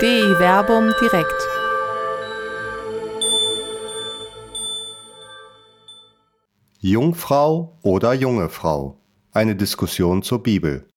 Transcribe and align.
DI 0.00 0.38
Werbung 0.38 0.94
direkt. 0.98 1.46
Jungfrau 6.78 7.76
oder 7.82 8.14
junge 8.14 8.48
Frau? 8.48 8.96
Eine 9.32 9.56
Diskussion 9.56 10.22
zur 10.22 10.42
Bibel. 10.42 10.88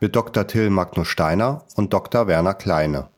Mit 0.00 0.16
Dr. 0.16 0.48
Till 0.48 0.70
Magnus 0.70 1.06
Steiner 1.06 1.66
und 1.76 1.92
Dr. 1.92 2.26
Werner 2.26 2.54
Kleine. 2.54 3.10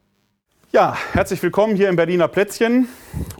Ja, 0.72 0.95
herzlich 1.12 1.43
willkommen 1.43 1.75
hier 1.75 1.88
im 1.88 1.96
Berliner 1.96 2.29
Plätzchen 2.29 2.88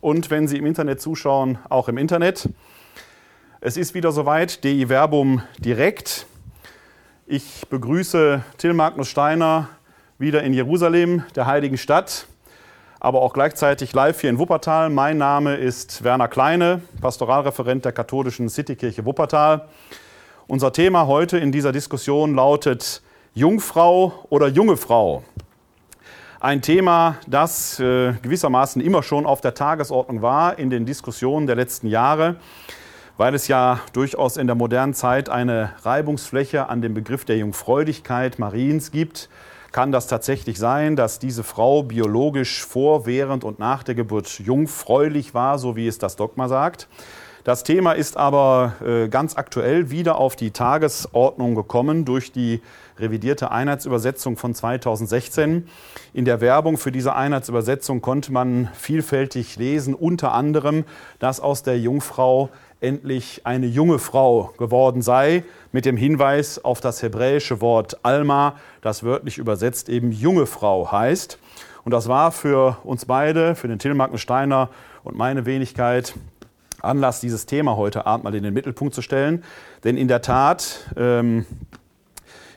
und 0.01 0.31
wenn 0.31 0.49
Sie 0.49 0.57
im 0.57 0.65
Internet 0.65 1.03
zuschauen, 1.03 1.59
auch 1.69 1.91
im 1.91 1.99
Internet. 1.99 2.49
Es 3.61 3.77
ist 3.77 3.93
wieder 3.93 4.13
soweit, 4.13 4.65
DI 4.65 4.89
Verbum 4.89 5.43
direkt. 5.59 6.25
Ich 7.27 7.69
begrüße 7.69 8.43
Till 8.57 8.73
Magnus 8.73 9.09
Steiner 9.09 9.69
wieder 10.21 10.43
in 10.43 10.53
Jerusalem, 10.53 11.25
der 11.35 11.47
heiligen 11.47 11.79
Stadt, 11.79 12.27
aber 13.01 13.23
auch 13.23 13.33
gleichzeitig 13.33 13.95
live 13.95 14.21
hier 14.21 14.29
in 14.29 14.39
Wuppertal. 14.39 14.91
Mein 14.91 15.17
Name 15.17 15.57
ist 15.57 16.05
Werner 16.05 16.29
Kleine, 16.29 16.83
Pastoralreferent 17.01 17.87
der 17.87 17.93
katholischen 17.93 18.51
Citykirche 18.51 19.07
Wuppertal. 19.07 19.67
Unser 20.47 20.75
Thema 20.75 21.07
heute 21.07 21.39
in 21.39 21.53
dieser 21.53 21.73
Diskussion 21.73 22.35
lautet 22.35 23.01
Jungfrau 23.33 24.13
oder 24.29 24.49
junge 24.49 24.77
Frau. 24.77 25.25
Ein 26.39 26.61
Thema, 26.61 27.17
das 27.27 27.81
äh, 27.81 28.13
gewissermaßen 28.21 28.83
immer 28.83 29.03
schon 29.03 29.25
auf 29.25 29.41
der 29.41 29.55
Tagesordnung 29.55 30.21
war 30.21 30.59
in 30.59 30.69
den 30.69 30.85
Diskussionen 30.85 31.47
der 31.47 31.57
letzten 31.57 31.87
Jahre, 31.87 32.37
weil 33.17 33.35
es 33.35 33.49
ja 33.49 33.81
durchaus 33.95 34.37
in 34.37 34.47
der 34.47 34.57
modernen 34.57 34.93
Zeit 34.93 35.31
eine 35.31 35.73
Reibungsfläche 35.81 36.69
an 36.69 36.83
dem 36.83 36.93
Begriff 36.93 37.25
der 37.25 37.39
Jungfräulichkeit 37.39 38.39
Mariens 38.39 38.91
gibt. 38.91 39.31
Kann 39.73 39.93
das 39.93 40.09
tatsächlich 40.09 40.59
sein, 40.59 40.97
dass 40.97 41.21
diese 41.21 41.45
Frau 41.45 41.85
biologisch 41.85 42.65
vor, 42.65 43.07
während 43.07 43.45
und 43.45 43.61
nach 43.61 43.85
der 43.85 43.95
Geburt 43.95 44.41
jungfräulich 44.41 45.33
war, 45.33 45.59
so 45.59 45.77
wie 45.77 45.87
es 45.87 45.99
das 45.99 46.17
Dogma 46.17 46.49
sagt? 46.49 46.89
Das 47.45 47.63
Thema 47.63 47.93
ist 47.93 48.19
aber 48.19 48.75
äh, 48.85 49.09
ganz 49.09 49.37
aktuell 49.37 49.91
wieder 49.91 50.17
auf 50.17 50.37
die 50.37 50.51
Tagesordnung 50.51 51.55
gekommen 51.55 52.05
durch 52.05 52.33
die 52.33 52.61
revidierte 52.99 53.51
Einheitsübersetzung 53.51 54.37
von 54.37 54.55
2016. 54.55 55.67
In 56.13 56.25
der 56.27 56.43
Werbung 56.43 56.77
für 56.77 56.93
diese 56.93 57.15
Einheitsübersetzung 57.15 58.03
konnte 58.03 58.31
man 58.31 58.69
vielfältig 58.75 59.57
lesen, 59.57 59.95
unter 59.95 60.33
anderem, 60.33 60.85
dass 61.19 61.41
aus 61.41 61.63
der 61.63 61.79
Jungfrau 61.79 62.51
endlich 62.81 63.43
eine 63.45 63.67
junge 63.67 63.99
Frau 63.99 64.53
geworden 64.59 65.03
sei, 65.03 65.45
mit 65.73 65.85
dem 65.85 65.97
Hinweis 65.97 66.65
auf 66.65 66.81
das 66.81 67.03
hebräische 67.03 67.61
Wort 67.61 67.99
Alma, 68.03 68.57
das 68.81 69.03
wörtlich 69.03 69.39
übersetzt 69.39 69.89
eben 69.89 70.13
junge 70.13 70.47
Frau 70.47 70.91
heißt. 70.91 71.39
Und 71.85 71.93
das 71.93 72.09
war 72.09 72.33
für 72.33 72.79
uns 72.85 73.05
beide, 73.05 73.55
für 73.55 73.69
den 73.69 73.79
Till 73.79 73.97
Steiner 74.17 74.71
und 75.03 75.17
meine 75.17 75.47
Wenigkeit, 75.47 76.15
Anlass, 76.83 77.21
dieses 77.21 77.47
Thema 77.47 77.77
heute 77.77 78.07
Abend 78.07 78.25
mal 78.25 78.35
in 78.35 78.43
den 78.43 78.55
Mittelpunkt 78.55 78.95
zu 78.95 79.03
stellen. 79.03 79.45
Denn 79.85 79.97
in 79.97 80.09
der 80.09 80.23
Tat 80.23 80.91
ähm, 80.97 81.45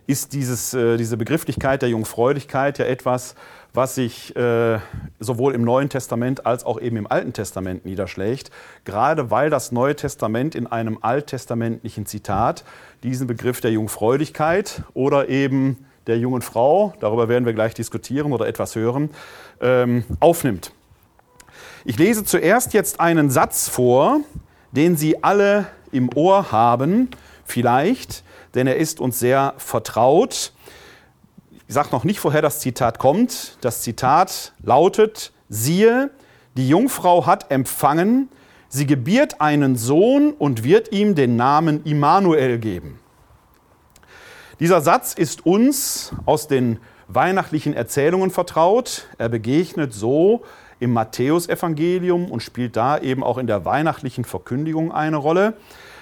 ist 0.07 0.33
dieses, 0.33 0.73
äh, 0.73 0.97
diese 0.97 1.17
Begrifflichkeit 1.17 1.81
der 1.81 1.89
Jungfräulichkeit 1.89 2.77
ja 2.79 2.85
etwas, 2.85 3.35
was 3.73 3.95
sich 3.95 4.35
äh, 4.35 4.79
sowohl 5.19 5.55
im 5.55 5.63
Neuen 5.63 5.89
Testament 5.89 6.45
als 6.45 6.63
auch 6.63 6.79
eben 6.79 6.97
im 6.97 7.07
Alten 7.07 7.33
Testament 7.33 7.85
niederschlägt, 7.85 8.51
gerade 8.85 9.31
weil 9.31 9.49
das 9.49 9.71
Neue 9.71 9.95
Testament 9.95 10.53
in 10.53 10.67
einem 10.67 10.99
alttestamentlichen 11.01 12.05
Zitat 12.05 12.63
diesen 13.01 13.25
Begriff 13.25 13.61
der 13.61 13.71
Jungfräulichkeit 13.71 14.83
oder 14.93 15.29
eben 15.29 15.85
der 16.07 16.17
jungen 16.19 16.41
Frau, 16.41 16.93
darüber 16.99 17.29
werden 17.29 17.45
wir 17.45 17.53
gleich 17.53 17.73
diskutieren 17.73 18.31
oder 18.31 18.47
etwas 18.47 18.75
hören, 18.75 19.09
ähm, 19.61 20.03
aufnimmt. 20.19 20.71
Ich 21.85 21.97
lese 21.97 22.23
zuerst 22.23 22.73
jetzt 22.73 22.99
einen 22.99 23.29
Satz 23.29 23.69
vor, 23.69 24.19
den 24.71 24.97
Sie 24.97 25.23
alle 25.23 25.65
im 25.91 26.09
Ohr 26.15 26.51
haben, 26.51 27.09
vielleicht, 27.45 28.23
denn 28.55 28.67
er 28.67 28.77
ist 28.77 28.99
uns 28.99 29.19
sehr 29.19 29.53
vertraut. 29.57 30.53
Ich 31.73 31.75
sage 31.75 31.89
noch 31.91 32.03
nicht, 32.03 32.23
woher 32.23 32.43
das 32.43 32.59
Zitat 32.59 32.99
kommt. 32.99 33.57
Das 33.61 33.81
Zitat 33.81 34.53
lautet, 34.61 35.33
siehe, 35.49 36.11
die 36.55 36.69
Jungfrau 36.69 37.25
hat 37.25 37.49
empfangen, 37.49 38.29
sie 38.69 38.85
gebiert 38.85 39.41
einen 39.41 39.75
Sohn 39.75 40.33
und 40.33 40.63
wird 40.63 40.91
ihm 40.91 41.15
den 41.15 41.35
Namen 41.35 41.83
Immanuel 41.83 42.59
geben. 42.59 42.99
Dieser 44.59 44.81
Satz 44.81 45.15
ist 45.15 45.47
uns 45.47 46.13
aus 46.27 46.47
den 46.47 46.77
weihnachtlichen 47.07 47.73
Erzählungen 47.73 48.29
vertraut. 48.29 49.07
Er 49.17 49.29
begegnet 49.29 49.95
so 49.95 50.43
im 50.79 50.93
Matthäusevangelium 50.93 52.29
und 52.29 52.43
spielt 52.43 52.75
da 52.75 52.99
eben 52.99 53.23
auch 53.23 53.39
in 53.39 53.47
der 53.47 53.65
weihnachtlichen 53.65 54.25
Verkündigung 54.25 54.91
eine 54.91 55.17
Rolle. 55.17 55.55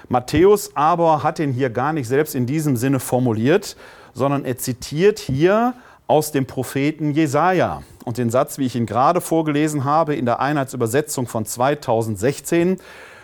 Matthäus 0.09 0.75
aber 0.75 1.23
hat 1.23 1.39
ihn 1.39 1.51
hier 1.51 1.69
gar 1.69 1.93
nicht 1.93 2.07
selbst 2.07 2.35
in 2.35 2.45
diesem 2.45 2.77
Sinne 2.77 2.99
formuliert, 2.99 3.75
sondern 4.13 4.45
er 4.45 4.57
zitiert 4.57 5.19
hier 5.19 5.73
aus 6.07 6.31
dem 6.31 6.45
Propheten 6.45 7.11
Jesaja. 7.11 7.83
Und 8.03 8.17
den 8.17 8.29
Satz, 8.29 8.57
wie 8.57 8.65
ich 8.65 8.75
ihn 8.75 8.85
gerade 8.85 9.21
vorgelesen 9.21 9.85
habe, 9.85 10.15
in 10.15 10.25
der 10.25 10.39
Einheitsübersetzung 10.39 11.27
von 11.27 11.45
2016, 11.45 12.79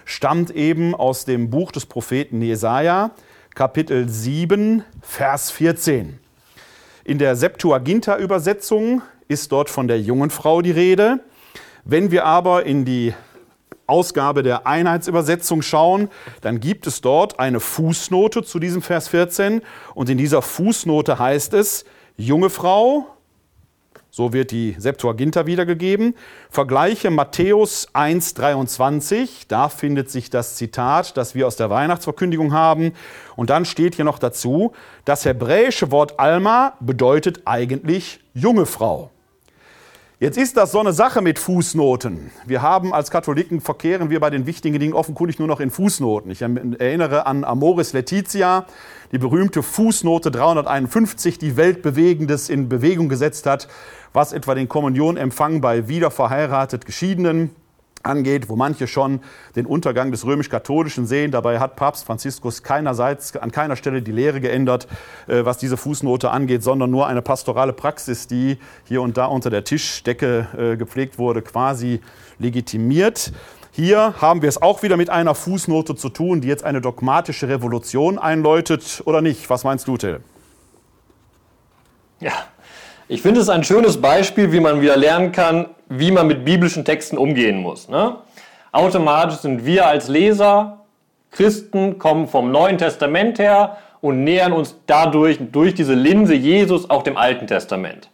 stammt 0.06 0.52
eben 0.52 0.96
aus 0.96 1.26
dem 1.26 1.50
Buch 1.50 1.72
des 1.72 1.86
Propheten 1.86 2.42
Jesaja, 2.42 3.12
Kapitel 3.56 4.08
7, 4.08 4.84
Vers 5.02 5.52
14. 5.52 6.20
In 7.04 7.18
der 7.18 7.36
Septuaginta-Übersetzung 7.36 9.02
ist 9.28 9.52
dort 9.52 9.70
von 9.70 9.88
der 9.88 10.00
jungen 10.00 10.30
Frau 10.30 10.62
die 10.62 10.72
Rede. 10.72 11.20
Wenn 11.84 12.12
wir 12.12 12.26
aber 12.26 12.66
in 12.66 12.86
die 12.86 13.14
Ausgabe 13.88 14.44
der 14.44 14.68
Einheitsübersetzung 14.68 15.62
schauen, 15.62 16.10
dann 16.42 16.60
gibt 16.60 16.88
es 16.88 17.02
dort 17.02 17.40
eine 17.40 17.60
Fußnote 17.60 18.44
zu 18.44 18.60
diesem 18.60 18.82
Vers 18.82 19.08
14 19.08 19.62
und 19.96 20.10
in 20.10 20.18
dieser 20.18 20.42
Fußnote 20.42 21.18
heißt 21.18 21.54
es, 21.54 21.86
junge 22.18 22.50
Frau, 22.50 23.08
so 24.10 24.34
wird 24.34 24.50
die 24.52 24.76
Septuaginta 24.80 25.46
wiedergegeben, 25.46 26.16
vergleiche 26.50 27.12
Matthäus 27.12 27.88
1,23, 27.94 29.46
da 29.48 29.70
findet 29.70 30.10
sich 30.10 30.30
das 30.30 30.56
Zitat, 30.56 31.18
das 31.18 31.36
wir 31.36 31.46
aus 31.46 31.56
der 31.56 31.70
Weihnachtsverkündigung 31.70 32.52
haben. 32.52 32.94
Und 33.36 33.52
dann 33.52 33.64
steht 33.64 33.94
hier 33.94 34.06
noch 34.06 34.18
dazu, 34.18 34.74
das 35.06 35.26
hebräische 35.26 35.92
Wort 35.92 36.20
Alma 36.20 36.74
bedeutet 36.80 37.42
eigentlich 37.46 38.20
junge 38.34 38.66
Frau. 38.66 39.12
Jetzt 40.20 40.40
ist 40.40 40.58
das 40.58 40.72
so 40.72 40.80
eine 40.80 40.94
Sache 40.94 41.22
mit 41.22 41.38
Fußnoten. 41.38 42.32
Wir 42.48 42.64
haben 42.64 42.92
als 42.92 43.12
Katholiken 43.12 43.62
verkehren 43.62 44.10
wir 44.10 44.20
bei 44.20 44.32
den 44.32 44.48
wichtigen 44.48 44.80
Dingen 44.80 44.94
offenkundig 44.94 45.38
nur 45.38 45.48
noch 45.48 45.60
in 45.60 45.70
Fußnoten. 45.70 46.32
Ich 46.32 46.42
erinnere 46.42 47.28
an 47.28 47.44
Amoris 47.44 47.94
Laetitia, 47.94 48.66
die 49.12 49.20
berühmte 49.20 49.62
Fußnote 49.62 50.32
351, 50.32 51.38
die 51.38 51.56
Weltbewegendes 51.56 52.50
in 52.50 52.68
Bewegung 52.68 53.10
gesetzt 53.10 53.46
hat, 53.46 53.68
was 54.12 54.34
etwa 54.34 54.56
den 54.56 54.68
Kommunionempfang 54.68 55.62
bei 55.62 55.88
wiederverheiratet 55.88 56.88
Geschiedenen 56.88 57.52
angeht, 58.04 58.50
wo 58.50 58.56
manche 58.56 58.88
schon 58.88 59.20
den 59.56 59.66
Untergang 59.66 60.12
des 60.12 60.26
römisch-katholischen 60.26 61.06
sehen. 61.06 61.32
Dabei 61.32 61.60
hat 61.60 61.76
Papst 61.76 62.06
Franziskus 62.06 62.64
keinerseits 62.64 63.36
an 63.36 63.52
keiner 63.52 63.76
Stelle 63.76 64.02
die 64.02 64.12
Lehre 64.12 64.42
geändert, 64.42 64.88
äh, 65.28 65.46
was 65.46 65.58
diese 65.58 65.78
Fußnote 65.78 66.32
angeht, 66.32 66.64
sondern 66.64 66.92
nur 66.92 67.08
eine 67.08 67.22
pastorale 67.22 67.74
Praxis, 67.74 68.28
die 68.28 68.58
hier 68.86 69.02
und 69.02 69.18
da 69.18 69.26
unter 69.26 69.50
der 69.50 69.64
Tischdecke 69.64 70.48
äh, 70.58 70.78
gepflegt 70.78 71.18
wurde, 71.18 71.42
quasi 71.42 72.02
legitimiert. 72.40 73.32
Hier 73.72 74.16
haben 74.22 74.42
wir 74.42 74.50
es 74.50 74.60
auch 74.62 74.82
wieder 74.82 74.98
mit 74.98 75.10
einer 75.10 75.36
Fußnote 75.36 75.96
zu 75.96 76.10
tun, 76.10 76.42
die 76.42 76.48
jetzt 76.48 76.64
eine 76.64 76.82
dogmatische 76.82 77.48
Revolution 77.48 78.18
einläutet, 78.18 79.04
oder 79.06 79.22
nicht? 79.22 79.50
Was 79.52 79.64
meinst 79.64 79.88
du, 79.88 79.98
Till? 79.98 80.22
Ja, 82.20 82.34
ich 83.10 83.22
finde 83.22 83.40
es 83.40 83.50
ein 83.50 83.64
schönes 83.64 84.02
Beispiel, 84.02 84.52
wie 84.52 84.60
man 84.60 84.82
wieder 84.82 84.98
lernen 84.98 85.32
kann, 85.32 85.70
wie 85.88 86.12
man 86.12 86.28
mit 86.28 86.44
biblischen 86.44 86.84
Texten 86.84 87.18
umgehen 87.18 87.62
muss. 87.62 87.88
Ne? 87.88 88.18
Automatisch 88.74 89.38
sind 89.38 89.66
wir 89.66 89.88
als 89.88 90.10
Leser, 90.10 90.80
Christen, 91.32 92.00
kommen 92.00 92.28
vom 92.28 92.52
Neuen 92.52 92.78
Testament 92.78 93.40
her 93.40 93.78
und 94.02 94.24
nähern 94.24 94.52
uns 94.52 94.76
dadurch 94.88 95.40
durch 95.52 95.74
diese 95.74 95.94
Linse 95.94 96.34
Jesus 96.34 96.90
auch 96.90 97.04
dem 97.04 97.16
Alten 97.16 97.48
Testament. 97.48 98.10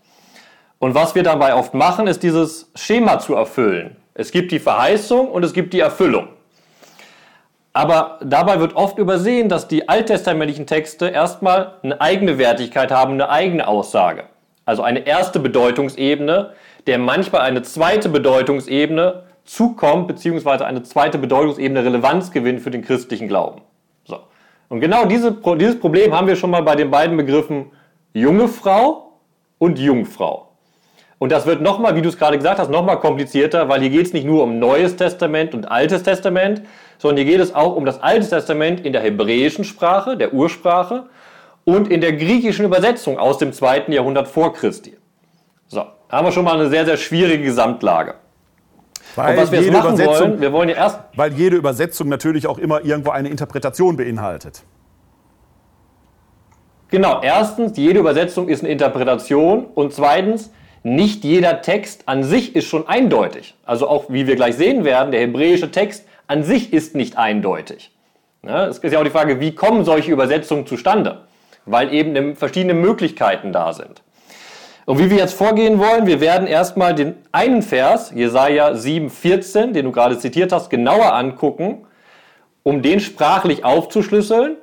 Und 0.78 0.94
was 0.94 1.16
wir 1.16 1.24
dabei 1.24 1.56
oft 1.56 1.74
machen, 1.74 2.08
ist 2.08 2.22
dieses 2.22 2.70
Schema 2.76 3.20
zu 3.20 3.34
erfüllen. 3.34 3.96
Es 4.14 4.32
gibt 4.32 4.52
die 4.52 4.60
Verheißung 4.60 5.28
und 5.28 5.44
es 5.44 5.54
gibt 5.54 5.74
die 5.74 5.80
Erfüllung. 5.80 6.28
Aber 7.72 8.20
dabei 8.22 8.60
wird 8.60 8.76
oft 8.76 9.00
übersehen, 9.00 9.50
dass 9.50 9.68
die 9.68 9.90
alttestamentlichen 9.90 10.68
Texte 10.68 11.08
erstmal 11.08 11.76
eine 11.82 12.00
eigene 12.00 12.38
Wertigkeit 12.38 12.92
haben, 12.92 13.14
eine 13.14 13.30
eigene 13.30 13.68
Aussage 13.68 14.26
also 14.66 14.84
eine 14.84 15.06
erste 15.06 15.40
Bedeutungsebene, 15.40 16.54
der 16.88 16.98
manchmal 16.98 17.42
eine 17.42 17.62
zweite 17.64 18.10
Bedeutungsebene 18.10 19.24
zukommt, 19.46 20.08
beziehungsweise 20.08 20.66
eine 20.66 20.84
zweite 20.84 21.18
Bedeutungsebene 21.18 21.84
Relevanz 21.84 22.32
gewinnt 22.32 22.62
für 22.62 22.72
den 22.72 22.82
christlichen 22.82 23.28
Glauben. 23.28 23.62
So. 24.06 24.20
Und 24.70 24.80
genau 24.80 25.06
diese, 25.06 25.36
dieses 25.58 25.80
Problem 25.80 26.16
haben 26.16 26.28
wir 26.28 26.36
schon 26.36 26.50
mal 26.50 26.64
bei 26.64 26.76
den 26.76 26.92
beiden 26.92 27.18
Begriffen 27.18 27.72
junge 28.14 28.48
Frau 28.48 29.20
und 29.58 29.80
Jungfrau. 29.80 30.50
Und 31.20 31.32
das 31.32 31.46
wird 31.46 31.62
nochmal, 31.62 31.96
wie 31.96 32.02
du 32.02 32.10
es 32.10 32.18
gerade 32.18 32.38
gesagt 32.38 32.60
hast, 32.60 32.70
nochmal 32.70 33.00
komplizierter, 33.00 33.70
weil 33.70 33.80
hier 33.80 33.90
geht 33.90 34.08
es 34.08 34.14
nicht 34.14 34.26
nur 34.26 34.44
um 34.44 34.60
Neues 34.60 34.98
Testament 34.98 35.54
und 35.54 35.72
Altes 35.72 36.04
Testament, 36.04 36.64
sondern 36.98 37.24
hier 37.24 37.34
geht 37.34 37.42
es 37.42 37.56
auch 37.56 37.76
um 37.76 37.86
das 37.86 38.02
Alte 38.02 38.28
Testament 38.28 38.86
in 38.86 38.92
der 38.92 39.02
hebräischen 39.02 39.64
Sprache, 39.64 40.18
der 40.18 40.34
Ursprache, 40.34 41.06
und 41.66 41.90
in 41.90 42.02
der 42.02 42.14
griechischen 42.14 42.66
Übersetzung 42.66 43.18
aus 43.18 43.38
dem 43.38 43.54
zweiten 43.54 43.92
Jahrhundert 43.92 44.28
vor 44.28 44.54
Christi. 44.54 44.98
So, 45.68 45.86
haben 46.10 46.28
wir 46.28 46.32
schon 46.32 46.46
mal 46.46 46.56
eine 46.56 46.70
sehr, 46.70 46.86
sehr 46.86 46.98
schwierige 46.98 47.44
Gesamtlage. 47.44 48.16
Weil 49.16 49.36
und 49.38 49.44
was 49.44 49.52
wir 49.52 49.60
jetzt 49.60 49.66
jede 49.68 49.78
machen 49.78 49.94
Übersetzung- 49.94 50.30
wollen, 50.30 50.42
wir 50.42 50.54
wollen 50.54 50.70
ja 50.70 50.76
erst 50.76 51.00
Weil 51.16 51.34
jede 51.34 51.56
Übersetzung 51.56 52.10
natürlich 52.10 52.48
auch 52.48 52.58
immer 52.58 52.84
irgendwo 52.84 53.12
eine 53.12 53.30
Interpretation 53.30 53.96
beinhaltet. 53.96 54.64
Genau, 56.90 57.22
erstens, 57.24 57.78
jede 57.78 58.00
Übersetzung 58.00 58.50
ist 58.50 58.62
eine 58.64 58.72
Interpretation 58.72 59.66
und 59.66 59.94
zweitens, 59.94 60.52
nicht 60.84 61.24
jeder 61.24 61.62
Text 61.62 62.08
an 62.08 62.24
sich 62.24 62.56
ist 62.56 62.68
schon 62.68 62.88
eindeutig. 62.88 63.56
Also 63.66 63.88
auch, 63.88 64.06
wie 64.10 64.28
wir 64.28 64.36
gleich 64.36 64.56
sehen 64.56 64.84
werden, 64.84 65.12
der 65.12 65.22
hebräische 65.22 65.72
Text 65.72 66.06
an 66.28 66.44
sich 66.44 66.74
ist 66.74 66.94
nicht 66.94 67.18
eindeutig. 67.18 67.92
Ja, 68.44 68.68
es 68.68 68.80
ist 68.80 68.92
ja 68.92 69.00
auch 69.00 69.04
die 69.04 69.10
Frage, 69.10 69.40
wie 69.40 69.56
kommen 69.56 69.86
solche 69.86 70.12
Übersetzungen 70.12 70.68
zustande? 70.68 71.22
Weil 71.66 71.94
eben 71.94 72.12
ne- 72.14 72.36
verschiedene 72.36 72.74
Möglichkeiten 72.74 73.52
da 73.52 73.74
sind. 73.74 74.02
Und 74.86 75.00
wie 75.00 75.10
wir 75.10 75.18
jetzt 75.18 75.34
vorgehen 75.34 75.80
wollen, 75.80 76.08
wir 76.08 76.20
werden 76.20 76.46
erstmal 76.46 76.94
den 76.94 77.16
einen 77.32 77.62
Vers, 77.62 78.12
Jesaja 78.14 78.72
7,14, 78.72 79.72
den 79.72 79.86
du 79.86 79.92
gerade 79.92 80.18
zitiert 80.20 80.52
hast, 80.52 80.70
genauer 80.70 81.14
angucken, 81.14 81.86
um 82.64 82.82
den 82.82 83.00
sprachlich 83.00 83.64
aufzuschlüsseln 83.64 84.58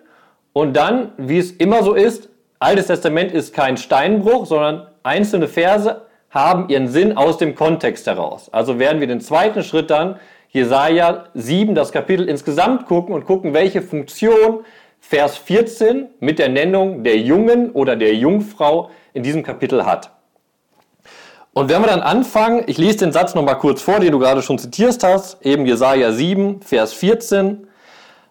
und 0.52 0.76
dann, 0.76 1.12
wie 1.16 1.38
es 1.38 1.52
immer 1.52 1.82
so 1.82 1.94
ist, 1.94 2.28
Altes 2.62 2.88
Testament 2.88 3.32
ist 3.32 3.54
kein 3.54 3.78
Steinbruch, 3.78 4.44
sondern 4.44 4.86
einzelne 5.02 5.48
Verse 5.48 6.02
haben 6.28 6.68
ihren 6.68 6.88
Sinn 6.88 7.16
aus 7.16 7.38
dem 7.38 7.54
Kontext 7.54 8.06
heraus. 8.06 8.50
Also 8.52 8.78
werden 8.78 9.00
wir 9.00 9.06
den 9.06 9.22
zweiten 9.22 9.62
Schritt 9.62 9.88
dann, 9.88 10.16
Jesaja 10.50 11.24
7, 11.32 11.74
das 11.74 11.90
Kapitel 11.90 12.28
insgesamt 12.28 12.84
gucken 12.84 13.14
und 13.14 13.24
gucken, 13.24 13.54
welche 13.54 13.80
Funktion 13.80 14.60
Vers 15.00 15.36
14 15.38 16.08
mit 16.20 16.38
der 16.38 16.48
Nennung 16.48 17.02
der 17.02 17.18
Jungen 17.18 17.70
oder 17.70 17.96
der 17.96 18.14
Jungfrau 18.14 18.90
in 19.12 19.22
diesem 19.22 19.42
Kapitel 19.42 19.84
hat. 19.84 20.12
Und 21.52 21.68
wenn 21.68 21.82
wir 21.82 21.88
dann 21.88 22.00
anfangen, 22.00 22.62
ich 22.68 22.78
lese 22.78 22.98
den 22.98 23.12
Satz 23.12 23.34
nochmal 23.34 23.58
kurz 23.58 23.82
vor, 23.82 23.98
den 23.98 24.12
du 24.12 24.18
gerade 24.18 24.40
schon 24.40 24.58
zitiert 24.58 25.02
hast, 25.02 25.44
eben 25.44 25.66
Jesaja 25.66 26.12
7, 26.12 26.62
Vers 26.62 26.92
14. 26.92 27.66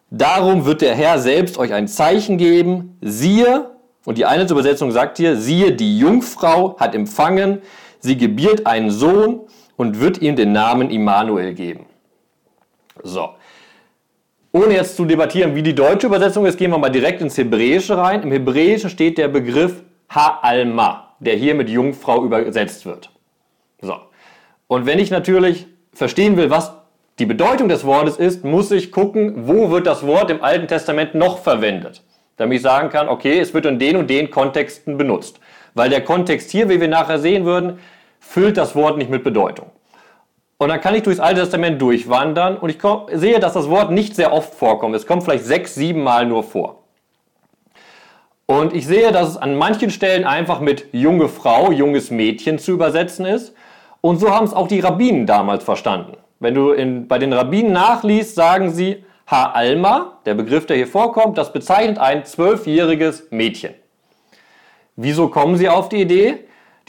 Darum 0.10 0.66
wird 0.66 0.82
der 0.82 0.96
Herr 0.96 1.20
selbst 1.20 1.58
euch 1.58 1.74
ein 1.74 1.88
Zeichen 1.88 2.38
geben. 2.38 2.98
Siehe, 3.02 3.72
und 4.06 4.18
die 4.18 4.26
eine 4.26 4.50
Übersetzung 4.50 4.92
sagt 4.92 5.18
hier, 5.18 5.36
siehe, 5.36 5.74
die 5.74 6.00
Jungfrau 6.00 6.78
hat 6.80 6.96
empfangen, 6.96 7.62
sie 8.00 8.18
gebiert 8.18 8.66
einen 8.66 8.90
Sohn 8.90 9.42
und 9.76 10.00
wird 10.00 10.22
ihm 10.22 10.36
den 10.36 10.54
Namen 10.54 10.90
Immanuel 10.90 11.54
geben. 11.54 11.86
So. 13.04 13.30
Ohne 14.52 14.74
jetzt 14.74 14.96
zu 14.96 15.06
debattieren, 15.06 15.54
wie 15.54 15.62
die 15.62 15.76
deutsche 15.76 16.08
Übersetzung 16.08 16.46
ist, 16.48 16.58
gehen 16.58 16.72
wir 16.72 16.80
mal 16.80 16.90
direkt 16.90 17.22
ins 17.22 17.38
Hebräische 17.38 17.98
rein. 17.98 18.24
Im 18.24 18.32
Hebräischen 18.32 18.90
steht 18.90 19.20
der 19.20 19.28
Begriff 19.28 19.84
Ha-Alma, 20.10 21.14
der 21.20 21.36
hier 21.36 21.54
mit 21.54 21.70
Jungfrau 21.70 22.24
übersetzt 22.26 22.86
wird. 22.86 23.12
So. 23.80 23.96
Und 24.68 24.88
wenn 24.88 24.98
ich 24.98 25.12
natürlich 25.12 25.68
verstehen 25.94 26.36
will, 26.36 26.50
was 26.50 26.74
die 27.20 27.28
Bedeutung 27.28 27.70
des 27.70 27.86
Wortes 27.86 28.18
ist, 28.18 28.44
muss 28.44 28.72
ich 28.72 28.92
gucken, 28.92 29.48
wo 29.48 29.70
wird 29.70 29.86
das 29.86 30.08
Wort 30.08 30.32
im 30.32 30.44
Alten 30.44 30.68
Testament 30.68 31.14
noch 31.14 31.40
verwendet. 31.40 32.02
Damit 32.38 32.58
ich 32.58 32.62
sagen 32.64 32.90
kann, 32.90 33.08
okay, 33.08 33.40
es 33.40 33.54
wird 33.54 33.68
in 33.68 33.78
den 33.78 33.98
und 33.98 34.10
den 34.10 34.32
Kontexten 34.32 34.98
benutzt. 34.98 35.40
Weil 35.76 35.90
der 35.90 36.04
Kontext 36.04 36.50
hier, 36.50 36.70
wie 36.70 36.82
wir 36.82 36.88
nachher 36.88 37.20
sehen 37.20 37.46
würden, 37.46 37.80
füllt 38.20 38.58
das 38.58 38.76
Wort 38.76 38.98
nicht 38.98 39.12
mit 39.12 39.24
Bedeutung. 39.24 39.70
Und 40.62 40.68
dann 40.68 40.82
kann 40.82 40.94
ich 40.94 41.04
durchs 41.04 41.22
Alte 41.22 41.40
Testament 41.40 41.82
durchwandern 41.82 42.58
und 42.58 42.70
ich 42.70 42.80
komm- 42.80 43.06
sehe, 43.14 43.40
dass 43.40 43.54
das 43.54 43.70
Wort 43.70 43.92
nicht 43.92 44.14
sehr 44.14 44.34
oft 44.34 44.54
vorkommt. 44.54 44.94
Es 44.94 45.08
kommt 45.08 45.24
vielleicht 45.24 45.46
sechs, 45.46 45.74
sieben 45.74 46.04
Mal 46.04 46.26
nur 46.26 46.44
vor. 46.44 46.84
Und 48.46 48.74
ich 48.74 48.86
sehe, 48.86 49.14
dass 49.14 49.30
es 49.30 49.38
an 49.38 49.56
manchen 49.56 49.90
Stellen 49.90 50.26
einfach 50.26 50.60
mit 50.60 50.88
junge 50.92 51.30
Frau, 51.30 51.72
junges 51.72 52.12
Mädchen 52.12 52.60
zu 52.60 52.74
übersetzen 52.74 53.26
ist. 53.26 53.56
Und 54.02 54.20
so 54.20 54.36
haben 54.36 54.46
es 54.46 54.54
auch 54.54 54.68
die 54.68 54.82
Rabbinen 54.82 55.26
damals 55.26 55.64
verstanden. 55.64 56.18
Wenn 56.42 56.56
du 56.56 56.72
in, 56.72 57.08
bei 57.08 57.20
den 57.20 57.32
Rabbinen 57.32 57.72
nachliest, 57.72 58.36
sagen 58.36 58.72
sie, 58.72 59.06
Ha-Alma, 59.32 60.20
der 60.26 60.34
Begriff, 60.34 60.66
der 60.66 60.76
hier 60.76 60.88
vorkommt, 60.88 61.38
das 61.38 61.54
bezeichnet 61.54 62.00
ein 62.00 62.26
zwölfjähriges 62.26 63.28
Mädchen. 63.30 63.76
Wieso 64.98 65.30
kommen 65.30 65.56
sie 65.56 65.70
auf 65.70 65.88
die 65.88 66.02
Idee? 66.02 66.40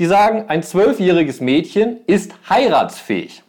Die 0.01 0.07
sagen, 0.07 0.47
ein 0.49 0.65
zwölfjähriges 0.65 1.41
Mädchen 1.41 1.99
ist 2.07 2.33
heiratsfähig. 2.49 3.45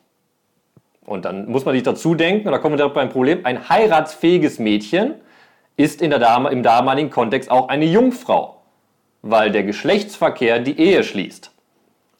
Und 1.11 1.25
dann 1.25 1.51
muss 1.51 1.65
man 1.65 1.75
sich 1.75 1.83
dazu 1.83 2.15
denken, 2.15 2.47
und 2.47 2.53
da 2.53 2.57
kommen 2.57 2.73
wir 2.73 2.77
direkt 2.77 2.95
beim 2.95 3.09
Problem, 3.09 3.41
ein 3.43 3.67
heiratsfähiges 3.67 4.59
Mädchen 4.59 5.15
ist 5.75 6.01
in 6.01 6.09
der 6.09 6.19
Dame, 6.19 6.49
im 6.51 6.63
damaligen 6.63 7.09
Kontext 7.09 7.51
auch 7.51 7.67
eine 7.67 7.83
Jungfrau, 7.83 8.61
weil 9.21 9.51
der 9.51 9.63
Geschlechtsverkehr 9.63 10.59
die 10.59 10.79
Ehe 10.79 11.03
schließt. 11.03 11.51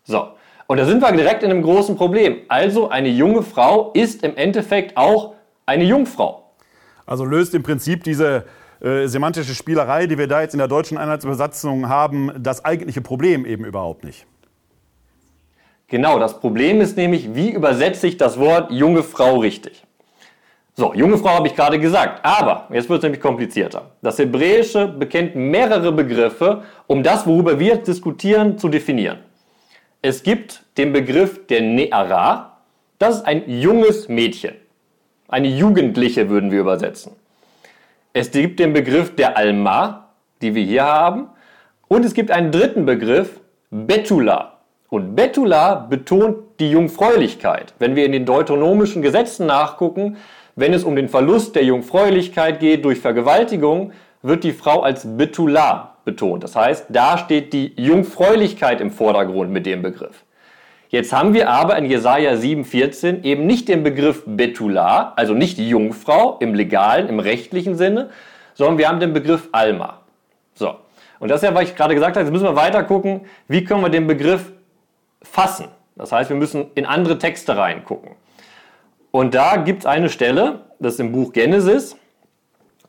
So, 0.03 0.27
und 0.67 0.77
da 0.77 0.85
sind 0.85 1.01
wir 1.01 1.09
direkt 1.13 1.41
in 1.41 1.51
einem 1.51 1.61
großen 1.61 1.95
Problem. 1.95 2.39
Also 2.49 2.89
eine 2.89 3.07
junge 3.07 3.43
Frau 3.43 3.91
ist 3.93 4.23
im 4.23 4.35
Endeffekt 4.35 4.97
auch 4.97 5.35
eine 5.65 5.85
Jungfrau. 5.85 6.51
Also 7.05 7.23
löst 7.23 7.55
im 7.55 7.63
Prinzip 7.63 8.03
diese 8.03 8.43
äh, 8.81 9.07
semantische 9.07 9.55
Spielerei, 9.55 10.05
die 10.07 10.17
wir 10.17 10.27
da 10.27 10.41
jetzt 10.41 10.53
in 10.53 10.59
der 10.59 10.67
deutschen 10.67 10.97
Einheitsübersetzung 10.97 11.87
haben, 11.87 12.31
das 12.37 12.65
eigentliche 12.65 12.99
Problem 12.99 13.45
eben 13.45 13.63
überhaupt 13.63 14.03
nicht. 14.03 14.25
Genau, 15.91 16.19
das 16.19 16.39
Problem 16.39 16.79
ist 16.79 16.95
nämlich, 16.95 17.35
wie 17.35 17.51
übersetze 17.51 18.07
ich 18.07 18.15
das 18.15 18.39
Wort 18.39 18.71
junge 18.71 19.03
Frau 19.03 19.39
richtig? 19.39 19.83
So, 20.73 20.93
junge 20.93 21.17
Frau 21.17 21.31
habe 21.31 21.49
ich 21.49 21.53
gerade 21.53 21.77
gesagt, 21.79 22.23
aber 22.23 22.69
jetzt 22.71 22.87
wird 22.87 22.99
es 22.99 23.03
nämlich 23.03 23.19
komplizierter. 23.19 23.91
Das 24.01 24.17
Hebräische 24.17 24.87
bekennt 24.87 25.35
mehrere 25.35 25.91
Begriffe, 25.91 26.63
um 26.87 27.03
das, 27.03 27.27
worüber 27.27 27.59
wir 27.59 27.75
diskutieren, 27.75 28.57
zu 28.57 28.69
definieren. 28.69 29.17
Es 30.01 30.23
gibt 30.23 30.63
den 30.77 30.93
Begriff 30.93 31.45
der 31.47 31.61
Ne'ara, 31.61 32.51
das 32.97 33.17
ist 33.17 33.25
ein 33.25 33.49
junges 33.49 34.07
Mädchen. 34.07 34.55
Eine 35.27 35.49
Jugendliche 35.49 36.29
würden 36.29 36.51
wir 36.51 36.61
übersetzen. 36.61 37.17
Es 38.13 38.31
gibt 38.31 38.61
den 38.61 38.71
Begriff 38.71 39.13
der 39.17 39.35
Alma, 39.35 40.07
die 40.41 40.55
wir 40.55 40.63
hier 40.63 40.85
haben. 40.85 41.27
Und 41.89 42.05
es 42.05 42.13
gibt 42.13 42.31
einen 42.31 42.53
dritten 42.53 42.85
Begriff, 42.85 43.41
Betula. 43.69 44.50
Und 44.91 45.15
Betula 45.15 45.75
betont 45.75 46.59
die 46.59 46.69
Jungfräulichkeit. 46.69 47.73
Wenn 47.79 47.95
wir 47.95 48.05
in 48.05 48.11
den 48.11 48.25
deuteronomischen 48.25 49.01
Gesetzen 49.01 49.45
nachgucken, 49.45 50.17
wenn 50.57 50.73
es 50.73 50.83
um 50.83 50.97
den 50.97 51.07
Verlust 51.07 51.55
der 51.55 51.63
Jungfräulichkeit 51.63 52.59
geht 52.59 52.83
durch 52.83 52.99
Vergewaltigung, 52.99 53.93
wird 54.21 54.43
die 54.43 54.51
Frau 54.51 54.81
als 54.81 55.07
Betula 55.15 55.95
betont. 56.03 56.43
Das 56.43 56.57
heißt, 56.57 56.87
da 56.89 57.17
steht 57.17 57.53
die 57.53 57.71
Jungfräulichkeit 57.77 58.81
im 58.81 58.91
Vordergrund 58.91 59.49
mit 59.51 59.65
dem 59.65 59.81
Begriff. 59.81 60.25
Jetzt 60.89 61.13
haben 61.13 61.33
wir 61.33 61.49
aber 61.49 61.77
in 61.77 61.85
Jesaja 61.85 62.33
7,14 62.33 63.23
eben 63.23 63.47
nicht 63.47 63.69
den 63.69 63.83
Begriff 63.83 64.23
Betula, 64.25 65.13
also 65.15 65.33
nicht 65.33 65.57
Jungfrau 65.57 66.35
im 66.41 66.53
legalen, 66.53 67.07
im 67.07 67.21
rechtlichen 67.21 67.75
Sinne, 67.75 68.09
sondern 68.55 68.77
wir 68.77 68.89
haben 68.89 68.99
den 68.99 69.13
Begriff 69.13 69.47
Alma. 69.53 70.01
So. 70.53 70.75
Und 71.19 71.31
das 71.31 71.41
ist 71.41 71.47
ja, 71.47 71.55
was 71.55 71.63
ich 71.63 71.77
gerade 71.77 71.93
gesagt 71.93 72.17
habe, 72.17 72.25
jetzt 72.25 72.33
müssen 72.33 72.43
wir 72.43 72.57
weiter 72.57 72.83
gucken, 72.83 73.21
wie 73.47 73.63
können 73.63 73.83
wir 73.83 73.89
den 73.89 74.05
Begriff 74.05 74.51
fassen. 75.31 75.69
Das 75.95 76.11
heißt, 76.11 76.29
wir 76.29 76.37
müssen 76.37 76.71
in 76.75 76.85
andere 76.85 77.17
Texte 77.17 77.55
reingucken. 77.55 78.11
Und 79.11 79.33
da 79.33 79.55
gibt 79.57 79.79
es 79.79 79.85
eine 79.85 80.09
Stelle, 80.09 80.61
das 80.79 80.95
ist 80.95 80.99
im 80.99 81.11
Buch 81.11 81.31
Genesis, 81.31 81.95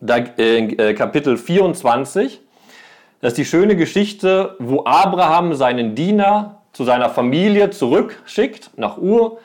da, 0.01 0.19
äh, 0.19 0.95
Kapitel 0.95 1.37
24. 1.37 2.41
Das 3.21 3.33
ist 3.33 3.39
die 3.39 3.45
schöne 3.45 3.77
Geschichte, 3.77 4.57
wo 4.59 4.85
Abraham 4.85 5.55
seinen 5.55 5.95
Diener 5.95 6.63
zu 6.73 6.85
seiner 6.85 7.11
Familie 7.11 7.71
zurückschickt, 7.71 8.71
nach 8.77 8.99
Ur, 8.99 9.39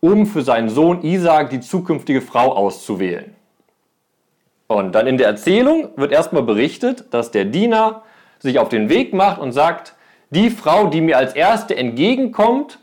um 0.00 0.26
für 0.26 0.42
seinen 0.42 0.70
Sohn 0.70 1.02
Isaac 1.02 1.50
die 1.50 1.60
zukünftige 1.60 2.22
Frau 2.22 2.52
auszuwählen. 2.54 3.34
Und 4.68 4.94
dann 4.94 5.06
in 5.06 5.18
der 5.18 5.26
Erzählung 5.26 5.90
wird 5.96 6.12
erstmal 6.12 6.42
berichtet, 6.42 7.04
dass 7.10 7.30
der 7.30 7.44
Diener 7.44 8.02
sich 8.38 8.58
auf 8.58 8.70
den 8.70 8.88
Weg 8.88 9.12
macht 9.12 9.38
und 9.38 9.52
sagt, 9.52 9.94
die 10.32 10.50
Frau, 10.50 10.86
die 10.86 11.00
mir 11.00 11.18
als 11.18 11.34
erste 11.34 11.76
entgegenkommt 11.76 12.78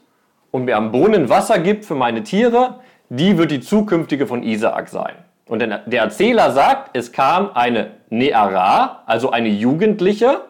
und 0.52 0.66
mir 0.66 0.78
am 0.78 0.92
Brunnen 0.92 1.30
Wasser 1.30 1.60
gibt 1.60 1.84
für 1.84 1.96
meine 1.96 2.24
Tiere, 2.24 2.80
die 3.10 3.38
wird 3.38 3.52
die 3.52 3.60
zukünftige 3.60 4.28
von 4.28 4.44
Isaak 4.44 4.88
sein. 4.90 5.16
Und 5.48 5.60
der 5.60 6.02
Erzähler 6.02 6.52
sagt, 6.52 6.96
es 6.96 7.12
kam 7.12 7.52
eine 7.56 7.92
Neara, 8.12 9.02
also 9.08 9.32
eine 9.32 9.50
Jugendliche, 9.50 10.42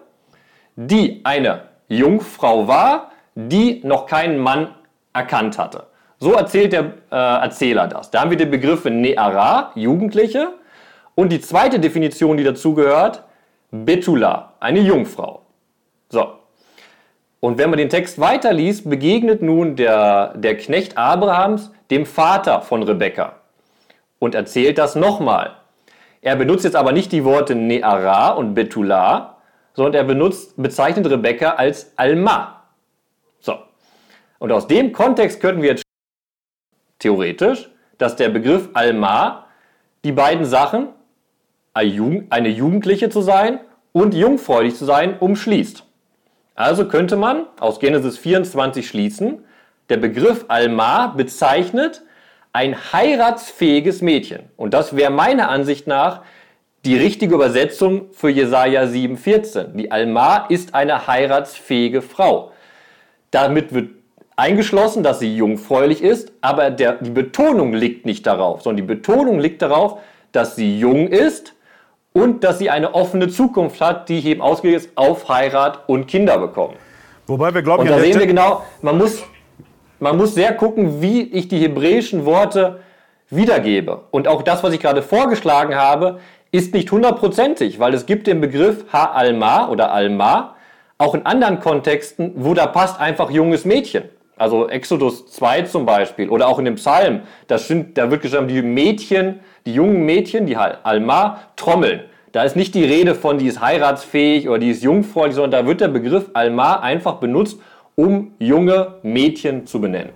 die 0.76 1.22
eine 1.24 1.62
Jungfrau 1.88 2.68
war, 2.68 3.12
die 3.34 3.80
noch 3.86 4.06
keinen 4.06 4.38
Mann 4.38 4.76
erkannt 5.14 5.58
hatte. 5.58 5.88
So 6.20 6.34
erzählt 6.34 6.74
der 6.74 6.94
äh, 7.12 7.16
Erzähler 7.16 7.88
das. 7.88 8.12
Da 8.12 8.22
haben 8.22 8.30
wir 8.30 8.38
die 8.38 8.46
Begriffe 8.46 8.92
Neara, 8.92 9.72
Jugendliche, 9.76 10.50
und 11.16 11.32
die 11.32 11.40
zweite 11.40 11.80
Definition, 11.80 12.36
die 12.36 12.44
dazugehört, 12.44 13.24
Betula, 13.72 14.54
eine 14.60 14.80
Jungfrau. 14.80 15.42
So. 16.10 16.39
Und 17.40 17.58
wenn 17.58 17.70
man 17.70 17.78
den 17.78 17.90
Text 17.90 18.20
weiterliest, 18.20 18.90
begegnet 18.90 19.42
nun 19.42 19.76
der, 19.76 20.34
der 20.36 20.58
Knecht 20.58 20.98
Abrahams 20.98 21.72
dem 21.90 22.06
Vater 22.06 22.62
von 22.62 22.84
Rebekka 22.84 23.34
und 24.20 24.36
erzählt 24.36 24.78
das 24.78 24.96
nochmal. 24.96 25.56
Er 26.22 26.36
benutzt 26.36 26.66
jetzt 26.66 26.76
aber 26.76 26.92
nicht 26.92 27.12
die 27.12 27.24
Worte 27.24 27.56
Neara 27.56 28.32
und 28.32 28.54
Betula, 28.54 29.38
sondern 29.74 29.94
er 29.94 30.04
benutzt, 30.04 30.54
bezeichnet 30.58 31.10
Rebekka 31.10 31.52
als 31.52 31.94
Alma. 31.96 32.64
So. 33.40 33.56
Und 34.40 34.52
aus 34.52 34.68
dem 34.68 34.92
Kontext 34.92 35.40
könnten 35.40 35.62
wir 35.62 35.70
jetzt 35.70 35.84
theoretisch, 37.00 37.70
dass 37.98 38.18
der 38.18 38.30
Begriff 38.30 38.68
Alma 38.74 39.46
die 40.04 40.12
beiden 40.12 40.46
Sachen, 40.46 40.90
eine 41.74 42.50
Jugendliche 42.50 43.10
zu 43.10 43.22
sein 43.22 43.62
und 43.94 44.14
jungfräulich 44.14 44.76
zu 44.76 44.84
sein, 44.84 45.18
umschließt. 45.18 45.86
Also 46.60 46.90
könnte 46.90 47.16
man 47.16 47.46
aus 47.62 47.80
Genesis 47.80 48.18
24 48.18 48.86
schließen, 48.86 49.46
der 49.88 49.96
Begriff 49.96 50.44
Alma 50.50 51.08
bezeichnet 51.08 52.02
ein 52.52 52.76
heiratsfähiges 52.92 54.02
Mädchen. 54.02 54.42
Und 54.58 54.74
das 54.74 54.94
wäre 54.94 55.10
meiner 55.10 55.48
Ansicht 55.48 55.88
nach 55.88 56.22
die 56.84 56.98
richtige 56.98 57.36
Übersetzung 57.36 58.12
für 58.12 58.28
Jesaja 58.28 58.84
7,14. 58.84 59.76
Die 59.76 59.90
Alma 59.90 60.48
ist 60.50 60.76
eine 60.76 61.08
heiratsfähige 61.08 62.02
Frau. 62.02 62.52
Damit 63.32 63.74
wird 63.74 63.92
eingeschlossen, 64.36 65.02
dass 65.02 65.20
sie 65.20 65.34
jungfräulich 65.34 66.04
ist, 66.04 66.34
aber 66.42 66.72
der, 66.72 66.96
die 66.96 67.12
Betonung 67.12 67.72
liegt 67.72 68.06
nicht 68.06 68.28
darauf, 68.28 68.64
sondern 68.64 68.86
die 68.86 68.94
Betonung 68.96 69.40
liegt 69.40 69.62
darauf, 69.62 70.00
dass 70.34 70.58
sie 70.58 70.78
jung 70.78 71.08
ist 71.08 71.54
und 72.14 72.44
dass 72.44 72.60
sie 72.60 72.70
eine 72.70 72.94
offene 72.94 73.30
Zukunft 73.30 73.82
hat, 73.82 74.10
die 74.10 74.26
eben 74.26 74.42
ausgelegt 74.42 74.86
ist 74.86 74.92
auf 74.96 75.30
Heirat 75.30 75.88
und 75.88 76.08
Kinder 76.08 76.38
bekommen. 76.38 76.76
Wobei 77.28 77.54
wir 77.54 77.62
glauben, 77.62 77.84
und 77.84 77.90
da 77.90 78.00
sehen 78.00 78.20
wir 78.20 78.26
genau, 78.26 78.64
man 78.82 78.98
muss, 78.98 79.24
man 80.00 80.18
muss 80.18 80.34
sehr 80.34 80.54
gucken, 80.54 81.02
wie 81.02 81.22
ich 81.22 81.48
die 81.48 81.60
hebräischen 81.60 82.26
Worte 82.26 82.80
wiedergebe. 83.30 84.02
Und 84.12 84.28
auch 84.28 84.42
das, 84.42 84.64
was 84.64 84.74
ich 84.74 84.80
gerade 84.80 85.04
vorgeschlagen 85.04 85.76
habe, 85.76 86.20
ist 86.52 86.74
nicht 86.74 86.92
hundertprozentig, 86.92 87.80
weil 87.80 87.94
es 87.94 88.08
gibt 88.08 88.26
den 88.26 88.42
Begriff 88.42 88.86
Ha-Alma 88.92 89.70
oder 89.70 89.92
Alma 89.92 90.56
auch 90.98 91.14
in 91.14 91.26
anderen 91.26 91.60
Kontexten, 91.60 92.34
wo 92.36 92.54
da 92.54 92.68
passt 92.68 93.00
einfach 93.00 93.30
junges 93.30 93.66
Mädchen. 93.66 94.04
Also 94.36 94.70
Exodus 94.70 95.28
2 95.32 95.64
zum 95.64 95.86
Beispiel 95.86 96.30
oder 96.30 96.48
auch 96.48 96.60
in 96.60 96.66
dem 96.66 96.76
Psalm, 96.76 97.22
das 97.48 97.68
sind, 97.68 97.98
da 97.98 98.10
wird 98.10 98.22
geschrieben, 98.22 98.48
die 98.48 98.62
Mädchen, 98.62 99.42
die 99.70 99.76
jungen 99.76 100.04
Mädchen, 100.04 100.48
die 100.48 100.58
Alma, 100.58 101.40
trommeln. 101.56 102.02
Da 102.32 102.44
ist 102.44 102.56
nicht 102.56 102.74
die 102.74 102.84
Rede 102.84 103.14
von, 103.14 103.38
die 103.38 103.48
ist 103.48 103.62
heiratsfähig 103.62 104.50
oder 104.50 104.60
die 104.60 104.72
ist 104.72 104.84
jungfräulich, 104.84 105.36
sondern 105.36 105.64
da 105.64 105.68
wird 105.68 105.82
der 105.82 105.90
Begriff 105.90 106.26
Alma 106.34 106.80
einfach 106.80 107.16
benutzt, 107.16 107.60
um 107.96 108.32
junge 108.40 108.96
Mädchen 109.04 109.68
zu 109.68 109.80
benennen. 109.80 110.10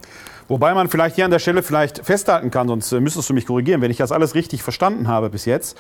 Wobei 0.48 0.74
man 0.74 0.89
vielleicht 0.89 1.15
hier 1.15 1.25
an 1.25 1.31
der 1.31 1.39
Stelle 1.39 1.63
vielleicht 1.63 2.05
festhalten 2.05 2.51
kann, 2.51 2.67
sonst 2.67 2.91
äh, 2.91 3.00
müsstest 3.00 3.29
du 3.29 3.33
mich 3.33 3.45
korrigieren, 3.45 3.81
wenn 3.81 3.91
ich 3.91 3.98
das 3.98 4.12
alles 4.12 4.36
richtig 4.36 4.62
verstanden 4.62 5.07
habe 5.07 5.29
bis 5.29 5.45
jetzt, 5.45 5.77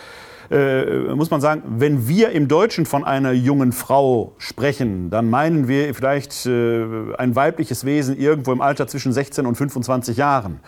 äh, 0.51 0.85
muss 1.15 1.31
man 1.31 1.41
sagen, 1.41 1.63
wenn 1.67 2.07
wir 2.07 2.29
im 2.29 2.47
Deutschen 2.47 2.85
von 2.85 3.03
einer 3.03 3.31
jungen 3.31 3.71
Frau 3.71 4.33
sprechen, 4.37 5.09
dann 5.09 5.29
meinen 5.29 5.67
wir 5.67 5.93
vielleicht 5.93 6.45
äh, 6.45 6.85
ein 7.17 7.35
weibliches 7.35 7.85
Wesen 7.85 8.17
irgendwo 8.17 8.51
im 8.51 8.61
Alter 8.61 8.87
zwischen 8.87 9.13
16 9.13 9.45
und 9.45 9.55
25 9.55 10.17
Jahren 10.17 10.59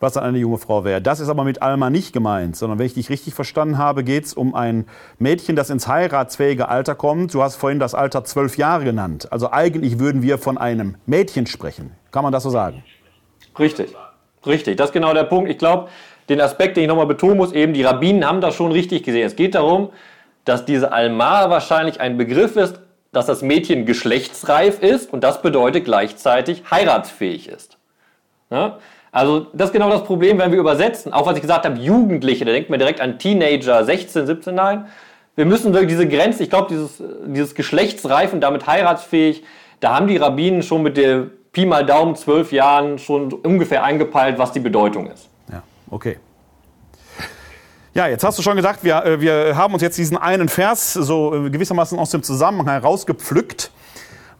was 0.00 0.14
dann 0.14 0.24
eine 0.24 0.38
junge 0.38 0.58
Frau 0.58 0.84
wäre. 0.84 1.00
Das 1.00 1.20
ist 1.20 1.28
aber 1.28 1.44
mit 1.44 1.62
Alma 1.62 1.90
nicht 1.90 2.12
gemeint, 2.12 2.56
sondern 2.56 2.78
wenn 2.78 2.86
ich 2.86 2.94
dich 2.94 3.10
richtig 3.10 3.34
verstanden 3.34 3.78
habe, 3.78 4.04
geht 4.04 4.24
es 4.24 4.34
um 4.34 4.54
ein 4.54 4.86
Mädchen, 5.18 5.56
das 5.56 5.70
ins 5.70 5.88
heiratsfähige 5.88 6.68
Alter 6.68 6.94
kommt. 6.94 7.34
Du 7.34 7.42
hast 7.42 7.56
vorhin 7.56 7.78
das 7.78 7.94
Alter 7.94 8.24
zwölf 8.24 8.56
Jahre 8.56 8.84
genannt. 8.84 9.28
Also 9.32 9.50
eigentlich 9.52 9.98
würden 9.98 10.22
wir 10.22 10.38
von 10.38 10.58
einem 10.58 10.96
Mädchen 11.06 11.46
sprechen. 11.46 11.92
Kann 12.10 12.22
man 12.22 12.32
das 12.32 12.42
so 12.42 12.50
sagen? 12.50 12.82
Richtig, 13.58 13.94
richtig. 14.46 14.76
Das 14.76 14.90
ist 14.90 14.92
genau 14.92 15.14
der 15.14 15.24
Punkt. 15.24 15.50
Ich 15.50 15.58
glaube, 15.58 15.88
den 16.28 16.40
Aspekt, 16.40 16.76
den 16.76 16.84
ich 16.84 16.88
nochmal 16.88 17.06
betonen 17.06 17.36
muss, 17.36 17.52
eben 17.52 17.72
die 17.72 17.82
Rabbinen 17.82 18.26
haben 18.26 18.40
das 18.40 18.54
schon 18.54 18.72
richtig 18.72 19.02
gesehen. 19.04 19.26
Es 19.26 19.36
geht 19.36 19.54
darum, 19.54 19.90
dass 20.44 20.64
diese 20.64 20.92
Alma 20.92 21.50
wahrscheinlich 21.50 22.00
ein 22.00 22.16
Begriff 22.16 22.56
ist, 22.56 22.80
dass 23.12 23.26
das 23.26 23.42
Mädchen 23.42 23.86
geschlechtsreif 23.86 24.82
ist 24.82 25.12
und 25.12 25.24
das 25.24 25.40
bedeutet 25.40 25.84
gleichzeitig 25.84 26.64
heiratsfähig 26.70 27.48
ist. 27.48 27.78
Ja? 28.50 28.78
Also 29.16 29.46
das 29.54 29.70
ist 29.70 29.72
genau 29.72 29.88
das 29.88 30.04
Problem, 30.04 30.36
wenn 30.36 30.52
wir 30.52 30.58
übersetzen. 30.58 31.10
Auch 31.10 31.24
was 31.24 31.36
ich 31.36 31.40
gesagt 31.40 31.64
habe, 31.64 31.78
Jugendliche, 31.78 32.44
da 32.44 32.52
denkt 32.52 32.68
man 32.68 32.78
direkt 32.78 33.00
an 33.00 33.18
Teenager, 33.18 33.82
16, 33.82 34.26
17, 34.26 34.54
nein. 34.54 34.88
Wir 35.36 35.46
müssen 35.46 35.72
wirklich 35.72 35.88
diese 35.88 36.06
Grenze, 36.06 36.42
ich 36.42 36.50
glaube, 36.50 36.68
dieses, 36.68 37.02
dieses 37.24 37.54
Geschlechtsreif 37.54 38.34
und 38.34 38.42
damit 38.42 38.66
heiratsfähig, 38.66 39.42
da 39.80 39.94
haben 39.94 40.06
die 40.06 40.18
Rabbinen 40.18 40.62
schon 40.62 40.82
mit 40.82 40.98
der 40.98 41.28
Pi 41.52 41.64
mal 41.64 41.86
Daumen 41.86 42.14
zwölf 42.14 42.52
Jahren 42.52 42.98
schon 42.98 43.32
ungefähr 43.32 43.84
eingepeilt, 43.84 44.36
was 44.36 44.52
die 44.52 44.60
Bedeutung 44.60 45.06
ist. 45.10 45.30
Ja, 45.50 45.62
okay. 45.90 46.18
Ja, 47.94 48.08
jetzt 48.08 48.22
hast 48.22 48.38
du 48.38 48.42
schon 48.42 48.56
gesagt, 48.56 48.84
wir, 48.84 49.02
äh, 49.02 49.18
wir 49.22 49.56
haben 49.56 49.72
uns 49.72 49.82
jetzt 49.82 49.96
diesen 49.96 50.18
einen 50.18 50.50
Vers 50.50 50.92
so 50.92 51.46
äh, 51.46 51.48
gewissermaßen 51.48 51.98
aus 51.98 52.10
dem 52.10 52.22
Zusammenhang 52.22 52.82
herausgepflückt, 52.82 53.70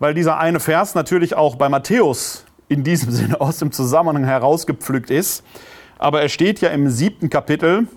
weil 0.00 0.12
dieser 0.12 0.37
eine 0.37 0.61
Vers 0.61 0.95
natürlich 0.95 1.35
auch 1.35 1.56
bei 1.56 1.71
Matthäus 1.71 2.45
in 2.68 2.85
diesem 2.85 3.11
Sinne 3.12 3.40
aus 3.40 3.58
dem 3.58 3.73
Zusammenhang 3.73 4.25
herausgepflückt 4.25 5.11
ist. 5.11 5.44
Aber 5.99 6.20
er 6.20 6.28
steht 6.28 6.61
ja 6.61 6.68
im 6.70 6.90
siebten 6.90 7.30
Kapitel 7.30 7.88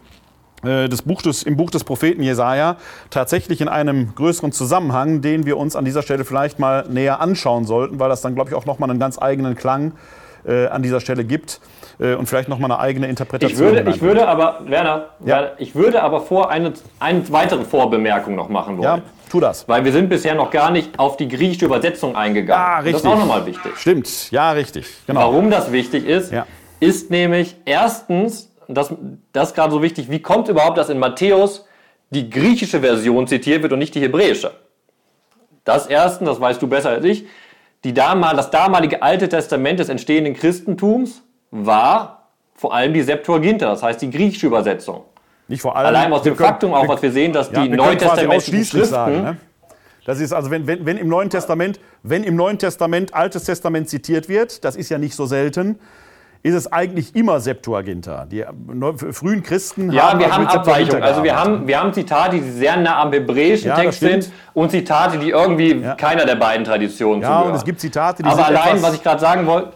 äh, 0.64 0.88
des 0.88 1.02
Buch 1.02 1.22
im 1.46 1.58
Buch 1.58 1.70
des 1.70 1.84
Propheten 1.84 2.24
Jesaja 2.24 2.78
tatsächlich 3.10 3.62
in 3.62 3.68
einem 3.68 4.16
größeren 4.16 4.52
Zusammenhang, 4.52 5.22
den 5.22 5.46
wir 5.46 5.58
uns 5.58 5.76
an 5.76 5.86
dieser 5.86 6.02
Stelle 6.02 6.26
vielleicht 6.26 6.60
mal 6.60 6.88
näher 6.90 7.20
anschauen 7.22 7.66
sollten, 7.66 8.00
weil 8.00 8.10
das 8.10 8.22
dann, 8.22 8.36
glaube 8.36 8.50
ich, 8.50 8.56
auch 8.56 8.66
nochmal 8.66 8.90
einen 8.90 9.00
ganz 9.00 9.22
eigenen 9.22 9.56
Klang 9.56 9.94
äh, 10.46 10.68
an 10.68 10.82
dieser 10.82 11.00
Stelle 11.00 11.26
gibt 11.26 11.60
äh, 12.00 12.16
und 12.16 12.28
vielleicht 12.28 12.50
nochmal 12.50 12.72
eine 12.72 12.80
eigene 12.80 13.08
Interpretation. 13.08 13.52
Ich 13.52 13.76
würde, 13.76 13.92
ich 13.92 14.02
würde 14.02 14.28
aber, 14.28 14.62
Werner, 14.66 15.10
ja. 15.26 15.52
ich 15.58 15.76
würde 15.76 16.02
aber 16.02 16.22
vor 16.22 16.50
eine, 16.50 16.74
eine 17.00 17.30
weitere 17.32 17.66
Vorbemerkung 17.66 18.36
noch 18.36 18.50
machen 18.50 18.78
wollen. 18.78 18.84
Ja, 18.84 19.02
tu 19.30 19.40
das. 19.40 19.68
Weil 19.68 19.84
wir 19.84 19.92
sind 19.92 20.10
bisher 20.10 20.36
noch 20.36 20.50
gar 20.50 20.72
nicht 20.72 20.98
auf 20.98 21.18
die 21.18 21.28
griechische 21.28 21.66
Übersetzung 21.66 22.16
eingegangen. 22.16 22.64
Ja, 22.64 22.78
richtig. 22.78 22.94
Das 22.94 23.02
ist 23.04 23.08
auch 23.08 23.20
nochmal 23.20 23.46
wichtig. 23.46 23.78
Stimmt, 23.78 24.32
ja, 24.32 24.52
richtig. 24.52 24.88
Genau. 25.08 25.20
Warum 25.20 25.52
das 25.52 25.72
wichtig 25.72 26.06
ist, 26.06 26.32
ja. 26.32 26.46
ist 26.80 27.12
nämlich 27.12 27.58
erstens, 27.66 28.52
das, 28.68 28.94
das 29.34 29.50
ist 29.50 29.56
gerade 29.56 29.72
so 29.72 29.82
wichtig, 29.82 30.10
wie 30.10 30.22
kommt 30.22 30.48
überhaupt, 30.48 30.78
dass 30.78 30.90
in 30.90 31.00
Matthäus 31.00 31.66
die 32.12 32.30
griechische 32.30 32.80
Version 32.80 33.28
zitiert 33.28 33.62
wird 33.62 33.74
und 33.74 33.80
nicht 33.80 33.94
die 33.94 34.02
hebräische? 34.02 34.52
Das 35.66 35.86
erstens, 35.86 36.30
das 36.30 36.40
weißt 36.40 36.62
du 36.62 36.68
besser 36.68 36.92
als 36.92 37.06
ich, 37.06 37.26
die 37.84 37.94
damal, 37.94 38.36
das 38.36 38.52
damalige 38.52 39.04
Alte 39.04 39.30
Testament 39.30 39.80
des 39.80 39.90
entstehenden 39.90 40.34
Christentums 40.34 41.24
war 41.52 42.28
vor 42.56 42.74
allem 42.74 42.94
die 42.94 43.02
Septuaginta, 43.02 43.68
das 43.68 43.84
heißt 43.84 44.02
die 44.02 44.10
griechische 44.10 44.48
Übersetzung. 44.48 45.04
Nicht 45.48 45.62
vor 45.62 45.76
allem. 45.76 45.88
Allein 45.88 46.14
aus 46.14 46.24
dem 46.24 46.36
können, 46.36 46.50
Faktum 46.50 46.74
auch, 46.74 46.88
was 46.88 47.02
wir 47.02 47.12
sehen, 47.12 47.34
dass 47.34 47.52
ja, 47.52 47.64
die 47.64 47.70
neutestamentlichen 47.70 48.66
Schriften 48.66 48.86
sagen, 48.86 49.24
ne? 49.24 49.38
Das 50.06 50.20
ist 50.20 50.34
also, 50.34 50.50
wenn, 50.50 50.66
wenn, 50.66 50.86
wenn, 50.86 50.98
im 50.98 51.08
Neuen 51.08 51.30
Testament, 51.30 51.80
wenn 52.02 52.24
im 52.24 52.36
Neuen 52.36 52.58
Testament 52.58 53.14
Altes 53.14 53.44
Testament 53.44 53.90
zitiert 53.90 54.28
wird, 54.28 54.66
das 54.66 54.76
ist 54.76 54.90
ja 54.90 54.98
nicht 54.98 55.14
so 55.14 55.28
selten, 55.28 55.80
ist 56.42 56.56
es 56.56 56.72
eigentlich 56.72 57.16
immer 57.16 57.40
Septuaginta. 57.40 58.26
Die 58.26 58.44
frühen 59.12 59.44
Christen 59.44 59.92
ja, 59.92 60.10
haben 60.10 60.20
wir 60.20 60.34
haben 60.34 60.48
Abweichungen. 60.48 61.04
Also 61.04 61.24
wir 61.24 61.36
haben, 61.36 61.68
wir 61.68 61.80
haben 61.80 61.94
Zitate, 61.94 62.38
die 62.38 62.50
sehr 62.50 62.78
nah 62.78 63.02
am 63.02 63.12
hebräischen 63.12 63.68
ja, 63.68 63.76
Text 63.76 64.00
sind 64.00 64.32
und 64.54 64.72
Zitate, 64.72 65.20
die 65.20 65.30
irgendwie 65.30 65.76
ja. 65.76 65.96
keiner 65.96 66.26
der 66.26 66.36
beiden 66.36 66.66
Traditionen 66.66 67.22
ja, 67.22 67.28
zugehören. 67.28 67.46
Ja, 67.46 67.52
und 67.52 67.58
es 67.58 67.66
gibt 67.66 67.80
Zitate, 67.80 68.24
die 68.24 68.30
Aber 68.30 68.46
allein, 68.46 68.82
was 68.82 68.96
ich 68.96 69.04
gerade 69.04 69.20
sagen 69.20 69.46
wollte, 69.46 69.74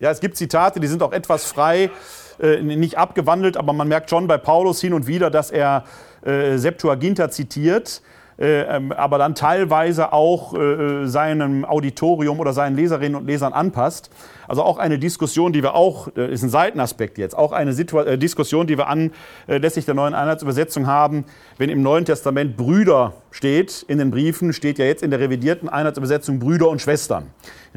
ja, 0.00 0.10
es 0.10 0.20
gibt 0.20 0.36
Zitate, 0.36 0.80
die 0.80 0.86
sind 0.86 1.02
auch 1.02 1.12
etwas 1.12 1.44
frei, 1.44 1.90
äh, 2.40 2.62
nicht 2.62 2.96
abgewandelt, 2.98 3.56
aber 3.56 3.72
man 3.72 3.88
merkt 3.88 4.10
schon 4.10 4.26
bei 4.26 4.38
Paulus 4.38 4.80
hin 4.80 4.92
und 4.92 5.06
wieder, 5.06 5.30
dass 5.30 5.50
er 5.50 5.84
äh, 6.24 6.56
Septuaginta 6.56 7.30
zitiert. 7.30 8.02
Äh, 8.38 8.76
ähm, 8.76 8.92
aber 8.92 9.18
dann 9.18 9.34
teilweise 9.34 10.12
auch 10.12 10.54
äh, 10.54 11.06
seinem 11.06 11.64
Auditorium 11.64 12.38
oder 12.38 12.52
seinen 12.52 12.76
Leserinnen 12.76 13.16
und 13.16 13.26
Lesern 13.26 13.52
anpasst. 13.52 14.10
Also 14.48 14.62
auch 14.62 14.78
eine 14.78 14.98
Diskussion, 14.98 15.52
die 15.52 15.62
wir 15.62 15.74
auch, 15.74 16.08
äh, 16.16 16.32
ist 16.32 16.42
ein 16.42 16.48
Seitenaspekt 16.48 17.18
jetzt, 17.18 17.36
auch 17.36 17.52
eine 17.52 17.74
Situa 17.74 18.04
äh, 18.04 18.18
Diskussion, 18.18 18.66
die 18.66 18.78
wir 18.78 18.88
anlässlich 18.88 19.84
der 19.84 19.94
neuen 19.94 20.14
Einheitsübersetzung 20.14 20.86
haben, 20.86 21.26
wenn 21.58 21.68
im 21.68 21.82
Neuen 21.82 22.06
Testament 22.06 22.56
Brüder 22.56 23.12
steht, 23.30 23.84
in 23.88 23.98
den 23.98 24.10
Briefen 24.10 24.54
steht 24.54 24.78
ja 24.78 24.86
jetzt 24.86 25.02
in 25.02 25.10
der 25.10 25.20
revidierten 25.20 25.68
Einheitsübersetzung 25.68 26.38
Brüder 26.38 26.70
und 26.70 26.80
Schwestern. 26.80 27.26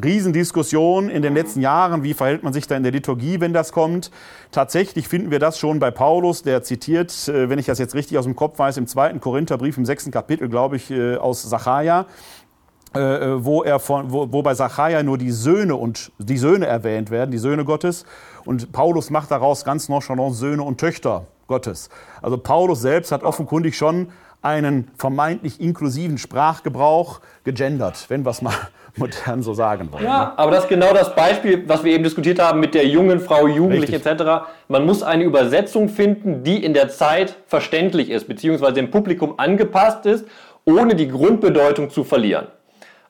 Riesendiskussion 0.01 1.10
in 1.10 1.22
den 1.22 1.34
letzten 1.34 1.60
Jahren, 1.60 2.04
wie 2.04 2.13
verhält 2.13 2.44
man 2.44 2.54
sich 2.54 2.66
da 2.66 2.78
in 2.78 2.84
der 2.84 2.94
Liturgie, 2.94 3.42
wenn 3.42 3.51
das 3.51 3.74
kommt. 3.74 4.10
Tatsächlich 4.51 5.10
finden 5.10 5.30
wir 5.30 5.40
das 5.40 5.60
schon 5.60 5.80
bei 5.80 5.92
Paulus, 5.92 6.42
der 6.44 6.63
zitiert, 6.63 7.12
äh, 7.28 7.50
wenn 7.50 7.60
ich 7.60 7.66
das 7.66 7.80
jetzt 7.80 7.96
richtig 7.96 8.18
aus 8.18 8.24
dem 8.24 8.38
Kopf 8.38 8.58
weiß, 8.58 8.78
im 8.78 8.88
zweiten 8.88 9.20
Korintherbrief 9.20 9.78
im 9.78 9.86
sechsten 9.86 10.12
Kapitel, 10.12 10.48
glaube 10.48 10.78
ich, 10.78 10.92
aus 11.20 11.44
Sacharja, 11.44 12.01
äh, 12.01 12.04
äh, 12.04 12.40
wo, 12.93 13.63
er 13.63 13.79
von, 13.79 14.12
wo, 14.12 14.31
wo 14.31 14.41
bei 14.41 14.53
Sacharja 14.53 15.03
nur 15.03 15.17
die 15.17 15.31
Söhne 15.31 15.75
und 15.75 16.12
die 16.17 16.38
Söhne 16.38 16.65
erwähnt 16.65 17.10
werden, 17.10 17.31
die 17.31 17.38
Söhne 17.38 17.63
Gottes. 17.63 18.05
Und 18.45 18.71
Paulus 18.71 19.10
macht 19.10 19.31
daraus 19.31 19.63
ganz 19.63 19.88
nonchalant 19.88 20.36
Söhne 20.36 20.63
und 20.63 20.79
Töchter 20.79 21.25
Gottes. 21.48 21.89
Also 22.21 22.38
Paulus 22.38 22.81
selbst 22.81 23.12
hat 23.12 23.24
offenkundig 23.24 23.77
schon 23.77 24.07
einen 24.41 24.89
vermeintlich 24.98 25.62
inklusiven 25.62 26.17
Sprachgebrauch 26.17 27.21
gegendert, 27.43 28.05
wenn 28.10 28.25
wir 28.25 28.31
es 28.31 28.41
mal 28.41 28.53
modern 28.95 29.43
so 29.43 29.53
sagen 29.53 29.89
wollen. 29.91 30.03
Ja, 30.03 30.33
aber 30.36 30.51
das 30.51 30.63
ist 30.63 30.69
genau 30.69 30.93
das 30.93 31.15
Beispiel, 31.15 31.67
was 31.67 31.83
wir 31.83 31.93
eben 31.93 32.03
diskutiert 32.03 32.39
haben 32.41 32.60
mit 32.60 32.74
der 32.74 32.88
jungen 32.88 33.19
Frau, 33.19 33.48
Jugendlich 33.48 33.91
Richtig. 33.91 34.05
etc. 34.05 34.48
Man 34.67 34.86
muss 34.86 35.03
eine 35.03 35.24
Übersetzung 35.24 35.89
finden, 35.89 36.43
die 36.43 36.63
in 36.63 36.74
der 36.74 36.89
Zeit 36.89 37.38
verständlich 37.48 38.10
ist, 38.10 38.27
beziehungsweise 38.27 38.74
dem 38.74 38.91
Publikum 38.91 39.36
angepasst 39.38 40.05
ist, 40.05 40.25
ohne 40.65 40.95
die 40.95 41.07
Grundbedeutung 41.07 41.89
zu 41.89 42.03
verlieren. 42.03 42.48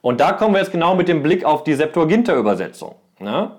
Und 0.01 0.19
da 0.19 0.33
kommen 0.33 0.53
wir 0.55 0.59
jetzt 0.59 0.71
genau 0.71 0.95
mit 0.95 1.07
dem 1.07 1.21
Blick 1.23 1.45
auf 1.45 1.63
die 1.63 1.73
Septuaginta-Übersetzung. 1.73 2.95
Ne? 3.19 3.51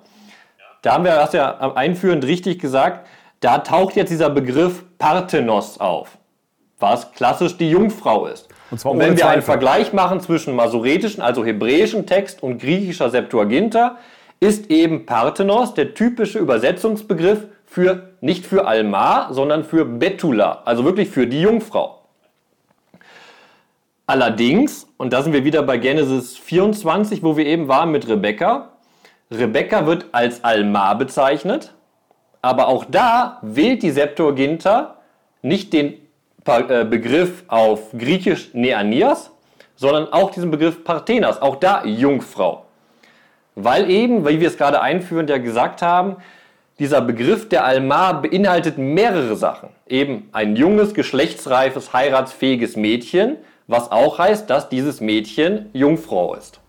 Da 0.82 0.94
haben 0.94 1.04
wir, 1.04 1.14
hast 1.14 1.34
du 1.34 1.38
ja 1.38 1.58
einführend 1.74 2.24
richtig 2.24 2.58
gesagt, 2.58 3.06
da 3.40 3.58
taucht 3.58 3.96
jetzt 3.96 4.10
dieser 4.10 4.30
Begriff 4.30 4.84
Parthenos 4.98 5.78
auf, 5.80 6.18
was 6.78 7.12
klassisch 7.12 7.56
die 7.56 7.70
Jungfrau 7.70 8.26
ist. 8.26 8.48
Und 8.70 8.84
Und 8.84 8.98
wenn 8.98 9.16
wir 9.16 9.28
einen. 9.28 9.42
Vergleich 9.42 9.92
machen 9.92 10.20
zwischen 10.20 10.56
masoretischen, 10.56 11.22
also 11.22 11.44
hebräischen 11.44 12.06
Text 12.06 12.42
und 12.42 12.58
griechischer 12.58 13.10
Septuaginta, 13.10 13.98
ist 14.40 14.70
eben 14.70 15.06
Parthenos 15.06 15.74
der 15.74 15.94
typische 15.94 16.38
Übersetzungsbegriff 16.40 17.46
für 17.64 18.10
nicht 18.20 18.44
für 18.44 18.66
Alma, 18.66 19.28
sondern 19.30 19.62
für 19.62 19.84
Betula, 19.84 20.62
also 20.64 20.84
wirklich 20.84 21.10
für 21.10 21.26
die 21.26 21.40
Jungfrau. 21.40 22.01
Allerdings, 24.06 24.88
und 24.96 25.12
da 25.12 25.22
sind 25.22 25.32
wir 25.32 25.44
wieder 25.44 25.62
bei 25.62 25.78
Genesis 25.78 26.36
24, 26.36 27.22
wo 27.22 27.36
wir 27.36 27.46
eben 27.46 27.68
waren 27.68 27.90
mit 27.92 28.08
Rebekka, 28.08 28.70
Rebekka 29.30 29.86
wird 29.86 30.06
als 30.12 30.44
Alma 30.44 30.92
bezeichnet, 30.94 31.72
aber 32.42 32.68
auch 32.68 32.84
da 32.84 33.38
wählt 33.42 33.82
die 33.82 33.90
Septuaginta 33.90 34.96
nicht 35.40 35.72
den 35.72 35.94
äh, 36.44 36.84
Begriff 36.84 37.44
auf 37.48 37.92
Griechisch 37.92 38.52
Neanias, 38.52 39.30
sondern 39.76 40.12
auch 40.12 40.30
diesen 40.30 40.50
Begriff 40.50 40.84
Parthenas, 40.84 41.40
auch 41.40 41.56
da 41.56 41.84
Jungfrau. 41.84 42.66
Weil 43.54 43.90
eben, 43.90 44.26
wie 44.26 44.40
wir 44.40 44.48
es 44.48 44.58
gerade 44.58 44.82
einführend 44.82 45.30
ja 45.30 45.38
gesagt 45.38 45.82
haben, 45.82 46.16
dieser 46.78 47.00
Begriff 47.00 47.48
der 47.48 47.64
Alma 47.64 48.12
beinhaltet 48.12 48.76
mehrere 48.78 49.36
Sachen. 49.36 49.68
Eben 49.86 50.28
ein 50.32 50.56
junges, 50.56 50.94
geschlechtsreifes, 50.94 51.92
heiratsfähiges 51.92 52.76
Mädchen, 52.76 53.36
was 53.66 53.90
auch 53.90 54.18
heißt, 54.18 54.48
dass 54.50 54.68
dieses 54.68 55.00
Mädchen 55.00 55.70
Jungfrau 55.72 56.34
ist. 56.34 56.60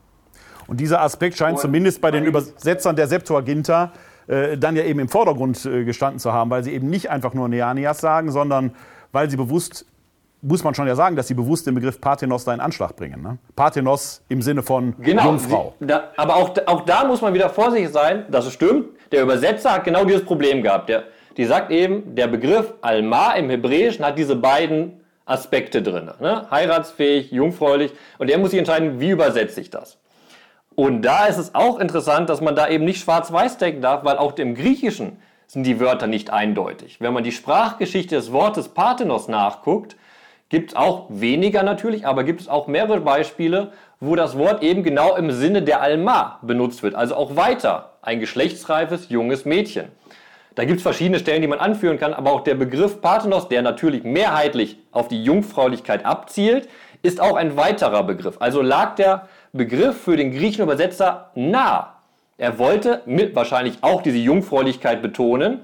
Und 0.68 0.80
dieser 0.80 1.02
Aspekt 1.02 1.38
scheint 1.38 1.60
zumindest 1.60 2.02
bei 2.02 2.12
den 2.12 2.24
Übersetzern 2.26 2.96
der 2.96 3.08
Septuaginta 3.08 3.92
äh, 4.28 4.58
dann 4.58 4.76
ja 4.76 4.84
eben 4.84 5.00
im 5.00 5.10
Vordergrund 5.10 5.66
äh, 5.66 5.84
gestanden 5.84 6.20
zu 6.20 6.32
haben, 6.32 6.50
weil 6.50 6.64
sie 6.64 6.72
eben 6.72 6.90
nicht 6.90 7.10
einfach 7.10 7.34
nur 7.34 7.50
Neanias 7.50 8.00
sagen, 8.00 8.32
sondern 8.32 8.72
weil 9.12 9.30
sie 9.30 9.36
bewusst, 9.36 9.86
muss 10.42 10.64
man 10.64 10.74
schon 10.74 10.88
ja 10.88 10.96
sagen, 10.96 11.16
dass 11.18 11.28
sie 11.28 11.34
bewusst 11.34 11.68
den 11.68 11.76
Begriff 11.76 12.00
Parthenos 12.00 12.46
da 12.46 12.54
in 12.54 12.62
Anschlag 12.62 12.96
bringen. 12.96 13.22
Ne? 13.22 13.38
Parthenos 13.56 14.22
im 14.30 14.42
Sinne 14.42 14.64
von 14.64 14.96
Genau. 15.00 15.26
Jungfrau. 15.26 15.76
Sie, 15.80 15.88
da, 15.88 16.12
aber 16.16 16.38
auch, 16.38 16.54
auch 16.66 16.82
da 16.86 17.04
muss 17.04 17.22
man 17.22 17.34
wieder 17.34 17.50
vorsichtig 17.50 17.92
sein, 17.92 18.26
dass 18.30 18.46
es 18.46 18.54
stimmt. 18.54 18.88
Der 19.12 19.24
Übersetzer 19.24 19.74
hat 19.74 19.84
genau 19.84 20.06
dieses 20.06 20.24
Problem 20.24 20.64
gehabt. 20.64 20.88
Der, 20.88 21.04
die 21.36 21.46
sagt 21.46 21.72
eben, 21.72 22.16
der 22.16 22.28
Begriff 22.28 22.74
Alma 22.82 23.34
im 23.34 23.50
Hebräischen 23.50 24.06
hat 24.06 24.18
diese 24.18 24.36
beiden 24.38 25.02
Aspekte 25.25 25.82
drin. 25.82 26.12
Ne? 26.20 26.48
Heiratsfähig, 26.51 27.32
jungfräulich. 27.32 27.92
Und 28.18 28.30
er 28.30 28.38
muss 28.38 28.51
sich 28.51 28.60
entscheiden, 28.60 29.00
wie 29.00 29.10
übersetze 29.10 29.62
ich 29.62 29.70
das. 29.70 29.98
Und 30.75 31.03
da 31.03 31.25
ist 31.27 31.38
es 31.38 31.53
auch 31.56 31.80
interessant, 31.80 32.30
dass 32.30 32.42
man 32.42 32.56
da 32.56 32.68
eben 32.68 32.84
nicht 32.84 33.01
schwarz-weiß 33.01 33.58
denken 33.58 33.82
darf, 33.82 34.03
weil 34.03 34.18
auch 34.18 34.38
im 34.38 34.56
Griechischen 34.56 35.18
sind 35.48 35.63
die 35.63 35.80
Wörter 35.80 36.08
nicht 36.08 36.32
eindeutig. 36.32 37.00
Wenn 37.00 37.13
man 37.13 37.24
die 37.24 37.32
Sprachgeschichte 37.32 38.15
des 38.15 38.32
Wortes 38.32 38.70
Parthenos 38.70 39.27
nachguckt, 39.27 39.96
gibt 40.50 40.72
es 40.72 40.75
auch 40.75 41.08
weniger 41.10 41.63
natürlich, 41.63 42.08
aber 42.08 42.24
gibt 42.24 42.42
es 42.42 42.48
auch 42.48 42.68
mehrere 42.68 43.01
Beispiele, 43.01 43.72
wo 44.00 44.15
das 44.15 44.38
Wort 44.38 44.63
eben 44.63 44.84
genau 44.84 45.15
im 45.15 45.32
Sinne 45.32 45.62
der 45.62 45.82
Alma 45.82 46.39
benutzt 46.42 46.84
wird. 46.84 46.96
Also 46.96 47.15
auch 47.15 47.36
weiter, 47.36 47.94
ein 48.01 48.20
geschlechtsreifes 48.20 49.09
junges 49.09 49.46
Mädchen. 49.46 49.88
Da 50.55 50.66
gibt 50.66 50.77
es 50.77 50.83
verschiedene 50.83 51.20
Stellen, 51.20 51.42
die 51.42 51.48
man 51.48 51.59
anführen 51.59 51.98
kann, 51.98 52.13
aber 52.13 52.31
auch 52.31 52.42
der 52.42 52.55
Begriff 52.55 53.01
Parthenos, 53.01 53.48
der 53.50 53.61
natürlich 53.61 54.03
mehrheitlich 54.03 54.77
auf 54.92 55.07
die 55.07 55.24
Jungfräulichkeit 55.24 56.05
abzielt, 56.05 56.70
ist 57.01 57.20
auch 57.20 57.35
ein 57.35 57.57
weiterer 57.57 58.03
Begriff. 58.03 58.37
Also 58.39 58.61
lag 58.61 58.96
der 58.96 59.27
Begriff 59.51 60.01
für 60.01 60.16
den 60.16 60.31
griechischen 60.31 60.63
Übersetzer 60.63 61.31
nah. 61.35 61.96
Er 62.37 62.57
wollte 62.59 63.01
mit 63.05 63.35
wahrscheinlich 63.35 63.77
auch 63.81 64.01
diese 64.01 64.18
Jungfräulichkeit 64.18 65.01
betonen, 65.01 65.61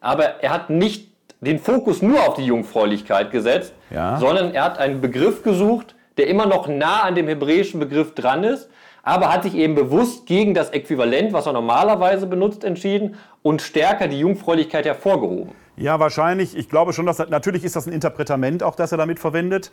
aber 0.00 0.42
er 0.42 0.50
hat 0.50 0.70
nicht 0.70 1.10
den 1.40 1.58
Fokus 1.58 2.02
nur 2.02 2.20
auf 2.26 2.34
die 2.34 2.44
Jungfräulichkeit 2.44 3.30
gesetzt, 3.30 3.72
Ja. 3.90 4.18
sondern 4.18 4.52
er 4.54 4.64
hat 4.64 4.78
einen 4.78 5.00
Begriff 5.00 5.42
gesucht, 5.42 5.94
der 6.18 6.26
immer 6.26 6.46
noch 6.46 6.68
nah 6.68 7.02
an 7.02 7.14
dem 7.14 7.28
hebräischen 7.28 7.80
Begriff 7.80 8.14
dran 8.14 8.44
ist, 8.44 8.68
aber 9.02 9.32
hat 9.32 9.44
sich 9.44 9.54
eben 9.54 9.74
bewusst 9.74 10.26
gegen 10.26 10.54
das 10.54 10.70
Äquivalent, 10.70 11.32
was 11.32 11.46
er 11.46 11.52
normalerweise 11.52 12.26
benutzt, 12.26 12.64
entschieden 12.64 13.16
und 13.42 13.62
stärker 13.62 14.08
die 14.08 14.18
Jungfräulichkeit 14.18 14.84
hervorgehoben. 14.84 15.52
Ja, 15.76 15.98
wahrscheinlich. 15.98 16.56
Ich 16.56 16.68
glaube 16.68 16.92
schon, 16.92 17.06
dass 17.06 17.18
natürlich 17.30 17.64
ist 17.64 17.76
das 17.76 17.86
ein 17.86 17.92
Interpretament 17.92 18.62
auch, 18.62 18.74
das 18.74 18.92
er 18.92 18.98
damit 18.98 19.18
verwendet. 19.18 19.70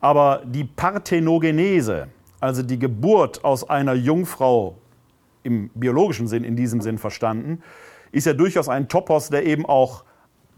Aber 0.00 0.42
die 0.44 0.64
Parthenogenese, 0.64 2.08
also 2.40 2.62
die 2.62 2.78
Geburt 2.78 3.44
aus 3.44 3.68
einer 3.68 3.94
Jungfrau 3.94 4.76
im 5.42 5.70
biologischen 5.74 6.28
Sinn, 6.28 6.44
in 6.44 6.56
diesem 6.56 6.80
Sinn 6.80 6.98
verstanden, 6.98 7.62
ist 8.12 8.26
ja 8.26 8.32
durchaus 8.32 8.68
ein 8.68 8.88
Topos, 8.88 9.30
der 9.30 9.46
eben 9.46 9.64
auch 9.64 10.04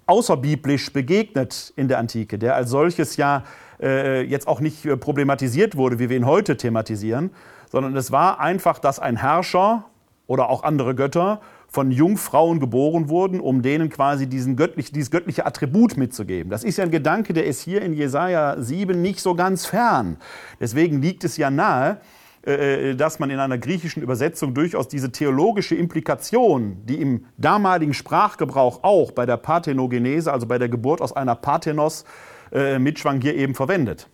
außerbiblisch 0.06 0.92
begegnet 0.92 1.72
in 1.76 1.88
der 1.88 1.98
Antike, 1.98 2.38
der 2.38 2.56
als 2.56 2.70
solches 2.70 3.16
ja 3.16 3.44
äh, 3.80 4.22
jetzt 4.22 4.48
auch 4.48 4.60
nicht 4.60 4.84
äh, 4.84 4.96
problematisiert 4.96 5.76
wurde, 5.76 5.98
wie 5.98 6.08
wir 6.08 6.16
ihn 6.16 6.26
heute 6.26 6.56
thematisieren, 6.56 7.30
sondern 7.72 7.96
es 7.96 8.12
war 8.12 8.38
einfach, 8.38 8.78
dass 8.78 8.98
ein 8.98 9.16
Herrscher 9.16 9.86
oder 10.26 10.50
auch 10.50 10.62
andere 10.62 10.94
Götter 10.94 11.40
von 11.68 11.90
Jungfrauen 11.90 12.60
geboren 12.60 13.08
wurden, 13.08 13.40
um 13.40 13.62
denen 13.62 13.88
quasi 13.88 14.26
diesen 14.26 14.56
göttlich, 14.56 14.92
dieses 14.92 15.10
göttliche 15.10 15.46
Attribut 15.46 15.96
mitzugeben. 15.96 16.50
Das 16.50 16.64
ist 16.64 16.76
ja 16.76 16.84
ein 16.84 16.90
Gedanke, 16.90 17.32
der 17.32 17.46
ist 17.46 17.62
hier 17.62 17.80
in 17.80 17.94
Jesaja 17.94 18.60
7 18.60 19.00
nicht 19.00 19.20
so 19.20 19.34
ganz 19.34 19.64
fern. 19.64 20.18
Deswegen 20.60 21.00
liegt 21.00 21.24
es 21.24 21.38
ja 21.38 21.50
nahe, 21.50 22.02
äh, 22.42 22.94
dass 22.94 23.18
man 23.18 23.30
in 23.30 23.38
einer 23.38 23.56
griechischen 23.56 24.02
Übersetzung 24.02 24.52
durchaus 24.52 24.88
diese 24.88 25.10
theologische 25.10 25.74
Implikation, 25.74 26.84
die 26.84 27.00
im 27.00 27.24
damaligen 27.38 27.94
Sprachgebrauch 27.94 28.80
auch 28.82 29.12
bei 29.12 29.24
der 29.24 29.38
Parthenogenese, 29.38 30.30
also 30.30 30.46
bei 30.46 30.58
der 30.58 30.68
Geburt 30.68 31.00
aus 31.00 31.14
einer 31.14 31.36
Parthenos, 31.36 32.04
äh, 32.52 32.78
mitschwang, 32.78 33.22
hier 33.22 33.34
eben 33.34 33.54
verwendet. 33.54 34.10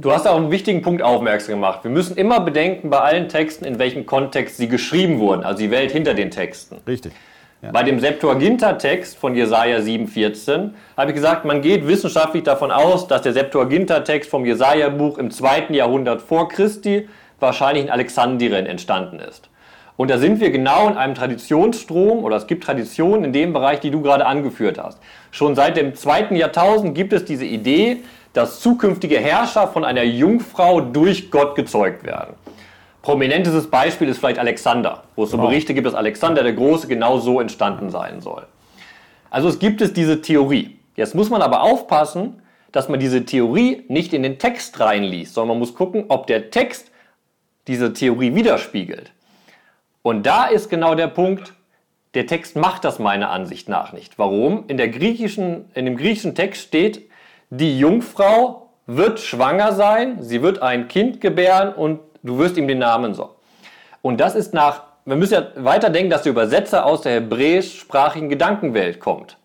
Du 0.00 0.12
hast 0.12 0.28
auch 0.28 0.36
einen 0.36 0.52
wichtigen 0.52 0.80
Punkt 0.80 1.02
aufmerksam 1.02 1.56
gemacht. 1.56 1.80
Wir 1.82 1.90
müssen 1.90 2.16
immer 2.16 2.38
bedenken 2.38 2.88
bei 2.88 3.00
allen 3.00 3.28
Texten, 3.28 3.64
in 3.64 3.80
welchem 3.80 4.06
Kontext 4.06 4.56
sie 4.56 4.68
geschrieben 4.68 5.18
wurden, 5.18 5.42
also 5.42 5.58
die 5.58 5.72
Welt 5.72 5.90
hinter 5.90 6.14
den 6.14 6.30
Texten. 6.30 6.76
Richtig. 6.86 7.12
Ja. 7.62 7.72
Bei 7.72 7.82
dem 7.82 7.98
Septuaginta-Text 7.98 9.18
von 9.18 9.34
Jesaja 9.34 9.78
7,14 9.78 10.70
habe 10.96 11.10
ich 11.10 11.16
gesagt, 11.16 11.44
man 11.44 11.62
geht 11.62 11.88
wissenschaftlich 11.88 12.44
davon 12.44 12.70
aus, 12.70 13.08
dass 13.08 13.22
der 13.22 13.32
Septuaginta-Text 13.32 14.30
vom 14.30 14.44
Jesaja-Buch 14.44 15.18
im 15.18 15.32
zweiten 15.32 15.74
Jahrhundert 15.74 16.22
vor 16.22 16.48
Christi 16.48 17.08
wahrscheinlich 17.40 17.86
in 17.86 17.90
Alexandrien 17.90 18.66
entstanden 18.66 19.18
ist. 19.18 19.50
Und 19.96 20.12
da 20.12 20.18
sind 20.18 20.38
wir 20.38 20.52
genau 20.52 20.86
in 20.86 20.96
einem 20.96 21.16
Traditionsstrom 21.16 22.22
oder 22.22 22.36
es 22.36 22.46
gibt 22.46 22.62
Traditionen 22.62 23.24
in 23.24 23.32
dem 23.32 23.52
Bereich, 23.52 23.80
die 23.80 23.90
du 23.90 24.00
gerade 24.00 24.26
angeführt 24.26 24.78
hast. 24.78 25.00
Schon 25.32 25.56
seit 25.56 25.76
dem 25.76 25.96
zweiten 25.96 26.36
Jahrtausend 26.36 26.94
gibt 26.94 27.12
es 27.12 27.24
diese 27.24 27.44
Idee, 27.44 28.04
dass 28.32 28.60
zukünftige 28.60 29.18
Herrscher 29.18 29.68
von 29.68 29.84
einer 29.84 30.02
Jungfrau 30.02 30.80
durch 30.80 31.30
Gott 31.30 31.54
gezeugt 31.54 32.04
werden. 32.04 32.34
Prominentestes 33.02 33.70
Beispiel 33.70 34.08
ist 34.08 34.18
vielleicht 34.18 34.38
Alexander, 34.38 35.04
wo 35.16 35.24
es 35.24 35.30
so 35.30 35.36
Genau. 35.36 35.48
Berichte 35.48 35.72
gibt, 35.72 35.86
dass 35.86 35.94
Alexander 35.94 36.42
der 36.42 36.52
Große 36.52 36.88
genau 36.88 37.18
so 37.18 37.40
entstanden 37.40 37.90
sein 37.90 38.20
soll. 38.20 38.46
Also 39.30 39.48
es 39.48 39.58
gibt 39.58 39.80
es 39.80 39.92
diese 39.92 40.20
Theorie. 40.20 40.78
Jetzt 40.96 41.14
muss 41.14 41.30
man 41.30 41.42
aber 41.42 41.62
aufpassen, 41.62 42.42
dass 42.72 42.88
man 42.88 43.00
diese 43.00 43.24
Theorie 43.24 43.84
nicht 43.88 44.12
in 44.12 44.22
den 44.22 44.38
Text 44.38 44.78
reinliest, 44.80 45.34
sondern 45.34 45.56
man 45.56 45.58
muss 45.60 45.74
gucken, 45.74 46.06
ob 46.08 46.26
der 46.26 46.50
Text 46.50 46.90
diese 47.66 47.92
Theorie 47.92 48.34
widerspiegelt. 48.34 49.12
Und 50.02 50.26
da 50.26 50.46
ist 50.46 50.68
genau 50.68 50.94
der 50.94 51.08
Punkt, 51.08 51.54
der 52.14 52.26
Text 52.26 52.56
macht 52.56 52.84
das 52.84 52.98
meiner 52.98 53.30
Ansicht 53.30 53.68
nach 53.68 53.92
nicht. 53.92 54.18
Warum? 54.18 54.64
In, 54.68 54.76
der 54.76 54.88
griechischen, 54.88 55.70
in 55.74 55.84
dem 55.84 55.96
griechischen 55.96 56.34
Text 56.34 56.62
steht, 56.62 57.07
die 57.50 57.78
Jungfrau 57.78 58.70
wird 58.86 59.20
schwanger 59.20 59.72
sein, 59.72 60.22
sie 60.22 60.42
wird 60.42 60.62
ein 60.62 60.88
Kind 60.88 61.20
gebären 61.20 61.72
und 61.74 62.00
du 62.22 62.38
wirst 62.38 62.56
ihm 62.56 62.68
den 62.68 62.78
Namen 62.78 63.14
so. 63.14 63.36
Und 64.02 64.18
das 64.18 64.34
ist 64.34 64.54
nach, 64.54 64.82
wir 65.04 65.16
müssen 65.16 65.34
ja 65.34 65.46
weiterdenken, 65.56 66.10
dass 66.10 66.22
der 66.22 66.32
Übersetzer 66.32 66.84
aus 66.84 67.02
der 67.02 67.12
hebräischsprachigen 67.14 68.28
Gedankenwelt 68.28 69.00
kommt. 69.00 69.36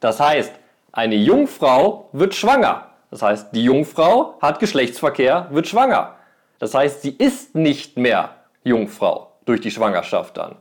Das 0.00 0.20
heißt, 0.20 0.52
eine 0.92 1.16
Jungfrau 1.16 2.08
wird 2.12 2.34
schwanger. 2.34 2.88
Das 3.10 3.22
heißt, 3.22 3.48
die 3.52 3.64
Jungfrau 3.64 4.34
hat 4.40 4.60
Geschlechtsverkehr, 4.60 5.48
wird 5.50 5.68
schwanger. 5.68 6.16
Das 6.58 6.74
heißt, 6.74 7.02
sie 7.02 7.10
ist 7.10 7.54
nicht 7.54 7.96
mehr 7.96 8.30
Jungfrau 8.64 9.32
durch 9.44 9.60
die 9.60 9.70
Schwangerschaft 9.70 10.36
dann. 10.36 10.56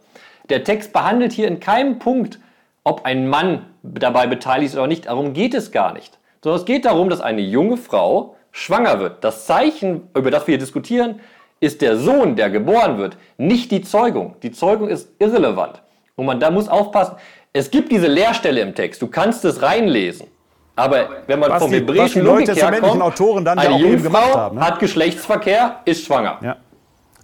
Der 0.49 0.63
Text 0.63 0.93
behandelt 0.93 1.31
hier 1.31 1.47
in 1.47 1.59
keinem 1.59 1.99
Punkt, 1.99 2.39
ob 2.83 3.05
ein 3.05 3.27
Mann 3.27 3.65
dabei 3.81 4.27
beteiligt 4.27 4.73
ist 4.73 4.77
oder 4.77 4.87
nicht. 4.87 5.05
Darum 5.07 5.33
geht 5.33 5.53
es 5.53 5.71
gar 5.71 5.93
nicht. 5.93 6.19
Sondern 6.43 6.59
es 6.59 6.65
geht 6.65 6.85
darum, 6.85 7.09
dass 7.09 7.21
eine 7.21 7.41
junge 7.41 7.77
Frau 7.77 8.35
schwanger 8.51 8.99
wird. 8.99 9.23
Das 9.23 9.45
Zeichen, 9.45 10.09
über 10.15 10.29
das 10.29 10.45
wir 10.45 10.53
hier 10.53 10.59
diskutieren, 10.59 11.19
ist 11.59 11.81
der 11.81 11.95
Sohn, 11.97 12.35
der 12.35 12.49
geboren 12.49 12.97
wird, 12.97 13.17
nicht 13.37 13.71
die 13.71 13.81
Zeugung. 13.81 14.35
Die 14.43 14.51
Zeugung 14.51 14.89
ist 14.89 15.09
irrelevant. 15.19 15.81
Und 16.15 16.25
man 16.25 16.39
da 16.39 16.51
muss 16.51 16.67
aufpassen. 16.67 17.15
Es 17.53 17.71
gibt 17.71 17.91
diese 17.91 18.07
Leerstelle 18.07 18.59
im 18.61 18.75
Text. 18.75 19.01
Du 19.01 19.07
kannst 19.07 19.45
es 19.45 19.61
reinlesen. 19.61 20.27
Aber 20.75 21.07
wenn 21.27 21.39
man 21.39 21.51
Was 21.51 21.61
vom 21.61 21.71
die- 21.71 21.77
hebräischen 21.77 22.03
was 22.03 22.11
die 22.13 22.19
Logik 22.19 22.47
neutestamentlichen 22.47 22.99
herkommt, 22.99 23.01
Autoren 23.21 23.45
dann 23.45 23.57
ja 23.59 23.63
eine 23.65 23.77
Jungfrau 23.77 24.35
haben, 24.35 24.57
ne? 24.57 24.65
hat 24.65 24.79
Geschlechtsverkehr, 24.79 25.77
ist 25.85 26.03
schwanger. 26.05 26.39
Ja. 26.41 26.57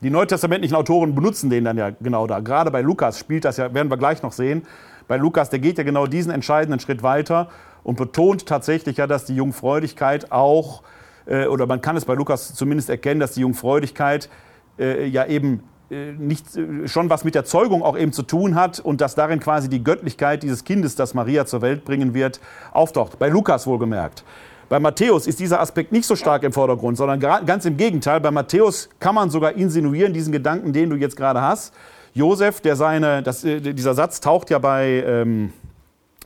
Die 0.01 0.09
neutestamentlichen 0.09 0.75
Autoren 0.77 1.13
benutzen 1.13 1.49
den 1.49 1.65
dann 1.65 1.77
ja 1.77 1.89
genau 1.99 2.25
da. 2.25 2.39
Gerade 2.39 2.71
bei 2.71 2.81
Lukas 2.81 3.19
spielt 3.19 3.43
das 3.43 3.57
ja, 3.57 3.73
werden 3.73 3.89
wir 3.89 3.97
gleich 3.97 4.23
noch 4.23 4.31
sehen. 4.31 4.65
Bei 5.07 5.17
Lukas, 5.17 5.49
der 5.49 5.59
geht 5.59 5.77
ja 5.79 5.83
genau 5.83 6.05
diesen 6.05 6.31
entscheidenden 6.31 6.79
Schritt 6.79 7.01
weiter 7.03 7.49
und 7.83 7.97
betont 7.97 8.45
tatsächlich 8.45 8.97
ja, 8.97 9.07
dass 9.07 9.25
die 9.25 9.35
Jungfräulichkeit 9.35 10.31
auch, 10.31 10.83
äh, 11.25 11.47
oder 11.47 11.65
man 11.65 11.81
kann 11.81 11.97
es 11.97 12.05
bei 12.05 12.13
Lukas 12.13 12.53
zumindest 12.53 12.89
erkennen, 12.89 13.19
dass 13.19 13.33
die 13.33 13.41
Jungfräulichkeit 13.41 14.29
äh, 14.77 15.05
ja 15.07 15.25
eben 15.25 15.63
äh, 15.91 16.11
nicht, 16.11 16.55
äh, 16.55 16.87
schon 16.87 17.09
was 17.09 17.23
mit 17.23 17.35
der 17.35 17.45
Zeugung 17.45 17.81
auch 17.81 17.97
eben 17.97 18.13
zu 18.13 18.23
tun 18.23 18.55
hat 18.55 18.79
und 18.79 19.01
dass 19.01 19.15
darin 19.15 19.39
quasi 19.39 19.69
die 19.69 19.83
Göttlichkeit 19.83 20.43
dieses 20.43 20.63
Kindes, 20.63 20.95
das 20.95 21.13
Maria 21.13 21.45
zur 21.45 21.61
Welt 21.61 21.83
bringen 21.83 22.13
wird, 22.13 22.39
auftaucht. 22.71 23.17
Bei 23.17 23.29
Lukas 23.29 23.65
wohlgemerkt. 23.65 24.23
Bei 24.69 24.79
Matthäus 24.79 25.25
ist 25.25 25.39
dieser 25.39 25.59
Aspekt 25.59 25.91
nicht 25.91 26.05
so 26.05 26.15
stark 26.15 26.43
im 26.43 26.53
Vordergrund, 26.53 26.95
sondern 26.95 27.19
ganz 27.19 27.65
im 27.65 27.75
Gegenteil. 27.75 28.21
Bei 28.21 28.29
Matthäus 28.29 28.87
kann 28.99 29.15
man 29.15 29.31
sogar 29.31 29.53
insinuieren, 29.53 30.13
diesen 30.13 30.31
Gedanken, 30.31 30.73
den 30.73 30.91
du 30.91 30.95
jetzt 30.95 31.15
gerade 31.15 31.41
hast. 31.41 31.73
Josef, 32.13 32.61
der 32.61 32.75
seine, 32.75 33.23
das, 33.23 33.43
äh, 33.43 33.59
dieser 33.59 33.95
Satz 33.95 34.21
taucht 34.21 34.51
ja 34.51 34.59
bei, 34.59 35.03
ähm, 35.05 35.53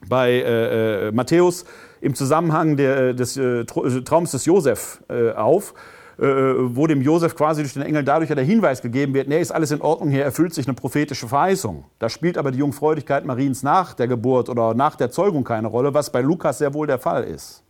bei 0.08 0.32
äh, 0.32 1.08
äh, 1.08 1.12
Matthäus 1.12 1.66
im 2.02 2.16
Zusammenhang 2.16 2.76
der, 2.76 3.14
des 3.14 3.38
äh, 3.38 3.62
äh, 3.62 3.66
Traums 3.66 4.32
des 4.32 4.46
Josef 4.46 5.02
äh, 5.10 5.32
auf, 5.32 5.74
äh, 6.20 6.24
wo 6.26 6.86
dem 6.86 7.02
Josef 7.02 7.36
quasi 7.36 7.62
durch 7.62 7.74
den 7.74 7.82
Engel 7.82 8.04
dadurch 8.04 8.30
ja 8.30 8.36
der 8.36 8.44
Hinweis 8.44 8.82
gegeben 8.82 9.14
wird, 9.14 9.28
nee, 9.28 9.40
ist 9.40 9.52
alles 9.52 9.72
in 9.72 9.82
Ordnung, 9.82 10.10
hier 10.10 10.24
erfüllt 10.24 10.54
sich 10.54 10.68
eine 10.68 10.76
prophetische 10.76 11.28
Verheißung. 11.28 11.86
Da 12.00 12.10
spielt 12.10 12.38
aber 12.38 12.52
die 12.52 12.60
Jungfräulichkeit 12.60 13.26
Mariens 13.26 13.64
nach 13.64 13.94
der 13.94 14.08
Geburt 14.08 14.50
oder 14.50 14.74
nach 14.74 14.96
der 14.96 15.12
Zeugung 15.12 15.44
keine 15.44 15.68
Rolle, 15.68 15.94
was 15.94 16.12
bei 16.12 16.22
Lukas 16.22 16.58
sehr 16.58 16.74
wohl 16.74 16.88
der 16.88 17.00
Fall 17.00 17.24
ist. 17.24 17.64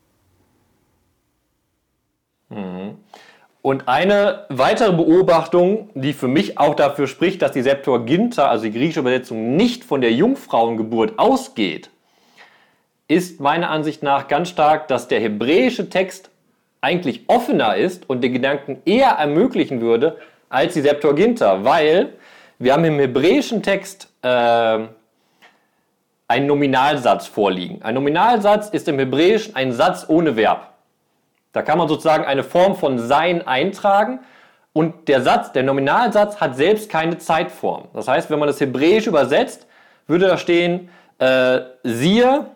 Und 3.62 3.88
eine 3.88 4.46
weitere 4.50 4.91
Beobachtung, 4.91 5.89
die 5.96 6.13
für 6.13 6.28
mich 6.28 6.58
auch 6.58 6.76
dafür 6.76 7.08
spricht, 7.08 7.41
dass 7.41 7.54
die 7.54 7.62
Septuaginta, 7.62 8.48
also 8.48 8.65
die 8.65 8.72
griechische 8.72 9.00
Übersetzung, 9.00 9.56
nicht 9.56 9.86
von 9.86 10.02
der 10.02 10.12
Jungfrauengeburt 10.12 11.17
ausgeht, 11.17 11.89
ist 13.13 13.39
meiner 13.39 13.69
Ansicht 13.69 14.04
nach 14.04 14.28
ganz 14.28 14.49
stark, 14.49 14.88
dass 14.88 15.08
der 15.08 15.19
hebräische 15.19 15.89
Text 15.89 16.30
eigentlich 16.82 17.23
offener 17.28 17.76
ist 17.76 18.10
und 18.10 18.21
den 18.21 18.34
Gedanken 18.34 18.82
eher 18.86 19.12
ermöglichen 19.12 19.82
würde 19.82 20.17
als 20.49 20.73
die 20.73 20.82
Septuaginta, 20.82 21.63
weil 21.63 22.13
wir 22.60 22.73
haben 22.73 22.86
im 22.86 22.99
hebräischen 22.99 23.63
Text 23.63 24.10
äh, 24.21 24.28
einen 26.28 26.47
Nominalsatz 26.47 27.28
vorliegen. 27.28 27.82
Ein 27.82 27.95
Nominalsatz 27.95 28.69
ist 28.69 28.88
im 28.88 28.99
Hebräischen 28.99 29.56
ein 29.56 29.71
Satz 29.71 30.06
ohne 30.08 30.36
Verb. 30.36 30.73
Da 31.52 31.62
kann 31.62 31.78
man 31.78 31.88
sozusagen 31.88 32.26
eine 32.26 32.43
Form 32.43 32.76
von 32.76 32.99
Sein 32.99 33.45
eintragen 33.47 34.19
und 34.73 35.08
der 35.08 35.21
Satz, 35.21 35.52
der 35.52 35.63
Nominalsatz 35.63 36.41
hat 36.41 36.56
selbst 36.56 36.89
keine 36.89 37.19
Zeitform. 37.19 37.86
Das 37.93 38.08
heißt, 38.08 38.30
wenn 38.32 38.39
man 38.39 38.47
das 38.47 38.60
Hebräisch 38.60 39.06
übersetzt, 39.06 39.67
würde 40.08 40.28
da 40.28 40.38
stehen, 40.38 40.89
äh, 41.19 41.60
siehe 41.84 42.47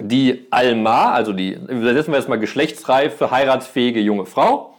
die 0.00 0.46
Alma, 0.50 1.12
also 1.12 1.32
die, 1.32 1.52
übersetzen 1.52 2.12
wir 2.12 2.18
jetzt 2.18 2.28
mal 2.28 2.38
geschlechtsreife, 2.38 3.30
heiratsfähige 3.30 4.00
junge 4.00 4.26
Frau, 4.26 4.74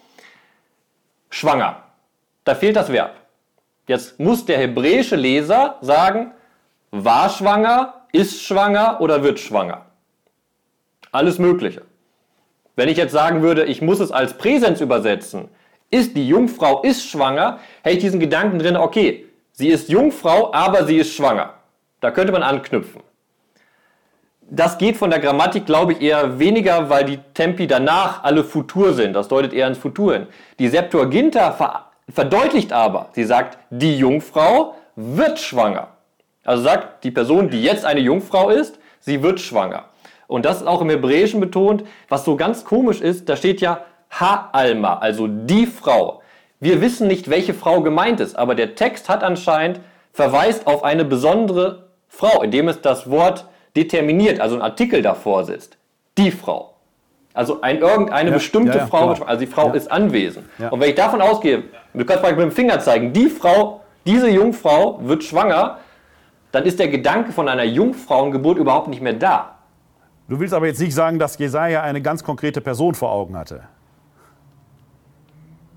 schwanger. 1.29 1.83
Da 2.43 2.55
fehlt 2.55 2.75
das 2.75 2.91
Verb. 2.91 3.15
Jetzt 3.87 4.19
muss 4.19 4.45
der 4.45 4.57
hebräische 4.57 5.15
Leser 5.15 5.77
sagen, 5.81 6.31
war 6.91 7.29
schwanger, 7.29 8.05
ist 8.11 8.43
schwanger 8.43 8.99
oder 8.99 9.23
wird 9.23 9.39
schwanger. 9.39 9.85
Alles 11.11 11.39
Mögliche. 11.39 11.83
Wenn 12.75 12.89
ich 12.89 12.97
jetzt 12.97 13.13
sagen 13.13 13.41
würde, 13.41 13.65
ich 13.65 13.81
muss 13.81 13.99
es 13.99 14.11
als 14.11 14.37
Präsens 14.37 14.81
übersetzen, 14.81 15.49
ist 15.91 16.15
die 16.15 16.27
Jungfrau 16.27 16.81
ist 16.81 17.07
schwanger, 17.09 17.59
hätte 17.83 17.97
ich 17.97 18.03
diesen 18.03 18.19
Gedanken 18.19 18.59
drin, 18.59 18.75
okay, 18.75 19.25
sie 19.53 19.69
ist 19.69 19.89
Jungfrau, 19.89 20.53
aber 20.53 20.85
sie 20.85 20.97
ist 20.97 21.13
schwanger. 21.13 21.53
Da 22.01 22.11
könnte 22.11 22.33
man 22.33 22.43
anknüpfen. 22.43 23.01
Das 24.49 24.77
geht 24.77 24.95
von 24.95 25.09
der 25.09 25.19
Grammatik, 25.19 25.65
glaube 25.65 25.93
ich, 25.93 26.01
eher 26.01 26.37
weniger, 26.37 26.89
weil 26.89 27.03
die 27.03 27.17
Tempi 27.33 27.65
danach 27.65 28.23
alle 28.23 28.43
Futur 28.43 28.93
sind. 28.93 29.13
Das 29.13 29.27
deutet 29.27 29.53
eher 29.53 29.67
ins 29.67 29.79
Futur 29.79 30.13
hin. 30.13 30.27
Die 30.59 30.67
Septuaginta 30.67 31.51
ver 31.51 31.85
verdeutlicht 32.13 32.71
aber, 32.71 33.09
sie 33.13 33.23
sagt, 33.23 33.57
die 33.71 33.97
Jungfrau 33.97 34.75
wird 34.95 35.39
schwanger. 35.39 35.87
Also 36.43 36.61
sagt 36.61 37.03
die 37.03 37.09
Person, 37.09 37.49
die 37.49 37.63
jetzt 37.63 37.83
eine 37.83 37.99
Jungfrau 37.99 38.49
ist, 38.49 38.77
sie 38.99 39.23
wird 39.23 39.39
schwanger. 39.39 39.85
Und 40.27 40.45
das 40.45 40.57
ist 40.57 40.67
auch 40.67 40.81
im 40.81 40.91
Hebräischen 40.91 41.39
betont, 41.39 41.83
was 42.07 42.23
so 42.23 42.35
ganz 42.35 42.63
komisch 42.63 43.01
ist, 43.01 43.27
da 43.27 43.35
steht 43.35 43.59
ja 43.59 43.85
Ha-Alma, 44.11 44.99
also 44.99 45.25
die 45.27 45.65
Frau. 45.65 46.21
Wir 46.59 46.79
wissen 46.79 47.07
nicht, 47.07 47.29
welche 47.29 47.55
Frau 47.55 47.81
gemeint 47.81 48.19
ist, 48.19 48.35
aber 48.35 48.53
der 48.53 48.75
Text 48.75 49.09
hat 49.09 49.23
anscheinend 49.23 49.79
verweist 50.13 50.67
auf 50.67 50.83
eine 50.83 51.05
besondere 51.05 51.87
Frau, 52.07 52.43
indem 52.43 52.67
es 52.67 52.81
das 52.81 53.09
Wort 53.09 53.47
determiniert, 53.75 54.39
also 54.39 54.55
ein 54.55 54.61
Artikel 54.61 55.01
davor 55.01 55.43
sitzt. 55.45 55.77
Die 56.17 56.31
Frau. 56.31 56.75
Also 57.33 57.61
ein, 57.61 57.79
irgendeine 57.79 58.29
Ja, 58.29 58.35
bestimmte 58.35 58.71
ja, 58.71 58.77
ja, 58.77 58.87
Frau, 58.87 59.07
wird 59.09 59.17
schwanger. 59.17 59.29
also 59.29 59.39
die 59.41 59.51
Frau 59.51 59.73
ist 59.73 59.91
anwesend. 59.91 60.45
Und 60.71 60.79
wenn 60.79 60.89
ich 60.89 60.95
davon 60.95 61.21
ausgehe, 61.21 61.63
du 61.93 62.05
kannst 62.05 62.23
mal 62.23 62.31
mit 62.31 62.41
dem 62.41 62.51
Finger 62.51 62.79
zeigen, 62.79 63.11
die 63.11 63.27
Frau, 63.27 63.81
diese 64.05 64.29
Jungfrau 64.29 64.99
wird 65.03 65.23
schwanger, 65.23 65.79
dann 66.53 66.63
ist 66.63 66.79
der 66.79 66.87
Gedanke 66.87 67.33
von 67.33 67.49
einer 67.49 67.65
Jungfrauengeburt 67.65 68.57
überhaupt 68.57 68.87
nicht 68.87 69.01
mehr 69.01 69.13
da. 69.13 69.55
Du 70.29 70.39
willst 70.39 70.53
aber 70.53 70.67
jetzt 70.67 70.79
nicht 70.79 70.95
sagen, 70.95 71.19
dass 71.19 71.37
Jesaja 71.37 71.81
eine 71.81 72.01
ganz 72.01 72.23
konkrete 72.23 72.61
Person 72.61 72.95
vor 72.95 73.11
Augen 73.11 73.37
hatte. 73.37 73.63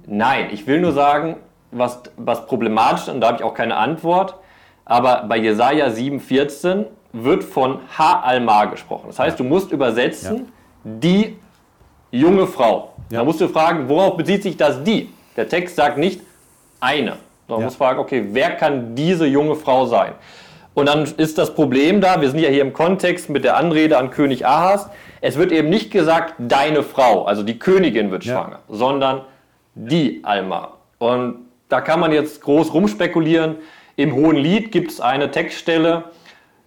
Nein, 0.07 0.49
ich 0.53 0.67
will 0.67 0.81
nur 0.81 0.93
sagen, 0.93 1.37
was, 1.71 2.01
was 2.17 2.47
problematisch 2.47 3.03
ist, 3.03 3.09
und 3.09 3.21
da 3.21 3.29
habe 3.29 3.39
ich 3.39 3.43
auch 3.43 3.53
keine 3.55 3.77
Antwort, 3.77 4.37
aber 4.85 5.25
bei 5.29 5.37
Jesaja 5.37 5.89
7,14 5.89 6.87
wird 7.13 7.45
von 7.45 7.79
Ha-Alma 7.97 8.67
gesprochen. 8.67 9.05
Das 9.09 9.19
heißt, 9.19 9.39
du 9.41 9.45
musst 9.45 9.73
übersetzen, 9.73 10.53
die 10.85 11.37
junge 12.11 12.47
Frau. 12.47 12.93
Ja. 13.11 13.19
Da 13.21 13.25
musst 13.25 13.41
du 13.41 13.49
fragen, 13.49 13.89
worauf 13.89 14.17
bezieht 14.17 14.43
sich 14.43 14.57
das 14.57 14.83
die? 14.83 15.11
Der 15.37 15.49
Text 15.49 15.77
sagt 15.77 15.99
nicht 15.99 16.21
eine. 16.81 17.17
Man 17.49 17.63
muss 17.63 17.77
fragen, 17.77 17.99
okay, 17.99 18.27
wer 18.33 18.51
kann 18.57 18.95
diese 18.95 19.27
junge 19.27 19.55
Frau 19.55 19.87
sein? 19.87 20.13
Und 20.75 20.87
dann 20.87 21.05
ist 21.17 21.39
das 21.39 21.55
Problem 21.55 22.01
da, 22.01 22.21
wir 22.21 22.31
sind 22.31 22.39
ja 22.41 22.51
hier 22.51 22.61
im 22.63 22.73
Kontext 22.73 23.31
mit 23.31 23.43
der 23.43 23.57
Anrede 23.57 23.97
an 23.99 24.11
König 24.11 24.47
Ahas, 24.47 24.89
es 25.21 25.37
wird 25.37 25.51
eben 25.51 25.71
nicht 25.71 25.91
gesagt, 25.91 26.35
deine 26.39 26.83
Frau, 26.83 27.25
also 27.25 27.43
die 27.43 27.59
Königin 27.59 28.11
wird 28.11 28.25
Ja. 28.25 28.35
schwanger, 28.35 28.59
sondern 28.69 29.23
die 29.75 30.21
Alma. 30.23 30.75
Und 30.99 31.47
da 31.69 31.81
kann 31.81 31.99
man 32.01 32.13
jetzt 32.13 32.43
groß 32.43 32.73
rumspekulieren. 32.73 33.57
Im 33.97 34.15
Hohen 34.15 34.37
Lied 34.37 34.71
gibt 34.71 34.93
es 34.93 35.01
eine 35.01 35.31
Textstelle, 35.31 36.05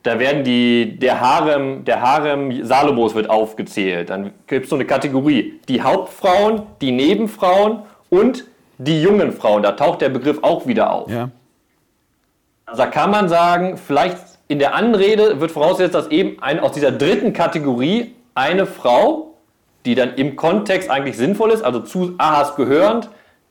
da 0.04 0.20
werden 0.20 0.44
die, 0.44 0.98
der 0.98 1.22
Harem, 1.22 1.86
der 1.86 2.02
Harem 2.02 2.66
Salomos 2.66 3.14
wird 3.14 3.30
aufgezählt. 3.30 4.10
Dann 4.10 4.32
gibt 4.48 4.66
es 4.66 4.70
so 4.70 4.76
eine 4.76 4.86
Kategorie. 4.86 5.60
Die 5.68 5.82
Hauptfrauen, 5.82 6.64
die 6.82 6.92
Nebenfrauen 6.92 7.84
und 8.10 8.46
die 8.80 9.02
jungen 9.02 9.32
Frauen. 9.32 9.62
Da 9.62 9.74
taucht 9.74 10.02
der 10.02 10.10
Begriff 10.10 10.40
auch 10.42 10.66
wieder 10.66 10.92
auf. 10.92 11.10
Ja. 11.12 11.30
Also 12.66 12.84
da 12.84 12.90
kann 12.90 13.12
man 13.12 13.30
sagen, 13.30 13.78
vielleicht 13.78 14.18
in 14.48 14.58
der 14.58 14.76
Anrede 14.76 15.40
wird 15.40 15.52
vorausgesetzt, 15.52 15.94
dass 15.94 16.08
eben 16.08 16.42
ein, 16.42 16.60
aus 16.60 16.72
dieser 16.72 16.92
dritten 16.92 17.34
Kategorie 17.34 18.16
eine 18.34 18.66
Frau, 18.66 19.36
die 19.86 19.94
dann 19.94 20.16
im 20.16 20.36
Kontext 20.36 20.90
eigentlich 20.90 21.18
sinnvoll 21.18 21.52
ist, 21.52 21.64
also 21.64 21.80
zu 21.80 22.16
Ahas 22.18 22.56
gehörend, 22.56 23.10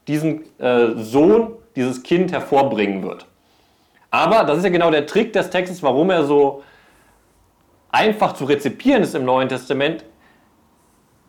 diesen 0.08 0.42
äh, 0.58 0.96
Sohn, 0.96 1.52
dieses 1.76 2.02
Kind 2.02 2.32
hervorbringen 2.32 3.02
wird. 3.02 3.26
Aber 4.10 4.44
das 4.44 4.58
ist 4.58 4.64
ja 4.64 4.70
genau 4.70 4.90
der 4.90 5.06
Trick 5.06 5.32
des 5.32 5.50
Textes, 5.50 5.82
warum 5.82 6.10
er 6.10 6.24
so 6.24 6.62
einfach 7.92 8.32
zu 8.34 8.44
rezipieren 8.44 9.02
ist 9.02 9.14
im 9.14 9.24
Neuen 9.24 9.48
Testament. 9.48 10.04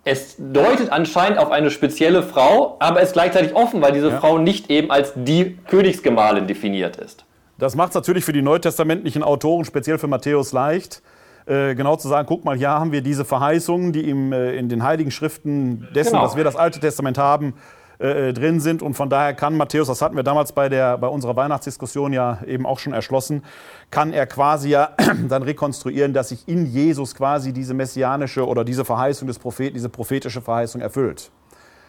Es 0.03 0.35
deutet 0.39 0.91
anscheinend 0.91 1.37
auf 1.37 1.51
eine 1.51 1.69
spezielle 1.69 2.23
Frau, 2.23 2.77
aber 2.79 3.01
ist 3.01 3.13
gleichzeitig 3.13 3.55
offen, 3.55 3.81
weil 3.81 3.91
diese 3.91 4.09
Ja. 4.09 4.19
Frau 4.19 4.39
nicht 4.39 4.71
eben 4.71 4.89
als 4.89 5.13
die 5.15 5.57
Königsgemahlin 5.67 6.47
definiert 6.47 6.97
ist. 6.97 7.25
Das 7.59 7.75
macht 7.75 7.89
es 7.89 7.95
natürlich 7.95 8.25
für 8.25 8.33
die 8.33 8.41
neutestamentlichen 8.41 9.21
Autoren, 9.21 9.63
speziell 9.65 9.99
für 9.99 10.07
Matthäus, 10.07 10.51
leicht, 10.53 11.03
äh, 11.45 11.75
genau 11.75 11.95
zu 11.97 12.07
sagen, 12.07 12.25
guck 12.27 12.43
mal, 12.45 12.57
hier 12.57 12.69
haben 12.69 12.91
wir 12.91 13.01
diese 13.01 13.25
Verheißungen, 13.25 13.93
die 13.93 14.09
im, 14.09 14.33
äh, 14.33 14.55
in 14.55 14.69
den 14.69 14.81
Heiligen 14.83 15.11
Schriften 15.11 15.87
dessen, 15.93 16.13
Genau. 16.13 16.23
was 16.23 16.35
wir 16.35 16.43
das 16.43 16.55
Alte 16.55 16.79
Testament 16.79 17.19
haben, 17.19 17.53
äh, 18.01 18.33
drin 18.33 18.59
sind. 18.59 18.81
Und 18.81 18.95
von 18.95 19.09
daher 19.09 19.33
kann 19.33 19.55
Matthäus, 19.55 19.87
das 19.87 20.01
hatten 20.01 20.15
wir 20.15 20.23
damals 20.23 20.51
bei, 20.51 20.69
der, 20.69 20.97
bei 20.97 21.07
unserer 21.07 21.35
Weihnachtsdiskussion 21.35 22.13
ja 22.13 22.39
eben 22.47 22.65
auch 22.65 22.79
schon 22.79 22.93
erschlossen, 22.93 23.43
kann 23.91 24.11
er 24.11 24.25
quasi 24.27 24.69
ja 24.69 24.89
dann 25.29 25.43
rekonstruieren, 25.43 26.13
dass 26.13 26.29
sich 26.29 26.47
in 26.47 26.65
Jesus 26.65 27.13
quasi 27.15 27.53
diese 27.53 27.73
messianische 27.73 28.47
oder 28.47 28.63
diese 28.63 28.85
Verheißung 28.85 29.27
des 29.27 29.37
Propheten, 29.39 29.75
diese 29.75 29.89
prophetische 29.89 30.41
Verheißung 30.41 30.81
erfüllt. 30.81 31.31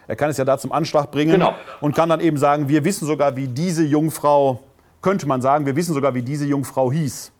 Er 0.06 0.16
kann 0.16 0.28
es 0.30 0.36
ja 0.36 0.44
da 0.44 0.58
zum 0.58 0.72
Anschlag 0.72 1.10
bringen 1.10 1.32
Genau. 1.32 1.54
und 1.80 1.94
kann 1.94 2.08
dann 2.08 2.20
eben 2.20 2.36
sagen, 2.36 2.68
wir 2.68 2.84
wissen 2.84 3.06
sogar, 3.06 3.36
wie 3.36 3.48
diese 3.48 3.84
Jungfrau, 3.84 4.60
könnte 5.00 5.26
man 5.26 5.40
sagen, 5.40 5.64
wir 5.64 5.76
wissen 5.76 5.94
sogar, 5.94 6.14
wie 6.14 6.22
diese 6.22 6.44
Jungfrau 6.44 6.92
hieß. 6.92 7.32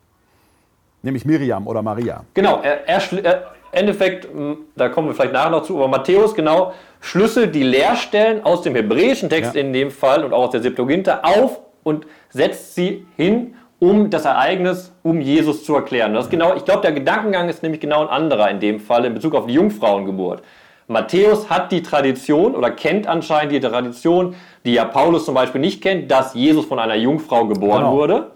Nämlich 1.02 1.24
Miriam 1.24 1.66
oder 1.66 1.82
Maria. 1.82 2.24
Genau, 2.34 2.60
er, 2.62 2.88
er, 2.88 3.24
er 3.24 3.52
Endeffekt, 3.72 4.32
mh, 4.34 4.56
da 4.76 4.88
kommen 4.88 5.08
wir 5.08 5.14
vielleicht 5.14 5.32
nachher 5.32 5.50
noch 5.50 5.62
zu, 5.62 5.76
aber 5.78 5.88
Matthäus 5.88 6.34
genau 6.34 6.72
schlüsselt 7.00 7.54
die 7.54 7.62
Leerstellen 7.62 8.44
aus 8.44 8.62
dem 8.62 8.74
hebräischen 8.74 9.28
Text 9.30 9.54
Ja. 9.54 9.60
in 9.60 9.72
dem 9.72 9.90
Fall 9.90 10.24
und 10.24 10.32
auch 10.32 10.44
aus 10.44 10.50
der 10.50 10.62
Septuaginta 10.62 11.20
auf 11.22 11.60
und 11.82 12.06
setzt 12.30 12.74
sie 12.74 13.06
hin, 13.16 13.54
um 13.80 14.10
das 14.10 14.24
Ereignis 14.24 14.92
um 15.02 15.20
Jesus 15.20 15.64
zu 15.64 15.74
erklären. 15.74 16.14
Das 16.14 16.30
genau, 16.30 16.54
ich 16.54 16.64
glaube, 16.64 16.82
der 16.82 16.92
Gedankengang 16.92 17.48
ist 17.48 17.62
nämlich 17.64 17.80
genau 17.80 18.02
ein 18.02 18.08
anderer 18.08 18.48
in 18.50 18.60
dem 18.60 18.78
Fall 18.78 19.04
in 19.04 19.14
Bezug 19.14 19.34
auf 19.34 19.46
die 19.46 19.54
Jungfrauengeburt. 19.54 20.42
Matthäus 20.86 21.48
hat 21.48 21.72
die 21.72 21.82
Tradition 21.82 22.54
oder 22.54 22.70
kennt 22.70 23.06
anscheinend 23.06 23.52
die 23.52 23.60
Tradition, 23.60 24.34
die 24.64 24.74
ja 24.74 24.84
Paulus 24.84 25.24
zum 25.24 25.34
Beispiel 25.34 25.60
nicht 25.60 25.80
kennt, 25.82 26.10
dass 26.10 26.34
Jesus 26.34 26.66
von 26.66 26.78
einer 26.78 26.94
Jungfrau 26.96 27.46
geboren 27.46 27.80
Genau. 27.84 27.92
wurde 27.96 28.30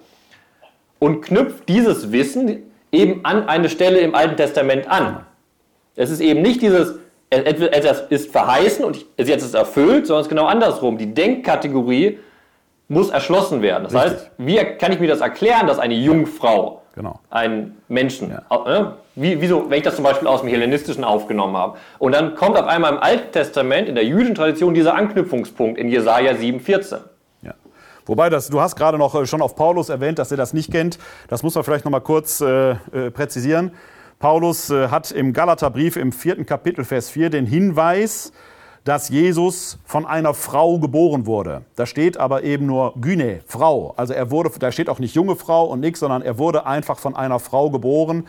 und 0.98 1.20
knüpft 1.22 1.68
dieses 1.68 2.10
Wissen 2.10 2.65
eben 2.96 3.24
an 3.24 3.48
eine 3.48 3.68
Stelle 3.68 3.98
im 3.98 4.14
Alten 4.14 4.36
Testament 4.36 4.88
an. 4.88 5.24
Es 5.94 6.10
ist 6.10 6.20
eben 6.20 6.42
nicht 6.42 6.62
dieses, 6.62 6.98
etwas 7.30 8.02
ist 8.10 8.30
verheißen 8.30 8.84
und 8.84 9.04
jetzt 9.16 9.28
ist 9.28 9.44
es 9.44 9.54
erfüllt, 9.54 10.06
sondern 10.06 10.20
es 10.20 10.26
ist 10.26 10.30
genau 10.30 10.46
andersrum. 10.46 10.98
Die 10.98 11.12
Denkkategorie 11.12 12.18
muss 12.88 13.10
erschlossen 13.10 13.62
werden. 13.62 13.84
Das 13.84 13.94
Richtig. 13.94 14.12
heißt, 14.12 14.30
wie 14.38 14.56
kann 14.78 14.92
ich 14.92 15.00
mir 15.00 15.08
das 15.08 15.20
erklären, 15.20 15.66
dass 15.66 15.78
eine 15.78 15.94
Jungfrau 15.94 16.82
Genau. 16.94 17.20
einen 17.28 17.76
Menschen, 17.88 18.30
äh, 18.30 18.84
wie, 19.16 19.38
wieso, 19.38 19.68
wenn 19.68 19.76
ich 19.76 19.84
das 19.84 19.96
zum 19.96 20.04
Beispiel 20.04 20.26
aus 20.26 20.40
dem 20.40 20.48
Hellenistischen 20.48 21.04
aufgenommen 21.04 21.54
habe. 21.54 21.76
Und 21.98 22.14
dann 22.14 22.34
kommt 22.34 22.56
auf 22.58 22.66
einmal 22.66 22.92
im 22.92 22.98
Alten 22.98 23.32
Testament, 23.32 23.86
in 23.90 23.94
der 23.94 24.04
jüdischen 24.04 24.34
Tradition, 24.34 24.72
dieser 24.72 24.94
Anknüpfungspunkt 24.94 25.78
in 25.78 25.88
Jesaja 25.88 26.32
7,14. 26.32 27.00
Wobei, 28.06 28.30
das, 28.30 28.48
du 28.48 28.60
hast 28.60 28.76
gerade 28.76 28.98
noch 28.98 29.14
äh, 29.14 29.26
schon 29.26 29.42
auf 29.42 29.56
Paulus 29.56 29.88
erwähnt, 29.88 30.18
dass 30.18 30.30
er 30.30 30.36
das 30.36 30.52
nicht 30.52 30.70
kennt. 30.70 30.98
Das 31.28 31.42
muss 31.42 31.54
man 31.54 31.64
vielleicht 31.64 31.84
noch 31.84 31.92
mal 31.92 32.00
kurz 32.00 32.40
äh, 32.40 32.70
äh, 32.70 33.10
präzisieren. 33.10 33.72
Paulus 34.18 34.70
äh, 34.70 34.88
hat 34.88 35.10
im 35.10 35.32
Galaterbrief 35.32 35.96
im 35.96 36.12
vierten 36.12 36.46
Kapitel, 36.46 36.84
Vers 36.84 37.10
4, 37.10 37.30
den 37.30 37.44
Hinweis, 37.46 38.32
dass 38.84 39.08
Jesus 39.08 39.78
von 39.84 40.06
einer 40.06 40.32
Frau 40.32 40.78
geboren 40.78 41.26
wurde. 41.26 41.62
Da 41.74 41.86
steht 41.86 42.16
aber 42.16 42.44
eben 42.44 42.66
nur 42.66 42.94
Gyne, 43.00 43.40
Frau. 43.46 43.92
Also 43.96 44.14
er 44.14 44.30
wurde, 44.30 44.50
da 44.60 44.70
steht 44.70 44.88
auch 44.88 45.00
nicht 45.00 45.14
junge 45.14 45.34
Frau 45.34 45.64
und 45.64 45.80
nichts, 45.80 46.00
sondern 46.00 46.22
er 46.22 46.38
wurde 46.38 46.64
einfach 46.64 46.98
von 46.98 47.16
einer 47.16 47.40
Frau 47.40 47.70
geboren 47.70 48.26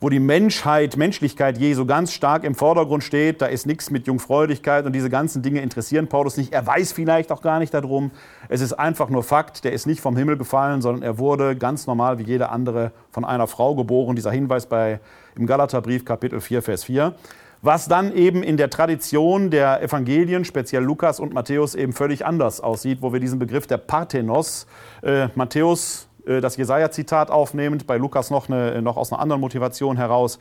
wo 0.00 0.10
die 0.10 0.20
Menschheit, 0.20 0.96
Menschlichkeit 0.96 1.56
Jesu 1.56 1.86
ganz 1.86 2.12
stark 2.12 2.44
im 2.44 2.54
Vordergrund 2.54 3.02
steht. 3.02 3.40
Da 3.40 3.46
ist 3.46 3.66
nichts 3.66 3.90
mit 3.90 4.06
Jungfräulichkeit 4.06 4.84
und 4.84 4.92
diese 4.92 5.08
ganzen 5.08 5.42
Dinge 5.42 5.60
interessieren 5.60 6.06
Paulus 6.06 6.36
nicht. 6.36 6.52
Er 6.52 6.66
weiß 6.66 6.92
vielleicht 6.92 7.32
auch 7.32 7.40
gar 7.40 7.58
nicht 7.58 7.72
darum. 7.72 8.10
Es 8.48 8.60
ist 8.60 8.74
einfach 8.74 9.08
nur 9.08 9.22
Fakt, 9.22 9.64
der 9.64 9.72
ist 9.72 9.86
nicht 9.86 10.00
vom 10.00 10.16
Himmel 10.16 10.36
gefallen, 10.36 10.82
sondern 10.82 11.02
er 11.02 11.18
wurde 11.18 11.56
ganz 11.56 11.86
normal 11.86 12.18
wie 12.18 12.24
jeder 12.24 12.52
andere 12.52 12.92
von 13.10 13.24
einer 13.24 13.46
Frau 13.46 13.74
geboren. 13.74 14.16
Dieser 14.16 14.32
Hinweis 14.32 14.66
bei, 14.66 15.00
im 15.34 15.46
Galaterbrief 15.46 16.04
Kapitel 16.04 16.40
4, 16.40 16.60
Vers 16.62 16.84
4. 16.84 17.14
Was 17.62 17.88
dann 17.88 18.14
eben 18.14 18.42
in 18.42 18.58
der 18.58 18.68
Tradition 18.68 19.50
der 19.50 19.82
Evangelien, 19.82 20.44
speziell 20.44 20.84
Lukas 20.84 21.18
und 21.18 21.32
Matthäus, 21.32 21.74
eben 21.74 21.94
völlig 21.94 22.26
anders 22.26 22.60
aussieht, 22.60 22.98
wo 23.00 23.14
wir 23.14 23.20
diesen 23.20 23.38
Begriff 23.38 23.66
der 23.66 23.78
Parthenos, 23.78 24.66
äh, 25.02 25.28
Matthäus 25.34 26.06
das 26.26 26.56
Jesaja-Zitat 26.56 27.30
aufnehmend, 27.30 27.86
bei 27.86 27.96
Lukas 27.96 28.30
noch, 28.30 28.48
eine, 28.48 28.82
noch 28.82 28.96
aus 28.96 29.12
einer 29.12 29.20
anderen 29.20 29.40
Motivation 29.40 29.96
heraus, 29.96 30.38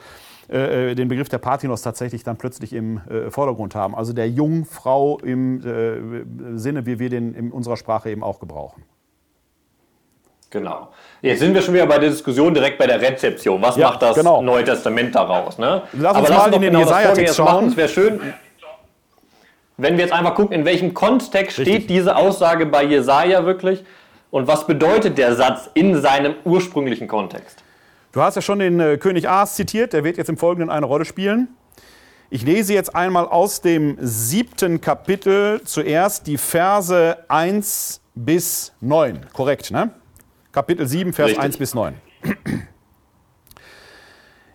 äh, 0.48 0.92
äh, 0.92 0.96
den 0.96 1.08
Begriff 1.08 1.28
der 1.28 1.40
Parthinos 1.40 1.82
tatsächlich 1.82 2.24
dann 2.24 2.38
plötzlich 2.38 2.74
im 2.74 3.02
äh, 3.10 3.32
Vordergrund 3.32 3.74
haben. 3.74 3.96
Also 3.96 4.14
der 4.14 4.30
Jungfrau 4.30 5.18
im 5.20 5.60
äh, 5.66 6.58
Sinne, 6.58 6.86
wie 6.86 7.00
wir 7.00 7.10
den 7.10 7.34
in 7.34 7.52
unserer 7.52 7.78
Sprache 7.78 8.12
eben 8.12 8.24
auch 8.24 8.40
gebrauchen. 8.40 8.84
Genau. 10.52 10.90
Jetzt 11.22 11.40
sind 11.40 11.54
wir 11.54 11.62
schon 11.62 11.74
wieder 11.74 11.88
bei 11.88 11.98
der 11.98 12.10
Diskussion 12.12 12.54
direkt 12.54 12.78
bei 12.78 12.86
der 12.86 13.02
Rezeption. 13.02 13.62
Was 13.62 13.76
Ja, 13.76 13.90
macht 13.90 14.04
das 14.04 14.16
genau. 14.16 14.42
Neue 14.42 14.64
Testament 14.64 15.16
daraus? 15.16 15.58
Ne? 15.58 15.82
Lass 15.94 16.18
uns 16.18 16.30
mal 16.30 16.54
in 16.54 16.62
den 16.62 16.74
das 16.74 16.82
Jesaja-Text 16.84 17.36
schauen. 17.36 17.68
Es 17.68 17.78
wäre 17.78 17.90
schön, 17.90 18.22
wenn 19.78 19.98
wir 19.98 20.06
jetzt 20.06 20.14
einfach 20.14 20.36
gucken, 20.36 20.54
in 20.54 20.64
welchem 20.64 20.94
Kontext 20.94 21.58
Richtig. 21.58 21.76
steht 21.76 21.90
diese 21.90 22.16
Aussage 22.16 22.68
bei 22.68 22.84
Jesaja 22.84 23.46
wirklich 23.46 23.84
und 24.36 24.48
was 24.48 24.68
bedeutet 24.68 25.18
der 25.18 25.34
Satz 25.34 25.70
in 25.76 26.02
seinem 26.02 26.36
ursprünglichen 26.44 27.08
Kontext. 27.08 27.64
Du 28.12 28.22
hast 28.22 28.36
ja 28.36 28.42
schon 28.42 28.60
den 28.60 28.82
äh, 28.82 28.98
König 28.98 29.30
Ahas 29.30 29.56
zitiert, 29.56 29.94
der 29.94 30.04
wird 30.04 30.18
jetzt 30.18 30.28
im 30.28 30.36
Folgenden 30.36 30.70
eine 30.70 30.86
Rolle 30.86 31.06
spielen. 31.06 31.48
Ich 32.30 32.44
lese 32.44 32.74
jetzt 32.74 32.94
einmal 32.94 33.30
aus 33.30 33.62
dem 33.62 33.98
siebten 34.02 34.82
Kapitel 34.82 35.62
zuerst 35.64 36.28
die 36.28 36.38
Verse 36.38 37.18
1 37.30 38.02
bis 38.14 38.74
9. 38.82 39.22
Korrekt, 39.32 39.72
ne? 39.72 39.92
Kapitel 40.52 40.86
7, 40.86 41.14
Vers 41.14 41.30
Richtig. 41.30 41.42
1 41.42 41.56
bis 41.56 41.74
9. 41.74 41.94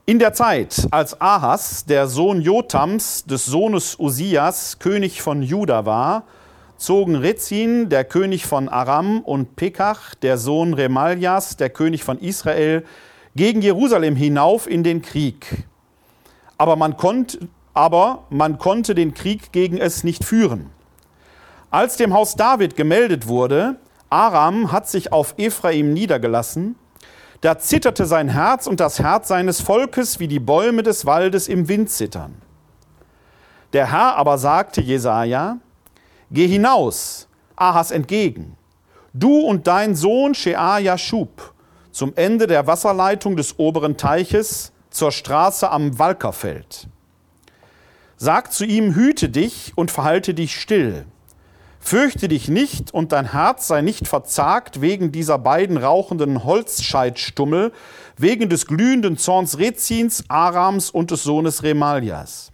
In 0.04 0.18
der 0.18 0.34
Zeit, 0.34 0.88
als 0.90 1.18
Ahas, 1.22 1.86
der 1.86 2.06
Sohn 2.06 2.42
Jotams, 2.42 3.24
des 3.24 3.46
Sohnes 3.46 3.98
Usias, 3.98 4.78
König 4.78 5.22
von 5.22 5.40
Juda 5.40 5.86
war, 5.86 6.24
zogen 6.80 7.16
Rezin, 7.16 7.88
der 7.88 8.04
König 8.04 8.46
von 8.46 8.68
Aram, 8.68 9.20
und 9.20 9.54
Pekach, 9.56 10.14
der 10.14 10.38
Sohn 10.38 10.74
Remaljas, 10.74 11.56
der 11.56 11.70
König 11.70 12.02
von 12.02 12.18
Israel, 12.18 12.84
gegen 13.36 13.62
Jerusalem 13.62 14.16
hinauf 14.16 14.68
in 14.68 14.82
den 14.82 15.02
Krieg. 15.02 15.64
Aber 16.58 16.76
man, 16.76 16.96
konnt, 16.96 17.38
aber 17.74 18.24
man 18.30 18.58
konnte 18.58 18.94
den 18.94 19.14
Krieg 19.14 19.52
gegen 19.52 19.76
es 19.76 20.04
nicht 20.04 20.24
führen. 20.24 20.70
Als 21.70 21.96
dem 21.96 22.14
Haus 22.14 22.34
David 22.34 22.76
gemeldet 22.76 23.28
wurde, 23.28 23.76
Aram 24.08 24.72
hat 24.72 24.88
sich 24.88 25.12
auf 25.12 25.34
Ephraim 25.36 25.92
niedergelassen, 25.92 26.76
da 27.42 27.58
zitterte 27.58 28.04
sein 28.04 28.28
Herz 28.28 28.66
und 28.66 28.80
das 28.80 28.98
Herz 28.98 29.28
seines 29.28 29.60
Volkes, 29.60 30.18
wie 30.18 30.28
die 30.28 30.40
Bäume 30.40 30.82
des 30.82 31.06
Waldes 31.06 31.48
im 31.48 31.68
Wind 31.68 31.88
zittern. 31.90 32.34
Der 33.72 33.90
Herr 33.90 34.16
aber 34.16 34.36
sagte 34.36 34.82
Jesaja: 34.82 35.58
Geh 36.30 36.46
hinaus, 36.46 37.26
Ahas 37.56 37.90
entgegen, 37.90 38.56
du 39.12 39.40
und 39.40 39.66
dein 39.66 39.96
Sohn 39.96 40.34
Shea 40.34 40.78
Yashub, 40.78 41.52
zum 41.90 42.12
Ende 42.14 42.46
der 42.46 42.68
Wasserleitung 42.68 43.36
des 43.36 43.58
oberen 43.58 43.96
Teiches 43.96 44.72
zur 44.90 45.10
Straße 45.10 45.68
am 45.68 45.98
Walkerfeld. 45.98 46.86
Sag 48.16 48.52
zu 48.52 48.64
ihm: 48.64 48.94
Hüte 48.94 49.28
dich 49.28 49.72
und 49.74 49.90
verhalte 49.90 50.32
dich 50.32 50.60
still. 50.60 51.04
Fürchte 51.80 52.28
dich 52.28 52.48
nicht 52.48 52.92
und 52.94 53.10
dein 53.10 53.32
Herz 53.32 53.66
sei 53.66 53.80
nicht 53.80 54.06
verzagt 54.06 54.82
wegen 54.82 55.10
dieser 55.10 55.38
beiden 55.38 55.78
rauchenden 55.78 56.44
Holzscheitstummel, 56.44 57.72
wegen 58.18 58.48
des 58.50 58.66
glühenden 58.66 59.16
Zorns 59.16 59.58
Rezins, 59.58 60.22
Arams 60.28 60.90
und 60.90 61.10
des 61.10 61.24
Sohnes 61.24 61.62
Remaljas. 61.62 62.49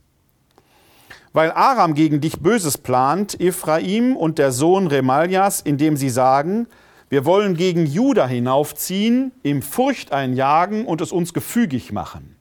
Weil 1.37 1.53
Aram 1.53 1.93
gegen 1.93 2.23
dich 2.23 2.41
Böses 2.41 2.79
plant, 2.79 3.39
Ephraim 3.39 4.17
und 4.17 4.39
der 4.39 4.53
Sohn 4.53 4.87
Remaljas, 4.87 5.61
indem 5.61 5.99
sie 5.99 6.09
sagen, 6.09 6.67
wir 7.11 7.27
wollen 7.27 7.59
gegen 7.59 7.85
Juda 7.85 8.27
hinaufziehen, 8.27 9.33
ihm 9.43 9.61
Furcht 9.61 10.13
einjagen 10.13 10.87
und 10.87 11.03
es 11.03 11.13
uns 11.13 11.35
gefügig 11.35 11.93
machen. 11.93 12.37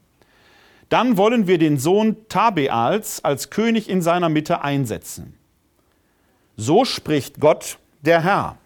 Dann 0.87 1.17
wollen 1.17 1.45
wir 1.45 1.57
den 1.57 1.77
Sohn 1.77 2.15
Tabeals 2.29 3.21
als 3.21 3.49
König 3.49 3.89
in 3.89 4.01
seiner 4.01 4.29
Mitte 4.29 4.61
einsetzen. 4.61 5.37
So 6.55 6.85
spricht 6.85 7.41
Gott, 7.41 7.79
der 8.01 8.23
Herr. 8.23 8.57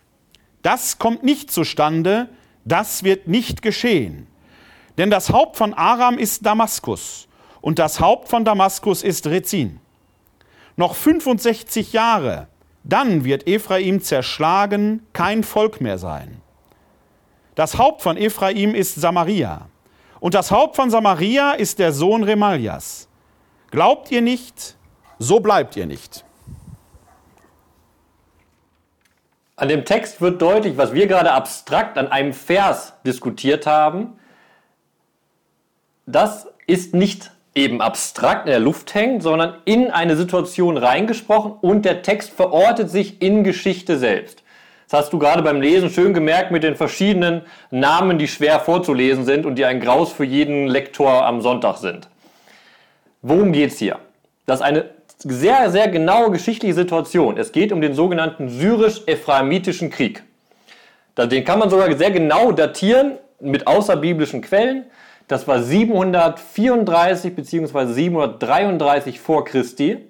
Das 0.62 1.00
kommt 1.00 1.24
nicht 1.24 1.50
zustande, 1.50 2.30
das 2.66 3.04
wird 3.04 3.28
nicht 3.28 3.64
geschehen. 3.64 4.28
Denn 5.00 5.10
das 5.10 5.32
Haupt 5.32 5.58
von 5.58 5.74
Aram 5.74 6.20
ist 6.20 6.46
Damaskus 6.46 7.28
und 7.62 7.80
das 7.80 8.00
Haupt 8.00 8.30
von 8.30 8.46
Damaskus 8.46 9.02
ist 9.02 9.26
Rezin. 9.26 9.80
Noch 10.80 10.96
65 10.96 11.92
Jahre, 11.92 12.48
dann 12.86 13.26
wird 13.26 13.48
Ephraim 13.48 14.02
zerschlagen, 14.02 15.06
kein 15.12 15.44
Volk 15.44 15.82
mehr 15.82 15.98
sein. 15.98 16.42
Das 17.56 17.78
Haupt 17.78 18.02
von 18.02 18.16
Ephraim 18.16 18.74
ist 18.74 18.96
Samaria 18.96 19.68
und 20.22 20.36
das 20.36 20.52
Haupt 20.52 20.78
von 20.78 20.90
Samaria 20.90 21.52
ist 21.52 21.80
der 21.80 21.92
Sohn 21.92 22.24
Remaljas. 22.24 23.10
Glaubt 23.72 24.10
ihr 24.10 24.22
nicht, 24.22 24.78
so 25.18 25.42
bleibt 25.42 25.76
ihr 25.76 25.86
nicht. 25.86 26.24
An 29.58 29.68
dem 29.68 29.84
Text 29.84 30.22
wird 30.22 30.42
deutlich, 30.42 30.78
was 30.78 30.94
wir 30.94 31.08
gerade 31.08 31.34
abstrakt 31.34 31.98
an 31.98 32.08
einem 32.08 32.32
Vers 32.32 32.94
diskutiert 33.06 33.68
haben, 33.68 34.18
das 36.06 36.48
ist 36.68 36.94
nicht 36.94 37.34
eben 37.56 37.82
abstrakt 37.82 38.46
in 38.46 38.52
der 38.52 38.60
Luft 38.60 38.94
hängt, 38.94 39.24
sondern 39.24 39.56
in 39.66 39.92
eine 39.92 40.16
Situation 40.16 40.78
reingesprochen 40.78 41.54
und 41.62 41.84
der 41.84 42.02
Text 42.02 42.32
verortet 42.32 42.90
sich 42.90 43.22
in 43.22 43.44
Geschichte 43.44 43.98
selbst. 43.98 44.44
Das 44.90 45.02
hast 45.02 45.14
du 45.14 45.20
gerade 45.20 45.44
beim 45.44 45.62
Lesen 45.62 45.90
schön 45.90 46.14
gemerkt 46.14 46.52
mit 46.52 46.64
den 46.64 46.76
verschiedenen 46.76 47.44
Namen, 47.70 48.18
die 48.18 48.28
schwer 48.28 48.60
vorzulesen 48.60 49.24
sind 49.24 49.46
und 49.46 49.56
die 49.56 49.66
ein 49.66 49.80
Graus 49.80 50.12
für 50.12 50.24
jeden 50.24 50.68
Lektor 50.68 51.26
am 51.26 51.42
Sonntag 51.42 51.78
sind. 51.78 52.08
Worum 53.22 53.52
geht 53.52 53.72
es 53.72 53.78
hier? 53.78 54.00
Das 54.46 54.62
ist 54.62 54.66
eine 54.66 54.86
sehr, 55.20 55.70
sehr 55.70 55.90
genaue 55.90 56.32
geschichtliche 56.32 56.74
Situation. 56.74 57.38
Es 57.38 57.52
geht 57.52 57.72
um 57.72 57.82
den 57.82 57.94
sogenannten 57.94 58.50
syrisch-ephraimitischen 58.50 59.90
Krieg. 59.90 60.24
Den 61.18 61.44
kann 61.44 61.60
man 61.60 61.70
sogar 61.70 61.94
sehr 61.98 62.12
genau 62.12 62.52
datieren 62.54 63.18
mit 63.42 63.68
außerbiblischen 63.68 64.42
Quellen. 64.42 64.86
Das 65.30 65.48
war 65.48 65.62
734 65.62 67.36
bzw. 67.36 67.86
733 67.86 69.20
vor 69.20 69.46
Christi. 69.46 70.10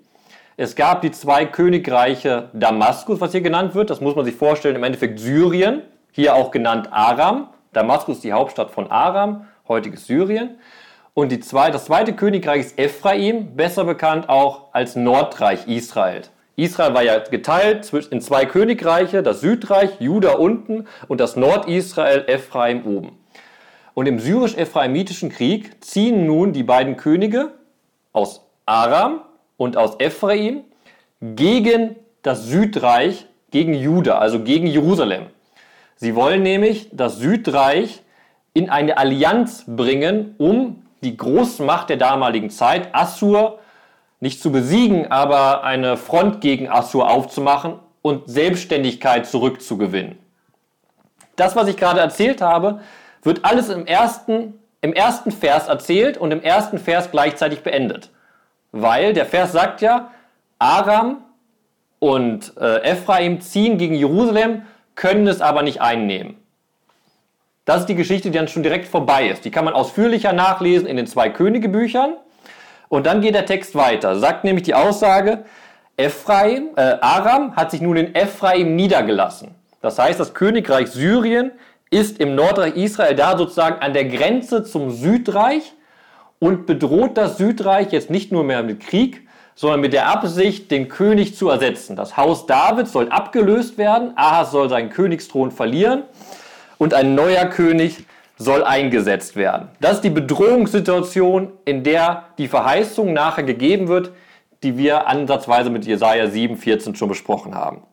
Es 0.56 0.78
gab 0.78 1.02
die 1.02 1.12
zwei 1.12 1.46
Königreiche 1.46 2.48
Damaskus, 2.54 3.20
was 3.20 3.34
hier 3.34 3.42
genannt 3.42 3.76
wird. 3.76 3.90
Das 3.90 4.00
muss 4.00 4.16
man 4.16 4.24
sich 4.24 4.36
vorstellen, 4.36 4.78
im 4.78 4.84
Endeffekt 4.86 5.20
Syrien, 5.20 5.82
hier 6.14 6.36
auch 6.36 6.52
genannt 6.52 6.88
Aram. 6.94 7.50
Damaskus 7.74 8.22
die 8.22 8.32
Hauptstadt 8.32 8.72
von 8.72 8.90
Aram, 8.90 9.46
heutiges 9.68 10.08
Syrien. 10.08 10.58
Und 11.14 11.34
die 11.34 11.42
zwei, 11.42 11.70
das 11.70 11.84
zweite 11.84 12.14
Königreich 12.14 12.62
ist 12.62 12.80
Ephraim, 12.80 13.58
besser 13.58 13.84
bekannt 13.84 14.30
auch 14.30 14.68
als 14.72 14.96
Nordreich 14.96 15.68
Israel. 15.68 16.22
Israel 16.56 16.94
war 16.94 17.04
ja 17.04 17.20
geteilt 17.20 17.92
in 18.10 18.22
zwei 18.22 18.46
Königreiche, 18.46 19.22
das 19.22 19.42
Südreich, 19.42 20.00
Juda 20.00 20.36
unten 20.36 20.88
und 21.10 21.20
das 21.20 21.36
Nordisrael, 21.36 22.24
Ephraim 22.28 22.86
oben. 22.86 23.19
Und 24.00 24.06
im 24.06 24.18
syrisch-ephraimitischen 24.18 25.28
Krieg 25.28 25.84
ziehen 25.84 26.26
nun 26.26 26.54
die 26.54 26.64
beiden 26.64 26.96
Könige 26.96 27.52
aus 28.14 28.46
Aram 28.66 29.20
und 29.58 29.76
aus 29.76 30.00
Ephraim 30.00 30.62
gegen 31.20 31.98
das 32.22 32.46
Südreich, 32.46 33.26
gegen 33.52 33.74
Juda, 33.74 34.20
also 34.20 34.42
gegen 34.42 34.68
Jerusalem. 34.68 35.26
Sie 35.98 36.16
wollen 36.16 36.44
nämlich 36.44 36.88
das 36.94 37.18
Südreich 37.18 38.02
in 38.54 38.70
eine 38.70 38.98
Allianz 38.98 39.66
bringen, 39.68 40.34
um 40.38 40.82
die 41.04 41.18
Großmacht 41.18 41.90
der 41.90 41.98
damaligen 41.98 42.52
Zeit, 42.52 42.96
Assur, 42.96 43.60
nicht 44.22 44.42
zu 44.42 44.50
besiegen, 44.54 45.12
aber 45.12 45.66
eine 45.66 45.98
Front 45.98 46.40
gegen 46.40 46.70
Assur 46.70 47.10
aufzumachen 47.10 47.74
und 48.02 48.30
Selbstständigkeit 48.30 49.28
zurückzugewinnen. 49.28 50.18
Das, 51.36 51.58
was 51.58 51.68
ich 51.68 51.76
gerade 51.76 52.00
erzählt 52.00 52.42
habe, 52.42 52.80
wird 53.24 53.46
alles 53.46 53.70
im 53.70 53.86
ersten, 53.86 54.60
im 54.82 54.94
ersten 54.94 55.32
Vers 55.32 55.68
erzählt 55.68 56.18
und 56.18 56.32
im 56.32 56.42
ersten 56.42 56.78
Vers 56.78 57.12
gleichzeitig 57.12 57.62
beendet. 57.62 58.10
Weil 58.72 59.14
der 59.14 59.26
Vers 59.26 59.52
sagt 59.52 59.82
ja, 59.82 60.12
Aram 60.60 61.24
und 62.00 62.54
äh, 62.58 62.84
Ephraim 62.84 63.42
ziehen 63.42 63.78
gegen 63.78 63.96
Jerusalem, 63.96 64.64
können 64.96 65.28
es 65.28 65.42
aber 65.42 65.64
nicht 65.64 65.82
einnehmen. 65.82 66.36
Das 67.66 67.82
ist 67.82 67.86
die 67.86 67.96
Geschichte, 67.96 68.32
die 68.32 68.38
dann 68.38 68.48
schon 68.48 68.64
direkt 68.64 68.88
vorbei 68.88 69.28
ist. 69.28 69.46
Die 69.46 69.52
kann 69.52 69.64
man 69.64 69.74
ausführlicher 69.74 70.34
nachlesen 70.34 70.88
in 70.88 70.98
den 70.98 71.08
zwei 71.08 71.30
Königebüchern. 71.30 72.16
Und 72.88 73.06
dann 73.06 73.22
geht 73.22 73.36
der 73.36 73.46
Text 73.46 73.76
weiter. 73.76 74.18
Sagt 74.18 74.44
nämlich 74.44 74.64
die 74.64 74.74
Aussage, 74.74 75.46
Ephraim, 75.96 76.70
äh, 76.76 76.98
Aram 77.02 77.56
hat 77.56 77.72
sich 77.72 77.82
nun 77.82 77.96
in 77.96 78.16
Ephraim 78.16 78.76
niedergelassen. 78.76 79.54
Das 79.82 80.00
heißt, 80.00 80.20
das 80.20 80.34
Königreich 80.34 80.88
Syrien 80.88 81.52
ist 81.90 82.20
im 82.20 82.36
Nordreich 82.36 82.76
Israel 82.76 83.16
da 83.16 83.38
sozusagen 83.38 83.82
an 83.82 83.94
der 83.94 84.06
Grenze 84.06 84.64
zum 84.64 84.92
Südreich 84.92 85.74
und 86.40 86.66
bedroht 86.66 87.18
das 87.18 87.38
Südreich 87.38 87.92
jetzt 87.92 88.10
nicht 88.10 88.32
nur 88.32 88.44
mehr 88.44 88.64
mit 88.64 88.80
Krieg, 88.80 89.28
sondern 89.56 89.82
mit 89.82 89.92
der 89.92 90.08
Absicht, 90.08 90.72
den 90.72 90.88
König 90.88 91.36
zu 91.36 91.50
ersetzen. 91.50 91.96
Das 91.96 92.16
Haus 92.16 92.46
David 92.46 92.88
soll 92.88 93.10
abgelöst 93.10 93.78
werden, 93.78 94.14
Ahas 94.16 94.52
soll 94.52 94.70
seinen 94.70 94.90
Königsthron 94.90 95.52
verlieren 95.52 96.04
und 96.78 96.94
ein 96.94 97.14
neuer 97.14 97.46
König 97.46 98.06
soll 98.38 98.64
eingesetzt 98.64 99.36
werden. 99.36 99.68
Das 99.82 99.96
ist 99.96 100.04
die 100.06 100.10
Bedrohungssituation, 100.12 101.52
in 101.66 101.84
der 101.84 102.24
die 102.38 102.48
Verheißung 102.48 103.12
nachher 103.12 103.44
gegeben 103.44 103.90
wird, 103.90 104.12
die 104.64 104.78
wir 104.78 105.08
ansatzweise 105.08 105.70
mit 105.70 105.86
Jesaja 105.86 106.26
7,14 106.26 106.96
schon 106.96 107.10
besprochen 107.10 107.54
haben. 107.54 107.84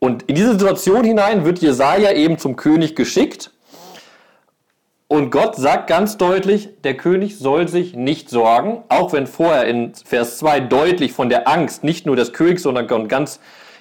Und 0.00 0.22
in 0.24 0.34
diese 0.34 0.52
Situation 0.52 1.04
hinein 1.04 1.44
wird 1.44 1.58
Jesaja 1.58 2.12
eben 2.12 2.38
zum 2.38 2.56
König 2.56 2.94
geschickt. 2.94 3.50
Und 5.08 5.30
Gott 5.30 5.56
sagt 5.56 5.88
ganz 5.88 6.18
deutlich, 6.18 6.68
der 6.84 6.94
König 6.94 7.38
soll 7.38 7.66
sich 7.66 7.96
nicht 7.96 8.28
sorgen, 8.28 8.84
auch 8.90 9.12
wenn 9.14 9.26
vorher 9.26 9.66
in 9.66 9.94
Vers 9.94 10.38
2 10.38 10.60
deutlich 10.60 11.12
von 11.12 11.30
der 11.30 11.48
Angst 11.48 11.82
nicht 11.82 12.04
nur 12.04 12.14
des 12.14 12.34
Königs, 12.34 12.62
sondern 12.62 13.08
ganz 13.08 13.40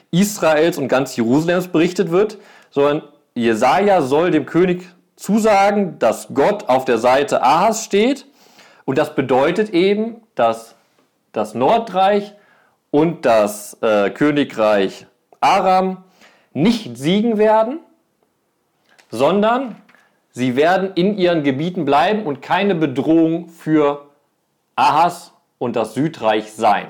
Israels 0.10 0.78
und 0.78 0.88
ganz 0.88 1.18
Jerusalems 1.18 1.68
berichtet 1.68 2.12
wird, 2.12 2.38
sondern 2.70 3.04
Jesaja 3.36 4.02
soll 4.02 4.32
dem 4.32 4.46
König 4.46 4.88
zusagen, 5.18 6.00
dass 6.00 6.30
Gott 6.34 6.70
auf 6.70 6.86
der 6.86 6.98
Seite 6.98 7.44
Ahas 7.44 7.84
steht. 7.84 8.26
Und 8.86 8.98
das 8.98 9.14
bedeutet 9.14 9.72
eben, 9.72 10.22
dass 10.36 10.76
das 11.34 11.54
Nordreich 11.54 12.34
und 12.90 13.26
das 13.26 13.78
äh, 13.82 14.10
Königreich 14.12 15.08
Aram 15.42 16.04
nicht 16.58 16.98
siegen 16.98 17.38
werden, 17.38 17.80
sondern 19.10 19.76
sie 20.32 20.56
werden 20.56 20.92
in 20.96 21.18
ihren 21.18 21.44
Gebieten 21.44 21.86
bleiben 21.86 22.24
und 22.24 22.42
keine 22.42 22.76
Bedrohung 22.76 23.50
für 23.50 24.08
Ahas 24.76 25.34
und 25.60 25.76
das 25.76 25.94
Südreich 25.94 26.52
sein. 26.52 26.88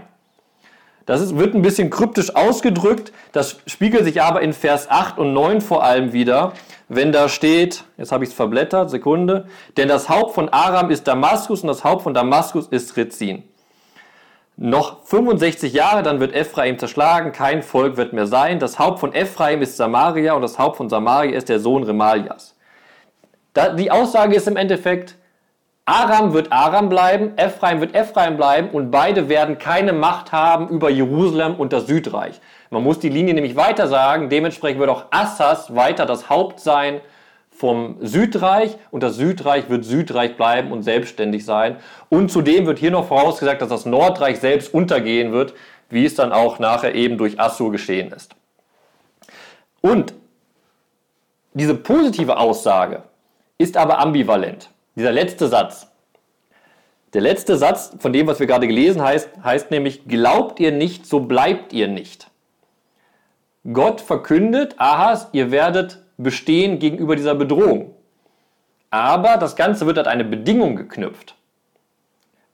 Das 1.06 1.22
ist, 1.22 1.38
wird 1.38 1.54
ein 1.54 1.62
bisschen 1.62 1.90
kryptisch 1.90 2.36
ausgedrückt, 2.36 3.14
das 3.32 3.60
spiegelt 3.66 4.04
sich 4.04 4.22
aber 4.22 4.42
in 4.42 4.52
Vers 4.54 4.90
8 4.90 5.18
und 5.20 5.34
9 5.34 5.62
vor 5.62 5.84
allem 5.84 6.12
wieder, 6.12 6.54
wenn 6.90 7.12
da 7.12 7.30
steht, 7.30 7.84
jetzt 7.98 8.12
habe 8.12 8.24
ich 8.24 8.32
es 8.32 8.36
verblättert, 8.36 8.90
Sekunde, 8.90 9.48
denn 9.76 9.88
das 9.88 10.10
Haupt 10.10 10.34
von 10.34 10.50
Aram 10.50 10.90
ist 10.90 11.08
Damaskus 11.08 11.62
und 11.62 11.68
das 11.68 11.84
Haupt 11.84 12.04
von 12.04 12.14
Damaskus 12.14 12.68
ist 12.68 12.96
Rizin. 12.98 13.44
Noch 14.60 15.06
65 15.06 15.72
Jahre, 15.72 16.02
dann 16.02 16.20
wird 16.20 16.34
Ephraim 16.34 16.80
zerschlagen, 16.80 17.32
kein 17.32 17.62
Volk 17.62 17.96
wird 17.96 18.14
mehr 18.14 18.26
sein. 18.26 18.58
Das 18.58 18.80
Haupt 18.80 19.00
von 19.00 19.14
Ephraim 19.14 19.62
ist 19.62 19.78
Samaria 19.78 20.34
und 20.34 20.42
das 20.42 20.58
Haupt 20.58 20.78
von 20.78 20.90
Samaria 20.90 21.38
ist 21.38 21.48
der 21.48 21.60
Sohn 21.60 21.84
Remalias. 21.84 22.56
die 23.78 23.92
Aussage 23.92 24.36
ist 24.36 24.48
im 24.48 24.58
Endeffekt, 24.58 25.16
Aram 25.86 26.34
wird 26.34 26.52
Aram 26.52 26.90
bleiben, 26.90 27.38
Ephraim 27.38 27.82
wird 27.82 27.94
Ephraim 27.94 28.36
bleiben 28.36 28.72
und 28.72 28.90
beide 28.90 29.30
werden 29.30 29.60
keine 29.60 29.94
Macht 29.94 30.32
haben 30.32 30.70
über 30.70 30.90
Jerusalem 30.90 31.54
und 31.54 31.72
das 31.72 31.86
Südreich. 31.86 32.42
Man 32.72 32.82
muss 32.82 32.98
die 32.98 33.10
Linie 33.10 33.36
nämlich 33.36 33.56
weiter 33.56 33.88
sagen, 33.88 34.28
dementsprechend 34.28 34.80
wird 34.80 34.90
auch 34.90 35.06
Assas 35.12 35.76
weiter 35.76 36.08
das 36.08 36.32
Haupt 36.32 36.60
sein 36.60 37.00
vom 37.58 37.98
Südreich 38.02 38.78
und 38.92 39.02
das 39.02 39.16
Südreich 39.16 39.68
wird 39.68 39.84
Südreich 39.84 40.38
bleiben 40.38 40.72
und 40.72 40.84
selbstständig 40.84 41.44
sein. 41.44 41.78
Und 42.08 42.32
zudem 42.32 42.68
wird 42.68 42.78
hier 42.78 42.92
noch 42.92 43.08
vorausgesagt, 43.08 43.64
dass 43.64 43.70
das 43.70 43.88
Nordreich 43.88 44.40
selbst 44.40 44.72
untergehen 44.74 45.32
wird, 45.32 45.56
wie 45.90 46.06
es 46.06 46.14
dann 46.14 46.32
auch 46.32 46.60
nachher 46.60 46.94
eben 46.94 47.18
durch 47.18 47.40
Assur 47.40 47.72
geschehen 47.72 48.12
ist. 48.12 48.36
Und 49.82 50.14
diese 51.54 51.74
positive 51.74 52.38
Aussage 52.38 53.02
ist 53.58 53.76
aber 53.76 53.98
ambivalent. 53.98 54.70
Dieser 54.96 55.12
letzte 55.12 55.48
Satz. 55.48 55.88
Der 57.14 57.22
letzte 57.22 57.58
Satz 57.58 57.96
von 57.98 58.14
dem, 58.14 58.28
was 58.28 58.40
wir 58.40 58.46
gerade 58.46 58.68
gelesen 58.68 59.02
heißt, 59.02 59.30
heißt 59.44 59.72
nämlich, 59.72 60.08
glaubt 60.08 60.60
ihr 60.60 60.72
nicht, 60.72 61.08
so 61.08 61.22
bleibt 61.22 61.74
ihr 61.74 61.88
nicht. 61.88 62.30
Gott 63.74 64.00
verkündet, 64.00 64.76
Ahas, 64.78 65.30
ihr 65.32 65.50
werdet 65.50 66.04
bestehen 66.18 66.80
gegenüber 66.80 67.16
dieser 67.16 67.36
Bedrohung. 67.36 67.94
Aber 68.90 69.38
das 69.38 69.56
Ganze 69.56 69.86
wird 69.86 70.00
an 70.00 70.08
eine 70.08 70.24
Bedingung 70.24 70.76
geknüpft. 70.76 71.36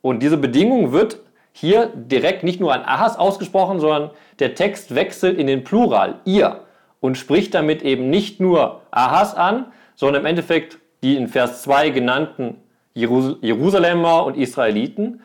Und 0.01 0.21
diese 0.21 0.37
Bedingung 0.37 0.91
wird 0.91 1.19
hier 1.53 1.91
direkt 1.95 2.43
nicht 2.43 2.59
nur 2.59 2.73
an 2.73 2.81
Ahas 2.81 3.17
ausgesprochen, 3.17 3.79
sondern 3.79 4.09
der 4.39 4.55
Text 4.55 4.95
wechselt 4.95 5.37
in 5.37 5.47
den 5.47 5.63
Plural, 5.63 6.19
ihr, 6.25 6.61
und 6.99 7.17
spricht 7.17 7.53
damit 7.53 7.81
eben 7.83 8.09
nicht 8.09 8.39
nur 8.39 8.81
Ahas 8.91 9.35
an, 9.35 9.67
sondern 9.95 10.23
im 10.23 10.25
Endeffekt 10.25 10.79
die 11.03 11.15
in 11.15 11.27
Vers 11.27 11.63
2 11.63 11.89
genannten 11.89 12.57
Jerusalemer 12.93 14.25
und 14.25 14.37
Israeliten 14.37 15.21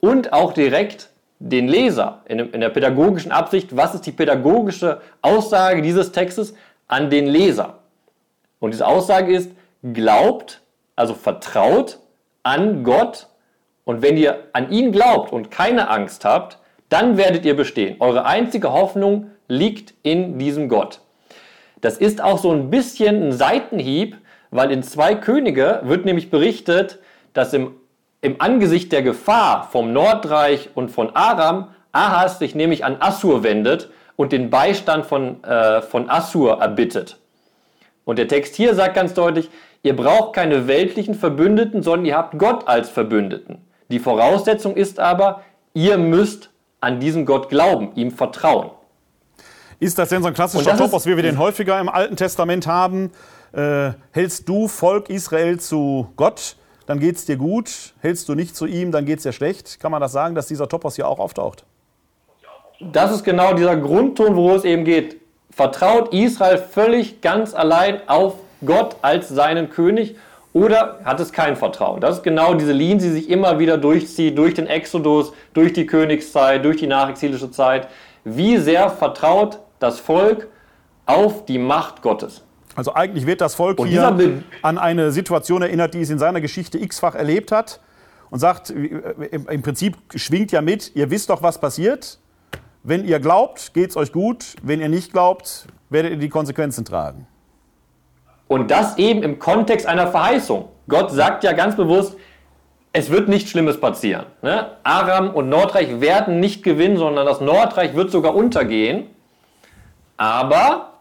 und 0.00 0.32
auch 0.32 0.52
direkt 0.52 1.10
den 1.38 1.68
Leser 1.68 2.22
in 2.26 2.60
der 2.60 2.68
pädagogischen 2.68 3.32
Absicht, 3.32 3.76
was 3.76 3.94
ist 3.94 4.06
die 4.06 4.12
pädagogische 4.12 5.00
Aussage 5.22 5.82
dieses 5.82 6.12
Textes 6.12 6.54
an 6.86 7.10
den 7.10 7.26
Leser. 7.26 7.78
Und 8.62 8.72
diese 8.72 8.86
Aussage 8.86 9.34
ist, 9.34 9.50
glaubt, 9.82 10.62
also 10.96 11.14
vertraut 11.14 11.98
an 12.42 12.84
Gott. 12.84 13.26
Und 13.84 14.00
wenn 14.00 14.16
ihr 14.16 14.44
an 14.52 14.70
ihn 14.70 14.92
glaubt 14.92 15.32
und 15.32 15.50
keine 15.50 15.90
Angst 15.90 16.24
habt, 16.24 16.58
dann 16.88 17.16
werdet 17.16 17.44
ihr 17.44 17.56
bestehen. 17.56 17.96
Eure 18.00 18.24
einzige 18.24 18.72
Hoffnung 18.72 19.30
liegt 19.48 19.94
in 20.02 20.38
diesem 20.38 20.68
Gott. 20.68 21.00
Das 21.80 21.98
ist 21.98 22.22
auch 22.22 22.38
so 22.38 22.52
ein 22.52 22.70
bisschen 22.70 23.28
ein 23.28 23.32
Seitenhieb, 23.32 24.16
weil 24.50 24.70
in 24.70 24.82
zwei 24.82 25.16
Könige 25.16 25.80
wird 25.84 26.04
nämlich 26.04 26.30
berichtet, 26.30 27.00
dass 27.32 27.52
im 27.52 27.74
im 28.22 28.40
Angesicht 28.40 28.92
der 28.92 29.02
Gefahr 29.02 29.68
vom 29.70 29.92
Nordreich 29.92 30.70
und 30.74 30.90
von 30.90 31.14
Aram 31.14 31.68
Ahas 31.90 32.38
sich 32.38 32.54
nämlich 32.54 32.84
an 32.84 32.96
Assur 33.00 33.42
wendet 33.42 33.90
und 34.16 34.32
den 34.32 34.48
Beistand 34.48 35.04
von, 35.04 35.42
äh, 35.44 35.82
von 35.82 36.08
Assur 36.08 36.60
erbittet. 36.60 37.18
Und 38.04 38.18
der 38.18 38.28
Text 38.28 38.54
hier 38.56 38.74
sagt 38.74 38.94
ganz 38.94 39.14
deutlich, 39.14 39.50
ihr 39.82 39.94
braucht 39.94 40.34
keine 40.34 40.66
weltlichen 40.66 41.14
Verbündeten, 41.14 41.82
sondern 41.82 42.06
ihr 42.06 42.16
habt 42.16 42.38
Gott 42.38 42.66
als 42.66 42.88
Verbündeten. 42.90 43.58
Die 43.90 43.98
Voraussetzung 43.98 44.74
ist 44.74 44.98
aber, 44.98 45.42
ihr 45.74 45.98
müsst 45.98 46.50
an 46.80 46.98
diesen 46.98 47.26
Gott 47.26 47.48
glauben, 47.48 47.92
ihm 47.94 48.10
vertrauen. 48.10 48.70
Ist 49.78 49.98
das 49.98 50.10
denn 50.10 50.22
so 50.22 50.28
ein 50.28 50.34
klassischer 50.34 50.76
Topos, 50.76 51.06
wie 51.06 51.16
wir 51.16 51.22
den 51.22 51.38
häufiger 51.38 51.80
im 51.80 51.88
Alten 51.88 52.16
Testament 52.16 52.66
haben? 52.66 53.10
Äh, 53.52 53.92
hältst 54.12 54.48
du 54.48 54.68
Volk 54.68 55.10
Israel 55.10 55.58
zu 55.58 56.08
Gott, 56.16 56.56
dann 56.86 57.00
geht 57.00 57.16
es 57.16 57.24
dir 57.24 57.36
gut. 57.36 57.94
Hältst 58.00 58.28
du 58.28 58.34
nicht 58.34 58.56
zu 58.56 58.66
ihm, 58.66 58.92
dann 58.92 59.04
geht 59.04 59.18
es 59.18 59.22
dir 59.24 59.32
schlecht. 59.32 59.80
Kann 59.80 59.90
man 59.90 60.00
das 60.00 60.12
sagen, 60.12 60.34
dass 60.34 60.46
dieser 60.46 60.68
Topos 60.68 60.96
hier 60.96 61.08
auch 61.08 61.18
auftaucht? 61.18 61.64
Das 62.80 63.12
ist 63.12 63.24
genau 63.24 63.54
dieser 63.54 63.76
Grundton, 63.76 64.34
worum 64.34 64.56
es 64.56 64.64
eben 64.64 64.84
geht. 64.84 65.21
Vertraut 65.54 66.14
Israel 66.14 66.58
völlig 66.58 67.20
ganz 67.20 67.54
allein 67.54 68.00
auf 68.08 68.34
Gott 68.64 68.96
als 69.02 69.28
seinen 69.28 69.68
König 69.68 70.16
oder 70.54 71.00
hat 71.04 71.20
es 71.20 71.32
kein 71.32 71.56
Vertrauen? 71.56 72.00
Das 72.00 72.18
ist 72.18 72.22
genau 72.22 72.54
diese 72.54 72.72
Linie, 72.72 72.98
die 72.98 73.10
sich 73.10 73.30
immer 73.30 73.58
wieder 73.58 73.76
durchzieht, 73.76 74.36
durch 74.36 74.54
den 74.54 74.66
Exodus, 74.66 75.32
durch 75.52 75.72
die 75.72 75.86
Königszeit, 75.86 76.64
durch 76.64 76.78
die 76.78 76.86
nachexilische 76.86 77.50
Zeit. 77.50 77.88
Wie 78.24 78.56
sehr 78.58 78.88
vertraut 78.88 79.58
das 79.78 80.00
Volk 80.00 80.48
auf 81.06 81.44
die 81.44 81.58
Macht 81.58 82.02
Gottes? 82.02 82.42
Also 82.74 82.94
eigentlich 82.94 83.26
wird 83.26 83.42
das 83.42 83.54
Volk 83.54 83.84
hier 83.84 84.42
an 84.62 84.78
eine 84.78 85.12
Situation 85.12 85.60
erinnert, 85.60 85.92
die 85.92 86.00
es 86.00 86.08
in 86.08 86.18
seiner 86.18 86.40
Geschichte 86.40 86.78
x-fach 86.78 87.14
erlebt 87.14 87.52
hat 87.52 87.80
und 88.30 88.38
sagt, 88.38 88.70
im 88.70 89.60
Prinzip 89.62 89.98
schwingt 90.14 90.52
ja 90.52 90.62
mit, 90.62 90.96
ihr 90.96 91.10
wisst 91.10 91.28
doch, 91.28 91.42
was 91.42 91.60
passiert. 91.60 92.18
Wenn 92.84 93.04
ihr 93.04 93.20
glaubt, 93.20 93.74
geht 93.74 93.90
es 93.90 93.96
euch 93.96 94.12
gut. 94.12 94.56
Wenn 94.62 94.80
ihr 94.80 94.88
nicht 94.88 95.12
glaubt, 95.12 95.66
werdet 95.90 96.12
ihr 96.12 96.18
die 96.18 96.28
Konsequenzen 96.28 96.84
tragen. 96.84 97.26
Und 98.48 98.70
das 98.70 98.98
eben 98.98 99.22
im 99.22 99.38
Kontext 99.38 99.86
einer 99.86 100.08
Verheißung. 100.08 100.68
Gott 100.88 101.10
sagt 101.10 101.44
ja 101.44 101.52
ganz 101.52 101.76
bewusst, 101.76 102.16
es 102.92 103.10
wird 103.10 103.28
nichts 103.28 103.50
Schlimmes 103.50 103.80
passieren. 103.80 104.26
Ne? 104.42 104.72
Aram 104.82 105.30
und 105.30 105.48
Nordreich 105.48 106.00
werden 106.00 106.40
nicht 106.40 106.62
gewinnen, 106.62 106.96
sondern 106.96 107.24
das 107.24 107.40
Nordreich 107.40 107.94
wird 107.94 108.10
sogar 108.10 108.34
untergehen. 108.34 109.06
Aber 110.16 110.98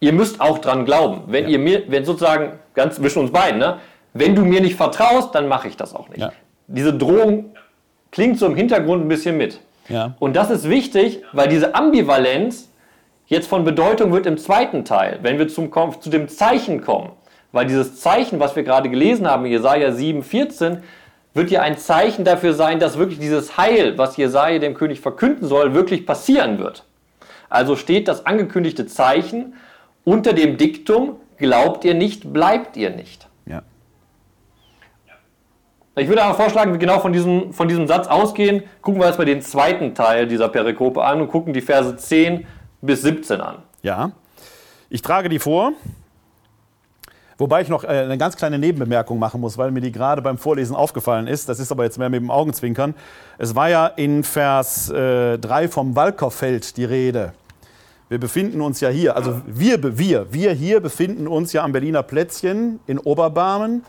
ihr 0.00 0.12
müsst 0.12 0.40
auch 0.40 0.58
dran 0.58 0.84
glauben. 0.84 1.22
Wenn 1.28 1.44
ja. 1.44 1.50
ihr 1.50 1.58
mir, 1.58 1.84
wenn 1.88 2.04
sozusagen, 2.04 2.58
ganz 2.74 2.96
zwischen 2.96 3.20
uns 3.20 3.32
beiden, 3.32 3.60
ne? 3.60 3.78
wenn 4.12 4.34
du 4.34 4.44
mir 4.44 4.60
nicht 4.60 4.76
vertraust, 4.76 5.34
dann 5.34 5.48
mache 5.48 5.68
ich 5.68 5.76
das 5.76 5.94
auch 5.94 6.08
nicht. 6.08 6.20
Ja. 6.20 6.32
Diese 6.66 6.92
Drohung 6.92 7.54
klingt 8.10 8.38
so 8.38 8.46
im 8.46 8.56
Hintergrund 8.56 9.04
ein 9.04 9.08
bisschen 9.08 9.38
mit. 9.38 9.60
Ja. 9.88 10.14
Und 10.18 10.36
das 10.36 10.50
ist 10.50 10.68
wichtig, 10.68 11.22
weil 11.32 11.48
diese 11.48 11.74
Ambivalenz 11.74 12.68
jetzt 13.26 13.48
von 13.48 13.64
Bedeutung 13.64 14.12
wird 14.12 14.26
im 14.26 14.38
zweiten 14.38 14.84
Teil, 14.84 15.18
wenn 15.22 15.38
wir 15.38 15.48
zum, 15.48 15.70
zu 16.00 16.10
dem 16.10 16.28
Zeichen 16.28 16.82
kommen. 16.82 17.10
Weil 17.50 17.66
dieses 17.66 18.00
Zeichen, 18.00 18.40
was 18.40 18.56
wir 18.56 18.62
gerade 18.62 18.88
gelesen 18.88 19.26
haben, 19.26 19.44
Jesaja 19.46 19.90
7,14, 19.90 20.78
wird 21.34 21.50
ja 21.50 21.62
ein 21.62 21.78
Zeichen 21.78 22.24
dafür 22.24 22.54
sein, 22.54 22.78
dass 22.78 22.98
wirklich 22.98 23.18
dieses 23.18 23.56
Heil, 23.56 23.96
was 23.96 24.16
Jesaja 24.16 24.58
dem 24.58 24.74
König 24.74 25.00
verkünden 25.00 25.48
soll, 25.48 25.74
wirklich 25.74 26.06
passieren 26.06 26.58
wird. 26.58 26.84
Also 27.48 27.76
steht 27.76 28.08
das 28.08 28.26
angekündigte 28.26 28.86
Zeichen 28.86 29.54
unter 30.04 30.32
dem 30.32 30.56
Diktum, 30.56 31.16
glaubt 31.38 31.84
ihr 31.84 31.94
nicht, 31.94 32.32
bleibt 32.32 32.76
ihr 32.76 32.90
nicht. 32.90 33.28
Ich 35.94 36.08
würde 36.08 36.22
aber 36.22 36.34
vorschlagen, 36.34 36.72
wir 36.72 36.78
genau 36.78 37.00
von 37.00 37.12
diesem, 37.12 37.52
von 37.52 37.68
diesem 37.68 37.86
Satz 37.86 38.06
ausgehen, 38.06 38.62
gucken 38.80 39.00
wir 39.00 39.06
erstmal 39.06 39.26
den 39.26 39.42
zweiten 39.42 39.94
Teil 39.94 40.26
dieser 40.26 40.48
Perikope 40.48 41.04
an 41.04 41.20
und 41.20 41.28
gucken 41.28 41.52
die 41.52 41.60
Verse 41.60 41.94
10 41.94 42.46
bis 42.80 43.02
17 43.02 43.42
an. 43.42 43.56
Ja, 43.82 44.12
ich 44.88 45.02
trage 45.02 45.28
die 45.28 45.38
vor. 45.38 45.72
Wobei 47.36 47.60
ich 47.60 47.68
noch 47.68 47.84
äh, 47.84 47.88
eine 47.88 48.16
ganz 48.16 48.36
kleine 48.36 48.58
Nebenbemerkung 48.58 49.18
machen 49.18 49.40
muss, 49.40 49.58
weil 49.58 49.70
mir 49.70 49.80
die 49.80 49.92
gerade 49.92 50.22
beim 50.22 50.38
Vorlesen 50.38 50.76
aufgefallen 50.76 51.26
ist. 51.26 51.48
Das 51.48 51.60
ist 51.60 51.72
aber 51.72 51.84
jetzt 51.84 51.98
mehr 51.98 52.08
mit 52.08 52.20
dem 52.20 52.30
Augenzwinkern. 52.30 52.94
Es 53.36 53.54
war 53.54 53.68
ja 53.68 53.86
in 53.86 54.24
Vers 54.24 54.88
äh, 54.90 55.38
3 55.38 55.68
vom 55.68 55.96
Walkerfeld 55.96 56.76
die 56.76 56.84
Rede. 56.84 57.32
Wir 58.08 58.18
befinden 58.20 58.60
uns 58.60 58.80
ja 58.80 58.90
hier, 58.90 59.16
also 59.16 59.40
wir, 59.46 59.98
wir, 59.98 60.32
wir 60.32 60.52
hier 60.52 60.80
befinden 60.80 61.26
uns 61.26 61.52
ja 61.52 61.64
am 61.64 61.72
Berliner 61.72 62.02
Plätzchen 62.02 62.80
in 62.86 62.98
Oberbarmen 62.98 63.84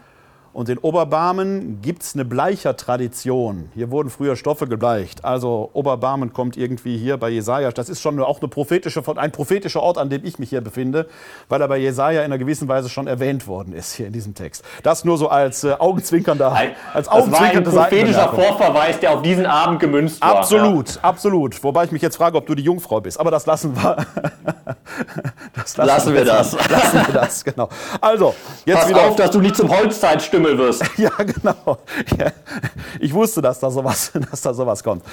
und 0.54 0.70
in 0.70 0.78
Oberbarmen 0.78 1.82
gibt 1.82 2.04
es 2.04 2.14
eine 2.14 2.26
Bleichertradition. 2.26 3.72
Hier 3.74 3.90
wurden 3.90 4.12
früher 4.12 4.36
Stoffe 4.36 4.68
gebleicht. 4.68 5.26
Also 5.26 5.72
Oberbarmen 5.74 6.32
kommt 6.32 6.58
irgendwie 6.58 6.96
hier 6.96 7.18
bei 7.18 7.30
Jesaja. 7.30 7.72
Das 7.72 7.90
ist 7.90 8.02
schon 8.02 8.20
auch 8.20 8.40
eine 8.40 8.48
prophetische, 8.48 9.02
ein 9.18 9.32
prophetischer 9.32 9.82
Ort, 9.82 9.98
an 9.98 10.12
dem 10.12 10.24
ich 10.24 10.38
mich 10.38 10.50
hier 10.50 10.62
befinde, 10.62 11.08
weil 11.50 11.60
er 11.60 11.68
bei 11.68 11.78
Jesaja 11.78 12.20
in 12.20 12.26
einer 12.26 12.38
gewissen 12.38 12.68
Weise 12.68 12.88
schon 12.90 13.08
erwähnt 13.08 13.48
worden 13.48 13.74
ist 13.74 13.94
hier 13.94 14.06
in 14.06 14.14
diesem 14.14 14.36
Text. 14.36 14.64
Das 14.84 15.04
nur 15.04 15.18
so 15.18 15.28
als 15.28 15.64
äh, 15.64 15.74
augenzwinkernder, 15.74 16.54
ein, 16.54 16.72
als 16.94 17.08
augenzwinkernde 17.08 17.64
Das 17.64 17.76
war 17.76 17.86
ein 17.86 17.90
prophetischer 17.90 18.30
Vorverweis, 18.30 19.00
der 19.00 19.12
auf 19.12 19.24
diesen 19.24 19.48
Abend 19.48 19.80
gemünzt 19.80 20.22
war. 20.22 20.38
Absolut, 20.38 20.96
ja. 20.96 21.02
absolut. 21.02 21.64
Wobei 21.64 21.86
ich 21.86 21.92
mich 21.92 22.04
jetzt 22.04 22.18
frage, 22.18 22.38
ob 22.38 22.46
du 22.46 22.54
die 22.54 22.64
Jungfrau 22.64 23.02
bist. 23.02 23.20
Aber 23.20 23.32
das 23.32 23.48
lassen 23.48 23.76
wir. 23.76 23.98
das 25.56 25.78
lassen, 25.78 25.88
lassen 25.88 26.14
wir 26.14 26.26
das. 26.26 26.70
Lassen 26.70 27.08
wir 27.08 27.14
das, 27.14 27.44
genau. 27.44 27.70
Also, 28.00 28.36
jetzt 28.66 28.82
Pass 28.82 28.90
wieder 28.90 29.02
auf, 29.02 29.16
dass 29.16 29.32
du 29.32 29.40
nicht 29.40 29.56
zum 29.56 29.76
Holzzeit 29.76 30.22
stimmst 30.22 30.43
Himmel 30.44 30.58
wirst. 30.58 30.84
Ja, 30.98 31.12
genau. 31.18 31.78
Ja, 32.18 32.32
ich 33.00 33.14
wusste, 33.14 33.42
dass 33.42 33.60
da 33.60 33.72
sowas, 33.72 34.12
dass 34.32 34.42
da 34.42 34.54
sowas 34.54 34.84
kommt. 34.84 35.04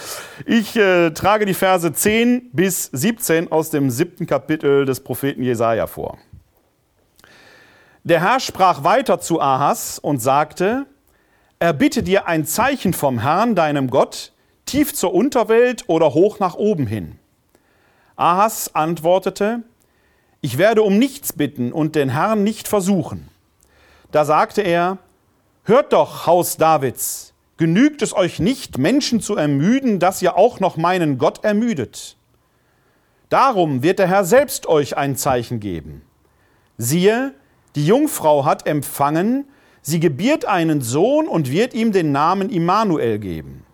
Ich 0.46 0.76
äh, 0.76 1.10
trage 1.10 1.46
die 1.46 1.54
Verse 1.54 1.92
10 1.92 2.50
bis 2.52 2.84
17 2.92 3.50
aus 3.50 3.70
dem 3.70 3.90
siebten 3.90 4.26
Kapitel 4.26 4.84
des 4.84 5.00
Propheten 5.00 5.42
Jesaja 5.42 5.86
vor. 5.86 6.18
Der 8.04 8.20
Herr 8.20 8.40
sprach 8.40 8.84
weiter 8.84 9.20
zu 9.20 9.40
Ahas 9.40 9.98
und 9.98 10.20
sagte: 10.20 10.86
Erbitte 11.58 12.02
dir 12.02 12.26
ein 12.26 12.44
Zeichen 12.44 12.92
vom 12.92 13.18
Herrn, 13.18 13.54
deinem 13.54 13.90
Gott, 13.90 14.32
tief 14.66 14.94
zur 14.94 15.14
Unterwelt 15.14 15.84
oder 15.86 16.14
hoch 16.14 16.38
nach 16.38 16.54
oben 16.54 16.86
hin. 16.86 17.18
Ahas 18.16 18.74
antwortete: 18.74 19.62
Ich 20.40 20.58
werde 20.58 20.82
um 20.82 20.98
nichts 20.98 21.32
bitten 21.32 21.72
und 21.72 21.94
den 21.94 22.10
Herrn 22.10 22.42
nicht 22.42 22.68
versuchen. 22.68 23.28
Da 24.12 24.24
sagte 24.24 24.62
er: 24.62 24.98
Hört 25.64 25.92
doch, 25.92 26.26
Haus 26.26 26.56
Davids, 26.56 27.34
genügt 27.58 28.00
es 28.00 28.16
euch 28.16 28.38
nicht, 28.38 28.78
Menschen 28.78 29.20
zu 29.20 29.36
ermüden, 29.36 29.98
dass 29.98 30.22
ihr 30.22 30.36
auch 30.36 30.58
noch 30.58 30.78
meinen 30.78 31.18
Gott 31.18 31.44
ermüdet? 31.44 32.16
Darum 33.28 33.82
wird 33.82 33.98
der 33.98 34.08
Herr 34.08 34.24
selbst 34.24 34.66
euch 34.66 34.96
ein 34.96 35.16
Zeichen 35.16 35.60
geben. 35.60 36.02
Siehe, 36.78 37.34
die 37.76 37.86
Jungfrau 37.86 38.46
hat 38.46 38.66
empfangen, 38.66 39.44
sie 39.82 40.00
gebiert 40.00 40.46
einen 40.46 40.80
Sohn 40.80 41.28
und 41.28 41.50
wird 41.50 41.74
ihm 41.74 41.92
den 41.92 42.10
Namen 42.10 42.48
Immanuel 42.48 43.18
geben. 43.18 43.64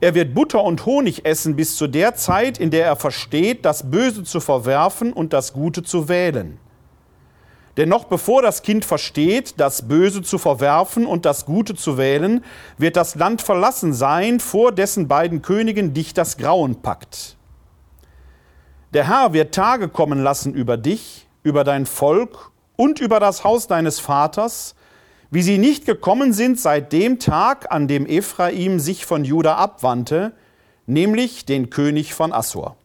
Er 0.00 0.14
wird 0.14 0.34
Butter 0.34 0.62
und 0.64 0.84
Honig 0.84 1.24
essen 1.24 1.54
bis 1.54 1.76
zu 1.76 1.86
der 1.86 2.16
Zeit, 2.16 2.58
in 2.58 2.70
der 2.70 2.84
er 2.84 2.96
versteht, 2.96 3.64
das 3.64 3.90
Böse 3.90 4.24
zu 4.24 4.40
verwerfen 4.40 5.12
und 5.12 5.32
das 5.32 5.52
Gute 5.52 5.84
zu 5.84 6.08
wählen. 6.08 6.58
Denn 7.76 7.88
noch 7.88 8.04
bevor 8.04 8.40
das 8.42 8.62
Kind 8.62 8.84
versteht, 8.84 9.54
das 9.56 9.88
Böse 9.88 10.22
zu 10.22 10.38
verwerfen 10.38 11.06
und 11.06 11.24
das 11.24 11.44
Gute 11.44 11.74
zu 11.74 11.98
wählen, 11.98 12.44
wird 12.78 12.96
das 12.96 13.16
Land 13.16 13.42
verlassen 13.42 13.92
sein, 13.92 14.38
vor 14.38 14.70
dessen 14.70 15.08
beiden 15.08 15.42
Königen 15.42 15.92
dich 15.92 16.14
das 16.14 16.36
Grauen 16.36 16.82
packt. 16.82 17.36
Der 18.92 19.08
Herr 19.08 19.32
wird 19.32 19.54
Tage 19.54 19.88
kommen 19.88 20.22
lassen 20.22 20.54
über 20.54 20.76
dich, 20.76 21.26
über 21.42 21.64
dein 21.64 21.84
Volk 21.84 22.52
und 22.76 23.00
über 23.00 23.18
das 23.18 23.42
Haus 23.42 23.66
deines 23.66 23.98
Vaters, 23.98 24.76
wie 25.32 25.42
sie 25.42 25.58
nicht 25.58 25.84
gekommen 25.84 26.32
sind 26.32 26.60
seit 26.60 26.92
dem 26.92 27.18
Tag, 27.18 27.72
an 27.72 27.88
dem 27.88 28.06
Ephraim 28.06 28.78
sich 28.78 29.04
von 29.04 29.24
Juda 29.24 29.56
abwandte, 29.56 30.32
nämlich 30.86 31.44
den 31.44 31.70
König 31.70 32.14
von 32.14 32.32
Assur. 32.32 32.76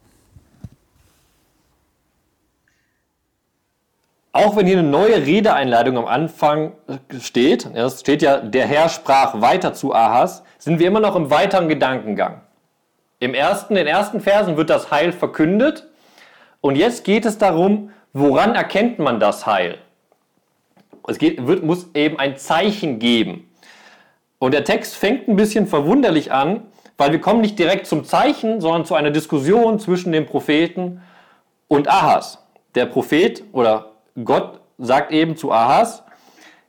Auch 4.32 4.56
wenn 4.56 4.66
hier 4.66 4.78
eine 4.78 4.88
neue 4.88 5.26
Redeeinleitung 5.26 5.98
am 5.98 6.06
Anfang 6.06 6.72
steht, 7.20 7.66
es 7.74 8.00
steht 8.00 8.22
ja, 8.22 8.38
der 8.38 8.64
Herr 8.66 8.88
sprach 8.88 9.40
weiter 9.40 9.74
zu 9.74 9.92
Ahas, 9.92 10.44
sind 10.58 10.78
wir 10.78 10.86
immer 10.86 11.00
noch 11.00 11.16
im 11.16 11.30
weiteren 11.30 11.68
Gedankengang. 11.68 12.40
Im 13.18 13.34
ersten, 13.34 13.74
den 13.74 13.88
ersten 13.88 14.20
Versen 14.20 14.56
wird 14.56 14.70
das 14.70 14.92
Heil 14.92 15.12
verkündet 15.12 15.88
und 16.60 16.76
jetzt 16.76 17.04
geht 17.04 17.26
es 17.26 17.38
darum, 17.38 17.90
woran 18.12 18.54
erkennt 18.54 19.00
man 19.00 19.18
das 19.18 19.46
Heil? 19.46 19.78
Es 21.08 21.18
geht, 21.18 21.44
wird, 21.44 21.64
muss 21.64 21.88
eben 21.94 22.18
ein 22.20 22.36
Zeichen 22.36 23.00
geben. 23.00 23.50
Und 24.38 24.54
der 24.54 24.62
Text 24.62 24.94
fängt 24.94 25.26
ein 25.26 25.36
bisschen 25.36 25.66
verwunderlich 25.66 26.30
an, 26.30 26.62
weil 26.98 27.10
wir 27.10 27.20
kommen 27.20 27.40
nicht 27.40 27.58
direkt 27.58 27.86
zum 27.86 28.04
Zeichen, 28.04 28.60
sondern 28.60 28.84
zu 28.84 28.94
einer 28.94 29.10
Diskussion 29.10 29.80
zwischen 29.80 30.12
dem 30.12 30.26
Propheten 30.26 31.02
und 31.66 31.88
Ahas. 31.88 32.38
Der 32.76 32.86
Prophet 32.86 33.42
oder 33.52 33.89
Gott 34.24 34.60
sagt 34.78 35.12
eben 35.12 35.36
zu 35.36 35.52
Ahas, 35.52 36.02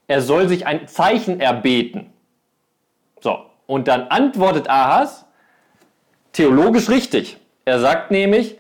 er 0.08 0.22
soll 0.22 0.48
sich 0.48 0.66
ein 0.66 0.88
Zeichen 0.88 1.40
erbeten. 1.40 2.12
So, 3.22 3.46
und 3.68 3.88
dann 3.88 4.08
antwortet 4.08 4.70
Ahas 4.70 5.26
theologisch 6.34 6.90
richtig. 6.90 7.38
Er 7.66 7.80
sagt 7.80 8.12
nämlich, 8.12 8.58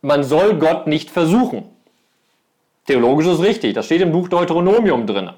man 0.00 0.24
soll 0.24 0.58
Gott 0.58 0.86
nicht 0.86 1.10
versuchen. 1.10 1.68
Theologisch 2.86 3.26
ist 3.26 3.42
richtig, 3.42 3.74
das 3.74 3.86
steht 3.86 4.00
im 4.00 4.12
Buch 4.12 4.28
Deuteronomium 4.28 5.06
drin. 5.06 5.30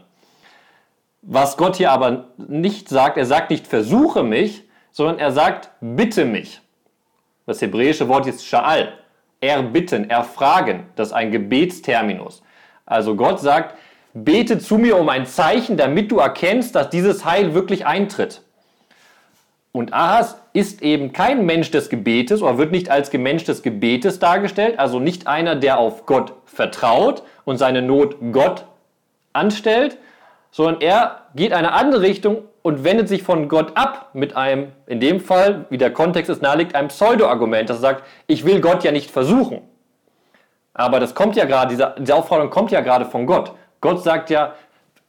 Was 1.23 1.57
Gott 1.57 1.77
hier 1.77 1.91
aber 1.91 2.29
nicht 2.37 2.89
sagt, 2.89 3.19
er 3.19 3.27
sagt 3.27 3.51
nicht 3.51 3.67
versuche 3.67 4.23
mich, 4.23 4.63
sondern 4.93 5.19
er 5.19 5.33
sagt 5.33 5.71
bitte 5.81 6.25
mich. 6.25 6.61
Das 7.47 7.61
hebräische 7.61 8.09
Wort 8.09 8.27
ist 8.27 8.45
Sha'al. 8.45 8.93
Erbitten, 9.41 10.09
erfragen. 10.09 10.85
Das 10.97 11.09
ist 11.09 11.15
ein 11.15 11.31
Gebetsterminus. 11.31 12.43
Also 12.91 13.15
Gott 13.15 13.39
sagt, 13.41 13.77
bete 14.15 14.59
zu 14.59 14.77
mir 14.77 14.99
um 14.99 15.09
ein 15.09 15.25
Zeichen, 15.25 15.77
damit 15.77 16.11
du 16.11 16.19
erkennst, 16.19 16.75
dass 16.75 16.91
dieses 16.91 17.25
Heil 17.25 17.55
wirklich 17.55 17.87
eintritt. 17.87 18.43
Und 19.71 19.95
Ahas 19.95 20.43
ist 20.53 20.83
eben 20.83 21.13
kein 21.13 21.47
Mensch 21.47 21.71
des 21.71 21.89
Gebetes 21.89 22.43
oder 22.43 22.59
wird 22.59 22.73
nicht 22.73 22.91
als 22.91 23.13
Mensch 23.13 23.45
des 23.45 23.63
Gebetes 23.63 24.19
dargestellt, 24.19 24.81
also 24.81 24.99
nicht 24.99 25.29
einer, 25.29 25.55
der 25.55 25.79
auf 25.79 26.05
Gott 26.07 26.33
vertraut 26.45 27.23
und 27.45 27.59
seine 27.59 27.81
Not 27.81 28.17
Gott 28.33 28.65
anstellt, 29.33 29.97
sondern 30.51 30.81
er 30.81 31.27
geht 31.37 31.53
eine 31.53 31.73
andere 31.73 32.01
Richtung 32.01 32.39
und 32.63 32.83
wendet 32.83 33.09
sich 33.09 33.23
von 33.23 33.49
Gott 33.49 33.77
ab 33.77 34.11
mit 34.15 34.37
einem, 34.37 34.73
in 34.87 34.99
dem 34.99 35.21
Fall, 35.21 35.67
wie 35.71 35.79
der 35.79 35.93
Kontext 35.93 36.29
es 36.29 36.41
naheliegt, 36.41 36.75
einem 36.75 36.89
Pseudo-Argument, 36.89 37.71
das 37.71 37.81
sagt, 37.81 38.03
ich 38.27 38.45
will 38.45 38.61
Gott 38.61 38.83
ja 38.83 38.91
nicht 38.91 39.13
versuchen. 39.13 39.61
Aber 40.75 41.01
das 41.01 41.15
kommt 41.15 41.37
ja 41.37 41.45
gerade, 41.45 41.71
diese, 41.71 41.95
diese 41.99 42.15
Aufforderung 42.15 42.51
kommt 42.51 42.71
ja 42.71 42.81
gerade 42.81 43.05
von 43.05 43.27
Gott. 43.27 43.53
Gott 43.81 44.03
sagt 44.03 44.31
ja, 44.31 44.55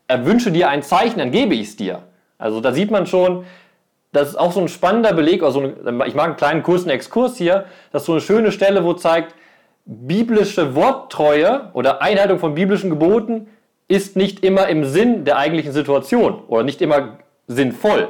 er 0.07 0.25
wünsche 0.25 0.51
dir 0.51 0.69
ein 0.69 0.83
Zeichen, 0.83 1.19
dann 1.19 1.31
gebe 1.31 1.53
ich 1.53 1.69
es 1.69 1.75
dir. 1.75 2.03
Also 2.37 2.59
da 2.59 2.73
sieht 2.73 2.91
man 2.91 3.05
schon, 3.05 3.45
das 4.11 4.29
ist 4.29 4.35
auch 4.35 4.51
so 4.51 4.59
ein 4.59 4.67
spannender 4.67 5.13
Beleg, 5.13 5.43
also 5.43 5.63
ich 5.63 6.15
mag 6.15 6.25
einen 6.25 6.35
kleinen 6.35 6.63
kurzen 6.63 6.89
Exkurs 6.89 7.37
hier, 7.37 7.65
das 7.91 8.01
ist 8.01 8.05
so 8.07 8.13
eine 8.13 8.21
schöne 8.21 8.51
Stelle, 8.51 8.83
wo 8.83 8.93
zeigt, 8.93 9.35
biblische 9.85 10.75
Worttreue 10.75 11.69
oder 11.73 12.01
Einhaltung 12.01 12.39
von 12.39 12.55
biblischen 12.55 12.89
Geboten 12.89 13.47
ist 13.87 14.15
nicht 14.15 14.43
immer 14.43 14.67
im 14.67 14.85
Sinn 14.85 15.25
der 15.25 15.37
eigentlichen 15.37 15.73
Situation 15.73 16.43
oder 16.47 16.63
nicht 16.63 16.81
immer 16.81 17.17
sinnvoll. 17.47 18.09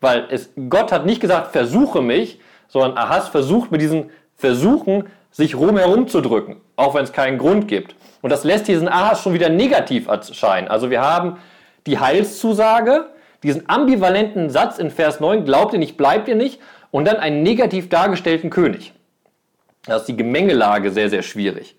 Weil 0.00 0.26
es, 0.30 0.50
Gott 0.68 0.92
hat 0.92 1.06
nicht 1.06 1.20
gesagt, 1.20 1.52
versuche 1.52 2.02
mich, 2.02 2.40
sondern 2.68 2.96
Ahas 2.96 3.28
versucht 3.28 3.70
mit 3.70 3.80
diesen 3.80 4.10
Versuchen, 4.36 5.04
sich 5.32 5.56
rumherum 5.56 6.06
zu 6.06 6.20
drücken, 6.20 6.60
auch 6.76 6.94
wenn 6.94 7.04
es 7.04 7.12
keinen 7.12 7.38
Grund 7.38 7.66
gibt. 7.66 7.96
Und 8.20 8.30
das 8.30 8.44
lässt 8.44 8.68
diesen 8.68 8.88
Ahas 8.88 9.22
schon 9.22 9.34
wieder 9.34 9.48
negativ 9.48 10.06
erscheinen. 10.06 10.68
Also 10.68 10.90
wir 10.90 11.00
haben 11.00 11.38
die 11.86 11.98
Heilszusage, 11.98 13.06
diesen 13.42 13.68
ambivalenten 13.68 14.50
Satz 14.50 14.78
in 14.78 14.90
Vers 14.90 15.18
9, 15.18 15.44
glaubt 15.44 15.72
ihr 15.72 15.80
nicht, 15.80 15.96
bleibt 15.96 16.28
ihr 16.28 16.36
nicht, 16.36 16.60
und 16.92 17.06
dann 17.06 17.16
einen 17.16 17.42
negativ 17.42 17.88
dargestellten 17.88 18.50
König. 18.50 18.92
Da 19.86 19.96
ist 19.96 20.04
die 20.04 20.16
Gemengelage 20.16 20.92
sehr, 20.92 21.10
sehr 21.10 21.22
schwierig. 21.22 21.74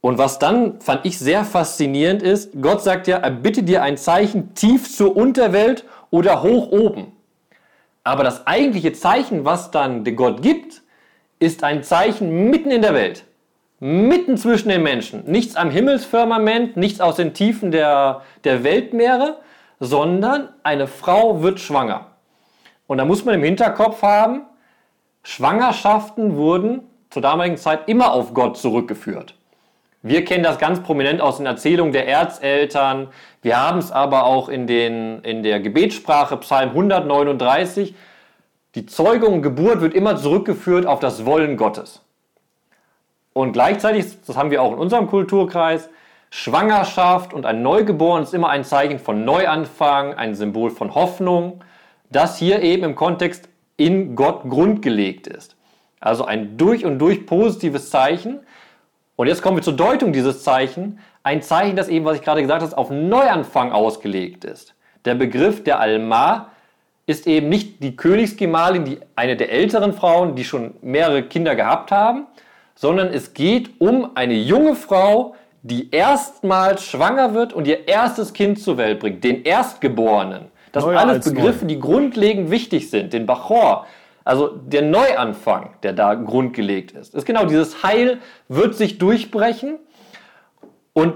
Und 0.00 0.18
was 0.18 0.38
dann, 0.38 0.80
fand 0.80 1.06
ich 1.06 1.18
sehr 1.18 1.44
faszinierend 1.44 2.22
ist, 2.22 2.50
Gott 2.60 2.82
sagt 2.82 3.08
ja, 3.08 3.16
er 3.16 3.30
bitte 3.30 3.62
dir 3.62 3.82
ein 3.82 3.96
Zeichen 3.96 4.54
tief 4.54 4.94
zur 4.94 5.16
Unterwelt 5.16 5.84
oder 6.10 6.42
hoch 6.42 6.70
oben. 6.70 7.12
Aber 8.04 8.22
das 8.22 8.46
eigentliche 8.46 8.92
Zeichen, 8.92 9.46
was 9.46 9.70
dann 9.70 10.04
Gott 10.14 10.42
gibt, 10.42 10.82
ist 11.44 11.62
ein 11.62 11.82
Zeichen 11.82 12.50
mitten 12.50 12.70
in 12.70 12.82
der 12.82 12.94
Welt. 12.94 13.24
Mitten 13.78 14.36
zwischen 14.38 14.70
den 14.70 14.82
Menschen. 14.82 15.24
Nichts 15.26 15.56
am 15.56 15.70
Himmelsfirmament, 15.70 16.76
nichts 16.76 17.00
aus 17.00 17.16
den 17.16 17.34
Tiefen 17.34 17.70
der, 17.70 18.22
der 18.44 18.64
Weltmeere, 18.64 19.38
sondern 19.78 20.48
eine 20.62 20.86
Frau 20.86 21.42
wird 21.42 21.60
schwanger. 21.60 22.06
Und 22.86 22.98
da 22.98 23.04
muss 23.04 23.24
man 23.24 23.34
im 23.34 23.42
Hinterkopf 23.42 24.02
haben, 24.02 24.42
Schwangerschaften 25.22 26.36
wurden 26.36 26.82
zur 27.10 27.22
damaligen 27.22 27.56
Zeit 27.56 27.88
immer 27.88 28.12
auf 28.12 28.32
Gott 28.34 28.56
zurückgeführt. 28.56 29.34
Wir 30.02 30.24
kennen 30.24 30.44
das 30.44 30.58
ganz 30.58 30.82
prominent 30.82 31.20
aus 31.20 31.38
den 31.38 31.46
Erzählungen 31.46 31.92
der 31.92 32.06
Erzeltern. 32.06 33.08
Wir 33.40 33.58
haben 33.58 33.78
es 33.78 33.90
aber 33.90 34.24
auch 34.24 34.48
in, 34.48 34.66
den, 34.66 35.20
in 35.20 35.42
der 35.42 35.60
Gebetssprache 35.60 36.36
Psalm 36.38 36.70
139. 36.70 37.94
Die 38.74 38.86
Zeugung 38.86 39.40
Geburt 39.40 39.80
wird 39.80 39.94
immer 39.94 40.16
zurückgeführt 40.16 40.84
auf 40.84 40.98
das 40.98 41.24
Wollen 41.24 41.56
Gottes. 41.56 42.02
Und 43.32 43.52
gleichzeitig, 43.52 44.06
das 44.26 44.36
haben 44.36 44.50
wir 44.50 44.62
auch 44.62 44.72
in 44.72 44.78
unserem 44.78 45.06
Kulturkreis, 45.06 45.90
Schwangerschaft 46.30 47.32
und 47.32 47.46
ein 47.46 47.62
Neugeboren 47.62 48.24
ist 48.24 48.34
immer 48.34 48.48
ein 48.48 48.64
Zeichen 48.64 48.98
von 48.98 49.24
Neuanfang, 49.24 50.14
ein 50.14 50.34
Symbol 50.34 50.70
von 50.70 50.92
Hoffnung, 50.96 51.60
das 52.10 52.36
hier 52.38 52.62
eben 52.62 52.82
im 52.82 52.96
Kontext 52.96 53.48
in 53.76 54.16
Gott 54.16 54.42
grundgelegt 54.48 55.28
ist. 55.28 55.54
Also 56.00 56.24
ein 56.24 56.56
durch 56.56 56.84
und 56.84 56.98
durch 56.98 57.26
positives 57.26 57.90
Zeichen. 57.90 58.40
Und 59.14 59.28
jetzt 59.28 59.42
kommen 59.42 59.56
wir 59.56 59.62
zur 59.62 59.76
Deutung 59.76 60.12
dieses 60.12 60.42
Zeichen. 60.42 60.98
Ein 61.22 61.40
Zeichen, 61.40 61.76
das 61.76 61.88
eben, 61.88 62.04
was 62.04 62.16
ich 62.16 62.22
gerade 62.22 62.42
gesagt 62.42 62.62
habe, 62.62 62.76
auf 62.76 62.90
Neuanfang 62.90 63.70
ausgelegt 63.70 64.44
ist. 64.44 64.74
Der 65.04 65.14
Begriff 65.14 65.62
der 65.62 65.78
Alma 65.78 66.48
ist 67.06 67.26
eben 67.26 67.48
nicht 67.48 67.82
die 67.82 67.96
Königsgemahlin, 67.96 68.84
die 68.84 68.98
eine 69.14 69.36
der 69.36 69.52
älteren 69.52 69.92
Frauen, 69.92 70.36
die 70.36 70.44
schon 70.44 70.74
mehrere 70.80 71.22
Kinder 71.22 71.54
gehabt 71.54 71.90
haben, 71.90 72.26
sondern 72.74 73.08
es 73.08 73.34
geht 73.34 73.80
um 73.80 74.16
eine 74.16 74.34
junge 74.34 74.74
Frau, 74.74 75.34
die 75.62 75.90
erstmals 75.90 76.84
schwanger 76.84 77.34
wird 77.34 77.52
und 77.52 77.66
ihr 77.66 77.88
erstes 77.88 78.32
Kind 78.32 78.60
zur 78.60 78.76
Welt 78.76 79.00
bringt, 79.00 79.24
den 79.24 79.44
Erstgeborenen. 79.44 80.46
Das 80.72 80.84
sind 80.84 80.96
alles 80.96 81.24
Begriffe, 81.24 81.66
die 81.66 81.78
grundlegend 81.78 82.50
wichtig 82.50 82.90
sind. 82.90 83.12
Den 83.12 83.26
Bachor, 83.26 83.86
also 84.24 84.48
der 84.48 84.82
Neuanfang, 84.82 85.70
der 85.82 85.92
da 85.92 86.14
grundgelegt 86.14 86.92
ist. 86.92 87.14
Ist 87.14 87.26
genau 87.26 87.46
dieses 87.46 87.82
Heil 87.82 88.18
wird 88.48 88.74
sich 88.74 88.98
durchbrechen. 88.98 89.78
Und 90.92 91.14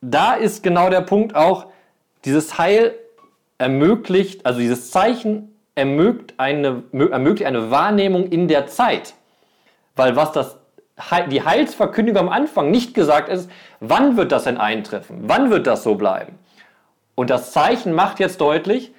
da 0.00 0.34
ist 0.34 0.62
genau 0.62 0.90
der 0.90 1.02
Punkt 1.02 1.36
auch, 1.36 1.66
dieses 2.24 2.58
Heil 2.58 2.94
ermöglicht, 3.60 4.46
also 4.46 4.58
dieses 4.58 4.90
Zeichen 4.90 5.54
ermöglicht 5.74 6.34
eine, 6.38 6.82
ermöglicht 6.92 7.46
eine 7.46 7.70
Wahrnehmung 7.70 8.28
in 8.28 8.48
der 8.48 8.66
Zeit. 8.66 9.14
Weil 9.96 10.16
was 10.16 10.32
das 10.32 10.56
die 11.30 11.42
Heilsverkündigung 11.42 12.20
am 12.20 12.28
Anfang 12.28 12.70
nicht 12.70 12.92
gesagt 12.92 13.30
ist, 13.30 13.50
wann 13.80 14.18
wird 14.18 14.32
das 14.32 14.44
denn 14.44 14.58
eintreffen? 14.58 15.16
Wann 15.22 15.50
wird 15.50 15.66
das 15.66 15.82
so 15.82 15.94
bleiben? 15.94 16.38
Und 17.14 17.30
das 17.30 17.52
Zeichen 17.52 17.94
macht 17.94 18.20
jetzt 18.20 18.40
deutlich, 18.40 18.92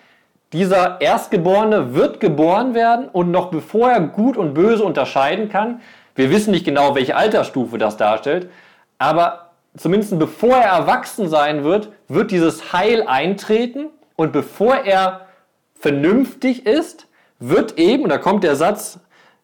dieser 0.52 1.00
Erstgeborene 1.00 1.94
wird 1.94 2.20
geboren 2.20 2.74
werden 2.74 3.08
und 3.08 3.30
noch 3.30 3.52
bevor 3.52 3.92
er 3.92 4.02
Gut 4.02 4.36
und 4.36 4.54
Böse 4.54 4.84
unterscheiden 4.84 5.50
kann, 5.50 5.82
wir 6.16 6.30
wissen 6.32 6.52
nicht 6.52 6.66
genau, 6.66 6.96
welche 6.96 7.16
Altersstufe 7.16 7.78
das 7.78 7.98
darstellt, 7.98 8.50
aber 8.98 9.52
zumindest 9.78 10.18
bevor 10.20 10.58
er 10.58 10.72
erwachsen 10.72 11.30
sein 11.30 11.64
wird, 11.64 11.92
wird 12.08 12.32
dieses 12.32 12.74
Heil 12.74 13.04
eintreten 13.08 13.92
und 14.22 14.32
bevor 14.32 14.76
er 14.76 15.28
vernünftig 15.74 16.66
ist, 16.68 17.08
wird 17.40 17.80
eben, 17.80 18.04
und 18.04 18.10
da 18.10 18.20
kommt 18.20 18.44
der 18.44 18.56
Satz 18.56 19.00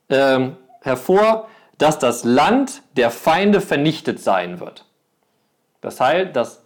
äh, 0.08 0.50
hervor, 0.82 1.48
dass 1.80 1.98
das 1.98 2.24
Land 2.24 2.84
der 2.96 3.10
Feinde 3.10 3.60
vernichtet 3.60 4.20
sein 4.20 4.60
wird. 4.60 4.86
Das 5.82 6.00
heißt, 6.00 6.36
dass 6.36 6.64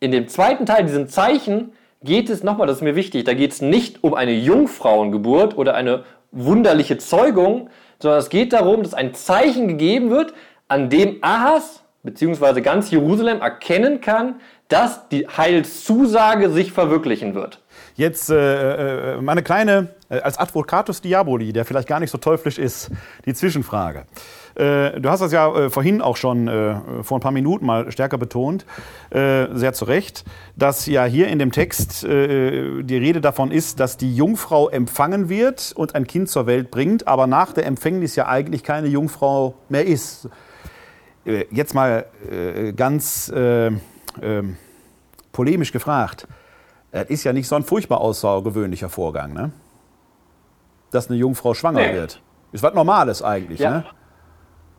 in 0.00 0.12
dem 0.12 0.28
zweiten 0.28 0.66
Teil, 0.66 0.84
diesem 0.84 1.08
Zeichen, 1.08 1.72
geht 2.02 2.28
es 2.28 2.42
nochmal, 2.42 2.66
das 2.66 2.76
ist 2.76 2.82
mir 2.82 2.94
wichtig, 2.94 3.24
da 3.24 3.32
geht 3.32 3.52
es 3.52 3.62
nicht 3.62 4.04
um 4.04 4.12
eine 4.12 4.32
Jungfrauengeburt 4.32 5.56
oder 5.56 5.74
eine 5.74 6.04
wunderliche 6.30 6.98
Zeugung, 6.98 7.70
sondern 8.00 8.18
es 8.18 8.28
geht 8.28 8.52
darum, 8.52 8.82
dass 8.82 8.92
ein 8.92 9.14
Zeichen 9.14 9.66
gegeben 9.66 10.10
wird, 10.10 10.34
an 10.68 10.90
dem 10.90 11.18
Ahas 11.22 11.84
bzw. 12.02 12.60
ganz 12.60 12.90
Jerusalem 12.90 13.40
erkennen 13.40 14.02
kann, 14.02 14.40
dass 14.68 15.08
die 15.08 15.26
Heilszusage 15.28 16.50
sich 16.50 16.72
verwirklichen 16.72 17.34
wird. 17.34 17.60
Jetzt 17.96 18.30
äh, 18.30 19.14
äh, 19.16 19.20
meine 19.20 19.42
kleine, 19.42 19.88
äh, 20.08 20.20
als 20.20 20.38
Advocatus 20.38 21.00
Diaboli, 21.00 21.52
der 21.52 21.64
vielleicht 21.64 21.86
gar 21.86 22.00
nicht 22.00 22.10
so 22.10 22.18
teuflisch 22.18 22.58
ist, 22.58 22.90
die 23.24 23.34
Zwischenfrage. 23.34 24.06
Äh, 24.54 25.00
du 25.00 25.10
hast 25.10 25.20
das 25.20 25.32
ja 25.32 25.54
äh, 25.54 25.70
vorhin 25.70 26.00
auch 26.00 26.16
schon 26.16 26.48
äh, 26.48 26.76
vor 27.02 27.18
ein 27.18 27.20
paar 27.20 27.32
Minuten 27.32 27.66
mal 27.66 27.90
stärker 27.90 28.18
betont, 28.18 28.66
sehr 29.10 29.72
zu 29.74 29.84
Recht, 29.84 30.24
dass 30.56 30.86
ja 30.86 31.04
hier 31.04 31.28
in 31.28 31.38
dem 31.38 31.52
Text 31.52 32.02
die 32.02 32.06
Rede 32.96 33.20
davon 33.20 33.52
ist, 33.52 33.78
dass 33.78 33.96
die 33.96 34.14
Jungfrau 34.14 34.68
empfangen 34.68 35.28
wird 35.28 35.72
und 35.76 35.94
ein 35.94 36.08
Kind 36.08 36.28
zur 36.28 36.46
Welt 36.46 36.72
bringt, 36.72 37.06
aber 37.06 37.28
nach 37.28 37.52
der 37.52 37.66
Empfängnis 37.66 38.16
ja 38.16 38.26
eigentlich 38.26 38.64
keine 38.64 38.88
Jungfrau 38.88 39.54
mehr 39.68 39.86
ist. 39.86 40.28
Jetzt 41.24 41.74
mal 41.74 42.06
ganz 42.76 43.32
ähm, 44.22 44.56
polemisch 45.32 45.72
gefragt 45.72 46.26
das 46.94 47.08
ist 47.08 47.24
ja 47.24 47.32
nicht 47.32 47.48
so 47.48 47.56
ein 47.56 47.64
furchtbar 47.64 48.00
außergewöhnlicher 48.00 48.88
Vorgang, 48.88 49.32
ne? 49.32 49.50
Dass 50.92 51.10
eine 51.10 51.18
Jungfrau 51.18 51.52
schwanger 51.52 51.80
nee. 51.80 51.92
wird. 51.92 52.20
Ist 52.52 52.62
was 52.62 52.72
Normales 52.72 53.20
eigentlich, 53.20 53.58
ja. 53.58 53.70
ne? 53.70 53.84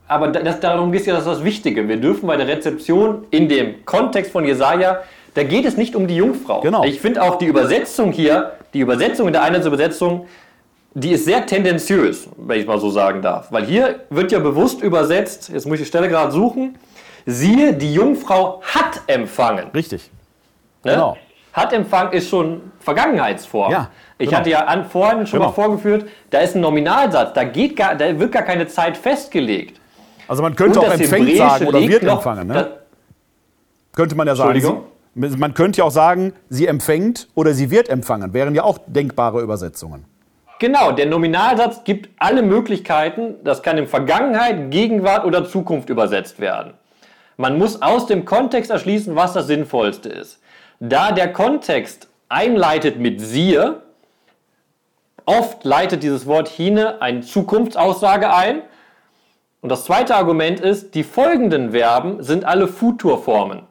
Aber 0.07 0.29
das, 0.29 0.61
darum 0.61 0.91
geht 0.91 1.01
es 1.01 1.07
ja, 1.07 1.13
das 1.15 1.25
ist 1.25 1.29
das 1.29 1.43
Wichtige. 1.43 1.87
Wir 1.87 1.97
dürfen 1.97 2.27
bei 2.27 2.37
der 2.37 2.47
Rezeption 2.47 3.25
in 3.31 3.49
dem 3.49 3.83
Kontext 3.85 4.31
von 4.31 4.45
Jesaja 4.45 5.01
Da 5.33 5.43
geht 5.43 5.65
es 5.65 5.75
nicht 5.75 5.95
um 5.95 6.07
die 6.07 6.15
Jungfrau. 6.15 6.61
Genau. 6.61 6.85
Ich 6.85 7.01
finde 7.01 7.21
auch 7.21 7.37
die 7.37 7.47
Übersetzung 7.47 8.13
hier, 8.13 8.53
die 8.73 8.79
Übersetzung 8.79 9.27
in 9.27 9.33
der 9.33 9.43
Einheitsübersetzung, 9.43 10.27
die 10.93 11.11
ist 11.11 11.25
sehr 11.25 11.45
tendenziös, 11.45 12.29
wenn 12.37 12.61
ich 12.61 12.65
mal 12.67 12.79
so 12.79 12.91
sagen 12.91 13.21
darf. 13.21 13.51
Weil 13.51 13.65
hier 13.65 13.99
wird 14.09 14.31
ja 14.31 14.39
bewusst 14.39 14.81
übersetzt, 14.81 15.49
jetzt 15.49 15.65
muss 15.65 15.75
ich 15.75 15.81
die 15.81 15.87
Stelle 15.87 16.07
gerade 16.07 16.31
suchen, 16.31 16.77
siehe, 17.25 17.73
die 17.73 17.93
Jungfrau 17.93 18.61
hat 18.63 19.01
empfangen. 19.07 19.67
Richtig. 19.73 20.09
Ne? 20.83 20.91
Genau. 20.93 21.17
Hat 21.53 21.71
empfangen 21.73 22.11
ist 22.13 22.29
schon 22.29 22.71
Vergangenheitsform. 22.79 23.71
Ja, 23.71 23.89
ich 24.17 24.27
genau. 24.27 24.39
hatte 24.39 24.49
ja 24.49 24.65
an, 24.65 24.85
vorhin 24.85 25.25
schon 25.25 25.39
Genau. 25.39 25.49
mal 25.51 25.55
vorgeführt, 25.55 26.05
da 26.29 26.39
ist 26.39 26.55
ein 26.55 26.61
Nominalsatz, 26.61 27.33
da, 27.33 27.43
geht 27.45 27.75
gar, 27.77 27.95
da 27.95 28.19
wird 28.19 28.31
gar 28.31 28.43
keine 28.43 28.67
Zeit 28.67 28.97
festgelegt. 28.97 29.79
Also 30.27 30.41
man 30.43 30.55
könnte 30.55 30.79
Und 30.79 30.87
auch 30.87 30.91
empfängt 30.91 31.29
Hebräische 31.29 31.37
sagen 31.37 31.67
oder 31.67 31.79
wird 31.87 32.03
noch- 32.03 32.17
empfangen. 32.17 32.47
Ne? 32.47 32.67
könnte 33.93 34.15
man 34.15 34.27
ja 34.27 34.35
sagen. 34.35 34.55
Entschuldigung? 34.55 34.85
Sie, 35.15 35.37
man 35.37 35.53
könnte 35.53 35.77
ja 35.77 35.85
auch 35.85 35.91
sagen, 35.91 36.33
sie 36.49 36.67
empfängt 36.67 37.29
oder 37.35 37.53
sie 37.53 37.71
wird 37.71 37.87
empfangen. 37.87 38.33
Wären 38.33 38.53
ja 38.53 38.63
auch 38.63 38.77
denkbare 38.87 39.41
Übersetzungen. 39.41 40.03
Genau, 40.59 40.91
der 40.91 41.05
Nominalsatz 41.05 41.83
gibt 41.85 42.09
alle 42.17 42.41
Möglichkeiten. 42.41 43.35
Das 43.45 43.63
kann 43.63 43.77
in 43.77 43.87
Vergangenheit, 43.87 44.71
Gegenwart 44.71 45.23
oder 45.25 45.45
Zukunft 45.45 45.89
übersetzt 45.89 46.39
werden. 46.39 46.73
Man 47.37 47.57
muss 47.57 47.81
aus 47.81 48.05
dem 48.05 48.25
Kontext 48.25 48.71
erschließen, 48.71 49.15
was 49.15 49.33
das 49.33 49.47
Sinnvollste 49.47 50.09
ist. 50.09 50.39
Da 50.79 51.11
der 51.11 51.33
Kontext 51.33 52.07
einleitet 52.29 52.99
mit 52.99 53.21
siehe, 53.21 53.81
oft 55.25 55.63
leitet 55.63 56.03
dieses 56.03 56.25
Wort 56.27 56.47
hine 56.47 57.01
eine 57.01 57.21
Zukunftsaussage 57.21 58.33
ein. 58.33 58.61
Und 59.61 59.69
das 59.69 59.85
zweite 59.85 60.15
Argument 60.15 60.59
ist, 60.59 60.95
die 60.95 61.03
folgenden 61.03 61.71
Verben 61.71 62.21
sind 62.23 62.45
alle 62.45 62.67
Futurformen. 62.67 63.63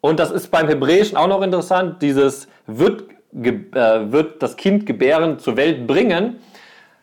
Und 0.00 0.20
das 0.20 0.30
ist 0.30 0.50
beim 0.50 0.68
Hebräischen 0.68 1.16
auch 1.16 1.28
noch 1.28 1.42
interessant, 1.42 2.02
dieses 2.02 2.48
wird, 2.66 3.04
äh, 3.32 4.12
wird 4.12 4.42
das 4.42 4.56
Kind 4.56 4.86
gebären 4.86 5.38
zur 5.38 5.56
Welt 5.56 5.86
bringen, 5.86 6.40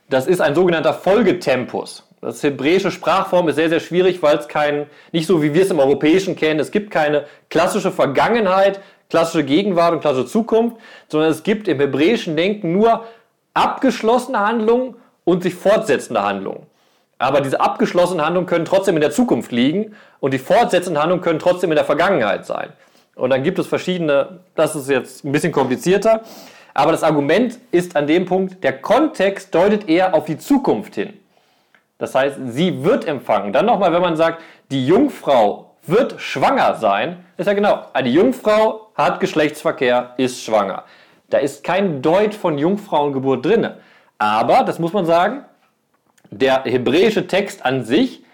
das 0.09 0.27
ist 0.27 0.41
ein 0.41 0.53
sogenannter 0.53 0.93
Folgetempus. 0.93 2.07
Das 2.23 2.41
hebräische 2.41 2.89
Sprachform 2.89 3.49
ist 3.49 3.55
sehr, 3.55 3.69
sehr 3.69 3.81
schwierig, 3.81 4.21
weil 4.23 4.37
es 4.37 4.47
kein, 4.47 4.87
nicht 5.11 5.27
so 5.27 5.43
wie 5.43 5.53
wir 5.53 5.63
es 5.63 5.71
im 5.71 5.79
Europäischen 5.79 6.35
kennen, 6.35 6.59
es 6.59 6.71
gibt 6.71 6.89
keine 6.89 7.25
klassische 7.49 7.91
Vergangenheit, 7.91 8.79
klassische 9.09 9.43
Gegenwart 9.43 9.93
und 9.93 9.99
klassische 9.99 10.27
Zukunft, 10.27 10.77
sondern 11.09 11.29
es 11.29 11.43
gibt 11.43 11.67
im 11.67 11.79
hebräischen 11.79 12.37
Denken 12.37 12.71
nur 12.71 13.03
abgeschlossene 13.53 14.39
Handlungen 14.39 14.95
und 15.25 15.43
sich 15.43 15.53
fortsetzende 15.53 16.23
Handlungen. 16.23 16.65
Aber 17.19 17.41
diese 17.41 17.59
abgeschlossenen 17.59 18.25
Handlungen 18.25 18.47
können 18.47 18.65
trotzdem 18.65 18.95
in 18.95 19.01
der 19.01 19.11
Zukunft 19.11 19.51
liegen 19.51 19.95
und 20.19 20.33
die 20.33 20.39
fortsetzenden 20.39 21.01
Handlungen 21.01 21.21
können 21.21 21.39
trotzdem 21.39 21.71
in 21.71 21.75
der 21.75 21.85
Vergangenheit 21.85 22.45
sein. 22.45 22.73
Und 23.15 23.29
dann 23.29 23.43
gibt 23.43 23.59
es 23.59 23.67
verschiedene, 23.67 24.39
das 24.55 24.75
ist 24.75 24.89
jetzt 24.89 25.23
ein 25.23 25.31
bisschen 25.31 25.51
komplizierter, 25.51 26.21
aber 26.73 26.91
das 26.91 27.03
Argument 27.03 27.59
ist 27.71 27.95
an 27.95 28.07
dem 28.07 28.25
Punkt, 28.25 28.63
der 28.63 28.81
Kontext 28.81 29.53
deutet 29.53 29.87
eher 29.87 30.15
auf 30.15 30.25
die 30.25 30.37
Zukunft 30.37 30.95
hin. 30.95 31.13
Das 32.03 32.15
heißt, 32.15 32.37
sie 32.47 32.83
wird 32.83 33.07
empfangen. 33.07 33.53
Dann 33.53 33.65
nochmal, 33.65 33.93
wenn 33.93 34.01
man 34.01 34.17
sagt, 34.17 34.41
die 34.71 34.85
Jungfrau 34.85 35.77
wird 35.87 36.19
schwanger 36.19 36.75
sein, 36.75 37.23
ist 37.37 37.45
ja 37.45 37.53
genau, 37.53 37.85
die 38.03 38.11
Jungfrau 38.11 38.89
hat 38.93 39.21
Geschlechtsverkehr, 39.21 40.13
ist 40.17 40.43
schwanger. 40.43 40.83
Da 41.29 41.37
ist 41.37 41.63
kein 41.63 42.01
Deut 42.01 42.35
von 42.35 42.57
Jungfrauengeburt 42.57 43.45
drin. 43.45 43.69
Aber, 44.17 44.63
das 44.65 44.79
muss 44.79 44.91
man 44.91 45.05
sagen, 45.05 45.45
der 46.29 46.65
hebräische 46.65 47.25
Text 47.25 47.65
an 47.65 47.85
sich 47.85 48.25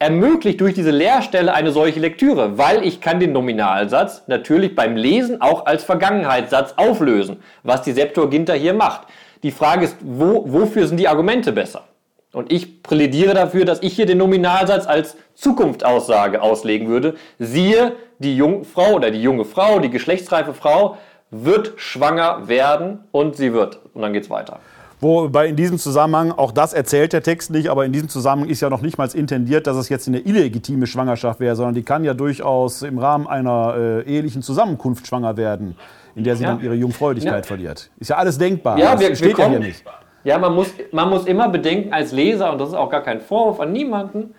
ermöglicht 0.00 0.60
durch 0.60 0.74
diese 0.74 0.90
Leerstelle 0.90 1.54
eine 1.54 1.70
solche 1.70 2.00
Lektüre, 2.00 2.58
weil 2.58 2.84
ich 2.84 3.00
kann 3.00 3.20
den 3.20 3.30
Nominalsatz 3.30 4.24
natürlich 4.26 4.74
beim 4.74 4.96
Lesen 4.96 5.40
auch 5.40 5.66
als 5.66 5.84
Vergangenheitssatz 5.84 6.74
auflösen, 6.76 7.44
was 7.62 7.82
die 7.82 7.92
Septuaginta 7.92 8.54
hier 8.54 8.74
macht. 8.74 9.06
Die 9.44 9.52
Frage 9.52 9.84
ist, 9.84 9.98
wo, 10.00 10.42
wofür 10.52 10.88
sind 10.88 10.96
die 10.96 11.06
Argumente 11.06 11.52
besser? 11.52 11.84
Und 12.32 12.52
ich 12.52 12.82
plädiere 12.82 13.32
dafür, 13.34 13.64
dass 13.64 13.82
ich 13.82 13.94
hier 13.94 14.06
den 14.06 14.18
Nominalsatz 14.18 14.86
als 14.86 15.16
Zukunftsaussage 15.34 16.42
auslegen 16.42 16.88
würde. 16.88 17.14
Siehe, 17.38 17.92
die 18.18 18.36
Jungfrau 18.36 18.94
oder 18.94 19.10
die 19.10 19.22
junge 19.22 19.44
Frau, 19.44 19.78
die 19.80 19.90
geschlechtsreife 19.90 20.52
Frau 20.54 20.98
wird 21.30 21.74
schwanger 21.76 22.48
werden 22.48 23.00
und 23.12 23.36
sie 23.36 23.52
wird. 23.52 23.80
Und 23.94 24.02
dann 24.02 24.12
geht's 24.12 24.30
weiter. 24.30 24.60
Wobei 25.00 25.46
in 25.46 25.54
diesem 25.56 25.78
Zusammenhang, 25.78 26.32
auch 26.32 26.50
das 26.50 26.72
erzählt 26.72 27.12
der 27.12 27.22
Text 27.22 27.50
nicht, 27.50 27.68
aber 27.70 27.84
in 27.84 27.92
diesem 27.92 28.08
Zusammenhang 28.08 28.50
ist 28.50 28.60
ja 28.60 28.68
noch 28.68 28.82
nicht 28.82 28.98
mal 28.98 29.08
intendiert, 29.14 29.66
dass 29.68 29.76
es 29.76 29.88
jetzt 29.88 30.08
eine 30.08 30.18
illegitime 30.18 30.86
Schwangerschaft 30.88 31.38
wäre, 31.38 31.54
sondern 31.54 31.74
die 31.74 31.82
kann 31.84 32.02
ja 32.02 32.14
durchaus 32.14 32.82
im 32.82 32.98
Rahmen 32.98 33.26
einer 33.28 33.74
äh, 33.76 34.02
ehelichen 34.02 34.42
Zusammenkunft 34.42 35.06
schwanger 35.06 35.36
werden, 35.36 35.76
in 36.16 36.24
der 36.24 36.34
sie 36.34 36.42
Ja. 36.42 36.50
dann 36.54 36.62
ihre 36.64 36.74
Jungfräulichkeit 36.74 37.44
Ja. 37.44 37.48
verliert. 37.48 37.90
Ist 38.00 38.10
ja 38.10 38.16
alles 38.16 38.38
denkbar. 38.38 38.76
Ja, 38.78 38.92
das 38.92 39.00
wir- 39.00 39.08
wir 39.10 39.16
steht 39.16 39.38
ja 39.38 39.48
hier 39.48 39.60
nicht. 39.60 39.84
Ja, 40.24 40.38
man 40.38 40.54
muss, 40.54 40.72
man 40.92 41.08
muss 41.08 41.26
immer 41.26 41.48
bedenken 41.48 41.92
als 41.92 42.12
Leser, 42.12 42.52
und 42.52 42.60
das 42.60 42.70
ist 42.70 42.74
auch 42.74 42.90
gar 42.90 43.02
kein 43.02 43.20
Vorwurf 43.20 43.60
an 43.60 43.72
niemanden, 43.72 44.34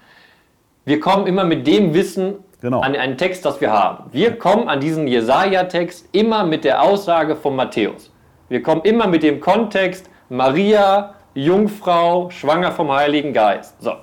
wir 0.85 0.99
kommen 0.99 1.27
immer 1.27 1.43
mit 1.43 1.67
dem 1.67 1.93
Wissen 1.93 2.35
Genau. 2.61 2.81
an 2.81 2.93
einen 2.95 3.17
Text, 3.17 3.45
das 3.45 3.61
wir 3.61 3.71
haben. 3.71 4.05
Wir 4.11 4.37
kommen 4.37 4.67
an 4.67 4.81
diesen 4.81 5.07
Jesaja-Text 5.07 6.09
immer 6.11 6.43
mit 6.43 6.65
der 6.65 6.81
Aussage 6.81 7.37
von 7.37 7.55
Matthäus. 7.55 8.11
Wir 8.49 8.61
kommen 8.61 8.81
immer 8.81 9.07
mit 9.07 9.23
dem 9.23 9.39
Kontext 9.39 10.09
Maria, 10.27 11.13
Jungfrau, 11.33 12.29
schwanger 12.31 12.73
vom 12.73 12.91
Heiligen 12.91 13.31
Geist. 13.31 13.81
So. 13.81 13.93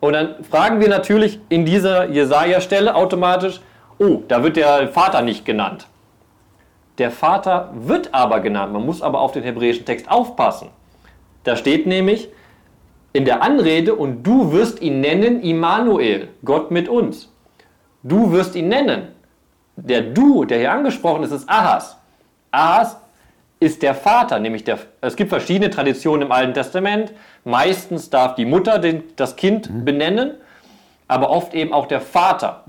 Und 0.00 0.12
dann 0.12 0.44
fragen 0.44 0.80
wir 0.80 0.88
natürlich 0.88 1.40
in 1.48 1.64
dieser 1.64 2.10
Jesaja-Stelle 2.10 2.94
automatisch, 2.94 3.62
oh, 3.98 4.22
da 4.28 4.42
wird 4.42 4.56
der 4.56 4.88
Vater 4.88 5.22
nicht 5.22 5.46
genannt. 5.46 5.86
Der 6.98 7.10
Vater 7.10 7.70
wird 7.72 8.12
aber 8.12 8.40
genannt. 8.40 8.72
Man 8.74 8.84
muss 8.84 9.00
aber 9.00 9.20
auf 9.20 9.32
den 9.32 9.44
hebräischen 9.44 9.86
Text 9.86 10.10
aufpassen. 10.10 10.68
Da 11.44 11.56
steht 11.56 11.86
nämlich 11.86 12.28
in 13.12 13.24
der 13.24 13.42
Anrede, 13.42 13.94
und 13.94 14.22
du 14.22 14.52
wirst 14.52 14.80
ihn 14.80 15.00
nennen 15.00 15.42
Immanuel, 15.42 16.28
Gott 16.44 16.70
mit 16.70 16.88
uns. 16.88 17.30
Du 18.02 18.32
wirst 18.32 18.54
ihn 18.56 18.68
nennen. 18.68 19.08
Der 19.76 20.00
Du, 20.02 20.44
der 20.44 20.58
hier 20.58 20.72
angesprochen 20.72 21.22
ist, 21.22 21.32
ist 21.32 21.48
Ahas. 21.48 21.96
Ahas 22.50 22.96
ist 23.60 23.82
der 23.82 23.94
Vater, 23.94 24.38
nämlich 24.38 24.64
der. 24.64 24.78
Es 25.00 25.14
gibt 25.14 25.30
verschiedene 25.30 25.70
Traditionen 25.70 26.22
im 26.22 26.32
Alten 26.32 26.54
Testament. 26.54 27.12
Meistens 27.44 28.10
darf 28.10 28.34
die 28.34 28.44
Mutter 28.44 28.78
den, 28.78 29.04
das 29.16 29.36
Kind 29.36 29.84
benennen, 29.84 30.34
aber 31.06 31.30
oft 31.30 31.54
eben 31.54 31.72
auch 31.72 31.86
der 31.86 32.00
Vater. 32.00 32.64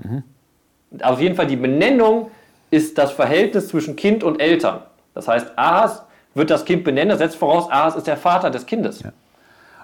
Auf 1.02 1.20
jeden 1.20 1.34
Fall 1.34 1.46
die 1.46 1.56
Benennung 1.56 2.30
ist 2.70 2.98
das 2.98 3.12
Verhältnis 3.12 3.68
zwischen 3.68 3.96
Kind 3.96 4.22
und 4.22 4.40
Eltern. 4.40 4.82
Das 5.14 5.26
heißt, 5.26 5.52
Ahas 5.56 6.04
wird 6.34 6.50
das 6.50 6.64
Kind 6.64 6.84
benennen, 6.84 7.10
das 7.10 7.18
setzt 7.18 7.36
voraus, 7.36 7.70
Ahas 7.70 7.96
ist 7.96 8.06
der 8.06 8.16
Vater 8.16 8.50
des 8.50 8.66
Kindes. 8.66 9.02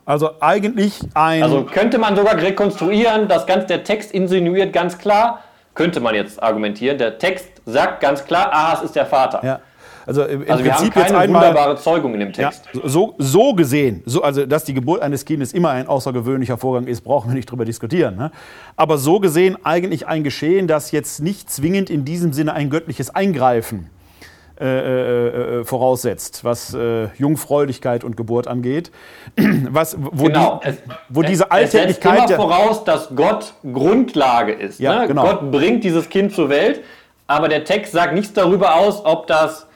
Also 0.07 0.31
eigentlich 0.41 0.99
ein. 1.15 1.43
Also 1.43 1.65
könnte 1.65 1.99
man 1.99 2.17
sogar 2.17 2.37
rekonstruieren, 2.41 3.29
das 3.29 3.47
ganz, 3.47 3.67
der 3.67 3.85
Text 3.85 4.13
insinuiert 4.13 4.73
ganz 4.73 4.99
klar, 4.99 5.41
könnte 5.75 6.01
man 6.01 6.15
jetzt 6.15 6.43
argumentieren, 6.43 6.99
der 6.99 7.19
Text 7.19 7.49
sagt 7.67 8.01
ganz 8.01 8.25
klar, 8.25 8.53
Ahas 8.53 8.83
ist 8.83 8.97
der 8.97 9.07
Vater. 9.07 9.41
ja. 9.45 9.61
Also 10.07 10.25
im 10.25 10.51
Also 10.51 10.65
wir 10.65 10.73
haben 10.73 10.79
Prinzip 10.79 10.97
jetzt 10.97 11.07
keine 11.09 11.19
einmal. 11.19 11.49
wunderbare 11.49 11.77
Zeugung 11.77 12.15
in 12.15 12.21
dem 12.21 12.33
Ja, 12.33 12.49
Text. 12.51 12.65
so, 12.85 13.15
so 13.19 13.53
gesehen, 13.55 14.03
so, 14.07 14.23
also 14.23 14.47
dass 14.47 14.65
die 14.65 14.73
Geburt 14.75 15.03
eines 15.03 15.25
Kindes 15.27 15.53
immer 15.53 15.71
ein 15.71 15.87
außergewöhnlicher 15.87 16.57
Vorgang 16.57 16.87
ist, 16.89 17.03
brauchen 17.03 17.31
wir 17.31 17.35
nicht 17.35 17.49
drüber 17.51 17.67
diskutieren. 17.67 18.17
Ne? 18.17 18.33
Aber 18.77 18.97
so 18.99 19.21
gesehen 19.21 19.59
eigentlich 19.63 20.09
ein 20.09 20.25
Geschehen, 20.25 20.67
das 20.67 20.91
jetzt 20.91 21.21
nicht 21.21 21.51
zwingend 21.51 21.91
in 21.91 22.05
diesem 22.07 22.33
Sinne 22.33 22.55
ein 22.55 22.71
göttliches 22.71 23.15
Eingreifen 23.15 23.91
äh, 24.61 24.65
äh, 24.67 25.61
äh, 25.61 25.65
voraussetzt, 25.65 26.45
was 26.45 26.75
äh, 26.75 27.09
Jungfräulichkeit 27.17 28.05
und 28.05 28.17
Geburt 28.17 28.47
angeht. 28.47 28.91
Was, 29.71 29.97
wo 29.99 30.25
Genau. 30.27 30.61
die, 30.63 30.69
Es- 30.69 30.77
wo 31.09 31.23
es- 31.23 31.27
diese 31.29 31.45
Es 31.45 31.51
Alltäglichkeit. 31.51 32.17
setzt 32.19 32.31
der- 32.31 32.37
immer 32.39 32.49
voraus, 32.49 32.85
dass 32.85 33.09
Gott 33.15 33.55
Grundlage 33.73 34.53
ist. 34.53 34.79
Ja, 34.81 35.01
ne? 35.01 35.09
genau. 35.09 35.23
Gott 35.23 35.51
bringt 35.51 35.83
dieses 35.85 36.09
Kind 36.09 36.33
zur 36.35 36.49
Welt, 36.51 36.83
aber 37.27 37.49
der 37.49 37.65
Text 37.65 37.93
sagt 37.93 38.13
nichts 38.15 38.33
darüber 38.33 38.75
aus, 38.77 39.05
ob 39.05 39.27
das 39.27 39.67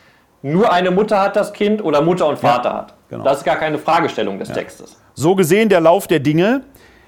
nur 0.43 0.71
eine 0.73 0.91
Mutter 0.91 1.21
hat, 1.21 1.37
das 1.37 1.53
Kind, 1.53 1.83
oder 1.83 2.03
Mutter 2.03 2.27
und 2.27 2.39
Vater 2.39 2.73
hat. 2.75 2.95
genau. 3.09 3.25
Das 3.25 3.39
ist 3.39 3.45
gar 3.45 3.57
keine 3.57 3.79
Fragestellung 3.79 4.39
des 4.39 4.51
Textes. 4.51 4.97
So 5.15 5.35
gesehen 5.35 5.69
der 5.69 5.81
Lauf 5.81 6.07
der 6.07 6.19
Dinge, 6.21 6.63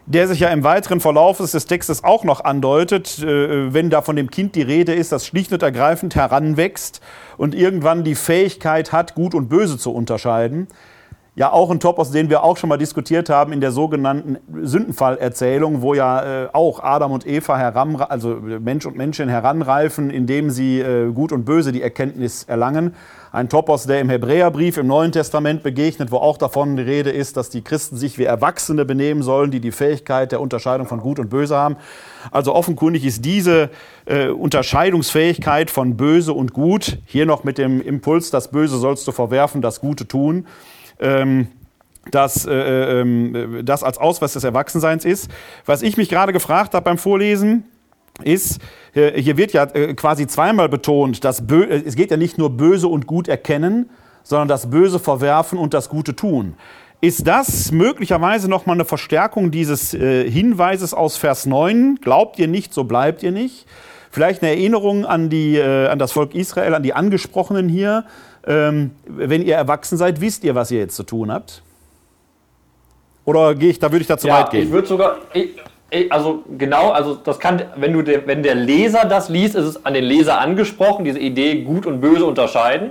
der 0.06 0.28
sich 0.28 0.40
ja 0.40 0.48
im 0.48 0.62
weiteren 0.62 1.00
Verlauf 1.00 1.38
des 1.38 1.66
Textes 1.66 2.04
auch 2.04 2.22
noch 2.24 2.44
andeutet, 2.44 3.18
äh, 3.18 3.74
wenn 3.74 3.90
da 3.90 4.02
von 4.02 4.16
dem 4.16 4.30
Kind 4.30 4.54
die 4.54 4.62
Rede 4.62 4.94
ist, 4.94 5.12
das 5.12 5.26
schlicht 5.26 5.52
und 5.52 5.62
ergreifend 5.62 6.14
heranwächst 6.14 7.00
und 7.36 7.54
irgendwann 7.54 8.04
die 8.04 8.14
Fähigkeit 8.14 8.92
hat, 8.92 9.14
Gut 9.14 9.34
und 9.34 9.48
Böse 9.48 9.78
zu 9.78 9.92
unterscheiden. 9.92 10.68
ja 11.34 11.52
auch 11.52 11.70
ein 11.70 11.80
Topos, 11.80 12.12
den 12.12 12.30
wir 12.30 12.44
auch 12.44 12.56
schon 12.56 12.68
mal 12.68 12.78
diskutiert 12.78 13.28
haben 13.28 13.52
in 13.52 13.60
der 13.60 13.72
sogenannten 13.72 14.38
Sündenfallerzählung, 14.62 15.82
wo 15.82 15.92
ja 15.92 16.44
äh, 16.44 16.48
auch 16.52 16.82
Adam 16.82 17.12
und 17.12 17.26
Eva 17.26 17.58
heran, 17.58 17.96
also 17.96 18.38
Mensch 18.40 18.86
und 18.86 18.96
Menschen 18.96 19.28
heranreifen, 19.28 20.10
indem 20.10 20.50
sie 20.50 20.80
äh, 20.80 21.10
Gut 21.12 21.32
und 21.32 21.44
Böse 21.44 21.72
die 21.72 21.82
Erkenntnis 21.82 22.44
erlangen. 22.44 22.94
Ein 23.32 23.48
Topos, 23.48 23.86
der 23.86 24.00
im 24.00 24.08
Hebräerbrief 24.08 24.76
im 24.76 24.86
Neuen 24.86 25.12
Testament 25.12 25.62
begegnet, 25.62 26.10
wo 26.10 26.16
auch 26.18 26.38
davon 26.38 26.76
die 26.76 26.82
Rede 26.82 27.10
ist, 27.10 27.36
dass 27.36 27.50
die 27.50 27.62
Christen 27.62 27.96
sich 27.96 28.18
wie 28.18 28.24
Erwachsene 28.24 28.84
benehmen 28.84 29.22
sollen, 29.22 29.50
die 29.50 29.60
die 29.60 29.72
Fähigkeit 29.72 30.32
der 30.32 30.40
Unterscheidung 30.40 30.86
von 30.86 31.00
Gut 31.00 31.18
und 31.18 31.28
Böse 31.28 31.56
haben. 31.56 31.76
Also 32.30 32.54
offenkundig 32.54 33.04
ist 33.04 33.24
diese 33.24 33.70
äh, 34.04 34.28
Unterscheidungsfähigkeit 34.28 35.70
von 35.70 35.96
Böse 35.96 36.32
und 36.32 36.52
Gut, 36.52 36.98
hier 37.04 37.26
noch 37.26 37.44
mit 37.44 37.58
dem 37.58 37.80
Impuls, 37.80 38.30
das 38.30 38.50
Böse 38.50 38.78
sollst 38.78 39.06
du 39.08 39.12
verwerfen, 39.12 39.60
das 39.60 39.80
Gute 39.80 40.06
tun, 40.06 40.46
ähm, 41.00 41.48
dass 42.10 42.46
äh, 42.46 42.52
äh, 42.52 43.62
das 43.64 43.82
als 43.82 43.98
Ausweis 43.98 44.34
des 44.34 44.44
Erwachsenseins 44.44 45.04
ist. 45.04 45.30
Was 45.64 45.82
ich 45.82 45.96
mich 45.96 46.08
gerade 46.08 46.32
gefragt 46.32 46.74
habe 46.74 46.84
beim 46.84 46.98
Vorlesen, 46.98 47.64
ist, 48.22 48.60
äh, 48.94 49.20
hier 49.20 49.36
wird 49.36 49.52
ja 49.52 49.64
äh, 49.64 49.94
quasi 49.94 50.26
zweimal 50.26 50.68
betont, 50.68 51.24
dass 51.24 51.46
Bö 51.46 51.64
äh, 51.64 51.82
es 51.84 51.96
geht 51.96 52.10
ja 52.10 52.16
nicht 52.16 52.38
nur 52.38 52.50
böse 52.50 52.88
und 52.88 53.06
gut 53.06 53.28
erkennen, 53.28 53.90
sondern 54.22 54.48
das 54.48 54.70
Böse 54.70 54.98
verwerfen 54.98 55.58
und 55.58 55.74
das 55.74 55.88
Gute 55.88 56.16
tun. 56.16 56.54
Ist 57.00 57.26
das 57.26 57.72
möglicherweise 57.72 58.48
nochmal 58.48 58.74
eine 58.76 58.86
Verstärkung 58.86 59.50
dieses 59.50 59.90
Hinweises 59.90 60.94
aus 60.94 61.18
Vers 61.18 61.44
9? 61.44 61.96
Glaubt 62.00 62.38
ihr 62.38 62.48
nicht, 62.48 62.72
so 62.72 62.84
bleibt 62.84 63.22
ihr 63.22 63.32
nicht? 63.32 63.66
Vielleicht 64.10 64.42
eine 64.42 64.52
Erinnerung 64.52 65.04
an, 65.04 65.28
die, 65.28 65.60
an 65.60 65.98
das 65.98 66.12
Volk 66.12 66.34
Israel, 66.34 66.74
an 66.74 66.82
die 66.82 66.94
Angesprochenen 66.94 67.68
hier. 67.68 68.06
Ähm, 68.46 68.92
wenn 69.04 69.42
ihr 69.42 69.56
erwachsen 69.56 69.98
seid, 69.98 70.20
wisst 70.20 70.42
ihr, 70.42 70.54
was 70.54 70.70
ihr 70.70 70.78
jetzt 70.78 70.96
zu 70.96 71.02
tun 71.02 71.30
habt? 71.30 71.62
Oder 73.24 73.56
gehe 73.56 73.70
ich, 73.70 73.78
da 73.80 73.90
würde 73.90 74.02
ich 74.02 74.06
da 74.06 74.16
zu 74.16 74.28
ja, 74.28 74.40
weit 74.40 74.50
gehen? 74.50 74.64
Ich 74.64 74.70
würde 74.70 74.86
sogar, 74.86 75.18
ich, 75.34 75.56
also 76.10 76.42
genau, 76.58 76.90
also 76.90 77.14
das 77.14 77.38
kann, 77.38 77.62
wenn 77.76 77.92
du, 77.92 78.02
der, 78.02 78.26
wenn 78.26 78.42
der 78.42 78.54
Leser 78.54 79.04
das 79.04 79.28
liest, 79.28 79.54
ist 79.54 79.64
es 79.64 79.86
an 79.86 79.94
den 79.94 80.04
Leser 80.04 80.40
angesprochen, 80.40 81.04
diese 81.04 81.18
Idee 81.18 81.62
gut 81.62 81.86
und 81.86 82.00
böse 82.00 82.24
unterscheiden. 82.24 82.90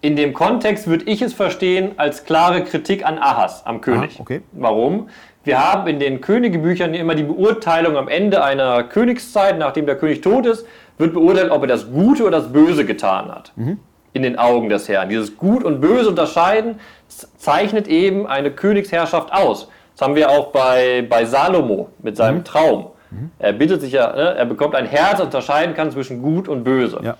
In 0.00 0.16
dem 0.16 0.34
Kontext 0.34 0.86
würde 0.86 1.04
ich 1.06 1.22
es 1.22 1.32
verstehen 1.32 1.92
als 1.96 2.24
klare 2.24 2.64
Kritik 2.64 3.04
an 3.04 3.18
Ahas, 3.18 3.64
am 3.66 3.80
König. 3.80 4.14
Aha, 4.14 4.20
okay. 4.20 4.40
Warum? 4.52 5.08
Wir 5.44 5.64
haben 5.64 5.86
in 5.86 6.00
den 6.00 6.20
Königebüchern 6.20 6.92
immer 6.94 7.14
die 7.14 7.22
Beurteilung 7.22 7.96
am 7.96 8.08
Ende 8.08 8.42
einer 8.42 8.82
Königszeit, 8.82 9.58
nachdem 9.58 9.86
der 9.86 9.96
König 9.96 10.20
tot 10.20 10.44
ist, 10.44 10.66
wird 10.98 11.14
beurteilt, 11.14 11.50
ob 11.50 11.62
er 11.62 11.68
das 11.68 11.90
Gute 11.90 12.24
oder 12.24 12.38
das 12.40 12.52
Böse 12.52 12.84
getan 12.84 13.28
hat. 13.28 13.52
Mhm. 13.56 13.78
In 14.12 14.22
den 14.22 14.38
Augen 14.38 14.68
des 14.68 14.88
Herrn. 14.88 15.08
Dieses 15.08 15.36
Gut 15.36 15.62
und 15.62 15.80
Böse 15.80 16.08
unterscheiden 16.08 16.80
zeichnet 17.36 17.86
eben 17.86 18.26
eine 18.26 18.50
Königsherrschaft 18.50 19.32
aus. 19.32 19.68
Das 19.96 20.06
haben 20.06 20.14
wir 20.14 20.28
auch 20.28 20.48
bei, 20.48 21.06
bei 21.08 21.24
Salomo 21.24 21.88
mit 22.02 22.18
seinem 22.18 22.38
mhm. 22.38 22.44
Traum. 22.44 22.86
Mhm. 23.10 23.30
Er 23.38 23.54
bittet 23.54 23.80
sich 23.80 23.92
ja, 23.92 24.14
ne, 24.14 24.34
er 24.36 24.44
bekommt 24.44 24.74
ein 24.74 24.84
Herz, 24.84 25.12
das 25.12 25.22
unterscheiden 25.22 25.74
kann 25.74 25.90
zwischen 25.90 26.20
Gut 26.20 26.48
und 26.48 26.64
Böse. 26.64 27.00
Ja. 27.02 27.16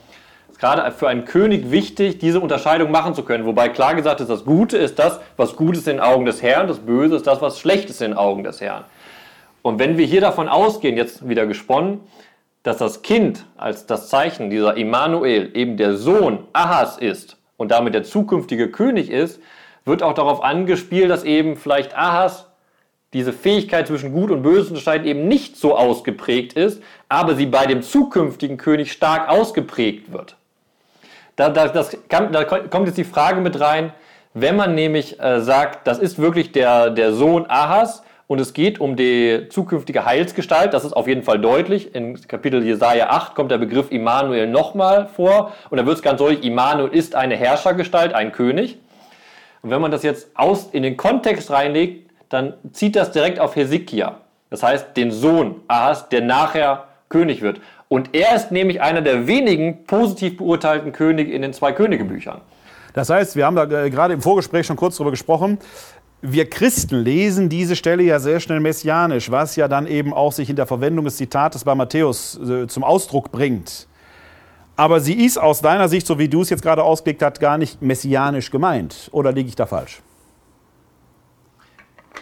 ist 0.51 0.59
gerade 0.59 0.93
für 0.93 1.09
einen 1.09 1.25
König 1.25 1.71
wichtig, 1.71 2.19
diese 2.19 2.39
Unterscheidung 2.39 2.91
machen 2.91 3.15
zu 3.15 3.23
können. 3.23 3.47
Wobei 3.47 3.71
klar 3.71 3.95
gesagt 3.95 4.21
ist, 4.21 4.29
das 4.29 4.45
Gute 4.45 4.77
ist 4.77 4.99
das, 4.99 5.21
was 5.39 5.57
gut 5.57 5.75
ist 5.75 5.89
in 5.89 5.97
den 5.97 6.05
Augen 6.05 6.27
des 6.27 6.43
Herrn, 6.43 6.69
das 6.69 6.81
Böse 6.81 7.17
ist 7.17 7.27
das, 7.27 7.41
was 7.41 7.59
schlecht 7.59 7.89
ist 7.89 8.03
in 8.03 8.11
den 8.11 8.19
Augen 8.19 8.45
des 8.45 8.61
Herrn. 8.61 8.85
Und 9.63 9.79
wenn 9.79 9.97
wir 9.97 10.05
hier 10.05 10.21
davon 10.21 10.47
ausgehen, 10.47 10.99
jetzt 10.99 11.27
wieder 11.27 11.47
gesponnen, 11.47 12.01
dass 12.63 12.77
das 12.77 13.01
Kind 13.01 13.47
als 13.57 13.87
das 13.87 14.11
Zeichen 14.11 14.51
dieser 14.51 14.77
Immanuel 14.77 15.51
eben 15.55 15.79
der 15.79 15.97
Sohn 15.97 16.41
Ahas 16.53 16.99
ist 16.99 17.39
und 17.57 17.71
damit 17.71 17.95
der 17.95 18.03
zukünftige 18.03 18.71
König 18.71 19.09
ist, 19.09 19.41
wird 19.87 20.03
auch 20.03 20.13
darauf 20.13 20.45
angespielt, 20.45 21.09
dass 21.09 21.25
eben 21.25 21.57
vielleicht 21.57 21.97
Ahas 21.97 22.46
diese 23.17 23.33
Fähigkeit 23.33 23.87
zwischen 23.87 24.13
Gut 24.13 24.31
und 24.31 24.43
Böse 24.43 24.65
zu 24.65 24.69
unterscheiden 24.71 25.07
eben 25.07 25.27
nicht 25.27 25.57
so 25.57 25.77
ausgeprägt 25.77 26.53
ist, 26.53 26.83
aber 27.09 27.35
sie 27.35 27.47
bei 27.47 27.67
dem 27.67 27.83
zukünftigen 27.83 28.59
König 28.59 28.93
stark 28.93 29.29
ausgeprägt 29.29 30.13
wird. 30.13 30.37
Da, 31.35 31.49
da, 31.49 31.69
das 31.69 31.97
da 32.09 32.45
kommt 32.45 32.87
jetzt 32.87 32.99
die 32.99 33.05
Frage 33.05 33.41
mit 33.41 33.59
rein, 33.59 33.93
wenn 34.35 34.55
man 34.55 34.75
nämlich 34.75 35.19
äh, 35.19 35.41
sagt, 35.41 35.87
das 35.87 35.99
ist 35.99 36.19
wirklich 36.19 36.53
der, 36.53 36.91
der 36.91 37.15
Sohn 37.15 37.47
Ahas 37.49 38.03
und 38.27 38.39
es 38.39 38.53
geht 38.53 38.81
um 38.81 38.97
die 38.97 39.47
zukünftige 39.49 40.05
Heilsgestalt, 40.05 40.75
das 40.75 40.85
ist 40.85 40.93
auf 40.93 41.09
jeden 41.09 41.23
Fall 41.23 41.39
deutlich. 41.39 41.95
In 41.95 42.21
Kapitel 42.29 42.63
Jesaja 42.63 43.09
8 43.09 43.35
kommt 43.35 43.51
der 43.51 43.59
Begriff 43.59 43.91
Immanuel 43.91 44.47
nochmal 44.47 45.09
vor 45.09 45.53
und 45.71 45.79
da 45.79 45.87
wird 45.87 45.97
es 45.97 46.03
ganz 46.03 46.19
deutlich, 46.19 46.45
Immanuel 46.45 46.93
ist 46.93 47.15
eine 47.15 47.35
Herrschergestalt, 47.37 48.13
ein 48.13 48.33
König. 48.33 48.77
Und 49.63 49.71
wenn 49.71 49.81
man 49.81 49.91
das 49.91 50.03
jetzt 50.03 50.29
aus, 50.35 50.69
in 50.73 50.83
den 50.83 50.99
Kontext 50.99 51.51
reinlegt, 51.51 52.06
dann 52.29 52.55
zieht 52.73 52.97
das 52.97 53.13
direkt 53.13 53.41
auf 53.41 53.57
Hesekia. 53.57 54.19
Das 54.51 54.63
heißt, 54.63 54.97
den 54.97 55.11
Sohn 55.11 55.57
Ahas, 55.69 56.09
der 56.09 56.23
nachher 56.23 56.85
König 57.09 57.43
wird. 57.43 57.61
Und 57.89 58.15
er 58.15 58.35
ist 58.35 58.51
nämlich 58.51 58.81
einer 58.81 59.01
der 59.01 59.27
wenigen 59.27 59.85
positiv 59.85 60.39
beurteilten 60.39 60.93
Könige 60.93 61.33
in 61.33 61.43
den 61.43 61.53
zwei 61.53 61.73
Königebüchern. 61.73 62.41
Das 62.95 63.11
heißt, 63.11 63.37
wir 63.37 63.47
haben 63.47 63.57
da 63.57 63.65
äh, 63.65 63.91
gerade 63.91 64.15
im 64.15 64.23
Vorgespräch 64.23 64.67
schon 64.67 64.77
kurz 64.77 64.97
drüber 64.97 65.11
gesprochen. 65.11 65.59
Wir 66.23 66.49
Christen 66.49 66.97
lesen 66.97 67.49
diese 67.49 67.77
Stelle 67.77 68.03
ja 68.03 68.19
sehr 68.19 68.41
schnell 68.41 68.59
messianisch, 68.59 69.31
was 69.31 69.55
ja 69.55 69.69
dann 69.69 69.87
eben 69.87 70.15
auch 70.15 70.33
sich 70.33 70.49
in 70.49 70.57
der 70.57 70.67
Verwendung 70.67 71.05
des 71.05 71.19
Zitates 71.19 71.63
bei 71.63 71.75
Matthäus 71.75 72.41
äh, 72.41 72.67
zum 72.67 72.85
Ausdruck 72.85 73.31
bringt. 73.31 73.87
Aber 74.77 75.01
sie 75.01 75.25
ist 75.25 75.39
aus 75.39 75.61
deiner 75.61 75.89
Sicht, 75.89 76.07
so 76.07 76.19
wie 76.19 76.29
du 76.29 76.43
es 76.43 76.51
jetzt 76.51 76.63
gerade 76.63 76.83
ausgelegt 76.83 77.23
hast, 77.23 77.39
gar 77.39 77.59
nicht 77.59 77.81
messianisch 77.81 78.51
gemeint. 78.51 79.09
Oder 79.13 79.33
liege 79.33 79.49
ich 79.49 79.57
da 79.57 79.67
falsch? 79.67 80.01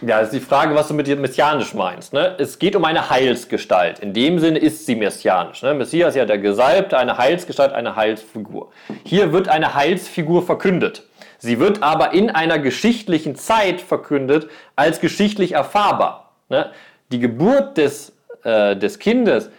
Ja, 0.07 0.21
ist 0.21 0.33
die 0.33 0.41
Frage, 0.41 0.75
was 0.75 0.89
du 0.89 0.95
mit 0.95 1.09
messianisch 1.19 1.73
meinst. 1.73 2.13
Ne? 2.13 2.35
Es 2.39 2.59
geht 2.59 2.77
um 2.77 2.85
eine 2.85 3.09
Heilsgestalt. 3.09 4.01
In 4.01 4.13
dem 4.13 4.39
Sinne 4.39 4.59
ist 4.59 4.85
sie 4.85 4.97
messianisch. 4.97 5.63
Ne? 5.63 5.73
Messias 5.73 6.11
ist 6.11 6.17
ja 6.17 6.27
der 6.27 6.39
Gesalbte, 6.39 6.99
eine 6.99 7.17
Heilsgestalt, 7.17 7.73
eine 7.73 7.97
Heilsfigur. 7.97 8.71
Hier 9.05 9.33
wird 9.33 9.49
eine 9.49 9.75
Heilsfigur 9.75 10.43
verkündet. 10.43 11.05
Sie 11.39 11.59
wird 11.59 11.83
aber 11.83 12.13
in 12.13 12.29
einer 12.29 12.59
geschichtlichen 12.59 13.35
Zeit 13.35 13.81
verkündet, 13.81 14.49
als 14.77 15.01
geschichtlich 15.01 15.53
erfahrbar. 15.53 16.33
Ne? 16.51 16.71
Die 17.11 17.21
Geburt 17.21 17.79
des, 17.79 18.13
äh, 18.43 18.77
des 18.77 18.99
Kindes 18.99 19.51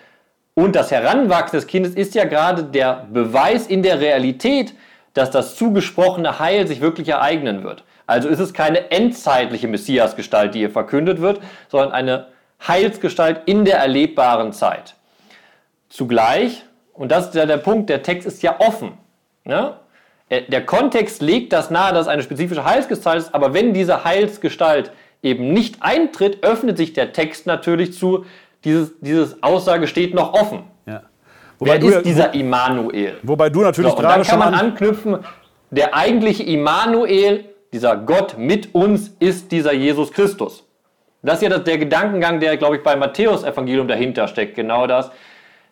und 0.53 0.75
das 0.75 0.91
Heranwachsen 0.91 1.57
des 1.57 1.65
Kindes 1.65 1.95
ist 1.95 2.13
ja 2.13 2.25
gerade 2.25 2.65
der 2.65 3.07
Beweis 3.11 3.65
in 3.65 3.81
der 3.81 3.99
Realität, 3.99 4.73
dass 5.15 5.31
das 5.31 5.55
zugesprochene 5.55 6.37
Heil 6.39 6.67
sich 6.67 6.81
wirklich 6.81 7.09
ereignen 7.09 7.63
wird. 7.63 7.83
Also 8.07 8.29
ist 8.29 8.39
es 8.39 8.53
keine 8.53 8.91
endzeitliche 8.91 9.67
Messiasgestalt, 9.67 10.53
die 10.53 10.59
hier 10.59 10.69
verkündet 10.69 11.21
wird, 11.21 11.39
sondern 11.69 11.91
eine 11.91 12.27
Heilsgestalt 12.67 13.41
in 13.45 13.65
der 13.65 13.77
erlebbaren 13.77 14.53
Zeit. 14.53 14.95
Zugleich, 15.89 16.63
und 16.93 17.11
das 17.11 17.27
ist 17.27 17.35
ja 17.35 17.45
der 17.45 17.57
Punkt, 17.57 17.89
der 17.89 18.03
Text 18.03 18.27
ist 18.27 18.43
ja 18.43 18.59
offen. 18.59 18.93
Ne? 19.43 19.73
Der 20.29 20.65
Kontext 20.65 21.21
legt 21.21 21.53
das 21.53 21.69
nahe, 21.69 21.93
dass 21.93 22.03
es 22.03 22.07
eine 22.07 22.23
spezifische 22.23 22.65
Heilsgestalt 22.65 23.19
ist, 23.19 23.35
aber 23.35 23.53
wenn 23.53 23.73
diese 23.73 24.03
Heilsgestalt 24.03 24.91
eben 25.21 25.53
nicht 25.53 25.77
eintritt, 25.81 26.43
öffnet 26.43 26.77
sich 26.77 26.93
der 26.93 27.13
Text 27.13 27.45
natürlich 27.47 27.93
zu, 27.93 28.25
dieses, 28.63 28.93
dieses 29.01 29.41
Aussage 29.43 29.87
steht 29.87 30.13
noch 30.13 30.33
offen. 30.33 30.63
Ja. 30.85 31.03
Wer 31.59 31.81
ist 31.81 32.05
dieser 32.05 32.33
Immanuel? 32.33 33.17
Wobei 33.23 33.49
du 33.49 33.61
natürlich 33.61 33.91
so, 33.91 33.97
gerade 33.97 34.25
schon. 34.25 34.39
Dann 34.39 34.51
kann 34.51 34.51
man 34.51 34.59
anknüpfen, 34.59 35.19
der 35.71 35.95
eigentliche 35.95 36.43
Immanuel 36.43 37.45
dieser 37.75 37.97
Gott 37.97 38.37
mit 38.37 38.73
uns 38.73 39.13
ist 39.19 39.51
dieser 39.51 39.73
Jesus 39.73 40.13
Christus. 40.13 40.63
Das 41.21 41.41
ist 41.41 41.49
ja 41.49 41.57
der 41.57 41.77
Gedankengang, 41.77 42.39
der, 42.39 42.55
glaube 42.55 42.77
ich, 42.77 42.83
beim 42.83 42.99
Matthäus-Evangelium 42.99 43.89
dahinter 43.89 44.29
steckt. 44.29 44.55
Genau 44.55 44.87
das. 44.87 45.11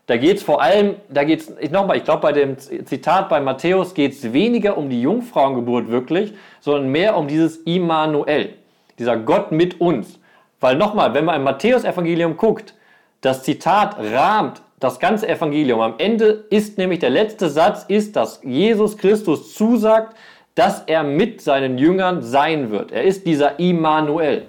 Da 0.08 0.18
geht 0.18 0.38
es 0.38 0.44
vor 0.44 0.62
allem, 0.62 0.96
da 1.08 1.24
geht 1.24 1.40
es, 1.40 1.72
nochmal, 1.72 1.96
ich 1.96 2.04
glaube, 2.04 2.24
bei 2.24 2.34
dem 2.34 2.58
Zitat 2.58 3.30
bei 3.30 3.40
Matthäus 3.40 3.94
geht 3.94 4.12
es 4.12 4.34
weniger 4.34 4.78
um 4.78 4.90
die 4.90 5.02
Jungfrauengeburt 5.02 5.88
wirklich, 5.88 6.34
sondern 6.60 6.92
mehr 6.92 7.16
um 7.16 7.30
dieses 7.30 7.58
Immanuel, 7.60 8.56
dieser 9.00 9.16
Gott 9.16 9.54
mit 9.54 9.80
uns. 9.80 10.20
Weil 10.60 10.76
nochmal, 10.76 11.14
wenn 11.14 11.24
man 11.24 11.36
im 11.36 11.44
Matthäus-Evangelium 11.44 12.36
guckt, 12.36 12.74
das 13.22 13.44
Zitat 13.44 13.96
rahmt 13.98 14.62
das 14.82 15.00
ganze 15.00 15.30
Evangelium. 15.30 15.80
Am 15.80 15.94
Ende 16.00 16.44
ist 16.50 16.78
nämlich 16.78 17.00
der 17.00 17.12
letzte 17.12 17.48
Satz, 17.48 17.86
ist, 17.88 18.18
dass 18.18 18.42
Jesus 18.44 18.98
Christus 18.98 19.54
zusagt, 19.56 20.18
dass 20.56 20.84
er 20.86 21.04
mit 21.04 21.42
seinen 21.42 21.78
Jüngern 21.78 22.22
sein 22.22 22.70
wird. 22.72 22.92
Er 22.92 23.04
ist 23.04 23.26
dieser 23.26 23.60
Immanuel. 23.60 24.46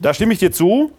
Da 0.00 0.12
stimme 0.12 0.32
ich 0.32 0.40
dir 0.40 0.50
zu. 0.50 0.90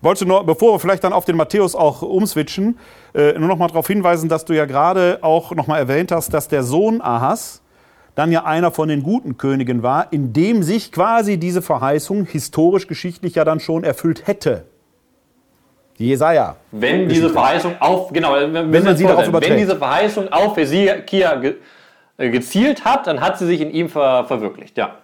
Wolltest 0.00 0.22
du 0.22 0.26
nur, 0.26 0.44
bevor 0.46 0.74
wir 0.74 0.78
vielleicht 0.78 1.02
dann 1.04 1.12
auf 1.12 1.24
den 1.24 1.36
Matthäus 1.36 1.74
auch 1.74 2.02
umswitchen, 2.02 2.78
äh, 3.14 3.32
nur 3.32 3.48
noch 3.48 3.58
mal 3.58 3.66
darauf 3.66 3.86
hinweisen, 3.86 4.28
dass 4.28 4.44
du 4.44 4.54
ja 4.54 4.64
gerade 4.64 5.18
auch 5.22 5.52
noch 5.52 5.66
mal 5.66 5.78
erwähnt 5.78 6.12
hast, 6.12 6.32
dass 6.32 6.46
der 6.46 6.62
Sohn 6.62 7.00
Ahas 7.00 7.62
dann 8.14 8.32
ja 8.32 8.44
einer 8.44 8.70
von 8.70 8.88
den 8.88 9.02
guten 9.02 9.36
Königen 9.36 9.82
war, 9.82 10.12
in 10.12 10.32
dem 10.32 10.62
sich 10.62 10.92
quasi 10.92 11.36
diese 11.36 11.62
Verheißung 11.62 12.26
historisch-geschichtlich 12.26 13.34
ja 13.34 13.44
dann 13.44 13.60
schon 13.60 13.84
erfüllt 13.84 14.26
hätte. 14.26 14.64
Jesaja. 15.96 16.56
Wenn 16.70 17.08
diese 17.08 17.30
Verheißung 17.30 17.74
auf, 17.80 18.12
genau, 18.12 18.34
wenn, 18.34 18.72
wenn 18.72 18.84
man 18.84 18.96
sie 18.96 19.04
darauf 19.04 19.26
überträgt. 19.26 19.52
Wenn 19.52 19.58
diese 19.58 19.76
Verheißung 19.76 20.28
auf 20.32 20.56
Hesekia 20.56 21.42
äh, 21.42 21.54
gezielt 22.18 22.84
hat, 22.84 23.06
dann 23.06 23.20
hat 23.20 23.38
sie 23.38 23.46
sich 23.46 23.60
in 23.60 23.70
ihm 23.70 23.88
ver 23.88 24.24
verwirklicht, 24.24 24.76
ja. 24.76 24.96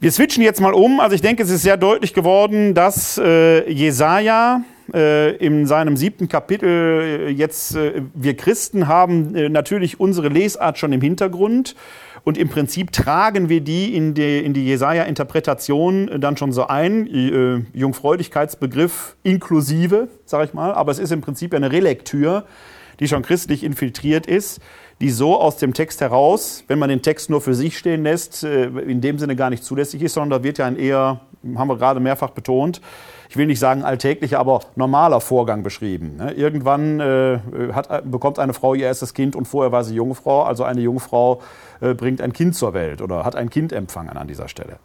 Wir 0.00 0.10
switchen 0.10 0.42
jetzt 0.42 0.60
mal 0.60 0.74
um. 0.74 0.98
Also 0.98 1.14
ich 1.14 1.22
denke, 1.22 1.44
es 1.44 1.50
ist 1.50 1.62
sehr 1.62 1.76
deutlich 1.76 2.12
geworden, 2.12 2.74
dass 2.74 3.18
äh, 3.18 3.70
Jesaja 3.70 4.62
äh, 4.92 5.36
in 5.36 5.64
seinem 5.66 5.96
siebten 5.96 6.28
Kapitel 6.28 6.68
äh, 6.68 7.28
jetzt, 7.28 7.76
äh, 7.76 8.02
wir 8.12 8.36
Christen 8.36 8.88
haben 8.88 9.36
äh, 9.36 9.48
natürlich 9.48 10.00
unsere 10.00 10.28
Lesart 10.28 10.78
schon 10.78 10.92
im 10.92 11.00
Hintergrund. 11.00 11.76
Und 12.24 12.36
im 12.36 12.48
Prinzip 12.48 12.90
tragen 12.90 13.48
wir 13.48 13.60
die 13.60 13.94
in 13.94 14.14
die, 14.14 14.38
in 14.38 14.54
die 14.54 14.64
Jesaja-Interpretation 14.64 16.20
dann 16.20 16.36
schon 16.36 16.52
so 16.52 16.66
ein. 16.66 17.06
Äh, 17.06 17.64
Jungfräulichkeitsbegriff 17.72 19.16
inklusive, 19.22 20.08
sage 20.24 20.46
ich 20.46 20.54
mal. 20.54 20.72
Aber 20.72 20.90
es 20.90 20.98
ist 20.98 21.12
im 21.12 21.20
Prinzip 21.20 21.54
eine 21.54 21.70
Relektür, 21.70 22.44
die 22.98 23.06
schon 23.06 23.22
christlich 23.22 23.62
infiltriert 23.62 24.26
ist, 24.26 24.60
die 25.00 25.10
so 25.10 25.40
aus 25.40 25.56
dem 25.56 25.74
Text 25.74 26.00
heraus, 26.00 26.64
wenn 26.68 26.78
man 26.78 26.88
den 26.88 27.02
Text 27.02 27.30
nur 27.30 27.40
für 27.40 27.54
sich 27.54 27.78
stehen 27.78 28.02
lässt, 28.02 28.44
äh, 28.44 28.64
in 28.64 29.00
dem 29.00 29.18
Sinne 29.18 29.36
gar 29.36 29.50
nicht 29.50 29.64
zulässig 29.64 30.02
ist, 30.02 30.14
sondern 30.14 30.40
da 30.40 30.44
wird 30.44 30.58
ja 30.58 30.66
ein 30.66 30.76
eher, 30.76 31.20
haben 31.56 31.68
wir 31.68 31.76
gerade 31.76 32.00
mehrfach 32.00 32.30
betont, 32.30 32.80
ich 33.32 33.38
will 33.38 33.46
nicht 33.46 33.60
sagen 33.60 33.82
alltäglicher, 33.82 34.38
aber 34.38 34.60
normaler 34.76 35.22
Vorgang 35.22 35.62
beschrieben. 35.62 36.16
Ne? 36.18 36.32
Irgendwann 36.32 37.00
äh, 37.00 37.38
hat, 37.72 38.10
bekommt 38.10 38.38
eine 38.38 38.52
Frau 38.52 38.74
ihr 38.74 38.84
erstes 38.84 39.14
Kind 39.14 39.34
und 39.34 39.46
vorher 39.46 39.72
war 39.72 39.84
sie 39.84 39.94
Jungfrau, 39.94 40.42
also 40.42 40.64
eine 40.64 40.82
Jungfrau 40.82 41.40
äh, 41.80 41.94
bringt 41.94 42.20
ein 42.20 42.34
Kind 42.34 42.54
zur 42.54 42.74
Welt 42.74 43.00
oder 43.00 43.24
hat 43.24 43.34
ein 43.34 43.48
Kind 43.48 43.72
empfangen 43.72 44.18
an 44.18 44.28
dieser 44.28 44.48
Stelle. 44.48 44.76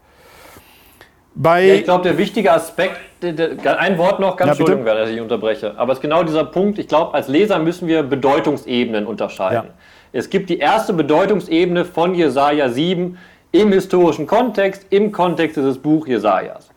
Ja, 1.43 1.59
ich 1.59 1.83
glaube, 1.83 2.03
der 2.03 2.17
wichtige 2.17 2.51
Aspekt, 2.51 2.97
ein 3.21 3.97
Wort 3.97 4.19
noch, 4.19 4.37
ganz 4.37 4.47
ja, 4.47 4.65
Entschuldigung, 4.65 4.85
wenn 4.85 5.13
ich 5.13 5.21
unterbreche, 5.21 5.77
aber 5.77 5.91
es 5.91 5.99
ist 5.99 6.01
genau 6.01 6.23
dieser 6.23 6.45
Punkt, 6.45 6.79
ich 6.79 6.87
glaube, 6.87 7.13
als 7.13 7.27
Leser 7.27 7.59
müssen 7.59 7.87
wir 7.87 8.01
Bedeutungsebenen 8.01 9.05
unterscheiden. 9.05 9.67
Ja. 9.67 9.73
Es 10.13 10.29
gibt 10.29 10.49
die 10.49 10.59
erste 10.59 10.93
Bedeutungsebene 10.93 11.83
von 11.83 12.15
Jesaja 12.15 12.69
7 12.69 13.17
im 13.51 13.71
historischen 13.71 14.25
Kontext, 14.25 14.85
im 14.89 15.11
Kontext 15.11 15.57
des 15.57 15.77
Buch 15.77 16.07
Jesajas. 16.07 16.69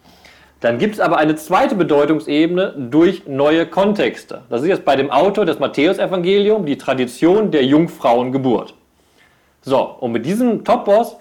Dann 0.61 0.79
gibt 0.79 0.95
es 0.95 1.01
aber 1.01 1.17
eine 1.17 1.37
zweite 1.37 1.75
Bedeutungsebene 1.75 2.75
durch 2.91 3.27
neue 3.27 3.67
Kontexte. 3.67 4.43
Das 4.51 4.63
ist 4.63 4.69
jetzt 4.69 4.85
bei 4.85 4.97
dem 4.97 5.11
Autor 5.11 5.47
des 5.47 5.59
Matthäusevangeliums 5.59 6.67
die 6.67 6.77
Tradition 6.77 7.51
der 7.51 7.65
Jungfrauengeburt. 7.65 8.75
So, 9.63 9.81
und 10.01 10.13
mit 10.13 10.27
diesem 10.27 10.65
Topos 10.65 11.17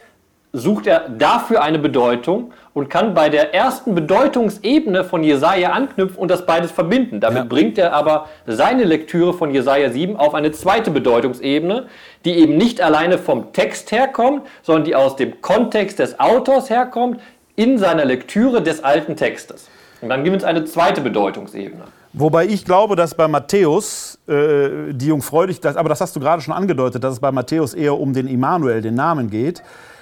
sucht 0.51 0.87
er 0.87 1.09
dafür 1.09 1.61
eine 1.61 1.77
Bedeutung 1.77 2.53
und 2.73 2.89
kann 2.89 3.13
bei 3.13 3.29
der 3.29 3.53
ersten 3.53 3.93
Bedeutungsebene 3.93 5.03
von 5.03 5.23
Jesaja 5.23 5.71
anknüpfen 5.71 6.17
und 6.17 6.31
das 6.31 6.45
beides 6.45 6.71
verbinden. 6.71 7.19
Damit 7.19 7.43
ja. 7.43 7.47
bringt 7.47 7.77
er 7.77 7.93
aber 7.93 8.27
seine 8.47 8.83
Lektüre 8.83 9.33
von 9.33 9.53
Jesaja 9.53 9.91
7 9.91 10.17
auf 10.17 10.33
eine 10.33 10.51
zweite 10.51 10.89
Bedeutungsebene, 10.89 11.85
die 12.25 12.31
eben 12.31 12.57
nicht 12.57 12.81
alleine 12.81 13.17
vom 13.17 13.53
Text 13.53 13.91
herkommt, 13.91 14.43
sondern 14.63 14.85
die 14.85 14.95
aus 14.95 15.15
dem 15.15 15.39
Kontext 15.41 15.99
des 15.99 16.19
Autors 16.19 16.69
herkommt, 16.69 17.19
in 17.55 17.77
seiner 17.77 18.05
Lektüre 18.05 18.63
des 18.63 18.83
alten 18.83 19.15
Textes. 19.15 19.69
Und 20.01 20.09
dann 20.09 20.23
gibt 20.23 20.37
es 20.37 20.43
eine 20.43 20.63
zweite 20.63 21.01
Bedeutungsebene. 21.01 21.83
Wobei 22.13 22.45
ich 22.47 22.65
glaube, 22.65 22.95
dass 22.95 23.13
bei 23.13 23.27
Matthäus 23.27 24.17
äh, 24.27 24.93
die 24.93 25.07
Jungfräulich, 25.07 25.59
das, 25.59 25.75
aber 25.75 25.89
das 25.89 26.01
hast 26.01 26.15
du 26.15 26.19
gerade 26.19 26.41
schon 26.41 26.53
angedeutet, 26.53 27.03
dass 27.03 27.13
es 27.13 27.19
bei 27.19 27.31
Matthäus 27.31 27.75
eher 27.75 27.99
um 27.99 28.13
den 28.13 28.27
Immanuel, 28.27 28.81
den 28.81 28.95
Namen 28.95 29.29
geht. 29.29 29.61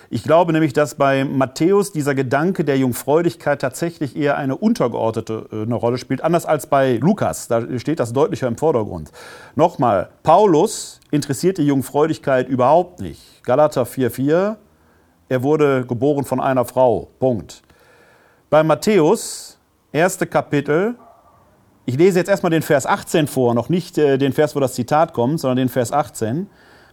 Ich 0.10 0.24
glaube 0.24 0.54
nämlich, 0.54 0.74
dass 0.74 0.96
bei 0.96 1.26
Matthäus 1.26 1.92
dieser 1.92 2.16
Gedanke 2.16 2.64
der 2.64 2.78
Jungfräulichkeit 2.78 3.62
tatsächlich 3.62 4.16
eher 4.16 4.38
eine 4.38 4.56
untergeordnete 4.56 5.48
äh, 5.52 5.62
eine 5.64 5.76
Rolle 5.76 5.98
spielt, 5.98 6.22
anders 6.22 6.46
als 6.46 6.68
bei 6.68 6.98
Lukas. 6.98 7.48
Da 7.48 7.80
steht 7.80 8.00
das 8.00 8.14
deutlicher 8.14 8.48
im 8.48 8.58
Vordergrund. 8.58 9.12
Nochmal, 9.56 10.10
Paulus 10.24 11.00
interessiert 11.12 11.58
die 11.58 11.66
Jungfräulichkeit 11.68 12.48
überhaupt 12.48 13.02
nicht. 13.02 13.44
Galater 13.44 13.84
4,4 13.84 14.58
er 15.30 15.44
wurde 15.44 15.86
geboren 15.86 16.24
von 16.24 16.40
einer 16.40 16.66
Frau. 16.66 17.10
Punkt. 17.20 17.62
Bei 18.50 18.64
Matthäus, 18.64 19.58
erste 19.92 20.26
Kapitel, 20.26 20.96
ich 21.86 21.98
lese 21.98 22.20
jetzt 22.20 22.30
erstmal 22.30 22.50
den 22.50 22.62
Vers 22.62 22.86
18 22.86 23.28
vor, 23.28 23.54
noch 23.54 23.70
nicht 23.70 23.98
äh, 23.98 24.18
den 24.18 24.34
Vers, 24.34 24.56
wo 24.56 24.60
das 24.60 24.74
Zitat 24.74 25.14
kommt, 25.14 25.40
sondern 25.40 25.58
den 25.58 25.70
Vers 25.70 25.92
18. 25.92 26.50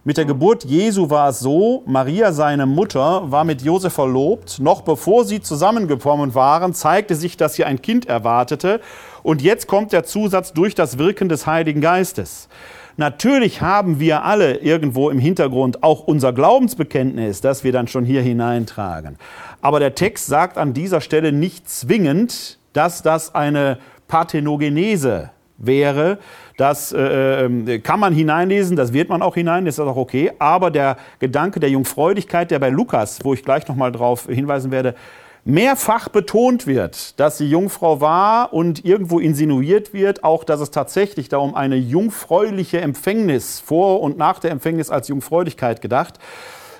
Mit 0.07 0.17
der 0.17 0.25
Geburt 0.25 0.65
Jesu 0.65 1.09
war 1.09 1.29
es 1.29 1.39
so, 1.39 1.81
Maria, 1.87 2.31
seine 2.31 2.67
Mutter, 2.67 3.31
war 3.31 3.43
mit 3.43 3.63
Josef 3.63 3.93
verlobt. 3.93 4.59
Noch 4.59 4.83
bevor 4.83 5.25
sie 5.25 5.41
zusammengekommen 5.41 6.35
waren, 6.35 6.75
zeigte 6.75 7.15
sich, 7.15 7.37
dass 7.37 7.55
sie 7.55 7.65
ein 7.65 7.81
Kind 7.81 8.05
erwartete. 8.05 8.81
Und 9.23 9.41
jetzt 9.41 9.65
kommt 9.65 9.93
der 9.93 10.03
Zusatz 10.03 10.53
durch 10.53 10.75
das 10.75 10.99
Wirken 10.99 11.27
des 11.27 11.47
Heiligen 11.47 11.81
Geistes. 11.81 12.49
Natürlich 12.97 13.61
haben 13.61 13.99
wir 13.99 14.23
alle 14.23 14.57
irgendwo 14.57 15.09
im 15.09 15.17
Hintergrund 15.17 15.81
auch 15.81 16.01
unser 16.01 16.33
Glaubensbekenntnis, 16.33 17.41
das 17.41 17.63
wir 17.63 17.71
dann 17.71 17.87
schon 17.87 18.05
hier 18.05 18.21
hineintragen. 18.21 19.17
Aber 19.61 19.79
der 19.79 19.95
Text 19.95 20.27
sagt 20.27 20.59
an 20.59 20.75
dieser 20.75 21.01
Stelle 21.01 21.31
nicht 21.31 21.67
zwingend, 21.67 22.59
dass 22.73 23.01
das 23.01 23.33
eine 23.33 23.79
Parthenogenese 24.07 25.31
wäre. 25.57 26.19
Das 26.57 26.93
äh, 26.93 27.45
äh, 27.45 27.79
kann 27.79 27.99
man 27.99 28.13
hineinlesen, 28.13 28.77
das 28.77 28.93
wird 28.93 29.09
man 29.09 29.21
auch 29.21 29.35
hinein, 29.35 29.65
das 29.65 29.75
ist 29.75 29.79
auch 29.79 29.97
okay. 29.97 30.31
Aber 30.39 30.71
der 30.71 30.97
Gedanke 31.19 31.59
der 31.59 31.69
Jungfräulichkeit, 31.69 32.51
der 32.51 32.59
bei 32.59 32.69
Lukas, 32.69 33.19
wo 33.23 33.33
ich 33.33 33.43
gleich 33.43 33.67
nochmal 33.67 33.91
darauf 33.91 34.27
hinweisen 34.27 34.71
werde, 34.71 34.95
mehrfach 35.43 36.09
betont 36.09 36.65
wird, 36.65 37.19
dass 37.19 37.37
sie 37.37 37.47
Jungfrau 37.47 38.01
war 38.01 38.51
und 38.51 38.83
irgendwo 38.83 39.19
insinuiert 39.19 39.93
wird, 39.93 40.23
auch 40.23 40.43
dass 40.43 40.59
es 40.59 40.71
tatsächlich 40.71 41.29
darum 41.29 41.53
eine 41.53 41.75
jungfräuliche 41.75 42.81
Empfängnis 42.81 43.59
vor 43.59 44.01
und 44.01 44.17
nach 44.17 44.39
der 44.39 44.51
Empfängnis 44.51 44.89
als 44.89 45.07
Jungfräulichkeit 45.07 45.81
gedacht 45.81 46.19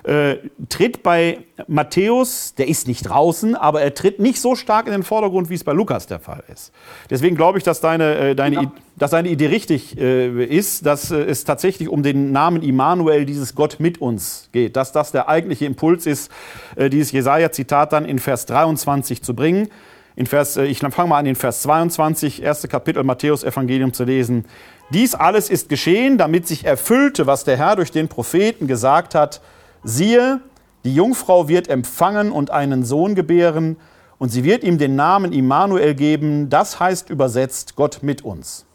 äh, 0.06 0.38
tritt 0.70 1.02
bei 1.02 1.40
Matthäus, 1.68 2.54
der 2.56 2.68
ist 2.68 2.88
nicht 2.88 3.10
draußen, 3.10 3.56
aber 3.56 3.82
er 3.82 3.94
tritt 3.96 4.20
nicht 4.20 4.40
so 4.40 4.56
stark 4.56 4.86
in 4.86 4.92
den 4.92 5.04
Vordergrund, 5.04 5.50
wie 5.50 5.56
es 5.56 5.64
bei 5.64 5.74
Lukas 5.74 6.06
der 6.06 6.20
Fall 6.20 6.44
ist. 6.54 6.72
Deswegen 7.10 7.36
glaube 7.36 7.58
ich, 7.58 7.64
dass 7.64 7.82
deine, 7.82 8.16
äh, 8.16 8.36
deine, 8.36 8.56
ja. 8.56 8.72
dass 8.98 9.12
deine 9.12 9.30
Idee 9.30 9.48
richtig 9.48 9.98
äh, 9.98 10.46
ist, 10.46 10.86
dass 10.86 11.10
äh, 11.10 11.18
es 11.24 11.44
tatsächlich 11.44 11.90
um 11.90 12.04
den 12.04 12.32
Namen 12.32 12.62
Immanuel, 12.62 13.26
dieses 13.26 13.56
Gott 13.56 13.78
mit 13.80 14.00
uns 14.00 14.50
geht, 14.52 14.76
dass 14.76 14.92
das 14.92 15.12
der 15.12 15.28
eigentliche 15.28 15.66
Impuls 15.66 16.06
ist, 16.06 16.32
äh, 16.76 16.90
dieses 16.90 17.12
Jesaja-Zitat 17.12 17.92
dann 17.92 18.06
in 18.06 18.20
Vers 18.20 18.46
23 18.46 19.24
zu 19.24 19.34
bringen. 19.34 19.70
In 20.16 20.28
Vers, 20.28 20.56
äh, 20.58 20.66
ich 20.66 20.80
fange 20.80 21.10
mal 21.10 21.18
an, 21.18 21.26
in 21.26 21.36
Vers 21.36 21.64
22, 21.64 22.44
erste 22.44 22.68
Kapitel 22.68 23.04
Matthäus 23.04 23.44
Evangelium 23.44 23.92
zu 23.92 24.04
lesen. 24.04 24.46
Dies 24.92 25.16
alles 25.16 25.50
ist 25.50 25.68
geschehen, 25.68 26.20
damit 26.20 26.48
sich 26.48 26.64
erfüllte, 26.64 27.26
was 27.26 27.44
der 27.44 27.58
Herr 27.58 27.76
durch 27.76 27.92
den 27.92 28.08
Propheten 28.08 28.68
gesagt 28.68 29.16
hat, 29.16 29.42
Siehe, 29.86 30.42
die 30.84 30.94
Jungfrau 30.94 31.48
wird 31.48 31.70
empfangen 31.70 32.32
und 32.32 32.52
einen 32.52 32.84
Sohn 32.84 33.16
gebären, 33.16 33.78
und 34.18 34.30
sie 34.30 34.44
wird 34.44 34.64
ihm 34.64 34.78
den 34.78 34.96
Namen 34.96 35.34
Immanuel 35.34 35.94
geben, 35.94 36.50
das 36.50 36.80
heißt 36.80 37.10
übersetzt 37.10 37.76
Gott 37.76 38.00
mit 38.02 38.24
uns. 38.24 38.66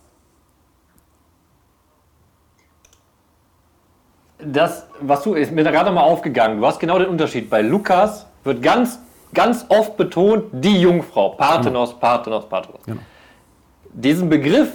Das, 4.39 4.87
was 5.01 5.23
du, 5.23 5.35
ist 5.35 5.53
mir 5.53 5.65
da 5.65 5.71
gerade 5.71 5.91
mal 5.91 6.03
aufgegangen. 6.03 6.61
Du 6.61 6.67
hast 6.67 6.79
genau 6.79 6.99
den 6.99 7.09
Unterschied. 7.09 7.51
Bei 7.51 7.61
Lukas 7.61 8.27
wird 8.43 8.63
ganz, 8.63 8.99
ganz 9.35 9.67
oft 9.69 9.97
betont, 9.97 10.45
die 10.53 10.81
Jungfrau. 10.81 11.31
Parthenos, 11.31 11.91
genau. 11.91 12.01
Parthenos, 12.01 12.49
Parthenos. 12.49 12.81
Genau. 12.87 13.01
Diesen 13.93 14.29
Begriff 14.31 14.71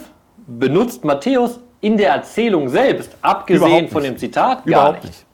benutzt 0.46 1.04
Matthäus 1.04 1.60
in 1.82 1.98
der 1.98 2.12
Erzählung 2.12 2.70
selbst, 2.70 3.16
abgesehen 3.22 3.88
von 3.88 4.04
dem 4.04 4.18
Zitat, 4.18 4.66
gar 4.66 4.90
Überhaupt 4.90 5.04
nicht. 5.04 5.14
nicht. 5.14 5.25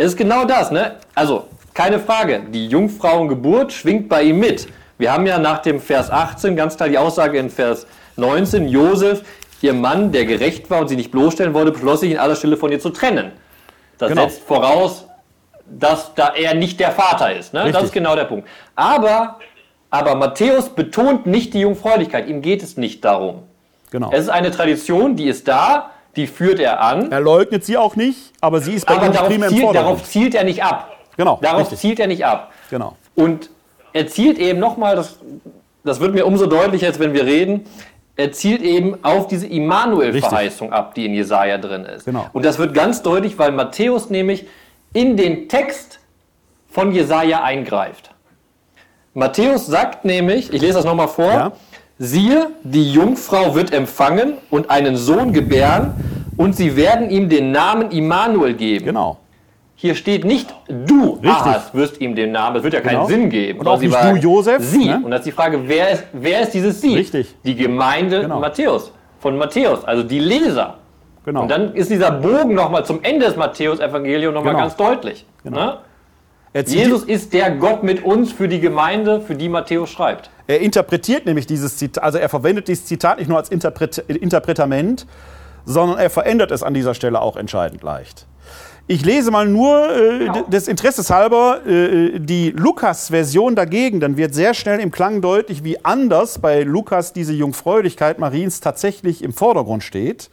Es 0.00 0.12
ist 0.12 0.16
genau 0.16 0.46
das, 0.46 0.70
ne? 0.70 0.92
Also, 1.14 1.44
keine 1.74 1.98
Frage, 1.98 2.40
die 2.48 2.68
Jungfrauengeburt 2.68 3.70
schwingt 3.70 4.08
bei 4.08 4.22
ihm 4.22 4.38
mit. 4.38 4.66
Wir 4.96 5.12
haben 5.12 5.26
ja 5.26 5.38
nach 5.38 5.58
dem 5.58 5.78
Vers 5.78 6.10
18 6.10 6.56
ganz 6.56 6.78
klar 6.78 6.88
die 6.88 6.96
Aussage 6.96 7.38
in 7.38 7.50
Vers 7.50 7.86
19, 8.16 8.66
Josef, 8.66 9.22
ihr 9.60 9.74
Mann, 9.74 10.10
der 10.10 10.24
gerecht 10.24 10.70
war 10.70 10.80
und 10.80 10.88
sie 10.88 10.96
nicht 10.96 11.10
bloßstellen 11.10 11.52
wollte, 11.52 11.72
beschloss 11.72 12.00
sich 12.00 12.12
in 12.12 12.16
aller 12.16 12.34
Stille 12.34 12.56
von 12.56 12.72
ihr 12.72 12.80
zu 12.80 12.88
trennen. 12.88 13.32
Das 13.98 14.08
genau. 14.08 14.22
setzt 14.22 14.42
voraus, 14.44 15.06
dass 15.66 16.14
da 16.14 16.32
er 16.34 16.54
nicht 16.54 16.80
der 16.80 16.92
Vater 16.92 17.36
ist. 17.36 17.52
Ne? 17.52 17.70
Das 17.70 17.84
ist 17.84 17.92
genau 17.92 18.16
der 18.16 18.24
Punkt. 18.24 18.48
Aber, 18.76 19.38
aber 19.90 20.14
Matthäus 20.14 20.70
betont 20.70 21.26
nicht 21.26 21.52
die 21.52 21.60
Jungfräulichkeit. 21.60 22.26
Ihm 22.26 22.40
geht 22.40 22.62
es 22.62 22.78
nicht 22.78 23.04
darum. 23.04 23.42
Genau. 23.90 24.10
Es 24.12 24.20
ist 24.20 24.30
eine 24.30 24.50
Tradition, 24.50 25.14
die 25.14 25.28
ist 25.28 25.46
da 25.46 25.90
die 26.16 26.26
führt 26.26 26.58
er 26.58 26.80
an. 26.80 27.10
Er 27.10 27.20
leugnet 27.20 27.64
sie 27.64 27.76
auch 27.76 27.96
nicht, 27.96 28.32
aber 28.40 28.60
sie 28.60 28.74
ist 28.74 28.86
bei 28.86 28.96
aber 28.96 29.06
ihm 29.06 29.12
darauf, 29.12 29.48
zielt, 29.48 29.74
darauf 29.74 30.04
zielt 30.04 30.34
er 30.34 30.44
nicht 30.44 30.62
ab. 30.62 30.96
Genau. 31.16 31.38
Darauf 31.42 31.60
richtig. 31.62 31.78
zielt 31.78 32.00
er 32.00 32.06
nicht 32.06 32.24
ab. 32.24 32.52
Genau. 32.70 32.96
Und 33.14 33.50
er 33.92 34.06
zielt 34.06 34.38
eben 34.38 34.58
nochmal, 34.58 34.96
das, 34.96 35.18
das 35.84 36.00
wird 36.00 36.14
mir 36.14 36.26
umso 36.26 36.46
deutlicher, 36.46 36.86
als 36.86 36.98
wenn 36.98 37.12
wir 37.12 37.26
reden, 37.26 37.66
er 38.16 38.32
zielt 38.32 38.62
eben 38.62 39.02
auf 39.02 39.28
diese 39.28 39.46
Immanuel-Verheißung 39.46 40.72
ab, 40.72 40.94
die 40.94 41.06
in 41.06 41.14
Jesaja 41.14 41.58
drin 41.58 41.84
ist. 41.84 42.04
Genau. 42.04 42.26
Und 42.32 42.44
das 42.44 42.58
wird 42.58 42.74
ganz 42.74 43.02
deutlich, 43.02 43.38
weil 43.38 43.52
Matthäus 43.52 44.10
nämlich 44.10 44.46
in 44.92 45.16
den 45.16 45.48
Text 45.48 46.00
von 46.68 46.92
Jesaja 46.92 47.42
eingreift. 47.42 48.10
Matthäus 49.14 49.66
sagt 49.66 50.04
nämlich, 50.04 50.52
ich 50.52 50.60
lese 50.60 50.74
das 50.74 50.84
nochmal 50.84 51.08
vor, 51.08 51.32
ja. 51.32 51.52
Siehe, 52.02 52.46
die 52.62 52.92
Jungfrau 52.94 53.54
wird 53.54 53.74
empfangen 53.74 54.32
und 54.48 54.70
einen 54.70 54.96
Sohn 54.96 55.34
gebären 55.34 55.92
und 56.38 56.56
sie 56.56 56.74
werden 56.74 57.10
ihm 57.10 57.28
den 57.28 57.52
Namen 57.52 57.90
Immanuel 57.90 58.54
geben. 58.54 58.86
Genau. 58.86 59.18
Hier 59.74 59.94
steht 59.94 60.24
nicht, 60.24 60.48
du, 60.66 61.12
Richtig. 61.22 61.30
Ahas, 61.30 61.74
wirst 61.74 62.00
ihm 62.00 62.14
den 62.14 62.32
Namen. 62.32 62.54
Das 62.54 62.64
wird 62.64 62.72
ja 62.72 62.80
keinen 62.80 62.94
Genau. 62.96 63.06
Sinn 63.06 63.28
geben. 63.28 63.60
Und 63.60 63.68
auch 63.68 63.78
nicht 63.78 63.92
war 63.92 64.12
du, 64.14 64.16
Josef, 64.16 64.64
Sie. 64.64 64.86
ne? 64.86 65.02
Und 65.04 65.10
das 65.10 65.20
ist 65.20 65.26
die 65.26 65.32
Frage, 65.32 65.60
wer 65.66 65.90
ist, 65.90 66.04
wer 66.14 66.40
ist 66.40 66.54
dieses 66.54 66.80
Sie? 66.80 66.94
Richtig. 66.96 67.34
Die 67.44 67.54
Gemeinde 67.54 68.22
Genau. 68.22 68.40
Matthäus. 68.40 68.92
Von 69.18 69.36
Matthäus, 69.36 69.84
also 69.84 70.02
die 70.02 70.20
Leser. 70.20 70.78
Genau. 71.26 71.42
Und 71.42 71.50
dann 71.50 71.74
ist 71.74 71.90
dieser 71.90 72.12
Bogen 72.12 72.54
nochmal 72.54 72.82
zum 72.86 73.00
Ende 73.02 73.26
des 73.26 73.36
Matthäus-Evangeliums 73.36 74.32
nochmal 74.34 74.54
Genau. 74.54 74.64
ganz 74.64 74.74
deutlich. 74.76 75.26
Ne? 75.44 75.76
Jesus 76.54 77.04
ist 77.04 77.32
der 77.32 77.52
Gott 77.52 77.82
mit 77.84 78.02
uns 78.04 78.32
für 78.32 78.48
die 78.48 78.60
Gemeinde, 78.60 79.20
für 79.20 79.34
die 79.36 79.48
Matthäus 79.48 79.90
schreibt. 79.90 80.30
er 80.48 80.60
interpretiert 80.60 81.24
nämlich 81.26 81.46
dieses 81.46 81.76
Zitat, 81.76 82.02
also 82.02 82.18
er 82.18 82.28
verwendet 82.28 82.66
dieses 82.68 82.86
Zitat 82.86 83.18
nicht 83.18 83.28
nur 83.28 83.38
als 83.38 83.48
Interpret 83.50 83.98
Interpretament, 84.08 85.06
sondern 85.64 85.98
er 85.98 86.10
verändert 86.10 86.50
es 86.50 86.62
an 86.64 86.74
dieser 86.74 86.94
Stelle 86.94 87.20
auch 87.20 87.36
entscheidend 87.36 87.82
leicht. 87.84 88.26
Ich 88.88 89.04
lese 89.04 89.30
mal 89.30 89.46
nur 89.46 89.88
äh, 89.94 90.28
d- 90.30 90.42
des 90.48 90.66
Interesses 90.66 91.10
halber 91.10 91.60
äh, 91.64 92.18
die 92.18 92.50
Lukas-Version 92.50 93.54
dagegen, 93.54 94.00
dann 94.00 94.16
wird 94.16 94.34
sehr 94.34 94.52
schnell 94.54 94.80
im 94.80 94.90
Klang 94.90 95.20
deutlich, 95.20 95.62
wie 95.62 95.84
anders 95.84 96.40
bei 96.40 96.64
Lukas 96.64 97.12
diese 97.12 97.32
Jungfräulichkeit 97.32 98.18
Mariens 98.18 98.58
tatsächlich 98.58 99.22
im 99.22 99.32
Vordergrund 99.32 99.84
steht. 99.84 100.30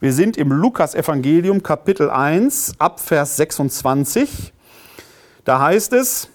Wir 0.00 0.12
sind 0.12 0.36
im 0.36 0.52
Lukas-Evangelium 0.52 1.62
Kapitel 1.62 2.10
1 2.10 2.74
ab 2.78 3.00
Vers 3.00 3.36
26. 3.38 4.52
Da 5.46 5.60
heißt 5.60 5.92
es, 5.92 6.28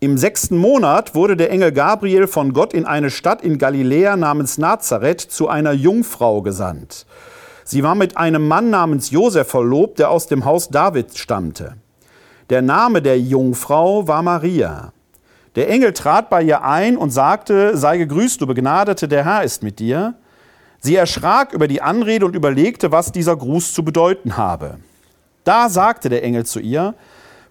im 0.00 0.18
sechsten 0.18 0.58
Monat 0.58 1.14
wurde 1.14 1.36
der 1.36 1.52
Engel 1.52 1.70
Gabriel 1.70 2.26
von 2.26 2.52
Gott 2.52 2.74
in 2.74 2.84
eine 2.84 3.10
Stadt 3.10 3.42
in 3.42 3.58
Galiläa 3.58 4.16
namens 4.16 4.58
Nazareth 4.58 5.20
zu 5.20 5.48
einer 5.48 5.70
Jungfrau 5.70 6.42
gesandt. 6.42 7.06
Sie 7.62 7.84
war 7.84 7.94
mit 7.94 8.16
einem 8.16 8.48
Mann 8.48 8.70
namens 8.70 9.12
Josef 9.12 9.46
verlobt, 9.46 10.00
der 10.00 10.10
aus 10.10 10.26
dem 10.26 10.44
Haus 10.44 10.68
David 10.68 11.16
stammte. 11.16 11.76
Der 12.50 12.60
Name 12.60 13.02
der 13.02 13.20
Jungfrau 13.20 14.08
war 14.08 14.22
Maria. 14.22 14.92
Der 15.54 15.70
Engel 15.70 15.92
trat 15.92 16.28
bei 16.28 16.42
ihr 16.42 16.64
ein 16.64 16.96
und 16.96 17.10
sagte, 17.10 17.76
sei 17.76 17.98
gegrüßt, 17.98 18.40
du 18.40 18.48
Begnadete, 18.48 19.06
der 19.06 19.24
Herr 19.24 19.44
ist 19.44 19.62
mit 19.62 19.78
dir. 19.78 20.14
Sie 20.80 20.96
erschrak 20.96 21.52
über 21.52 21.68
die 21.68 21.82
Anrede 21.82 22.26
und 22.26 22.34
überlegte, 22.34 22.90
was 22.90 23.12
dieser 23.12 23.36
Gruß 23.36 23.72
zu 23.72 23.84
bedeuten 23.84 24.36
habe. 24.36 24.78
Da 25.44 25.68
sagte 25.68 26.08
der 26.08 26.24
Engel 26.24 26.44
zu 26.44 26.58
ihr, 26.58 26.94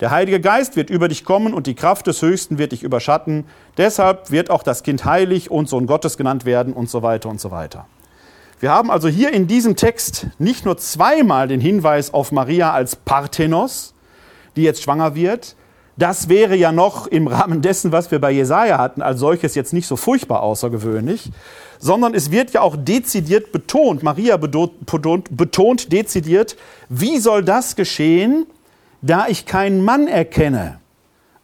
der 0.00 0.10
Heilige 0.10 0.40
Geist 0.40 0.76
wird 0.76 0.90
über 0.90 1.08
dich 1.08 1.24
kommen 1.24 1.54
und 1.54 1.66
die 1.66 1.74
Kraft 1.74 2.06
des 2.06 2.20
Höchsten 2.20 2.58
wird 2.58 2.72
dich 2.72 2.82
überschatten. 2.82 3.44
Deshalb 3.78 4.30
wird 4.30 4.50
auch 4.50 4.62
das 4.62 4.82
Kind 4.82 5.06
heilig 5.06 5.50
und 5.50 5.68
Sohn 5.70 5.86
Gottes 5.86 6.18
genannt 6.18 6.44
werden 6.44 6.74
und 6.74 6.90
so 6.90 7.02
weiter 7.02 7.30
und 7.30 7.40
so 7.40 7.50
weiter. 7.50 7.86
Wir 8.60 8.70
haben 8.70 8.90
also 8.90 9.08
hier 9.08 9.32
in 9.32 9.46
diesem 9.46 9.76
Text 9.76 10.28
nicht 10.38 10.64
nur 10.64 10.76
zweimal 10.76 11.48
den 11.48 11.60
Hinweis 11.60 12.12
auf 12.12 12.32
Maria 12.32 12.72
als 12.72 12.96
Parthenos, 12.96 13.94
die 14.56 14.62
jetzt 14.62 14.82
schwanger 14.82 15.14
wird. 15.14 15.56
Das 15.98 16.28
wäre 16.28 16.56
ja 16.56 16.72
noch 16.72 17.06
im 17.06 17.26
Rahmen 17.26 17.62
dessen, 17.62 17.90
was 17.90 18.10
wir 18.10 18.18
bei 18.18 18.30
Jesaja 18.30 18.76
hatten, 18.76 19.00
als 19.00 19.20
solches 19.20 19.54
jetzt 19.54 19.72
nicht 19.72 19.86
so 19.86 19.96
furchtbar 19.96 20.42
außergewöhnlich, 20.42 21.30
sondern 21.78 22.14
es 22.14 22.30
wird 22.30 22.50
ja 22.50 22.60
auch 22.60 22.76
dezidiert 22.76 23.50
betont, 23.50 24.02
Maria 24.02 24.36
betont, 24.36 25.36
betont 25.36 25.92
dezidiert, 25.92 26.56
wie 26.90 27.18
soll 27.18 27.42
das 27.42 27.76
geschehen, 27.76 28.46
da 29.06 29.26
ich 29.28 29.46
keinen 29.46 29.84
Mann 29.84 30.08
erkenne. 30.08 30.80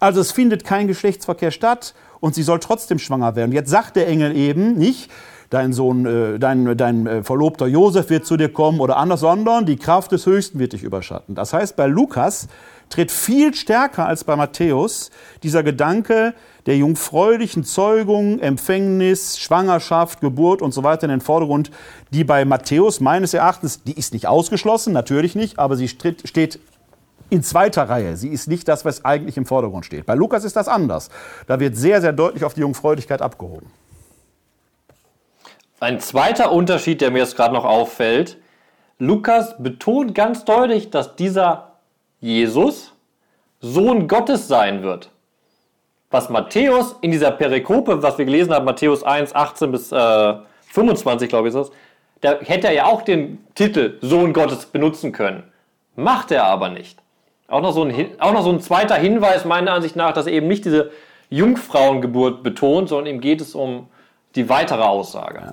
Also 0.01 0.21
es 0.21 0.33
findet 0.33 0.65
kein 0.65 0.89
Geschlechtsverkehr 0.89 1.53
statt 1.53 1.95
und 2.21 2.35
sie 2.35 2.43
soll 2.43 2.59
trotzdem 2.59 2.99
schwanger 2.99 3.37
werden. 3.37 3.53
Jetzt 3.53 3.71
sagt 3.71 3.97
der 3.97 4.09
Engel 4.09 4.37
eben 4.37 4.75
nicht, 4.75 5.11
dein 5.51 5.73
Sohn, 5.73 6.07
äh, 6.07 6.39
dein, 6.39 6.77
dein 6.77 7.07
äh, 7.07 7.23
Verlobter 7.23 7.67
Josef 7.67 8.11
wird 8.11 8.27
zu 8.27 8.37
dir 8.37 8.49
kommen 8.49 8.81
oder 8.81 8.97
anders, 8.97 9.21
sondern 9.21 9.67
die 9.67 9.77
Kraft 9.77 10.13
des 10.13 10.27
Höchsten 10.27 10.59
wird 10.59 10.73
dich 10.73 10.83
überschatten. 10.83 11.35
Das 11.35 11.53
heißt, 11.53 11.77
bei 11.77 11.87
Lukas 11.87 12.49
tritt 12.89 13.11
viel 13.11 13.55
stärker 13.55 14.07
als 14.07 14.25
bei 14.25 14.35
Matthäus 14.35 15.11
dieser 15.43 15.63
Gedanke 15.63 16.35
der 16.67 16.77
jungfräulichen 16.77 17.65
Zeugung, 17.65 18.39
Empfängnis, 18.39 19.39
Schwangerschaft, 19.39 20.21
Geburt 20.21 20.63
und 20.63 20.73
so 20.73 20.83
weiter 20.83 21.05
in 21.05 21.11
den 21.11 21.21
Vordergrund, 21.21 21.71
die 22.11 22.25
bei 22.25 22.45
Matthäus 22.45 23.01
meines 23.01 23.35
Erachtens, 23.35 23.83
die 23.83 23.99
ist 23.99 24.13
nicht 24.13 24.27
ausgeschlossen, 24.27 24.93
natürlich 24.93 25.35
nicht, 25.35 25.59
aber 25.59 25.77
sie 25.77 25.89
tritt, 25.89 26.29
steht 26.29 26.61
in 27.33 27.43
zweiter 27.43 27.89
Reihe. 27.89 28.17
Sie 28.19 28.29
ist 28.29 28.47
nicht 28.47 28.69
das, 28.69 28.85
was 28.85 29.07
eigentlich 29.07 29.39
im 29.39 29.47
Vordergrund 29.47 29.87
steht. 29.87 30.05
Bei 30.05 30.15
Lukas 30.15 30.45
ist 30.45 30.55
das 30.55 30.69
anders. 30.69 31.09
Da 31.47 31.59
wird 31.61 31.77
sehr, 31.77 32.03
sehr 32.03 32.13
deutlich 32.13 32.45
auf 32.45 32.53
die 32.53 32.61
Jungfräulichkeit 32.61 33.23
abgehoben. 33.23 33.73
Ein 35.81 35.99
zweiter 35.99 36.53
Unterschied, 36.53 37.01
der 37.01 37.11
mir 37.11 37.21
jetzt 37.21 37.35
gerade 37.35 37.55
noch 37.55 37.65
auffällt, 37.65 38.37
Lukas 38.99 39.57
betont 39.59 40.15
ganz 40.15 40.45
deutlich, 40.45 40.91
dass 40.91 41.17
dieser 41.17 41.73
Jesus 42.21 42.93
Sohn 43.61 44.09
Gottes 44.09 44.47
sein 44.47 44.83
wird. 44.83 45.11
Was 46.11 46.29
Matthäus 46.29 46.97
in 47.01 47.13
dieser 47.13 47.31
Perikope, 47.31 48.03
was 48.03 48.19
wir 48.19 48.27
gelesen 48.27 48.53
haben, 48.53 48.67
Matthäus 48.67 49.03
1, 49.03 49.35
18 49.35 49.73
bis 49.73 49.91
äh, 49.91 50.35
25, 50.69 51.31
glaube 51.31 51.49
ich, 51.49 51.55
ist 51.55 51.71
das, 51.71 51.77
da 52.21 52.39
hätte 52.41 52.67
er 52.67 52.75
ja 52.75 52.85
auch 52.85 53.03
den 53.03 53.43
Titel 53.55 53.99
Sohn 54.03 54.35
Gottes 54.35 54.67
benutzen 54.67 55.13
können. 55.13 55.45
Macht 55.97 56.31
er 56.31 56.45
aber 56.45 56.69
nicht. 56.69 57.02
Auch 57.53 57.61
noch, 57.61 57.75
so 57.75 57.85
ein, 57.85 57.95
auch 58.19 58.33
noch 58.33 58.45
so 58.45 58.51
ein 58.51 58.61
zweiter 58.61 58.95
Hinweis 58.95 59.45
meiner 59.45 59.73
Ansicht 59.73 59.95
nach, 59.95 60.15
dass 60.15 60.27
er 60.27 60.33
eben 60.33 60.49
nicht 60.49 60.65
diese 60.65 60.91
Jungfrauengeburt 61.29 62.43
betont, 62.43 62.89
sondern 62.89 63.15
ihm 63.15 63.21
geht 63.21 63.43
es 63.43 63.55
um 63.55 63.89
die 64.35 64.49
weitere 64.49 64.81
Aussage. 64.81 65.53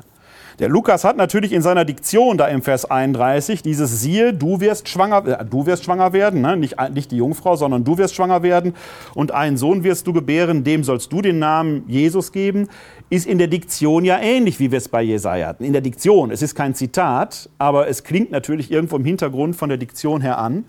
Der 0.59 0.69
Lukas 0.69 1.03
hat 1.03 1.17
natürlich 1.17 1.51
in 1.51 1.61
seiner 1.61 1.83
Diktion 1.83 2.37
da 2.37 2.47
im 2.47 2.61
Vers 2.61 2.89
31 2.89 3.63
dieses 3.63 3.99
siehe, 3.99 4.33
du 4.33 4.61
wirst 4.61 4.87
schwanger, 4.87 5.27
äh, 5.27 5.45
du 5.45 5.65
wirst 5.65 5.83
schwanger 5.83 6.13
werden, 6.13 6.39
ne? 6.39 6.55
nicht, 6.55 6.77
nicht 6.93 7.11
die 7.11 7.17
Jungfrau, 7.17 7.57
sondern 7.57 7.83
du 7.83 7.97
wirst 7.97 8.15
schwanger 8.15 8.43
werden 8.43 8.75
und 9.13 9.33
einen 9.33 9.57
Sohn 9.57 9.83
wirst 9.83 10.07
du 10.07 10.13
gebären, 10.13 10.63
dem 10.63 10.85
sollst 10.85 11.11
du 11.11 11.21
den 11.21 11.37
Namen 11.37 11.83
Jesus 11.87 12.31
geben, 12.31 12.69
ist 13.09 13.27
in 13.27 13.39
der 13.39 13.47
Diktion 13.47 14.05
ja 14.05 14.19
ähnlich, 14.19 14.61
wie 14.61 14.71
wir 14.71 14.77
es 14.77 14.87
bei 14.87 15.01
Jesaja 15.01 15.47
hatten. 15.47 15.65
In 15.65 15.73
der 15.73 15.81
Diktion, 15.81 16.31
es 16.31 16.41
ist 16.41 16.55
kein 16.55 16.75
Zitat, 16.75 17.49
aber 17.57 17.89
es 17.89 18.05
klingt 18.05 18.31
natürlich 18.31 18.71
irgendwo 18.71 18.95
im 18.95 19.03
Hintergrund 19.03 19.57
von 19.57 19.67
der 19.67 19.77
Diktion 19.77 20.21
her 20.21 20.37
an. 20.37 20.63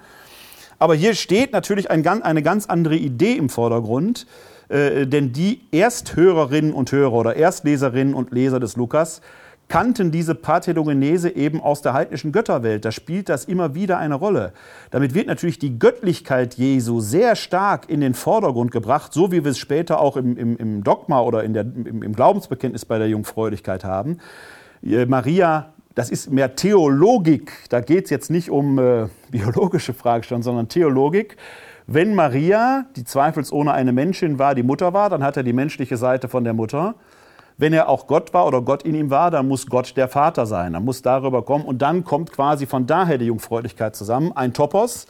Aber 0.80 0.94
hier 0.94 1.14
steht 1.14 1.52
natürlich 1.52 1.90
ein, 1.90 2.06
eine 2.06 2.42
ganz 2.42 2.66
andere 2.66 2.96
Idee 2.96 3.34
im 3.34 3.50
Vordergrund, 3.50 4.26
äh, 4.70 5.06
denn 5.06 5.32
die 5.32 5.60
Ersthörerinnen 5.72 6.72
und 6.72 6.90
Hörer 6.90 7.12
oder 7.12 7.36
Erstleserinnen 7.36 8.14
und 8.14 8.32
Leser 8.32 8.58
des 8.58 8.76
Lukas 8.76 9.20
kannten 9.68 10.10
diese 10.10 10.34
Parthenogenese 10.34 11.36
eben 11.36 11.60
aus 11.60 11.82
der 11.82 11.92
heidnischen 11.92 12.32
Götterwelt. 12.32 12.84
Da 12.84 12.92
spielt 12.92 13.28
das 13.28 13.44
immer 13.44 13.74
wieder 13.74 13.98
eine 13.98 14.16
Rolle. 14.16 14.52
Damit 14.90 15.14
wird 15.14 15.28
natürlich 15.28 15.58
die 15.58 15.78
Göttlichkeit 15.78 16.54
Jesu 16.54 17.00
sehr 17.00 17.36
stark 17.36 17.88
in 17.88 18.00
den 18.00 18.14
Vordergrund 18.14 18.72
gebracht, 18.72 19.12
so 19.12 19.30
wie 19.30 19.44
wir 19.44 19.52
es 19.52 19.58
später 19.58 20.00
auch 20.00 20.16
im, 20.16 20.36
im, 20.36 20.56
im 20.56 20.82
Dogma 20.82 21.20
oder 21.20 21.44
in 21.44 21.52
der, 21.52 21.62
im, 21.62 22.02
im 22.02 22.16
Glaubensbekenntnis 22.16 22.84
bei 22.84 22.98
der 22.98 23.08
Jungfräulichkeit 23.08 23.84
haben. 23.84 24.18
Äh, 24.82 25.04
Maria, 25.04 25.72
das 25.94 26.10
ist 26.10 26.30
mehr 26.30 26.54
Theologik. 26.54 27.52
Da 27.68 27.80
geht 27.80 28.04
es 28.04 28.10
jetzt 28.10 28.30
nicht 28.30 28.50
um 28.50 28.78
äh, 28.78 29.08
biologische 29.30 29.94
Fragestellungen, 29.94 30.42
sondern 30.42 30.68
Theologik. 30.68 31.36
Wenn 31.86 32.14
Maria, 32.14 32.86
die 32.94 33.04
zweifelsohne 33.04 33.72
eine 33.72 33.92
Menschin 33.92 34.38
war, 34.38 34.54
die 34.54 34.62
Mutter 34.62 34.92
war, 34.92 35.10
dann 35.10 35.24
hat 35.24 35.36
er 35.36 35.42
die 35.42 35.52
menschliche 35.52 35.96
Seite 35.96 36.28
von 36.28 36.44
der 36.44 36.52
Mutter. 36.52 36.94
Wenn 37.58 37.72
er 37.72 37.88
auch 37.88 38.06
Gott 38.06 38.32
war 38.32 38.46
oder 38.46 38.62
Gott 38.62 38.84
in 38.84 38.94
ihm 38.94 39.10
war, 39.10 39.30
dann 39.30 39.48
muss 39.48 39.66
Gott 39.66 39.96
der 39.96 40.08
Vater 40.08 40.46
sein. 40.46 40.72
Dann 40.72 40.84
muss 40.84 41.02
darüber 41.02 41.42
kommen. 41.42 41.64
Und 41.64 41.82
dann 41.82 42.04
kommt 42.04 42.32
quasi 42.32 42.66
von 42.66 42.86
daher 42.86 43.18
die 43.18 43.26
Jungfräulichkeit 43.26 43.96
zusammen. 43.96 44.32
Ein 44.34 44.54
Topos, 44.54 45.06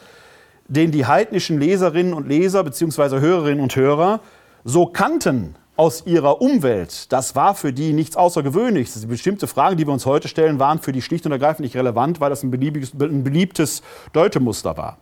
den 0.67 0.91
die 0.91 1.07
heidnischen 1.07 1.61
Leserinnen 1.61 2.15
und 2.15 2.27
Leser 2.27 2.65
bzw. 2.65 3.21
Hörerinnen 3.21 3.61
und 3.63 3.77
Hörer 3.77 4.21
so 4.65 4.87
kannten 4.87 5.55
aus 5.81 6.05
ihrer 6.05 6.43
Umwelt. 6.43 7.11
Das 7.11 7.35
war 7.35 7.55
für 7.55 7.73
die 7.73 7.95
nichts 7.95 8.15
Außergewöhnliches. 8.15 9.07
Bestimmte 9.07 9.47
Fragen, 9.47 9.79
die 9.79 9.87
wir 9.87 9.95
uns 9.95 10.05
heute 10.05 10.29
stellen, 10.29 10.59
waren 10.59 10.79
für 10.79 10.93
die 10.93 11.01
schlicht 11.01 11.25
und 11.25 11.33
ergreifend 11.33 11.61
nicht 11.61 11.75
relevant, 11.75 12.21
weil 12.21 12.29
das 12.29 12.43
ein, 12.43 12.53
ein 12.53 13.25
beliebtes 13.25 13.83
Deutemuster 14.13 14.77
war. 14.77 14.99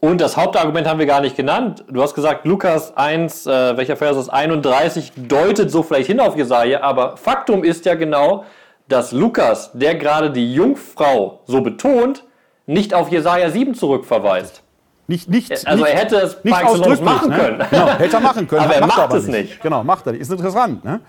Und 0.00 0.20
das 0.20 0.36
Hauptargument 0.36 0.86
haben 0.86 0.98
wir 0.98 1.06
gar 1.06 1.22
nicht 1.22 1.34
genannt. 1.34 1.82
Du 1.88 2.02
hast 2.02 2.14
gesagt, 2.14 2.44
Lukas 2.44 2.94
1, 2.94 3.46
äh, 3.46 3.78
welcher 3.78 3.96
Vers 3.96 4.18
ist 4.18 4.28
31, 4.28 5.12
deutet 5.16 5.70
so 5.70 5.82
vielleicht 5.82 6.08
hin 6.08 6.20
auf 6.20 6.36
Jesaja, 6.36 6.82
aber 6.82 7.16
Faktum 7.16 7.64
ist 7.64 7.86
ja 7.86 7.94
genau, 7.94 8.44
dass 8.86 9.12
Lukas, 9.12 9.70
der 9.72 9.94
gerade 9.94 10.30
die 10.30 10.52
Jungfrau 10.52 11.40
so 11.46 11.62
betont, 11.62 12.24
nicht 12.66 12.92
auf 12.92 13.10
Jesaja 13.10 13.48
7 13.48 13.74
zurückverweist. 13.74 14.63
Nicht, 15.06 15.28
nicht, 15.28 15.50
Also 15.66 15.84
nicht, 15.84 15.92
er 15.92 16.00
hätte 16.00 16.16
es 16.16 16.42
nicht 16.42 16.64
ausdrücklich, 16.64 17.00
machen 17.00 17.30
ne? 17.30 17.36
können. 17.36 17.64
Genau, 17.70 17.88
hätte 17.98 18.16
er 18.16 18.20
machen 18.20 18.48
können. 18.48 18.62
Aber 18.64 18.74
er 18.74 18.86
macht 18.86 18.98
aber 18.98 19.16
es 19.16 19.26
nicht. 19.26 19.60
Genau, 19.60 19.84
macht 19.84 20.06
er 20.06 20.12
nicht. 20.12 20.22
Ist 20.22 20.30
interessant. 20.30 20.84
Ne? 20.84 21.00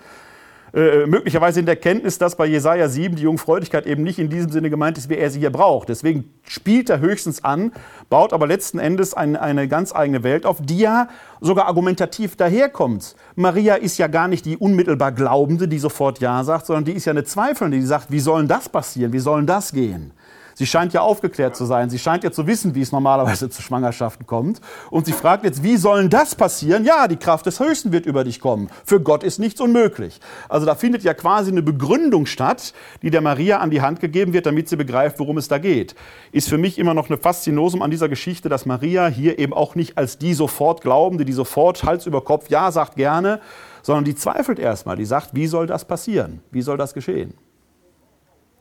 Äh, 0.74 1.06
möglicherweise 1.06 1.60
in 1.60 1.64
der 1.64 1.76
Kenntnis, 1.76 2.18
dass 2.18 2.36
bei 2.36 2.44
Jesaja 2.44 2.88
7 2.88 3.16
die 3.16 3.22
Jungfräulichkeit 3.22 3.86
eben 3.86 4.02
nicht 4.02 4.18
in 4.18 4.28
diesem 4.28 4.50
Sinne 4.50 4.68
gemeint 4.68 4.98
ist, 4.98 5.08
wie 5.08 5.16
er 5.16 5.30
sie 5.30 5.38
hier 5.38 5.50
braucht. 5.50 5.88
Deswegen 5.88 6.30
spielt 6.42 6.90
er 6.90 7.00
höchstens 7.00 7.42
an, 7.42 7.72
baut 8.10 8.34
aber 8.34 8.46
letzten 8.46 8.78
Endes 8.78 9.14
ein, 9.14 9.36
eine 9.36 9.68
ganz 9.68 9.94
eigene 9.94 10.22
Welt 10.22 10.44
auf, 10.44 10.58
die 10.60 10.80
ja 10.80 11.08
sogar 11.40 11.66
argumentativ 11.66 12.36
daherkommt. 12.36 13.16
Maria 13.36 13.76
ist 13.76 13.96
ja 13.96 14.08
gar 14.08 14.28
nicht 14.28 14.44
die 14.44 14.58
unmittelbar 14.58 15.12
Glaubende, 15.12 15.66
die 15.66 15.78
sofort 15.78 16.18
Ja 16.18 16.44
sagt, 16.44 16.66
sondern 16.66 16.84
die 16.84 16.92
ist 16.92 17.06
ja 17.06 17.12
eine 17.12 17.24
Zweifelnde, 17.24 17.78
die 17.78 17.86
sagt, 17.86 18.10
wie 18.10 18.20
soll 18.20 18.40
denn 18.40 18.48
das 18.48 18.68
passieren, 18.68 19.14
wie 19.14 19.18
soll 19.18 19.38
denn 19.38 19.46
das 19.46 19.72
gehen? 19.72 20.12
Sie 20.58 20.64
scheint 20.64 20.94
ja 20.94 21.02
aufgeklärt 21.02 21.54
zu 21.54 21.66
sein. 21.66 21.90
Sie 21.90 21.98
scheint 21.98 22.24
ja 22.24 22.32
zu 22.32 22.46
wissen, 22.46 22.74
wie 22.74 22.80
es 22.80 22.90
normalerweise 22.90 23.50
zu 23.50 23.60
Schwangerschaften 23.60 24.26
kommt. 24.26 24.62
Und 24.90 25.04
sie 25.04 25.12
fragt 25.12 25.44
jetzt, 25.44 25.62
wie 25.62 25.76
soll 25.76 26.00
denn 26.00 26.08
das 26.08 26.34
passieren? 26.34 26.86
Ja, 26.86 27.08
die 27.08 27.18
Kraft 27.18 27.44
des 27.44 27.60
Höchsten 27.60 27.92
wird 27.92 28.06
über 28.06 28.24
dich 28.24 28.40
kommen. 28.40 28.70
Für 28.86 28.98
Gott 28.98 29.22
ist 29.22 29.38
nichts 29.38 29.60
unmöglich. 29.60 30.18
Also 30.48 30.64
da 30.64 30.74
findet 30.74 31.02
ja 31.02 31.12
quasi 31.12 31.50
eine 31.50 31.60
Begründung 31.60 32.24
statt, 32.24 32.72
die 33.02 33.10
der 33.10 33.20
Maria 33.20 33.58
an 33.58 33.68
die 33.68 33.82
Hand 33.82 34.00
gegeben 34.00 34.32
wird, 34.32 34.46
damit 34.46 34.70
sie 34.70 34.76
begreift, 34.76 35.18
worum 35.18 35.36
es 35.36 35.48
da 35.48 35.58
geht. 35.58 35.94
Ist 36.32 36.48
für 36.48 36.56
mich 36.56 36.78
immer 36.78 36.94
noch 36.94 37.10
eine 37.10 37.18
Faszinosum 37.18 37.82
an 37.82 37.90
dieser 37.90 38.08
Geschichte, 38.08 38.48
dass 38.48 38.64
Maria 38.64 39.08
hier 39.08 39.38
eben 39.38 39.52
auch 39.52 39.74
nicht 39.74 39.98
als 39.98 40.16
die 40.16 40.32
sofort 40.32 40.80
Glaubende, 40.80 41.26
die 41.26 41.34
sofort 41.34 41.84
Hals 41.84 42.06
über 42.06 42.24
Kopf 42.24 42.48
Ja 42.48 42.72
sagt 42.72 42.96
gerne, 42.96 43.40
sondern 43.82 44.04
die 44.04 44.14
zweifelt 44.14 44.58
erstmal. 44.58 44.96
Die 44.96 45.04
sagt, 45.04 45.34
wie 45.34 45.48
soll 45.48 45.66
das 45.66 45.84
passieren? 45.84 46.40
Wie 46.50 46.62
soll 46.62 46.78
das 46.78 46.94
geschehen? 46.94 47.34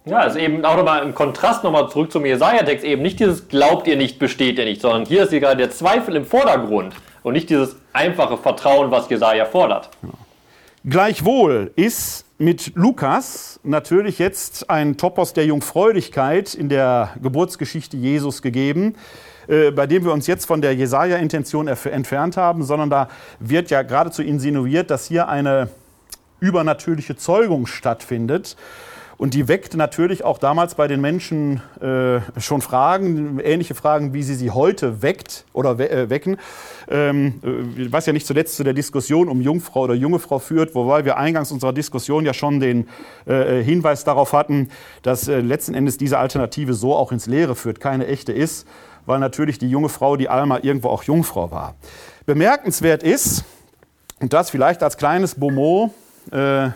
Ja, 0.06 0.20
also 0.20 0.38
eben 0.38 0.64
auch 0.64 0.78
nochmal 0.78 1.04
im 1.04 1.16
Kontrast 1.16 1.64
nochmal 1.64 1.90
zurück 1.90 2.12
zum 2.12 2.26
Jesaja-Text 2.26 2.86
eben 2.86 3.02
nicht 3.02 3.20
dieses 3.20 3.48
glaubt 3.48 3.88
ihr 3.88 3.98
nicht, 3.98 4.20
besteht 4.20 4.60
ihr 4.60 4.66
nicht, 4.66 4.82
sondern 4.82 5.06
hier 5.06 5.24
ist 5.24 5.32
hier 5.32 5.40
gerade 5.40 5.58
der 5.58 5.72
Zweifel 5.72 6.16
im 6.16 6.26
Vordergrund 6.26 6.94
und 7.24 7.34
nicht 7.34 7.50
dieses 7.50 7.76
einfache 7.92 8.38
Vertrauen, 8.38 8.92
was 8.92 9.10
Jesaja 9.10 9.46
fordert. 9.46 9.90
Gleichwohl 10.88 11.72
ist 11.76 12.26
mit 12.38 12.74
Lukas 12.76 13.60
natürlich 13.64 14.20
jetzt 14.20 14.70
ein 14.70 14.98
Topos 14.98 15.34
der 15.34 15.48
Jungfräulichkeit 15.48 16.54
in 16.54 16.70
der 16.70 17.10
Geburtsgeschichte 17.24 17.98
Jesus 17.98 18.44
gegeben, 18.44 18.96
äh, 19.48 19.72
bei 19.72 19.88
dem 19.88 20.06
wir 20.06 20.14
uns 20.14 20.28
jetzt 20.28 20.46
von 20.46 20.62
der 20.62 20.76
Jesaja-Intention 20.76 21.68
entfernt 21.68 22.38
haben, 22.38 22.62
sondern 22.64 22.92
da 22.92 23.10
wird 23.40 23.72
ja 23.72 23.82
geradezu 23.82 24.22
insinuiert, 24.22 24.92
dass 24.92 25.08
hier 25.08 25.28
eine 25.28 25.70
übernatürliche 26.40 27.16
Zeugung 27.16 27.66
stattfindet. 27.66 28.56
Und 29.18 29.34
die 29.34 29.48
weckt 29.48 29.76
natürlich 29.76 30.24
auch 30.26 30.38
damals 30.38 30.76
bei 30.76 30.88
den 30.88 31.00
Menschen 31.00 31.62
äh, 31.82 32.20
schon 32.40 32.62
Fragen, 32.62 33.40
ähnliche 33.40 33.74
Fragen, 33.74 34.14
wie 34.14 34.24
sie 34.24 34.36
sie 34.36 34.52
heute 34.52 35.02
weckt 35.02 35.46
oder 35.54 35.78
we 35.78 35.90
äh, 35.90 36.10
wecken. 36.10 36.38
Ähm, 36.90 37.36
äh, 37.44 37.92
was 37.92 38.06
ja 38.06 38.14
nicht 38.14 38.28
zuletzt 38.28 38.58
zu 38.58 38.64
der 38.64 38.74
Diskussion 38.74 39.30
um 39.30 39.42
Jungfrau 39.42 39.84
oder 39.84 39.94
junge 39.94 40.20
Frau 40.20 40.40
führt, 40.40 40.76
wobei 40.76 41.06
wir 41.06 41.18
eingangs 41.18 41.52
unserer 41.52 41.72
Diskussion 41.72 42.26
ja 42.26 42.34
schon 42.34 42.60
den 42.60 42.88
äh, 43.26 43.64
Hinweis 43.64 44.04
darauf 44.04 44.34
hatten, 44.34 44.70
dass 45.02 45.28
äh, 45.28 45.40
letzten 45.40 45.76
Endes 45.76 45.98
diese 45.98 46.18
Alternative 46.18 46.74
so 46.74 46.94
auch 46.94 47.12
ins 47.12 47.26
Leere 47.26 47.56
führt, 47.56 47.80
keine 47.80 48.08
echte 48.08 48.34
ist, 48.34 48.68
weil 49.06 49.20
natürlich 49.20 49.60
die 49.60 49.70
junge 49.70 49.90
Frau, 49.90 50.18
die 50.18 50.28
Alma, 50.28 50.60
irgendwo 50.62 50.90
auch 50.90 51.04
Jungfrau 51.04 51.52
war. 51.52 51.76
Bemerkenswert 52.26 53.04
ist, 53.04 53.46
und 54.20 54.34
das 54.34 54.50
vielleicht 54.50 54.84
als 54.84 54.98
kleines 54.98 55.36
Beaumot, 55.36 55.92
äh, 56.32 56.70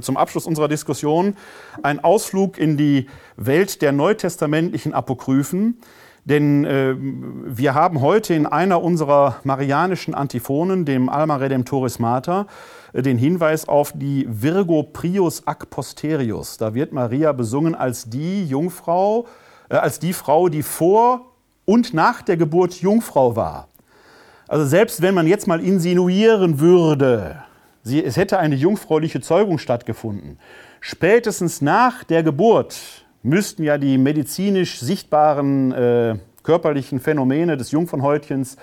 zum 0.00 0.16
Abschluss 0.16 0.46
unserer 0.46 0.68
Diskussion 0.68 1.36
ein 1.82 2.02
Ausflug 2.02 2.58
in 2.58 2.76
die 2.76 3.06
Welt 3.36 3.82
der 3.82 3.92
neutestamentlichen 3.92 4.94
Apokryphen. 4.94 5.78
Denn 6.24 6.64
äh, 6.64 6.94
wir 6.96 7.74
haben 7.74 8.00
heute 8.00 8.34
in 8.34 8.46
einer 8.46 8.80
unserer 8.80 9.40
marianischen 9.42 10.14
Antiphonen, 10.14 10.84
dem 10.84 11.08
Alma 11.08 11.36
Redemptoris 11.36 11.98
Mater, 11.98 12.46
äh, 12.92 13.02
den 13.02 13.18
Hinweis 13.18 13.66
auf 13.66 13.92
die 13.94 14.26
Virgo 14.28 14.84
Prius 14.84 15.46
ac 15.46 15.68
posterius. 15.68 16.58
Da 16.58 16.74
wird 16.74 16.92
Maria 16.92 17.32
besungen 17.32 17.74
als 17.74 18.08
die 18.08 18.46
Jungfrau, 18.46 19.26
äh, 19.68 19.76
als 19.76 19.98
die 19.98 20.12
Frau, 20.12 20.48
die 20.48 20.62
vor 20.62 21.32
und 21.64 21.92
nach 21.92 22.22
der 22.22 22.36
Geburt 22.36 22.74
Jungfrau 22.74 23.34
war. 23.34 23.68
Also 24.46 24.64
selbst 24.64 25.02
wenn 25.02 25.14
man 25.14 25.26
jetzt 25.26 25.48
mal 25.48 25.60
insinuieren 25.60 26.60
würde, 26.60 27.42
Sie, 27.82 28.02
es 28.02 28.16
hätte 28.16 28.38
eine 28.38 28.54
jungfräuliche 28.54 29.20
Zeugung 29.20 29.58
stattgefunden. 29.58 30.38
Spätestens 30.80 31.60
nach 31.60 32.04
der 32.04 32.22
Geburt 32.22 33.04
müssten 33.22 33.64
ja 33.64 33.78
die 33.78 33.98
medizinisch 33.98 34.80
sichtbaren 34.80 35.72
äh, 35.72 36.16
körperlichen 36.42 37.00
Phänomene 37.00 37.56
des 37.56 37.70
Jungfernhäutchens 37.72 38.56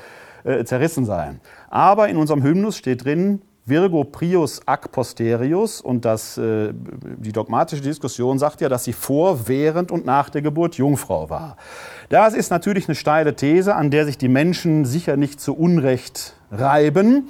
äh, 0.43 0.63
zerrissen 0.63 1.05
sein. 1.05 1.41
Aber 1.70 2.07
in 2.09 2.17
unserem 2.17 2.43
Hymnus 2.43 2.78
steht 2.78 3.05
drin, 3.05 3.41
Virgo 3.65 4.03
prius 4.03 4.61
ac 4.65 4.91
posterius 4.91 5.80
und 5.80 6.03
das, 6.03 6.38
äh, 6.38 6.74
die 6.74 7.32
dogmatische 7.32 7.82
Diskussion 7.82 8.39
sagt 8.39 8.61
ja, 8.61 8.70
dass 8.70 8.86
sie 8.86 8.93
vor, 8.93 9.47
während 9.47 9.91
und 9.91 10.05
nach 10.05 10.30
der 10.30 10.41
Geburt 10.41 10.76
Jungfrau 10.76 11.30
war. 11.30 11.57
Das 12.09 12.34
ist 12.34 12.49
natürlich 12.49 12.88
eine 12.88 12.95
steile 12.95 13.36
These, 13.36 13.76
an 13.76 13.91
der 13.91 14.05
sich 14.05 14.17
die 14.17 14.30
Menschen 14.30 14.86
sicher 14.86 15.17
nicht 15.17 15.39
zu 15.39 15.55
Unrecht 15.55 16.34
reiben 16.51 17.30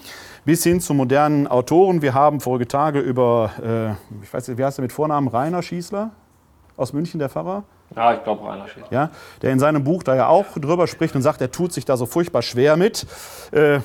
bis 0.50 0.64
hin 0.64 0.82
zu 0.82 0.96
modernen 0.96 1.46
Autoren. 1.46 2.02
Wir 2.02 2.16
haben 2.16 2.40
vorige 2.40 2.68
Tage 2.68 3.00
über, 3.02 3.52
äh, 3.64 4.24
ich 4.24 4.34
weiß 4.34 4.48
nicht, 4.48 4.58
wie 4.58 4.66
heißt 4.66 4.80
der 4.80 4.82
mit 4.82 4.92
Vornamen, 4.92 5.28
Rainer 5.28 5.62
Schießler 5.62 6.10
aus 6.76 6.92
München, 6.92 7.20
der 7.20 7.30
Pfarrer? 7.30 7.66
Ja, 7.96 8.16
ich 8.16 8.24
glaube 8.24 8.50
Rainer 8.50 8.68
Schießler. 8.68 8.88
Ja, 8.90 9.12
der 9.44 9.52
in 9.52 9.60
seinem 9.60 9.84
Buch 9.84 10.02
da 10.02 10.16
ja 10.16 10.26
auch 10.26 10.48
drüber 10.56 10.88
spricht 10.88 11.14
und 11.14 11.22
sagt, 11.22 11.40
er 11.42 11.52
tut 11.52 11.72
sich 11.72 11.86
da 11.86 11.98
so 11.98 12.08
furchtbar 12.08 12.42
schwer 12.42 12.78
mit. 12.78 13.06
Äh, 13.52 13.82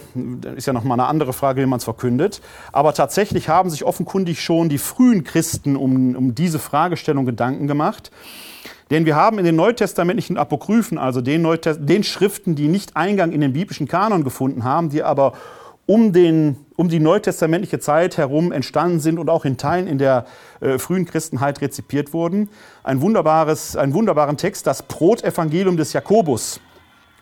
ist 0.57 0.65
ja 0.67 0.73
noch 0.73 0.85
mal 0.85 0.95
eine 0.95 1.05
andere 1.05 1.35
Frage, 1.35 1.61
wie 1.61 1.67
man 1.67 1.81
es 1.81 1.85
verkündet. 1.85 2.41
Aber 2.73 2.95
tatsächlich 2.95 3.51
haben 3.51 3.69
sich 3.69 3.85
offenkundig 3.85 4.43
schon 4.43 4.71
die 4.71 4.79
frühen 4.79 5.23
Christen 5.23 5.77
um, 5.77 6.17
um 6.17 6.35
diese 6.35 6.59
Fragestellung 6.59 7.27
Gedanken 7.27 7.67
gemacht. 7.67 8.11
Denn 8.91 9.05
wir 9.05 9.17
haben 9.17 9.39
in 9.39 9.45
den 9.45 9.57
neutestamentlichen 9.57 10.39
Apokryphen, 10.39 10.97
also 10.97 11.21
den, 11.21 11.43
Neutest 11.43 11.81
den 11.83 12.05
Schriften, 12.05 12.55
die 12.55 12.69
nicht 12.69 12.97
Eingang 12.97 13.33
in 13.33 13.43
den 13.43 13.53
biblischen 13.53 13.87
Kanon 13.87 14.25
gefunden 14.25 14.65
haben, 14.65 14.89
die 14.89 15.03
aber 15.03 15.35
um, 15.87 16.13
den, 16.13 16.57
um 16.77 16.89
die 16.89 17.01
neutestamentliche 17.01 17.79
Zeit 17.79 18.17
herum 18.17 18.53
entstanden 18.53 19.01
sind 19.01 19.19
und 19.19 19.29
auch 19.29 19.45
in 19.45 19.57
Teilen 19.57 19.87
in 19.87 19.99
der 19.99 20.27
äh, 20.61 20.79
frühen 20.79 21.05
Christenheit 21.05 21.61
rezipiert 21.61 22.13
wurden. 22.13 22.49
Ein 22.83 23.01
wunderbares, 23.01 23.77
einen 23.77 23.95
wunderbaren 23.95 24.37
Text, 24.37 24.67
das 24.67 24.83
Brotevangelium 24.83 25.77
des 25.77 25.93
Jakobus. 25.93 26.61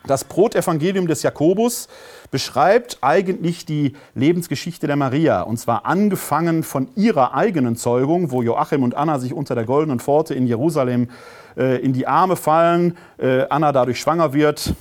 Das 0.06 0.24
Brotevangelium 0.24 1.06
des 1.06 1.22
Jakobus 1.22 1.88
beschreibt 2.32 2.98
eigentlich 3.02 3.66
die 3.66 3.94
Lebensgeschichte 4.16 4.88
der 4.88 4.96
Maria. 4.96 5.42
Und 5.42 5.58
zwar 5.58 5.86
angefangen 5.86 6.64
von 6.64 6.88
ihrer 6.96 7.34
eigenen 7.34 7.76
Zeugung, 7.76 8.32
wo 8.32 8.42
Joachim 8.42 8.82
und 8.82 8.96
Anna 8.96 9.20
sich 9.20 9.32
unter 9.32 9.54
der 9.54 9.64
goldenen 9.64 10.00
Pforte 10.00 10.34
in 10.34 10.46
Jerusalem 10.46 11.08
äh, 11.56 11.80
in 11.80 11.92
die 11.92 12.08
Arme 12.08 12.34
fallen, 12.34 12.96
äh, 13.18 13.46
Anna 13.48 13.70
dadurch 13.70 14.00
schwanger 14.00 14.32
wird, 14.32 14.74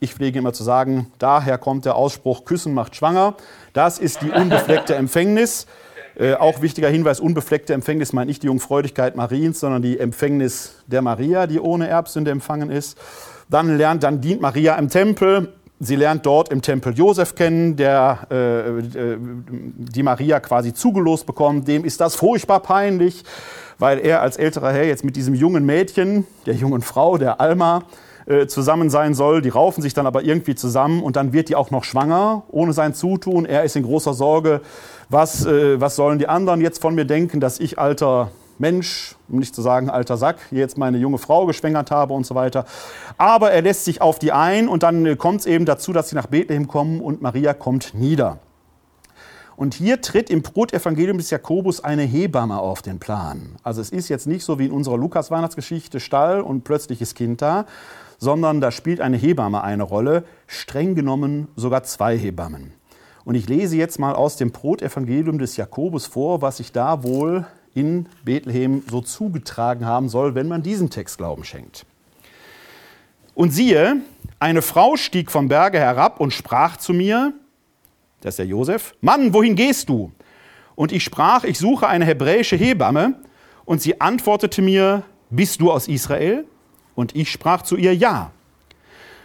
ich 0.00 0.14
pflege 0.14 0.38
immer 0.38 0.52
zu 0.52 0.62
sagen, 0.62 1.10
daher 1.18 1.58
kommt 1.58 1.84
der 1.84 1.96
Ausspruch, 1.96 2.44
Küssen 2.44 2.74
macht 2.74 2.94
schwanger. 2.94 3.34
Das 3.72 3.98
ist 3.98 4.22
die 4.22 4.30
unbefleckte 4.30 4.94
Empfängnis. 4.94 5.66
Äh, 6.18 6.34
auch 6.34 6.62
wichtiger 6.62 6.88
Hinweis, 6.88 7.20
unbefleckte 7.20 7.74
Empfängnis 7.74 8.12
meint 8.12 8.28
nicht 8.28 8.42
die 8.42 8.48
Jungfräulichkeit 8.48 9.14
Mariens, 9.14 9.60
sondern 9.60 9.82
die 9.82 10.00
Empfängnis 10.00 10.74
der 10.86 11.02
Maria, 11.02 11.46
die 11.46 11.60
ohne 11.60 11.88
Erbsünde 11.88 12.30
empfangen 12.30 12.70
ist. 12.70 12.98
Dann 13.48 13.76
lernt, 13.76 14.02
dann 14.02 14.20
dient 14.20 14.40
Maria 14.40 14.74
im 14.76 14.88
Tempel. 14.88 15.52
Sie 15.80 15.94
lernt 15.94 16.26
dort 16.26 16.48
im 16.48 16.60
Tempel 16.60 16.92
Josef 16.92 17.36
kennen, 17.36 17.76
der 17.76 18.26
äh, 18.32 18.68
äh, 18.78 19.16
die 19.20 20.02
Maria 20.02 20.40
quasi 20.40 20.74
zugelost 20.74 21.24
bekommt. 21.24 21.68
Dem 21.68 21.84
ist 21.84 22.00
das 22.00 22.16
furchtbar 22.16 22.60
peinlich, 22.60 23.22
weil 23.78 24.00
er 24.00 24.20
als 24.20 24.36
älterer 24.36 24.72
Herr 24.72 24.86
jetzt 24.86 25.04
mit 25.04 25.14
diesem 25.14 25.34
jungen 25.34 25.64
Mädchen, 25.64 26.26
der 26.46 26.54
jungen 26.54 26.82
Frau, 26.82 27.16
der 27.16 27.40
Alma, 27.40 27.84
äh, 28.28 28.46
zusammen 28.46 28.90
sein 28.90 29.14
soll. 29.14 29.40
Die 29.40 29.48
raufen 29.48 29.82
sich 29.82 29.94
dann 29.94 30.06
aber 30.06 30.22
irgendwie 30.22 30.54
zusammen 30.54 31.02
und 31.02 31.16
dann 31.16 31.32
wird 31.32 31.48
die 31.48 31.56
auch 31.56 31.70
noch 31.70 31.84
schwanger, 31.84 32.42
ohne 32.50 32.74
sein 32.74 32.92
Zutun. 32.92 33.46
Er 33.46 33.64
ist 33.64 33.74
in 33.74 33.82
großer 33.82 34.12
Sorge. 34.12 34.60
Was, 35.08 35.46
äh, 35.46 35.80
was 35.80 35.96
sollen 35.96 36.18
die 36.18 36.28
anderen 36.28 36.60
jetzt 36.60 36.82
von 36.82 36.94
mir 36.94 37.06
denken, 37.06 37.40
dass 37.40 37.58
ich 37.58 37.78
alter 37.78 38.30
Mensch, 38.58 39.16
um 39.28 39.38
nicht 39.38 39.54
zu 39.54 39.62
sagen 39.62 39.88
alter 39.88 40.16
Sack, 40.16 40.36
jetzt 40.50 40.76
meine 40.76 40.98
junge 40.98 41.18
Frau 41.18 41.46
geschwängert 41.46 41.90
habe 41.90 42.12
und 42.12 42.26
so 42.26 42.34
weiter. 42.34 42.66
Aber 43.16 43.50
er 43.50 43.62
lässt 43.62 43.84
sich 43.84 44.02
auf 44.02 44.18
die 44.18 44.32
ein 44.32 44.68
und 44.68 44.82
dann 44.82 45.06
äh, 45.06 45.16
kommt 45.16 45.40
es 45.40 45.46
eben 45.46 45.64
dazu, 45.64 45.92
dass 45.92 46.10
sie 46.10 46.16
nach 46.16 46.26
Bethlehem 46.26 46.68
kommen 46.68 47.00
und 47.00 47.22
Maria 47.22 47.54
kommt 47.54 47.94
nieder. 47.94 48.40
Und 49.56 49.74
hier 49.74 50.00
tritt 50.00 50.30
im 50.30 50.42
Brotevangelium 50.42 51.18
des 51.18 51.30
Jakobus 51.30 51.82
eine 51.82 52.02
Hebamme 52.02 52.60
auf 52.60 52.80
den 52.80 53.00
Plan. 53.00 53.56
Also 53.64 53.80
es 53.80 53.90
ist 53.90 54.08
jetzt 54.08 54.28
nicht 54.28 54.44
so 54.44 54.60
wie 54.60 54.66
in 54.66 54.70
unserer 54.70 54.96
Lukas-Weihnachtsgeschichte 54.98 55.98
Stall 55.98 56.42
und 56.42 56.62
plötzliches 56.62 57.14
Kind 57.14 57.42
da, 57.42 57.66
sondern 58.18 58.60
da 58.60 58.70
spielt 58.70 59.00
eine 59.00 59.16
Hebamme 59.16 59.62
eine 59.62 59.84
Rolle, 59.84 60.24
streng 60.46 60.94
genommen 60.94 61.48
sogar 61.56 61.84
zwei 61.84 62.16
Hebammen. 62.18 62.72
Und 63.24 63.34
ich 63.34 63.48
lese 63.48 63.76
jetzt 63.76 63.98
mal 63.98 64.14
aus 64.14 64.36
dem 64.36 64.50
Brotevangelium 64.50 65.38
des 65.38 65.56
Jakobus 65.56 66.06
vor, 66.06 66.42
was 66.42 66.58
sich 66.58 66.72
da 66.72 67.02
wohl 67.02 67.46
in 67.74 68.06
Bethlehem 68.24 68.82
so 68.90 69.00
zugetragen 69.00 69.86
haben 69.86 70.08
soll, 70.08 70.34
wenn 70.34 70.48
man 70.48 70.62
diesem 70.62 70.90
Text 70.90 71.18
Glauben 71.18 71.44
schenkt. 71.44 71.86
Und 73.34 73.50
siehe, 73.50 73.98
eine 74.40 74.62
Frau 74.62 74.96
stieg 74.96 75.30
vom 75.30 75.48
Berge 75.48 75.78
herab 75.78 76.20
und 76.20 76.32
sprach 76.32 76.76
zu 76.76 76.92
mir, 76.92 77.32
das 78.20 78.32
ist 78.32 78.38
der 78.38 78.46
Josef, 78.46 78.94
Mann, 79.00 79.32
wohin 79.32 79.54
gehst 79.54 79.88
du? 79.88 80.10
Und 80.74 80.92
ich 80.92 81.04
sprach, 81.04 81.44
ich 81.44 81.58
suche 81.58 81.86
eine 81.86 82.04
hebräische 82.04 82.56
Hebamme. 82.56 83.14
Und 83.64 83.82
sie 83.82 84.00
antwortete 84.00 84.62
mir, 84.62 85.02
bist 85.28 85.60
du 85.60 85.70
aus 85.70 85.88
Israel? 85.88 86.46
Und 86.98 87.14
ich 87.14 87.30
sprach 87.30 87.62
zu 87.62 87.76
ihr, 87.76 87.94
ja. 87.94 88.32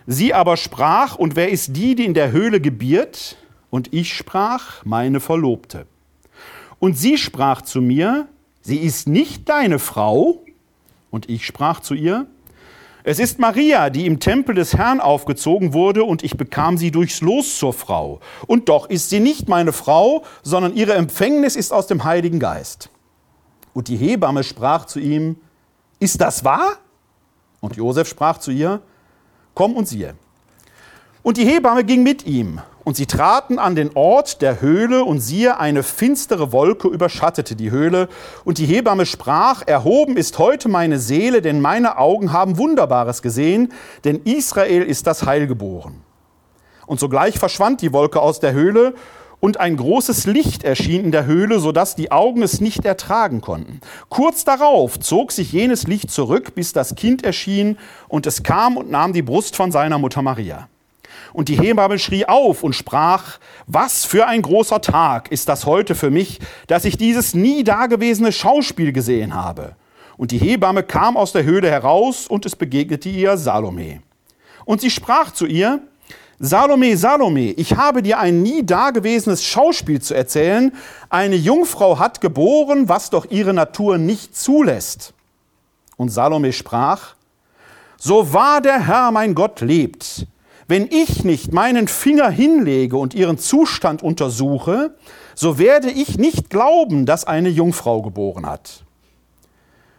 Sie 0.06 0.32
aber 0.32 0.58
sprach, 0.58 1.16
und 1.16 1.36
wer 1.36 1.50
ist 1.50 1.76
die, 1.76 1.96
die 1.96 2.06
in 2.06 2.14
der 2.14 2.32
Höhle 2.32 2.62
gebiert? 2.62 3.36
Und 3.72 3.92
ich 3.92 4.14
sprach, 4.14 4.86
meine 4.86 5.20
Verlobte. 5.20 5.88
Und 6.78 7.00
sie 7.00 7.18
sprach 7.18 7.64
zu 7.64 7.82
mir, 7.82 8.28
sie 8.62 8.78
ist 8.78 9.08
nicht 9.08 9.50
deine 9.50 9.80
Frau. 9.80 10.44
Und 11.10 11.32
ich 11.32 11.48
sprach 11.48 11.80
zu 11.80 11.96
ihr, 11.96 12.28
es 13.04 13.18
ist 13.18 13.40
Maria, 13.40 13.90
die 13.90 14.06
im 14.06 14.20
Tempel 14.20 14.54
des 14.54 14.78
Herrn 14.78 15.00
aufgezogen 15.00 15.74
wurde, 15.74 16.04
und 16.04 16.22
ich 16.22 16.38
bekam 16.38 16.78
sie 16.78 16.92
durchs 16.92 17.22
Los 17.22 17.58
zur 17.58 17.74
Frau. 17.74 18.20
Und 18.46 18.70
doch 18.70 18.88
ist 18.88 19.10
sie 19.10 19.20
nicht 19.20 19.50
meine 19.50 19.74
Frau, 19.74 20.24
sondern 20.44 20.76
ihre 20.76 20.94
Empfängnis 20.94 21.56
ist 21.56 21.74
aus 21.74 21.88
dem 21.88 22.04
Heiligen 22.04 22.38
Geist. 22.40 22.92
Und 23.74 23.88
die 23.88 23.98
Hebamme 23.98 24.44
sprach 24.44 24.86
zu 24.86 25.00
ihm, 25.00 25.38
ist 26.00 26.22
das 26.22 26.46
wahr? 26.46 26.78
Und 27.64 27.78
Josef 27.78 28.10
sprach 28.10 28.40
zu 28.40 28.52
ihr, 28.52 28.82
komm 29.54 29.78
und 29.78 29.88
siehe. 29.88 30.16
Und 31.22 31.38
die 31.38 31.46
Hebamme 31.46 31.86
ging 31.86 32.04
mit 32.04 32.26
ihm, 32.26 32.60
und 32.84 32.98
sie 32.98 33.06
traten 33.06 33.58
an 33.58 33.74
den 33.74 33.92
Ort 33.96 34.42
der 34.42 34.60
Höhle, 34.60 35.06
und 35.06 35.22
siehe, 35.22 35.58
eine 35.58 35.82
finstere 35.82 36.52
Wolke 36.52 36.90
überschattete 36.90 37.56
die 37.56 37.72
Höhle. 37.72 38.10
Und 38.44 38.58
die 38.58 38.66
Hebamme 38.66 39.06
sprach, 39.06 39.66
erhoben 39.66 40.18
ist 40.18 40.40
heute 40.40 40.68
meine 40.68 41.00
Seele, 41.00 41.42
denn 41.42 41.62
meine 41.62 41.98
Augen 41.98 42.34
haben 42.34 42.58
Wunderbares 42.58 43.22
gesehen, 43.22 43.72
denn 44.04 44.24
Israel 44.26 44.84
ist 44.84 45.08
das 45.08 45.26
Heil 45.26 45.48
geboren. 45.48 46.02
Und 46.86 47.00
sogleich 47.00 47.40
verschwand 47.40 47.80
die 47.80 47.94
Wolke 47.94 48.20
aus 48.20 48.42
der 48.42 48.52
Höhle, 48.52 48.94
und 49.44 49.60
ein 49.60 49.76
großes 49.76 50.26
Licht 50.26 50.64
erschien 50.64 51.04
in 51.04 51.12
der 51.12 51.26
Höhle, 51.26 51.60
so 51.60 51.74
dass 51.74 51.96
die 51.96 52.14
Augen 52.14 52.44
es 52.44 52.62
nicht 52.62 52.86
ertragen 52.86 53.42
konnten. 53.42 53.82
Kurz 54.08 54.46
darauf 54.46 54.98
zog 55.02 55.34
sich 55.34 55.52
jenes 55.52 55.86
Licht 55.86 56.12
zurück, 56.12 56.56
bis 56.56 56.72
das 56.72 56.96
Kind 56.96 57.26
erschien, 57.26 57.78
und 58.08 58.26
es 58.26 58.44
kam 58.44 58.78
und 58.78 58.90
nahm 58.90 59.12
die 59.12 59.22
Brust 59.22 59.58
von 59.58 59.70
seiner 59.70 59.98
Mutter 59.98 60.22
Maria. 60.22 60.70
Und 61.34 61.50
die 61.50 61.60
Hebamme 61.60 62.00
schrie 62.00 62.24
auf 62.26 62.64
und 62.64 62.74
sprach, 62.74 63.38
was 63.68 64.06
für 64.06 64.28
ein 64.28 64.44
großer 64.44 64.80
Tag 64.80 65.30
ist 65.30 65.50
das 65.50 65.66
heute 65.66 65.94
für 65.94 66.10
mich, 66.10 66.40
dass 66.68 66.86
ich 66.86 66.96
dieses 66.96 67.34
nie 67.34 67.66
dagewesene 67.66 68.32
Schauspiel 68.32 68.94
gesehen 68.94 69.34
habe. 69.34 69.76
Und 70.16 70.32
die 70.32 70.38
Hebamme 70.38 70.84
kam 70.84 71.18
aus 71.18 71.34
der 71.34 71.44
Höhle 71.44 71.70
heraus 71.70 72.28
und 72.28 72.46
es 72.46 72.56
begegnete 72.56 73.10
ihr 73.10 73.36
Salome. 73.36 74.00
Und 74.64 74.80
sie 74.80 74.90
sprach 74.90 75.32
zu 75.32 75.46
ihr, 75.46 75.82
Salome, 76.46 76.98
Salome, 76.98 77.52
ich 77.52 77.78
habe 77.78 78.04
dir 78.04 78.20
ein 78.20 78.42
nie 78.42 78.66
dagewesenes 78.66 79.46
Schauspiel 79.46 80.02
zu 80.02 80.14
erzählen. 80.14 80.74
Eine 81.10 81.38
Jungfrau 81.38 82.00
hat 82.00 82.20
geboren, 82.20 82.90
was 82.90 83.10
doch 83.10 83.32
ihre 83.32 83.54
Natur 83.54 83.98
nicht 83.98 84.36
zulässt. 84.36 85.14
Und 85.96 86.10
Salome 86.10 86.52
sprach, 86.52 87.16
so 87.96 88.34
wahr 88.34 88.60
der 88.60 88.86
Herr 88.86 89.12
mein 89.12 89.36
Gott 89.36 89.62
lebt, 89.62 90.28
wenn 90.68 90.90
ich 90.92 91.24
nicht 91.24 91.54
meinen 91.54 91.88
Finger 91.88 92.30
hinlege 92.30 92.98
und 92.98 93.14
ihren 93.14 93.38
Zustand 93.38 94.04
untersuche, 94.04 94.98
so 95.36 95.58
werde 95.58 95.92
ich 95.92 96.18
nicht 96.18 96.50
glauben, 96.50 97.06
dass 97.06 97.24
eine 97.24 97.48
Jungfrau 97.48 98.02
geboren 98.02 98.46
hat. 98.46 98.84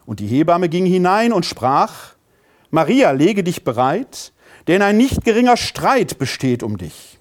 Und 0.04 0.20
die 0.20 0.26
Hebamme 0.26 0.68
ging 0.68 0.84
hinein 0.84 1.32
und 1.32 1.46
sprach, 1.46 2.16
Maria, 2.70 3.12
lege 3.12 3.42
dich 3.42 3.64
bereit, 3.64 4.33
denn 4.68 4.82
ein 4.82 4.96
nicht 4.96 5.24
geringer 5.24 5.56
Streit 5.56 6.18
besteht 6.18 6.62
um 6.62 6.78
dich. 6.78 7.18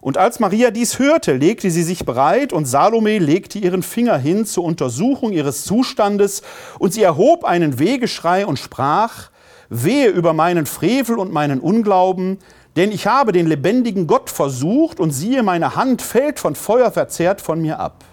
Und 0.00 0.18
als 0.18 0.38
Maria 0.38 0.70
dies 0.70 0.98
hörte, 0.98 1.32
legte 1.32 1.70
sie 1.70 1.82
sich 1.82 2.04
bereit 2.04 2.52
und 2.52 2.66
Salome 2.66 3.18
legte 3.18 3.58
ihren 3.58 3.82
Finger 3.82 4.18
hin 4.18 4.46
zur 4.46 4.64
Untersuchung 4.64 5.32
ihres 5.32 5.64
Zustandes 5.64 6.42
und 6.78 6.92
sie 6.92 7.02
erhob 7.02 7.44
einen 7.44 7.78
Wegeschrei 7.78 8.46
und 8.46 8.58
sprach, 8.58 9.30
Wehe 9.68 10.08
über 10.10 10.32
meinen 10.32 10.64
Frevel 10.64 11.18
und 11.18 11.32
meinen 11.32 11.58
Unglauben, 11.58 12.38
denn 12.76 12.92
ich 12.92 13.06
habe 13.06 13.32
den 13.32 13.46
lebendigen 13.46 14.06
Gott 14.06 14.30
versucht 14.30 15.00
und 15.00 15.10
siehe, 15.10 15.42
meine 15.42 15.74
Hand 15.74 16.02
fällt 16.02 16.38
von 16.38 16.54
Feuer 16.54 16.92
verzehrt 16.92 17.40
von 17.40 17.60
mir 17.60 17.80
ab. 17.80 18.04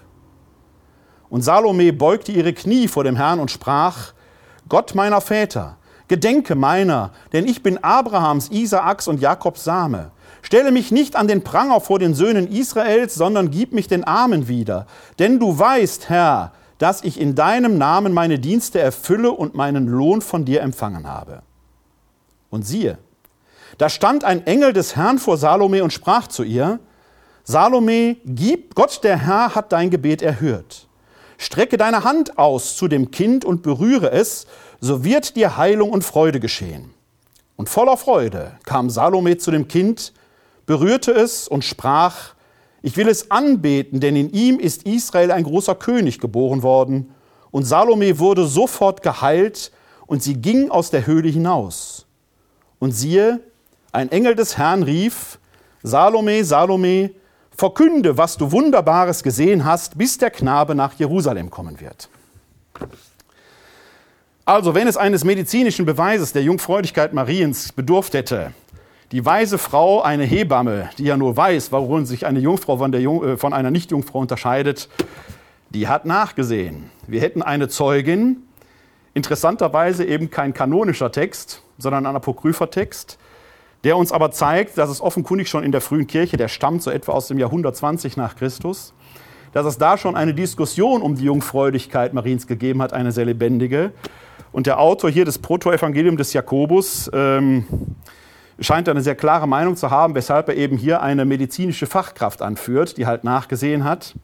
Und 1.28 1.42
Salome 1.42 1.92
beugte 1.92 2.32
ihre 2.32 2.54
Knie 2.54 2.88
vor 2.88 3.04
dem 3.04 3.16
Herrn 3.16 3.40
und 3.40 3.50
sprach, 3.50 4.14
Gott 4.68 4.94
meiner 4.94 5.20
Väter, 5.20 5.76
gedenke 6.08 6.54
meiner, 6.54 7.10
denn 7.32 7.46
ich 7.46 7.62
bin 7.62 7.82
Abrahams, 7.82 8.50
Isaaks 8.50 9.08
und 9.08 9.20
Jakobs 9.20 9.64
Same. 9.64 10.10
Stelle 10.42 10.72
mich 10.72 10.90
nicht 10.92 11.16
an 11.16 11.26
den 11.26 11.42
Pranger 11.42 11.80
vor 11.80 11.98
den 11.98 12.14
Söhnen 12.14 12.50
Israels, 12.50 13.14
sondern 13.14 13.50
gib 13.50 13.72
mich 13.72 13.88
den 13.88 14.04
Armen 14.04 14.46
wieder. 14.46 14.86
Denn 15.18 15.38
du 15.38 15.58
weißt, 15.58 16.10
Herr, 16.10 16.52
dass 16.78 17.02
ich 17.02 17.18
in 17.18 17.34
deinem 17.34 17.78
Namen 17.78 18.12
meine 18.12 18.38
Dienste 18.38 18.78
erfülle 18.80 19.30
und 19.30 19.54
meinen 19.54 19.86
Lohn 19.86 20.20
von 20.20 20.44
dir 20.44 20.60
empfangen 20.60 21.06
habe. 21.06 21.42
Und 22.50 22.66
siehe, 22.66 22.98
da 23.78 23.88
stand 23.88 24.24
ein 24.24 24.46
Engel 24.46 24.72
des 24.72 24.96
Herrn 24.96 25.18
vor 25.18 25.38
Salome 25.38 25.82
und 25.82 25.92
sprach 25.92 26.26
zu 26.26 26.42
ihr, 26.42 26.78
Salome, 27.42 28.16
gib, 28.24 28.74
Gott 28.74 29.02
der 29.02 29.18
Herr 29.18 29.54
hat 29.54 29.72
dein 29.72 29.90
Gebet 29.90 30.22
erhört. 30.22 30.88
Strecke 31.36 31.76
deine 31.76 32.04
Hand 32.04 32.38
aus 32.38 32.76
zu 32.76 32.88
dem 32.88 33.10
Kind 33.10 33.44
und 33.44 33.62
berühre 33.62 34.12
es, 34.12 34.46
so 34.80 35.04
wird 35.04 35.36
dir 35.36 35.56
Heilung 35.56 35.90
und 35.90 36.04
Freude 36.04 36.40
geschehen. 36.40 36.92
Und 37.56 37.68
voller 37.68 37.96
Freude 37.96 38.52
kam 38.64 38.90
Salome 38.90 39.36
zu 39.38 39.50
dem 39.50 39.68
Kind, 39.68 40.12
berührte 40.66 41.12
es 41.12 41.46
und 41.48 41.64
sprach, 41.64 42.34
ich 42.82 42.96
will 42.96 43.08
es 43.08 43.30
anbeten, 43.30 44.00
denn 44.00 44.16
in 44.16 44.30
ihm 44.30 44.58
ist 44.58 44.82
Israel 44.82 45.30
ein 45.30 45.44
großer 45.44 45.74
König 45.74 46.20
geboren 46.20 46.62
worden. 46.62 47.14
Und 47.50 47.64
Salome 47.64 48.18
wurde 48.18 48.46
sofort 48.46 49.02
geheilt 49.02 49.72
und 50.06 50.22
sie 50.22 50.34
ging 50.34 50.70
aus 50.70 50.90
der 50.90 51.06
Höhle 51.06 51.28
hinaus. 51.28 52.06
Und 52.78 52.92
siehe, 52.92 53.40
ein 53.92 54.10
Engel 54.10 54.34
des 54.34 54.58
Herrn 54.58 54.82
rief, 54.82 55.38
Salome, 55.82 56.44
Salome, 56.44 57.12
verkünde, 57.56 58.18
was 58.18 58.36
du 58.36 58.50
Wunderbares 58.50 59.22
gesehen 59.22 59.64
hast, 59.64 59.96
bis 59.96 60.18
der 60.18 60.30
Knabe 60.30 60.74
nach 60.74 60.94
Jerusalem 60.94 61.50
kommen 61.50 61.80
wird. 61.80 62.08
Also, 64.46 64.74
wenn 64.74 64.86
es 64.86 64.98
eines 64.98 65.24
medizinischen 65.24 65.86
Beweises 65.86 66.34
der 66.34 66.42
Jungfräulichkeit 66.42 67.14
Mariens 67.14 67.72
bedurft 67.72 68.12
hätte, 68.12 68.52
die 69.10 69.24
weise 69.24 69.56
Frau, 69.56 70.02
eine 70.02 70.24
Hebamme, 70.24 70.90
die 70.98 71.04
ja 71.04 71.16
nur 71.16 71.34
weiß, 71.34 71.72
warum 71.72 72.04
sich 72.04 72.26
eine 72.26 72.40
Jungfrau 72.40 72.76
von, 72.76 72.92
Jung, 72.92 73.24
äh, 73.24 73.36
von 73.38 73.54
einer 73.54 73.70
Nichtjungfrau 73.70 74.18
unterscheidet, 74.18 74.90
die 75.70 75.88
hat 75.88 76.04
nachgesehen. 76.04 76.90
Wir 77.06 77.22
hätten 77.22 77.40
eine 77.40 77.68
Zeugin, 77.68 78.42
interessanterweise 79.14 80.04
eben 80.04 80.30
kein 80.30 80.52
kanonischer 80.52 81.10
Text, 81.10 81.62
sondern 81.78 82.04
ein 82.04 82.14
apokrypher 82.14 82.68
Text, 82.68 83.18
der 83.82 83.96
uns 83.96 84.12
aber 84.12 84.30
zeigt, 84.30 84.76
dass 84.76 84.90
es 84.90 85.00
offenkundig 85.00 85.48
schon 85.48 85.64
in 85.64 85.72
der 85.72 85.80
frühen 85.80 86.06
Kirche, 86.06 86.36
der 86.36 86.48
stammt 86.48 86.82
so 86.82 86.90
etwa 86.90 87.12
aus 87.12 87.28
dem 87.28 87.38
Jahr 87.38 87.48
120 87.48 88.18
nach 88.18 88.36
Christus, 88.36 88.92
dass 89.54 89.64
es 89.64 89.78
da 89.78 89.96
schon 89.96 90.16
eine 90.16 90.34
Diskussion 90.34 91.00
um 91.00 91.14
die 91.14 91.24
Jungfräulichkeit 91.24 92.12
Mariens 92.12 92.46
gegeben 92.46 92.82
hat, 92.82 92.92
eine 92.92 93.10
sehr 93.10 93.24
lebendige. 93.24 93.92
Und 94.54 94.68
der 94.68 94.78
Autor 94.78 95.10
hier 95.10 95.24
des 95.24 95.40
Protoevangelium 95.40 96.16
des 96.16 96.32
Jakobus 96.32 97.10
ähm, 97.12 97.64
scheint 98.60 98.88
eine 98.88 99.00
sehr 99.00 99.16
klare 99.16 99.48
Meinung 99.48 99.74
zu 99.74 99.90
haben, 99.90 100.14
weshalb 100.14 100.48
er 100.48 100.54
eben 100.54 100.76
hier 100.76 101.02
eine 101.02 101.24
medizinische 101.24 101.86
Fachkraft 101.86 102.40
anführt, 102.40 102.96
die 102.96 103.04
halt 103.04 103.24
nachgesehen 103.24 103.82
hat. 103.82 104.14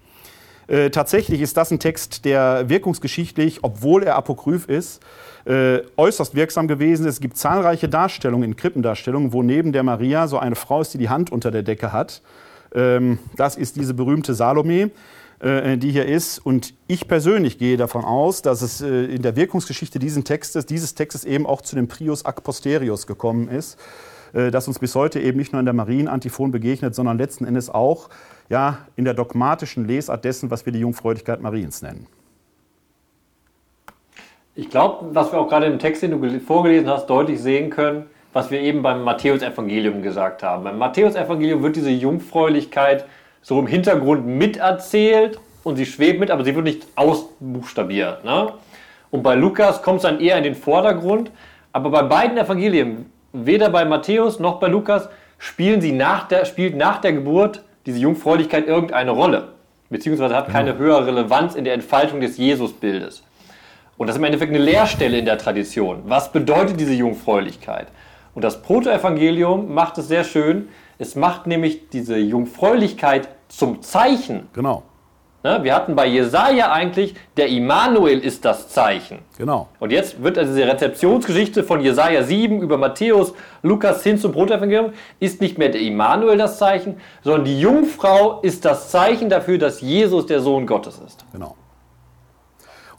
Äh, 0.68 0.90
tatsächlich 0.90 1.40
ist 1.40 1.56
das 1.56 1.72
ein 1.72 1.80
Text, 1.80 2.24
der 2.24 2.68
wirkungsgeschichtlich, 2.68 3.64
obwohl 3.64 4.04
er 4.04 4.14
apokryph 4.14 4.68
ist, 4.68 5.02
äh, 5.46 5.80
äußerst 5.96 6.36
wirksam 6.36 6.68
gewesen 6.68 7.06
ist. 7.06 7.14
Es 7.14 7.20
gibt 7.20 7.36
zahlreiche 7.36 7.88
Darstellungen, 7.88 8.50
in 8.50 8.56
Krippendarstellungen, 8.56 9.32
wo 9.32 9.42
neben 9.42 9.72
der 9.72 9.82
Maria 9.82 10.28
so 10.28 10.38
eine 10.38 10.54
Frau 10.54 10.80
ist, 10.80 10.94
die 10.94 10.98
die 10.98 11.08
Hand 11.08 11.32
unter 11.32 11.50
der 11.50 11.64
Decke 11.64 11.92
hat. 11.92 12.22
Ähm, 12.72 13.18
das 13.34 13.56
ist 13.56 13.74
diese 13.74 13.94
berühmte 13.94 14.34
Salome. 14.34 14.92
Äh, 15.40 15.78
die 15.78 15.90
hier 15.90 16.04
ist. 16.04 16.38
Und 16.38 16.74
ich 16.86 17.08
persönlich 17.08 17.56
gehe 17.56 17.78
davon 17.78 18.04
aus, 18.04 18.42
dass 18.42 18.60
es 18.60 18.82
äh, 18.82 19.04
in 19.04 19.22
der 19.22 19.36
Wirkungsgeschichte 19.36 19.98
dieses 19.98 20.22
Textes, 20.22 20.66
dieses 20.66 20.94
Textes 20.94 21.24
eben 21.24 21.46
auch 21.46 21.62
zu 21.62 21.76
dem 21.76 21.88
Prius 21.88 22.26
ac 22.26 22.42
posterius 22.42 23.06
gekommen 23.06 23.48
ist, 23.48 23.78
äh, 24.34 24.50
das 24.50 24.68
uns 24.68 24.78
bis 24.78 24.94
heute 24.94 25.18
eben 25.18 25.38
nicht 25.38 25.54
nur 25.54 25.60
in 25.60 25.64
der 25.64 25.72
Marienantiphon 25.72 26.50
begegnet, 26.50 26.94
sondern 26.94 27.16
letzten 27.16 27.46
Endes 27.46 27.70
auch 27.70 28.10
ja, 28.50 28.80
in 28.96 29.06
der 29.06 29.14
dogmatischen 29.14 29.86
Lesart 29.86 30.26
dessen, 30.26 30.50
was 30.50 30.66
wir 30.66 30.74
die 30.74 30.80
Jungfräulichkeit 30.80 31.40
Mariens 31.40 31.80
nennen. 31.80 32.06
Ich 34.54 34.68
glaube, 34.68 35.14
was 35.14 35.32
wir 35.32 35.40
auch 35.40 35.48
gerade 35.48 35.64
im 35.64 35.78
Text, 35.78 36.02
den 36.02 36.10
du 36.10 36.40
vorgelesen 36.40 36.90
hast, 36.90 37.06
deutlich 37.06 37.40
sehen 37.40 37.70
können, 37.70 38.10
was 38.34 38.50
wir 38.50 38.60
eben 38.60 38.82
beim 38.82 39.04
Matthäusevangelium 39.04 40.02
gesagt 40.02 40.42
haben. 40.42 40.64
Beim 40.64 40.76
Matthäusevangelium 40.76 41.62
wird 41.62 41.76
diese 41.76 41.88
Jungfräulichkeit 41.88 43.06
so 43.42 43.58
im 43.58 43.66
Hintergrund 43.66 44.26
miterzählt 44.26 45.38
und 45.64 45.76
sie 45.76 45.86
schwebt 45.86 46.20
mit, 46.20 46.30
aber 46.30 46.44
sie 46.44 46.54
wird 46.54 46.64
nicht 46.64 46.86
ausbuchstabiert. 46.96 48.24
Ne? 48.24 48.52
Und 49.10 49.22
bei 49.22 49.34
Lukas 49.34 49.82
kommt 49.82 49.98
es 49.98 50.02
dann 50.02 50.20
eher 50.20 50.36
in 50.38 50.44
den 50.44 50.54
Vordergrund. 50.54 51.30
Aber 51.72 51.90
bei 51.90 52.02
beiden 52.02 52.36
Evangelien 52.36 53.06
weder 53.32 53.70
bei 53.70 53.84
Matthäus 53.84 54.40
noch 54.40 54.58
bei 54.58 54.68
Lukas 54.68 55.08
spielen 55.38 55.80
sie 55.80 55.92
nach 55.92 56.28
der, 56.28 56.44
spielt 56.44 56.76
nach 56.76 57.00
der 57.00 57.12
Geburt 57.12 57.62
diese 57.86 57.98
Jungfräulichkeit 57.98 58.66
irgendeine 58.66 59.10
Rolle. 59.10 59.48
Beziehungsweise 59.88 60.36
hat 60.36 60.48
keine 60.48 60.78
höhere 60.78 61.06
Relevanz 61.06 61.54
in 61.54 61.64
der 61.64 61.74
Entfaltung 61.74 62.20
des 62.20 62.36
Jesusbildes. 62.36 63.24
Und 63.96 64.06
das 64.06 64.16
ist 64.16 64.20
im 64.20 64.24
Endeffekt 64.24 64.54
eine 64.54 64.62
Leerstelle 64.62 65.18
in 65.18 65.24
der 65.24 65.38
Tradition. 65.38 66.02
Was 66.06 66.32
bedeutet 66.32 66.78
diese 66.78 66.94
Jungfräulichkeit? 66.94 67.88
Und 68.34 68.42
das 68.42 68.62
Protoevangelium 68.62 69.74
macht 69.74 69.98
es 69.98 70.08
sehr 70.08 70.24
schön. 70.24 70.68
Es 71.00 71.16
macht 71.16 71.46
nämlich 71.46 71.88
diese 71.88 72.18
Jungfräulichkeit 72.18 73.30
zum 73.48 73.80
Zeichen. 73.80 74.50
Genau. 74.52 74.82
Ne, 75.42 75.60
Wir 75.62 75.74
hatten 75.74 75.96
bei 75.96 76.06
Jesaja 76.06 76.70
eigentlich, 76.70 77.14
der 77.38 77.48
Immanuel 77.48 78.18
ist 78.18 78.44
das 78.44 78.68
Zeichen. 78.68 79.20
Genau. 79.38 79.68
Und 79.78 79.92
jetzt 79.92 80.22
wird 80.22 80.36
also 80.36 80.54
diese 80.54 80.66
Rezeptionsgeschichte 80.66 81.64
von 81.64 81.80
Jesaja 81.80 82.22
7 82.22 82.60
über 82.60 82.76
Matthäus, 82.76 83.32
Lukas 83.62 84.02
hin 84.02 84.18
zum 84.18 84.32
Brotevangelium, 84.32 84.92
ist 85.20 85.40
nicht 85.40 85.56
mehr 85.56 85.70
der 85.70 85.80
Immanuel 85.80 86.36
das 86.36 86.58
Zeichen, 86.58 86.96
sondern 87.24 87.46
die 87.46 87.58
Jungfrau 87.58 88.42
ist 88.42 88.66
das 88.66 88.90
Zeichen 88.90 89.30
dafür, 89.30 89.56
dass 89.56 89.80
Jesus 89.80 90.26
der 90.26 90.42
Sohn 90.42 90.66
Gottes 90.66 91.00
ist. 91.02 91.24
Genau. 91.32 91.56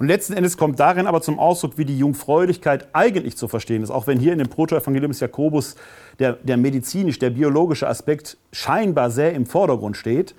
Und 0.02 0.08
letzten 0.08 0.34
Endes 0.34 0.58
kommt 0.58 0.80
darin 0.80 1.06
aber 1.06 1.22
zum 1.22 1.38
Ausdruck, 1.38 1.78
wie 1.78 1.86
die 1.86 1.96
Jungfräulichkeit 1.96 2.88
eigentlich 2.94 3.38
zu 3.38 3.48
verstehen 3.48 3.84
ist. 3.84 3.92
Auch 3.92 4.08
wenn 4.08 4.18
hier 4.18 4.34
in 4.34 4.40
dem 4.40 4.50
Protoevangelium 4.50 5.12
des 5.12 5.20
Jakobus 5.20 5.76
der, 6.22 6.34
der 6.34 6.56
medizinisch, 6.58 7.20
der 7.20 7.32
biologische 7.32 7.88
Aspekt 7.88 8.38
scheinbar 8.52 9.10
sehr 9.10 9.34
im 9.34 9.46
Vordergrund 9.46 9.98
steht. 9.98 10.36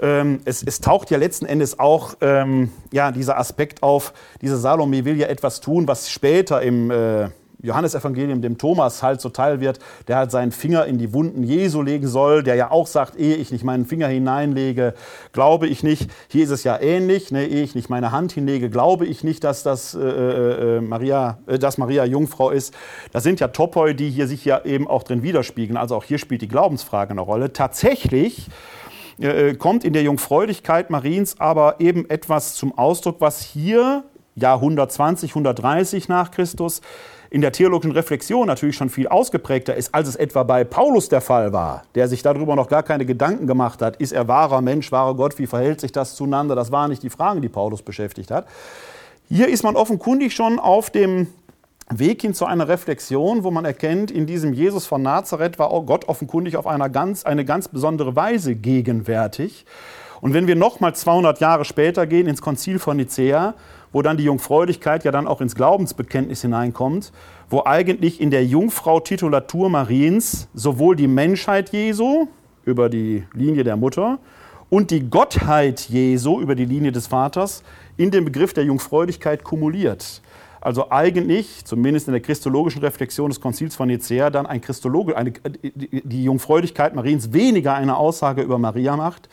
Ähm, 0.00 0.40
es, 0.44 0.62
es, 0.62 0.80
taucht 0.80 1.10
ja 1.10 1.18
letzten 1.18 1.46
Endes 1.46 1.78
auch 1.78 2.14
ähm, 2.20 2.70
ja, 2.92 3.10
dieser 3.10 3.38
Aspekt 3.38 3.82
auf, 3.82 4.12
diese 4.42 4.58
Salome 4.58 5.04
will 5.04 5.16
ja 5.16 5.28
etwas 5.28 5.60
tun, 5.60 5.88
was 5.88 6.10
später 6.10 6.60
im 6.62 6.90
äh, 6.90 7.30
Johannesevangelium 7.64 8.42
dem 8.42 8.58
Thomas 8.58 9.02
halt 9.02 9.20
zuteil 9.20 9.60
wird, 9.60 9.78
der 10.06 10.16
halt 10.16 10.30
seinen 10.30 10.52
Finger 10.52 10.86
in 10.86 10.98
die 10.98 11.12
Wunden 11.12 11.42
Jesu 11.42 11.82
legen 11.82 12.06
soll, 12.06 12.42
der 12.42 12.54
ja 12.54 12.70
auch 12.70 12.86
sagt, 12.86 13.16
ehe 13.16 13.36
ich 13.36 13.50
nicht 13.50 13.64
meinen 13.64 13.86
Finger 13.86 14.08
hineinlege, 14.08 14.94
glaube 15.32 15.66
ich 15.66 15.82
nicht. 15.82 16.10
Hier 16.28 16.44
ist 16.44 16.50
es 16.50 16.64
ja 16.64 16.78
ähnlich, 16.80 17.32
ne? 17.32 17.46
ehe 17.46 17.62
ich 17.62 17.74
nicht 17.74 17.88
meine 17.88 18.12
Hand 18.12 18.32
hinlege, 18.32 18.70
glaube 18.70 19.06
ich 19.06 19.24
nicht, 19.24 19.42
dass 19.44 19.62
das 19.62 19.94
äh, 19.94 20.00
äh, 20.00 20.80
Maria, 20.80 21.38
äh, 21.46 21.58
dass 21.58 21.78
Maria 21.78 22.04
Jungfrau 22.04 22.50
ist. 22.50 22.74
Das 23.12 23.22
sind 23.22 23.40
ja 23.40 23.48
Topoi, 23.48 23.94
die 23.94 24.10
hier 24.10 24.28
sich 24.28 24.44
ja 24.44 24.64
eben 24.64 24.86
auch 24.86 25.02
drin 25.02 25.22
widerspiegeln. 25.22 25.76
Also 25.76 25.96
auch 25.96 26.04
hier 26.04 26.18
spielt 26.18 26.42
die 26.42 26.48
Glaubensfrage 26.48 27.12
eine 27.12 27.22
Rolle. 27.22 27.52
Tatsächlich 27.52 28.48
äh, 29.18 29.54
kommt 29.54 29.84
in 29.84 29.92
der 29.92 30.02
Jungfräulichkeit 30.02 30.90
Mariens 30.90 31.40
aber 31.40 31.80
eben 31.80 32.08
etwas 32.10 32.54
zum 32.54 32.76
Ausdruck, 32.76 33.20
was 33.20 33.42
hier, 33.42 34.04
Jahr 34.34 34.56
120, 34.56 35.30
130 35.30 36.08
nach 36.08 36.30
Christus, 36.30 36.80
in 37.34 37.40
der 37.40 37.50
theologischen 37.50 37.90
Reflexion 37.90 38.46
natürlich 38.46 38.76
schon 38.76 38.90
viel 38.90 39.08
ausgeprägter 39.08 39.74
ist, 39.74 39.92
als 39.92 40.06
es 40.06 40.14
etwa 40.14 40.44
bei 40.44 40.62
Paulus 40.62 41.08
der 41.08 41.20
Fall 41.20 41.52
war, 41.52 41.82
der 41.96 42.06
sich 42.06 42.22
darüber 42.22 42.54
noch 42.54 42.68
gar 42.68 42.84
keine 42.84 43.04
Gedanken 43.04 43.48
gemacht 43.48 43.82
hat. 43.82 43.96
Ist 43.96 44.12
er 44.12 44.28
wahrer 44.28 44.60
Mensch, 44.60 44.92
wahrer 44.92 45.16
Gott? 45.16 45.36
Wie 45.40 45.48
verhält 45.48 45.80
sich 45.80 45.90
das 45.90 46.14
zueinander? 46.14 46.54
Das 46.54 46.70
waren 46.70 46.90
nicht 46.90 47.02
die 47.02 47.10
Fragen, 47.10 47.42
die 47.42 47.48
Paulus 47.48 47.82
beschäftigt 47.82 48.30
hat. 48.30 48.46
Hier 49.28 49.48
ist 49.48 49.64
man 49.64 49.74
offenkundig 49.74 50.32
schon 50.32 50.60
auf 50.60 50.90
dem 50.90 51.26
Weg 51.90 52.22
hin 52.22 52.34
zu 52.34 52.46
einer 52.46 52.68
Reflexion, 52.68 53.42
wo 53.42 53.50
man 53.50 53.64
erkennt, 53.64 54.12
in 54.12 54.26
diesem 54.26 54.52
Jesus 54.52 54.86
von 54.86 55.02
Nazareth 55.02 55.58
war 55.58 55.70
Gott 55.82 56.06
offenkundig 56.06 56.56
auf 56.56 56.68
einer 56.68 56.88
ganz, 56.88 57.24
eine 57.24 57.44
ganz 57.44 57.66
besondere 57.66 58.14
Weise 58.14 58.54
gegenwärtig. 58.54 59.66
Und 60.20 60.34
wenn 60.34 60.46
wir 60.46 60.54
nochmal 60.54 60.94
200 60.94 61.40
Jahre 61.40 61.64
später 61.64 62.06
gehen 62.06 62.28
ins 62.28 62.40
Konzil 62.40 62.78
von 62.78 62.96
Nicea, 62.96 63.54
wo 63.94 64.02
dann 64.02 64.16
die 64.16 64.24
Jungfräulichkeit 64.24 65.04
ja 65.04 65.12
dann 65.12 65.28
auch 65.28 65.40
ins 65.40 65.54
Glaubensbekenntnis 65.54 66.42
hineinkommt, 66.42 67.12
wo 67.48 67.62
eigentlich 67.64 68.20
in 68.20 68.32
der 68.32 68.44
Jungfrau-Titulatur 68.44 69.70
Mariens 69.70 70.48
sowohl 70.52 70.96
die 70.96 71.06
Menschheit 71.06 71.70
Jesu 71.70 72.26
über 72.64 72.88
die 72.88 73.22
Linie 73.34 73.62
der 73.62 73.76
Mutter 73.76 74.18
und 74.68 74.90
die 74.90 75.08
Gottheit 75.08 75.88
Jesu 75.88 76.40
über 76.40 76.56
die 76.56 76.64
Linie 76.64 76.90
des 76.90 77.06
Vaters 77.06 77.62
in 77.96 78.10
den 78.10 78.24
Begriff 78.24 78.52
der 78.52 78.64
Jungfräulichkeit 78.64 79.44
kumuliert. 79.44 80.22
Also 80.60 80.90
eigentlich, 80.90 81.64
zumindest 81.64 82.08
in 82.08 82.14
der 82.14 82.22
christologischen 82.22 82.80
Reflexion 82.80 83.30
des 83.30 83.40
Konzils 83.40 83.76
von 83.76 83.86
Nicea, 83.86 84.30
dann 84.30 84.46
ein 84.46 84.60
Christologe, 84.60 85.16
eine, 85.16 85.34
die 85.62 86.24
Jungfräulichkeit 86.24 86.96
Mariens 86.96 87.32
weniger 87.32 87.74
eine 87.74 87.96
Aussage 87.96 88.42
über 88.42 88.58
Maria 88.58 88.96
macht, 88.96 89.28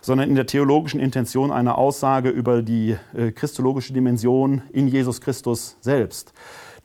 sondern 0.00 0.28
in 0.28 0.34
der 0.34 0.46
theologischen 0.46 1.00
Intention 1.00 1.50
eine 1.50 1.76
Aussage 1.76 2.30
über 2.30 2.62
die 2.62 2.96
äh, 3.16 3.32
christologische 3.32 3.92
Dimension 3.92 4.62
in 4.72 4.88
Jesus 4.88 5.20
Christus 5.20 5.76
selbst. 5.80 6.32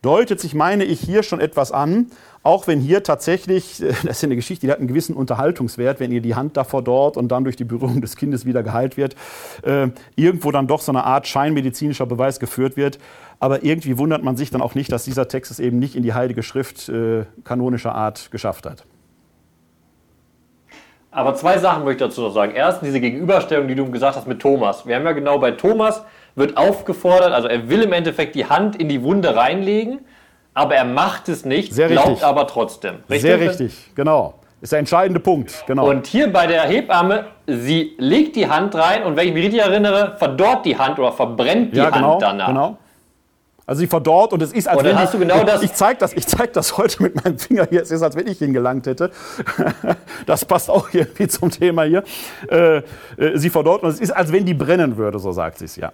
Deutet 0.02 0.42
sich, 0.42 0.54
meine 0.54 0.84
ich, 0.84 1.00
hier 1.00 1.24
schon 1.24 1.40
etwas 1.40 1.72
an, 1.72 2.08
auch 2.44 2.68
wenn 2.68 2.82
hier 2.82 3.04
tatsächlich, 3.04 3.78
das 4.04 4.04
ist 4.04 4.22
ja 4.22 4.28
eine 4.28 4.36
Geschichte, 4.36 4.68
die 4.68 4.72
hat 4.72 4.80
einen 4.80 4.90
gewissen 4.90 5.16
Unterhaltungswert, 5.16 6.02
wenn 6.02 6.12
ihr 6.12 6.22
die 6.22 6.36
Hand 6.36 6.58
davor 6.58 6.84
dort 6.84 7.16
und 7.16 7.30
dann 7.30 7.46
durch 7.46 7.56
die 7.56 7.64
Berührung 7.64 8.02
des 8.02 8.18
Kindes 8.18 8.46
wieder 8.46 8.64
geheilt 8.64 8.98
wird, 8.98 9.16
äh, 9.64 9.88
irgendwo 10.16 10.52
dann 10.52 10.68
doch 10.68 10.82
so 10.82 10.92
eine 10.92 11.06
Art 11.06 11.26
scheinmedizinischer 11.26 12.06
Beweis 12.06 12.40
geführt 12.40 12.76
wird. 12.76 13.00
Aber 13.40 13.64
irgendwie 13.64 13.98
wundert 13.98 14.24
man 14.24 14.36
sich 14.36 14.52
dann 14.52 14.62
auch 14.62 14.76
nicht, 14.76 14.92
dass 14.92 15.06
dieser 15.06 15.30
Text 15.30 15.52
es 15.52 15.60
eben 15.60 15.80
nicht 15.80 15.96
in 15.96 16.04
die 16.04 16.14
Heilige 16.14 16.44
Schrift 16.44 16.90
äh, 16.90 17.26
kanonischer 17.46 17.96
Art 17.96 18.30
geschafft 18.30 18.66
hat. 18.66 18.86
Aber 21.14 21.36
zwei 21.36 21.58
Sachen 21.60 21.84
möchte 21.84 22.04
ich 22.04 22.10
dazu 22.10 22.22
noch 22.22 22.34
sagen. 22.34 22.54
Erstens 22.56 22.88
diese 22.88 23.00
Gegenüberstellung, 23.00 23.68
die 23.68 23.76
du 23.76 23.90
gesagt 23.92 24.16
hast 24.16 24.28
mit 24.28 24.42
Thomas. 24.42 24.88
Wir 24.88 24.96
haben 24.96 25.06
ja 25.06 25.12
genau 25.12 25.38
bei 25.38 25.52
Thomas 25.52 26.04
wird 26.36 26.58
aufgefordert, 26.58 27.32
also 27.32 27.48
er 27.48 27.70
will 27.70 27.84
im 27.84 27.94
Endeffekt 27.94 28.36
die 28.36 28.46
Hand 28.48 28.76
in 28.76 28.90
die 28.90 29.04
Wunde 29.04 29.36
reinlegen, 29.36 30.00
aber 30.54 30.76
er 30.76 30.86
macht 30.86 31.30
es 31.30 31.46
nicht, 31.46 31.74
Sehr 31.74 31.90
glaubt 31.90 32.08
richtig. 32.10 32.26
aber 32.26 32.48
trotzdem. 32.48 32.96
Richtig? 33.10 33.22
Sehr 33.22 33.40
richtig, 33.40 33.96
genau. 33.96 34.36
Ist 34.60 34.72
der 34.72 34.80
entscheidende 34.80 35.20
Punkt, 35.20 35.64
genau. 35.68 35.90
Und 35.90 36.08
hier 36.08 36.32
bei 36.32 36.48
der 36.48 36.64
Hebamme, 36.64 37.26
sie 37.46 37.94
legt 37.98 38.36
die 38.36 38.50
Hand 38.50 38.74
rein 38.76 39.04
und 39.04 39.16
wenn 39.18 39.28
ich 39.28 39.34
mich 39.34 39.44
richtig 39.44 39.62
erinnere, 39.62 40.16
verdorrt 40.18 40.66
die 40.66 40.78
Hand 40.78 40.98
oder 41.00 41.12
verbrennt 41.12 41.74
die 41.74 41.78
ja, 41.78 41.86
Hand 41.86 41.96
genau, 41.96 42.18
danach. 42.18 42.48
genau. 42.48 42.78
Also 43.66 43.80
sie 43.80 43.88
verdorrt 43.88 44.34
und 44.34 44.42
es 44.42 44.52
ist, 44.52 44.68
als 44.68 44.78
dann 44.78 44.86
wenn 44.88 44.98
hast 45.00 45.14
ich, 45.14 45.20
genau 45.20 45.44
das- 45.44 45.62
ich 45.64 45.74
zeige 45.74 45.98
das, 46.00 46.14
ich 46.14 46.28
zeig 46.28 46.52
das 46.54 46.78
heute 46.78 47.02
mit 47.02 47.24
meinem 47.24 47.38
Finger 47.40 47.66
hier. 47.70 47.82
Es 47.82 47.92
ist, 47.92 48.02
als 48.02 48.16
wenn 48.16 48.28
ich 48.28 48.40
hingelangt 48.40 48.88
hätte. 48.88 49.12
Das 50.26 50.44
passt 50.46 50.70
auch 50.70 50.90
irgendwie 50.94 51.28
zum 51.28 51.50
Thema 51.50 51.84
hier. 51.84 52.04
Äh, 52.50 52.78
äh, 52.78 52.84
sie 53.36 53.50
verdorrt 53.50 53.84
und 53.84 53.90
es 53.90 54.00
ist, 54.00 54.12
als 54.12 54.32
wenn 54.32 54.46
die 54.46 54.54
brennen 54.54 54.98
würde, 54.98 55.20
so 55.20 55.32
sagt 55.32 55.60
sie 55.60 55.66
es, 55.66 55.76
ja. 55.76 55.92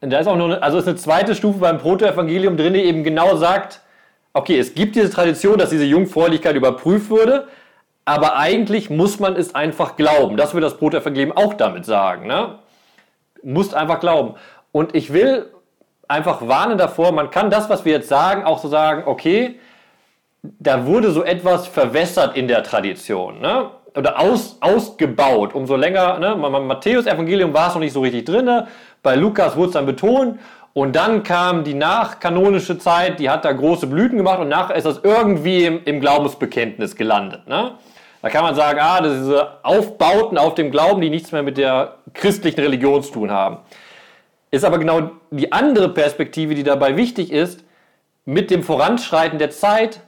Und 0.00 0.10
da 0.10 0.18
ist 0.18 0.26
auch 0.26 0.36
noch 0.36 0.44
eine, 0.46 0.62
also 0.62 0.78
ist 0.78 0.86
eine 0.88 0.96
zweite 0.96 1.34
Stufe 1.34 1.58
beim 1.58 1.78
Protoevangelium 1.78 2.56
drin, 2.56 2.74
die 2.74 2.82
eben 2.82 3.02
genau 3.02 3.36
sagt, 3.36 3.80
okay, 4.34 4.58
es 4.58 4.74
gibt 4.74 4.94
diese 4.96 5.10
Tradition, 5.10 5.58
dass 5.58 5.70
diese 5.70 5.84
Jungfräulichkeit 5.84 6.54
überprüft 6.54 7.08
wurde, 7.10 7.48
aber 8.04 8.36
eigentlich 8.36 8.90
muss 8.90 9.18
man 9.18 9.36
es 9.36 9.54
einfach 9.54 9.96
glauben. 9.96 10.36
Das 10.36 10.54
will 10.54 10.60
das 10.60 10.76
Protoevangelium 10.76 11.32
auch 11.36 11.54
damit 11.54 11.84
sagen. 11.86 12.26
Ne? 12.26 12.58
Musst 13.42 13.74
einfach 13.74 14.00
glauben. 14.00 14.34
Und 14.72 14.94
ich 14.94 15.12
will 15.12 15.46
einfach 16.08 16.46
warnen 16.46 16.78
davor, 16.78 17.12
man 17.12 17.30
kann 17.30 17.50
das, 17.50 17.68
was 17.68 17.84
wir 17.84 17.92
jetzt 17.92 18.08
sagen, 18.08 18.44
auch 18.44 18.58
so 18.58 18.68
sagen, 18.68 19.02
okay, 19.06 19.58
da 20.42 20.86
wurde 20.86 21.10
so 21.10 21.24
etwas 21.24 21.66
verwässert 21.66 22.36
in 22.36 22.48
der 22.48 22.62
Tradition. 22.62 23.40
Ne? 23.40 23.70
Oder 23.96 24.20
aus, 24.20 24.58
ausgebaut, 24.60 25.54
umso 25.54 25.76
länger. 25.76 26.18
Ne? 26.18 26.32
Im 26.32 26.66
Matthäus-Evangelium 26.66 27.52
war 27.52 27.68
es 27.68 27.74
noch 27.74 27.80
nicht 27.80 27.92
so 27.92 28.00
richtig 28.00 28.26
drin. 28.26 28.48
Bei 29.02 29.16
Lukas 29.16 29.56
wurde 29.56 29.68
es 29.68 29.72
dann 29.72 29.86
betont. 29.86 30.38
Und 30.72 30.94
dann 30.94 31.22
kam 31.22 31.64
die 31.64 31.72
nachkanonische 31.72 32.78
Zeit, 32.78 33.18
die 33.18 33.30
hat 33.30 33.46
da 33.46 33.52
große 33.52 33.86
Blüten 33.86 34.18
gemacht 34.18 34.40
und 34.40 34.50
nachher 34.50 34.76
ist 34.76 34.84
das 34.84 35.00
irgendwie 35.02 35.64
im, 35.64 35.82
im 35.86 36.00
Glaubensbekenntnis 36.00 36.96
gelandet. 36.96 37.48
Ne? 37.48 37.72
Da 38.20 38.28
kann 38.28 38.44
man 38.44 38.54
sagen, 38.54 38.78
ah, 38.82 39.00
das 39.00 39.12
sind 39.12 39.22
diese 39.22 39.48
Aufbauten 39.62 40.36
auf 40.36 40.54
dem 40.54 40.70
Glauben, 40.70 41.00
die 41.00 41.08
nichts 41.08 41.32
mehr 41.32 41.42
mit 41.42 41.56
der 41.56 41.94
christlichen 42.12 42.60
Religion 42.60 43.02
zu 43.02 43.10
tun 43.10 43.30
haben. 43.30 43.58
Ist 44.50 44.64
aber 44.64 44.78
genau 44.78 45.10
die 45.30 45.52
andere 45.52 45.88
Perspektive, 45.88 46.54
die 46.54 46.62
dabei 46.62 46.96
wichtig 46.96 47.32
ist. 47.32 47.64
Mit 48.24 48.50
dem 48.50 48.62
Voranschreiten 48.62 49.38
der 49.38 49.50
Zeit 49.50 50.00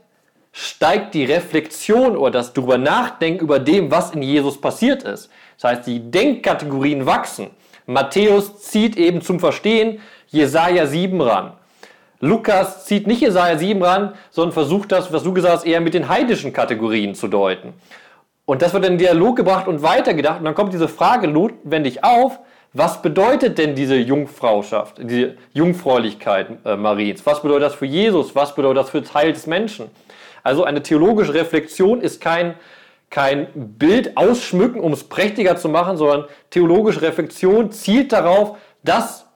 steigt 0.52 1.15
die 1.15 1.24
Reflexion 1.24 2.16
oder 2.16 2.32
das 2.32 2.52
drüber 2.52 2.78
nachdenken 2.78 3.44
über 3.44 3.59
dem, 3.59 3.90
was 3.90 4.12
in 4.12 4.23
Jesus 4.23 4.60
passiert 4.60 5.02
ist. 5.02 5.31
Das 5.60 5.70
heißt, 5.70 5.86
die 5.86 6.10
Denkkategorien 6.10 7.06
wachsen. 7.06 7.51
Matthäus 7.86 8.60
zieht 8.60 8.97
eben 8.97 9.23
zum 9.23 9.40
Verstehen 9.40 10.01
Jesaja 10.28 10.86
7 10.86 11.20
ran. 11.20 11.52
Lukas 12.20 12.85
zieht 12.86 13.06
nicht 13.06 13.20
Jesaja 13.20 13.56
7 13.56 13.82
ran, 13.82 14.15
sondern 14.31 14.52
versucht 14.52 14.93
das, 14.93 15.12
was 15.12 15.23
du 15.23 15.32
gesagt 15.32 15.59
hast, 15.59 15.66
eher 15.66 15.81
mit 15.81 15.94
den 15.94 16.09
heidischen 16.09 16.52
Kategorien 16.52 17.15
zu 17.15 17.28
deuten. 17.28 17.74
Und 18.44 18.62
das 18.62 18.73
wird 18.73 18.85
in 18.85 18.93
den 18.93 18.98
Dialog 18.98 19.36
gebracht 19.36 19.69
und 19.69 19.82
weitergedacht. 19.82 20.39
Und 20.39 20.44
dann 20.44 20.55
kommt 20.55 20.73
diese 20.73 20.89
Frage 20.89 21.28
notwendig 21.28 22.02
auf, 22.02 22.39
was 22.73 23.01
bedeutet 23.01 23.59
denn 23.59 23.74
diese 23.74 23.97
Jungfrauschaft, 23.97 24.99
diese 24.99 25.36
Jungfräulichkeit 25.53 26.49
äh, 26.65 26.77
Mariens? 26.77 27.24
Was 27.24 27.43
bedeutet 27.43 27.65
das 27.65 27.74
für 27.74 27.86
Jesus? 27.86 28.35
Was 28.35 28.55
bedeutet 28.55 28.78
das 28.85 28.90
für 28.90 29.03
Teil 29.03 29.32
des 29.32 29.47
Menschen? 29.47 29.90
Also 30.43 30.65
eine 30.65 30.82
theologische 30.82 31.35
Reflexion 31.35 32.01
ist 32.01 32.20
kein, 32.20 32.55
kein 33.11 33.49
Bild 33.55 34.16
ausschmücken, 34.16 34.81
um 34.81 34.93
es 34.93 35.05
prächtiger 35.05 35.57
zu 35.57 35.69
machen, 35.69 35.97
sondern 35.97 36.24
theologische 36.51 37.03
Reflexion 37.03 37.73
zielt 37.73 38.12
darauf, 38.12 38.59
das 38.85 39.27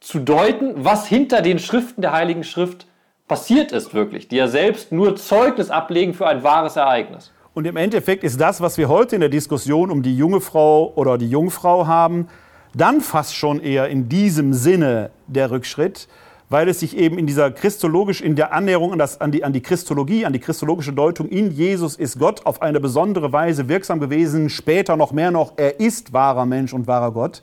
zu 0.00 0.18
deuten, 0.18 0.84
was 0.84 1.06
hinter 1.06 1.42
den 1.42 1.58
Schriften 1.58 2.02
der 2.02 2.12
Heiligen 2.12 2.44
Schrift 2.44 2.86
passiert 3.28 3.72
ist 3.72 3.94
wirklich, 3.94 4.28
die 4.28 4.36
ja 4.36 4.48
selbst 4.48 4.92
nur 4.92 5.16
Zeugnis 5.16 5.70
ablegen 5.70 6.12
für 6.12 6.26
ein 6.26 6.42
wahres 6.42 6.76
Ereignis. 6.76 7.32
Und 7.54 7.66
im 7.66 7.76
Endeffekt 7.76 8.24
ist 8.24 8.40
das, 8.40 8.60
was 8.60 8.78
wir 8.78 8.88
heute 8.88 9.14
in 9.14 9.20
der 9.20 9.30
Diskussion 9.30 9.90
um 9.90 10.02
die 10.02 10.16
junge 10.16 10.40
Frau 10.40 10.92
oder 10.96 11.18
die 11.18 11.28
Jungfrau 11.28 11.86
haben, 11.86 12.28
dann 12.74 13.00
fast 13.00 13.36
schon 13.36 13.60
eher 13.60 13.88
in 13.88 14.08
diesem 14.08 14.54
Sinne 14.54 15.10
der 15.26 15.50
Rückschritt, 15.50 16.08
weil 16.48 16.68
es 16.68 16.80
sich 16.80 16.96
eben 16.96 17.18
in 17.18 17.26
dieser 17.26 17.50
christologisch, 17.50 18.20
in 18.20 18.36
der 18.36 18.52
Annäherung 18.52 18.92
an, 18.92 18.98
das, 18.98 19.20
an, 19.20 19.32
die, 19.32 19.42
an 19.42 19.52
die 19.52 19.62
Christologie, 19.62 20.26
an 20.26 20.34
die 20.34 20.38
christologische 20.38 20.92
Deutung 20.92 21.28
in 21.28 21.50
Jesus 21.50 21.96
ist 21.96 22.18
Gott 22.18 22.44
auf 22.44 22.60
eine 22.60 22.78
besondere 22.78 23.32
Weise 23.32 23.68
wirksam 23.68 24.00
gewesen, 24.00 24.50
später 24.50 24.96
noch 24.96 25.12
mehr 25.12 25.30
noch, 25.30 25.54
er 25.56 25.80
ist 25.80 26.12
wahrer 26.12 26.44
Mensch 26.44 26.74
und 26.74 26.86
wahrer 26.86 27.12
Gott 27.12 27.42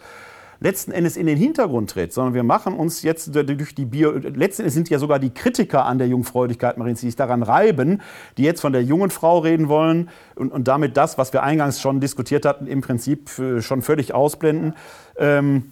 letzten 0.62 0.92
Endes 0.92 1.16
in 1.16 1.26
den 1.26 1.38
Hintergrund 1.38 1.92
tritt, 1.92 2.14
sondern 2.14 2.34
wir 2.34 2.44
machen 2.44 2.74
uns 2.74 3.02
jetzt 3.02 3.34
durch 3.34 3.76
die 3.76 3.86
Bio, 3.86 4.12
letzten 4.12 4.64
Endes 4.64 4.74
sind 4.74 4.90
ja 4.90 5.00
sogar 5.00 5.20
die 5.20 5.30
Kritiker 5.30 5.86
an 5.86 5.98
der 5.98 6.08
Jungfräulichkeit 6.08 6.78
Mariens, 6.78 7.00
die 7.00 7.08
sich 7.08 7.16
daran 7.16 7.44
reiben, 7.44 8.02
die 8.38 8.44
jetzt 8.44 8.62
von 8.62 8.74
der 8.74 8.84
jungen 8.84 9.10
Frau 9.10 9.40
reden 9.40 9.70
wollen 9.70 10.10
und, 10.36 10.52
und 10.52 10.68
damit 10.68 10.98
das, 10.98 11.18
was 11.18 11.32
wir 11.34 11.44
eingangs 11.44 11.80
schon 11.80 12.00
diskutiert 12.00 12.46
hatten, 12.46 12.68
im 12.68 12.82
Prinzip 12.82 13.38
äh, 13.40 13.62
schon 13.62 13.82
völlig 13.82 14.14
ausblenden. 14.14 14.74
Ähm, 15.18 15.72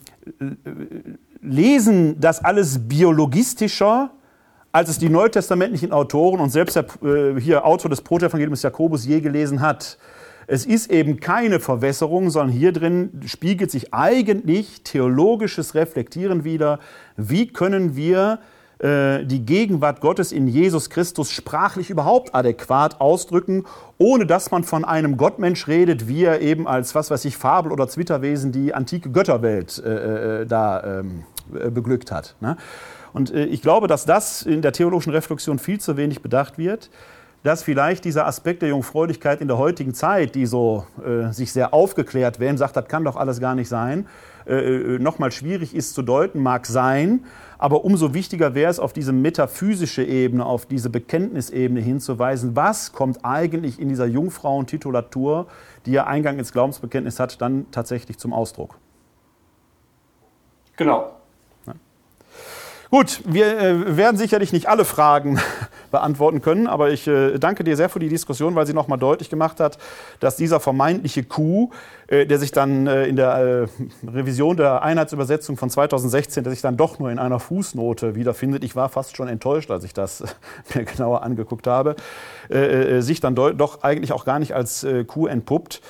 lesen 1.42 2.20
das 2.20 2.44
alles 2.44 2.88
biologistischer, 2.88 4.12
als 4.72 4.90
es 4.90 5.00
die 5.00 5.10
neutestamentlichen 5.10 5.92
Autoren 5.92 6.40
und 6.40 6.50
selbst 6.50 6.76
der 6.76 6.86
äh, 7.04 7.40
hier 7.40 7.66
Autor 7.66 7.90
des 7.90 8.02
Protevangeliums 8.02 8.62
Jakobus 8.62 9.06
je 9.06 9.20
gelesen 9.22 9.62
hat. 9.62 9.98
Es 10.50 10.66
ist 10.66 10.90
eben 10.90 11.20
keine 11.20 11.60
Verwässerung, 11.60 12.30
sondern 12.30 12.56
hier 12.56 12.72
drin 12.72 13.22
spiegelt 13.26 13.70
sich 13.70 13.94
eigentlich 13.94 14.82
theologisches 14.84 15.76
Reflektieren 15.76 16.46
wieder. 16.46 16.80
Wie 17.18 17.48
können 17.48 17.98
wir 17.98 18.40
äh, 18.80 19.26
die 19.26 19.46
Gegenwart 19.46 20.00
Gottes 20.00 20.32
in 20.32 20.48
Jesus 20.48 20.90
Christus 20.90 21.32
sprachlich 21.32 21.90
überhaupt 21.90 22.34
adäquat 22.34 23.02
ausdrücken, 23.02 23.66
ohne 23.98 24.26
dass 24.26 24.50
man 24.50 24.64
von 24.64 24.86
einem 24.86 25.18
Gottmensch 25.18 25.68
redet, 25.68 26.08
wie 26.08 26.24
er 26.24 26.40
eben 26.40 26.66
als, 26.66 26.96
was 26.96 27.12
weiß 27.12 27.26
ich, 27.26 27.36
Fabel- 27.36 27.74
oder 27.74 27.90
Zwitterwesen 27.90 28.54
die 28.54 28.74
antike 28.74 29.12
Götterwelt 29.12 29.84
äh, 29.84 30.44
äh, 30.44 30.46
da 30.46 31.00
ähm, 31.00 31.24
äh, 31.54 31.70
beglückt 31.70 32.10
hat. 32.12 32.36
Ne? 32.40 32.56
Und 33.12 33.34
äh, 33.34 33.46
ich 33.46 33.62
glaube, 33.62 33.88
dass 33.88 34.06
das 34.06 34.44
in 34.44 34.62
der 34.62 34.72
theologischen 34.72 35.12
Reflexion 35.12 35.60
viel 35.60 35.82
zu 35.82 35.98
wenig 35.98 36.22
bedacht 36.22 36.58
wird 36.58 36.90
dass 37.48 37.64
vielleicht 37.64 38.04
dieser 38.04 38.28
Aspekt 38.28 38.62
der 38.62 38.70
Jungfräulichkeit 38.70 39.40
in 39.40 39.48
der 39.48 39.58
heutigen 39.58 39.94
Zeit, 39.94 40.36
die 40.36 40.46
so 40.46 40.86
äh, 41.02 41.32
sich 41.32 41.54
sehr 41.54 41.74
aufgeklärt 41.74 42.42
werden, 42.42 42.58
sagt, 42.58 42.76
das 42.76 42.90
kann 42.90 43.06
doch 43.06 43.16
alles 43.16 43.40
gar 43.40 43.56
nicht 43.56 43.70
sein, 43.70 44.06
äh, 44.46 44.56
äh 44.56 45.00
nochmal 45.00 45.32
schwierig 45.32 45.74
ist 45.74 45.94
zu 45.94 46.02
deuten, 46.02 46.44
mag 46.44 46.66
sein. 46.66 47.24
Aber 47.58 47.86
umso 47.86 48.14
wichtiger 48.14 48.54
wäre 48.54 48.70
es, 48.70 48.80
auf 48.82 48.92
diese 48.92 49.14
metaphysische 49.14 50.04
Ebene, 50.04 50.46
auf 50.46 50.66
diese 50.66 50.90
Bekenntnisebene 50.90 51.80
hinzuweisen, 51.80 52.58
was 52.58 52.92
kommt 52.92 53.24
eigentlich 53.24 53.80
in 53.80 53.88
dieser 53.88 54.08
Jungfrauentitulatur, 54.08 55.48
die 55.86 55.92
ja 55.92 56.06
Eingang 56.06 56.40
ins 56.40 56.52
Glaubensbekenntnis 56.52 57.18
hat, 57.18 57.42
dann 57.42 57.72
tatsächlich 57.72 58.18
zum 58.18 58.34
Ausdruck. 58.34 58.78
Genau. 60.76 61.14
Gut, 62.90 63.22
wir 63.26 63.58
äh, 63.58 63.98
werden 63.98 64.18
sicherlich 64.18 64.54
nicht 64.54 64.68
alle 64.68 64.86
Fragen 64.86 65.40
beantworten 65.92 66.42
können, 66.42 66.68
aber 66.68 66.92
ich 66.92 67.08
äh, 67.08 67.38
danke 67.38 67.64
dir 67.64 67.76
sehr 67.76 67.90
für 67.90 68.00
die 68.00 68.10
Diskussion, 68.10 68.56
weil 68.56 68.66
sie 68.68 68.74
nochmal 68.74 69.00
deutlich 69.00 69.30
gemacht 69.30 69.60
hat, 69.60 69.78
dass 70.20 70.36
dieser 70.36 70.60
vermeintliche 70.60 71.24
Coup, 71.24 71.74
äh, 72.08 72.26
der 72.26 72.40
sich 72.40 72.52
dann 72.52 72.88
äh, 72.88 73.06
in 73.06 73.16
der 73.16 73.68
Revision 74.06 74.58
der 74.58 74.82
Einheitsübersetzung 74.82 75.58
von 75.58 75.70
2016, 75.70 76.44
der 76.44 76.52
sich 76.52 76.62
dann 76.62 76.78
doch 76.78 77.00
nur 77.00 77.12
in 77.12 77.20
einer 77.20 77.40
Fußnote 77.40 78.16
wiederfindet, 78.16 78.64
ich 78.64 78.76
war 78.76 78.90
fast 78.90 79.16
schon 79.16 79.28
enttäuscht, 79.28 79.72
als 79.72 79.84
ich 79.84 79.94
das 79.94 80.24
mir 80.74 80.84
genauer 80.86 81.24
angeguckt 81.24 81.68
habe, 81.68 81.96
sich 83.00 83.20
dann 83.20 83.36
doch 83.36 83.84
eigentlich 83.84 84.14
auch 84.14 84.24
gar 84.24 84.40
nicht 84.40 84.56
als 84.56 84.86
Coup 85.08 85.28
entpuppt, 85.28 85.82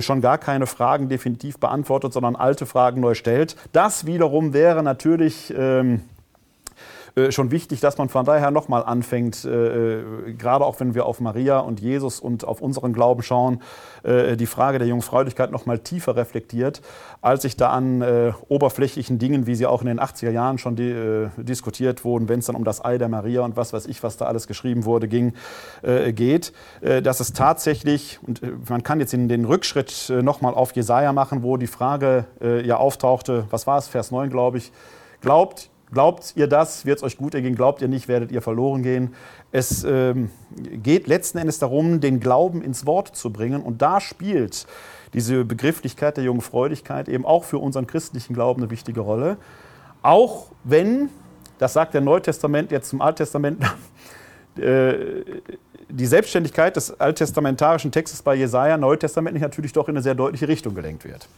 schon 0.00 0.20
gar 0.20 0.38
keine 0.38 0.66
Fragen 0.66 1.08
definitiv 1.08 1.58
beantwortet, 1.58 2.12
sondern 2.12 2.34
alte 2.34 2.66
Fragen 2.66 3.00
neu 3.00 3.14
stellt. 3.14 3.56
Das 3.72 4.04
wiederum 4.04 4.52
wäre 4.52 4.82
natürlich 4.82 5.54
ähm, 5.56 5.92
äh, 5.94 6.11
schon 7.30 7.50
wichtig, 7.50 7.80
dass 7.80 7.98
man 7.98 8.08
von 8.08 8.24
daher 8.24 8.50
nochmal 8.50 8.82
anfängt, 8.84 9.44
äh, 9.44 9.98
äh, 9.98 10.32
gerade 10.32 10.64
auch 10.64 10.80
wenn 10.80 10.94
wir 10.94 11.04
auf 11.04 11.20
Maria 11.20 11.58
und 11.58 11.80
Jesus 11.80 12.20
und 12.20 12.44
auf 12.44 12.62
unseren 12.62 12.94
Glauben 12.94 13.22
schauen, 13.22 13.60
äh, 14.02 14.36
die 14.36 14.46
Frage 14.46 14.78
der 14.78 14.88
Jungfräulichkeit 14.88 15.50
nochmal 15.50 15.78
tiefer 15.78 16.16
reflektiert, 16.16 16.80
als 17.20 17.42
sich 17.42 17.56
da 17.56 17.70
an 17.70 18.00
äh, 18.00 18.32
oberflächlichen 18.48 19.18
Dingen, 19.18 19.46
wie 19.46 19.54
sie 19.54 19.66
auch 19.66 19.82
in 19.82 19.88
den 19.88 20.00
80er 20.00 20.30
Jahren 20.30 20.56
schon 20.56 20.74
di 20.76 20.90
äh, 20.90 21.28
diskutiert 21.36 22.04
wurden, 22.04 22.28
wenn 22.28 22.38
es 22.38 22.46
dann 22.46 22.56
um 22.56 22.64
das 22.64 22.82
Ei 22.84 22.96
der 22.96 23.08
Maria 23.08 23.42
und 23.42 23.56
was 23.56 23.72
weiß 23.72 23.86
ich, 23.86 24.02
was 24.02 24.16
da 24.16 24.24
alles 24.26 24.46
geschrieben 24.46 24.84
wurde, 24.84 25.08
ging, 25.08 25.34
geht, 25.82 26.52
dass 26.80 27.20
es 27.20 27.32
tatsächlich, 27.32 28.18
und 28.22 28.40
man 28.68 28.82
kann 28.82 29.00
jetzt 29.00 29.14
in 29.14 29.28
den 29.28 29.44
Rückschritt 29.44 30.10
äh, 30.10 30.22
nochmal 30.22 30.54
auf 30.54 30.72
Jesaja 30.72 31.12
machen, 31.12 31.42
wo 31.42 31.56
die 31.56 31.66
Frage 31.66 32.24
ja 32.64 32.76
auftauchte, 32.76 33.46
was 33.50 33.66
war 33.66 33.78
es, 33.78 33.88
Vers 33.88 34.10
9, 34.10 34.30
glaube 34.30 34.58
ich, 34.58 34.72
glaubt 35.20 35.70
Glaubt 35.92 36.32
ihr 36.36 36.46
das, 36.46 36.86
wird 36.86 36.98
es 36.98 37.02
euch 37.02 37.18
gut 37.18 37.34
ergehen. 37.34 37.54
Glaubt 37.54 37.82
ihr 37.82 37.88
nicht, 37.88 38.08
werdet 38.08 38.32
ihr 38.32 38.40
verloren 38.40 38.82
gehen. 38.82 39.14
Es 39.50 39.84
ähm, 39.84 40.30
geht 40.56 41.06
letzten 41.06 41.36
Endes 41.38 41.58
darum, 41.58 42.00
den 42.00 42.18
Glauben 42.18 42.62
ins 42.62 42.86
Wort 42.86 43.14
zu 43.14 43.30
bringen. 43.30 43.62
Und 43.62 43.82
da 43.82 44.00
spielt 44.00 44.66
diese 45.12 45.44
Begrifflichkeit 45.44 46.16
der 46.16 46.24
Jungfräulichkeit 46.24 47.10
eben 47.10 47.26
auch 47.26 47.44
für 47.44 47.58
unseren 47.58 47.86
christlichen 47.86 48.32
Glauben 48.32 48.62
eine 48.62 48.70
wichtige 48.70 49.00
Rolle. 49.00 49.36
Auch 50.00 50.46
wenn, 50.64 51.10
das 51.58 51.74
sagt 51.74 51.92
der 51.92 52.00
Neutestament 52.00 52.70
jetzt 52.70 52.88
zum 52.88 53.02
Alttestament, 53.02 53.62
äh, 54.56 54.94
die 55.90 56.06
Selbstständigkeit 56.06 56.74
des 56.74 56.98
alttestamentarischen 56.98 57.92
Textes 57.92 58.22
bei 58.22 58.34
Jesaja 58.34 58.78
neutestamentlich 58.78 59.42
natürlich 59.42 59.74
doch 59.74 59.88
in 59.88 59.96
eine 59.96 60.02
sehr 60.02 60.14
deutliche 60.14 60.48
Richtung 60.48 60.74
gelenkt 60.74 61.04
wird. 61.04 61.28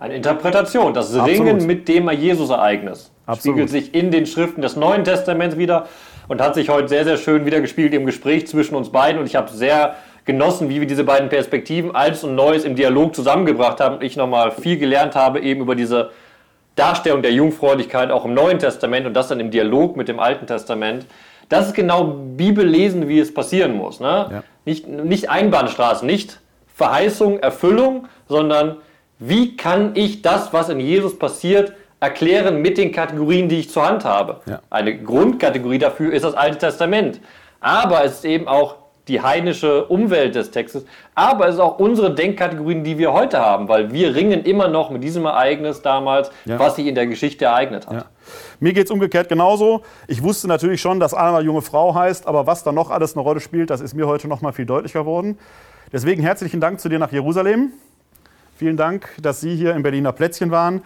Eine 0.00 0.14
Interpretation, 0.14 0.94
das 0.94 1.12
Ringen 1.12 1.48
Absolut. 1.48 1.62
mit 1.66 1.88
dem 1.88 2.08
Jesus-Ereignis. 2.10 3.10
Spiegelt 3.36 3.68
sich 3.68 3.94
in 3.94 4.10
den 4.10 4.26
Schriften 4.26 4.62
des 4.62 4.76
Neuen 4.76 5.04
Testaments 5.04 5.58
wieder 5.58 5.88
und 6.28 6.40
hat 6.40 6.54
sich 6.54 6.68
heute 6.68 6.88
sehr, 6.88 7.04
sehr 7.04 7.16
schön 7.16 7.44
wiedergespiegelt 7.44 7.94
im 7.94 8.06
Gespräch 8.06 8.46
zwischen 8.46 8.76
uns 8.76 8.90
beiden. 8.90 9.20
Und 9.20 9.26
ich 9.26 9.34
habe 9.34 9.50
sehr 9.50 9.96
genossen, 10.24 10.68
wie 10.68 10.80
wir 10.80 10.86
diese 10.86 11.04
beiden 11.04 11.28
Perspektiven, 11.28 11.96
Altes 11.96 12.22
und 12.22 12.36
Neues, 12.36 12.64
im 12.64 12.76
Dialog 12.76 13.14
zusammengebracht 13.14 13.80
haben. 13.80 13.96
Und 13.96 14.04
ich 14.04 14.16
nochmal 14.16 14.52
viel 14.52 14.78
gelernt 14.78 15.16
habe, 15.16 15.40
eben 15.40 15.62
über 15.62 15.74
diese 15.74 16.10
Darstellung 16.76 17.22
der 17.22 17.32
Jungfräulichkeit 17.32 18.12
auch 18.12 18.24
im 18.24 18.34
Neuen 18.34 18.60
Testament 18.60 19.04
und 19.06 19.14
das 19.14 19.28
dann 19.28 19.40
im 19.40 19.50
Dialog 19.50 19.96
mit 19.96 20.06
dem 20.06 20.20
Alten 20.20 20.46
Testament. 20.46 21.06
Das 21.48 21.66
ist 21.66 21.74
genau 21.74 22.04
Bibellesen, 22.04 23.08
wie 23.08 23.18
es 23.18 23.34
passieren 23.34 23.74
muss. 23.76 24.00
Ne? 24.00 24.28
Ja. 24.30 24.42
Nicht, 24.64 24.86
nicht 24.86 25.28
Einbahnstraße, 25.28 26.06
nicht 26.06 26.40
Verheißung, 26.74 27.40
Erfüllung, 27.40 28.06
sondern 28.28 28.76
wie 29.18 29.56
kann 29.56 29.92
ich 29.94 30.22
das, 30.22 30.52
was 30.52 30.68
in 30.68 30.80
Jesus 30.80 31.18
passiert, 31.18 31.72
erklären 32.00 32.62
mit 32.62 32.78
den 32.78 32.92
Kategorien, 32.92 33.48
die 33.48 33.60
ich 33.60 33.70
zur 33.70 33.86
Hand 33.86 34.04
habe? 34.04 34.40
Ja. 34.46 34.60
Eine 34.70 34.96
Grundkategorie 35.02 35.78
dafür 35.78 36.12
ist 36.12 36.24
das 36.24 36.34
Alte 36.34 36.58
Testament. 36.58 37.20
Aber 37.60 38.04
es 38.04 38.18
ist 38.18 38.24
eben 38.24 38.46
auch 38.46 38.76
die 39.08 39.22
heidnische 39.22 39.86
Umwelt 39.86 40.34
des 40.34 40.50
Textes, 40.50 40.84
aber 41.14 41.48
es 41.48 41.54
ist 41.54 41.60
auch 41.60 41.78
unsere 41.78 42.14
Denkkategorien, 42.14 42.84
die 42.84 42.98
wir 42.98 43.12
heute 43.12 43.40
haben, 43.40 43.66
weil 43.68 43.90
wir 43.90 44.14
ringen 44.14 44.44
immer 44.44 44.68
noch 44.68 44.90
mit 44.90 45.02
diesem 45.02 45.24
Ereignis 45.24 45.80
damals, 45.80 46.30
ja. 46.44 46.58
was 46.58 46.76
sich 46.76 46.86
in 46.86 46.94
der 46.94 47.06
Geschichte 47.06 47.46
ereignet 47.46 47.86
hat. 47.86 47.94
Ja. 47.94 48.04
Mir 48.60 48.74
geht 48.74 48.84
es 48.84 48.90
umgekehrt 48.90 49.30
genauso. 49.30 49.82
Ich 50.06 50.22
wusste 50.22 50.46
natürlich 50.46 50.82
schon, 50.82 51.00
dass 51.00 51.14
Anna 51.14 51.40
junge 51.40 51.62
Frau 51.62 51.94
heißt, 51.94 52.26
aber 52.26 52.46
was 52.46 52.64
da 52.64 52.72
noch 52.72 52.90
alles 52.90 53.14
eine 53.14 53.22
Rolle 53.22 53.40
spielt, 53.40 53.70
das 53.70 53.80
ist 53.80 53.94
mir 53.94 54.06
heute 54.06 54.28
noch 54.28 54.42
mal 54.42 54.52
viel 54.52 54.66
deutlicher 54.66 55.00
geworden. 55.00 55.38
Deswegen 55.90 56.22
herzlichen 56.22 56.60
Dank 56.60 56.78
zu 56.80 56.90
dir 56.90 56.98
nach 56.98 57.10
Jerusalem. 57.10 57.72
Vielen 58.58 58.76
Dank, 58.76 59.10
dass 59.22 59.40
Sie 59.40 59.54
hier 59.54 59.76
im 59.76 59.84
Berliner 59.84 60.10
Plätzchen 60.10 60.50
waren. 60.50 60.82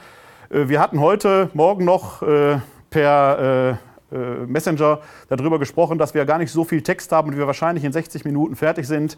Äh, 0.50 0.68
wir 0.68 0.78
hatten 0.78 1.00
heute 1.00 1.48
Morgen 1.54 1.86
noch 1.86 2.20
äh, 2.20 2.58
per 2.90 3.78
äh, 4.12 4.14
Messenger 4.46 5.00
darüber 5.30 5.58
gesprochen, 5.58 5.96
dass 5.96 6.12
wir 6.12 6.26
gar 6.26 6.36
nicht 6.36 6.52
so 6.52 6.64
viel 6.64 6.82
Text 6.82 7.12
haben 7.12 7.30
und 7.30 7.38
wir 7.38 7.46
wahrscheinlich 7.46 7.82
in 7.84 7.92
60 7.92 8.26
Minuten 8.26 8.56
fertig 8.56 8.86
sind. 8.86 9.16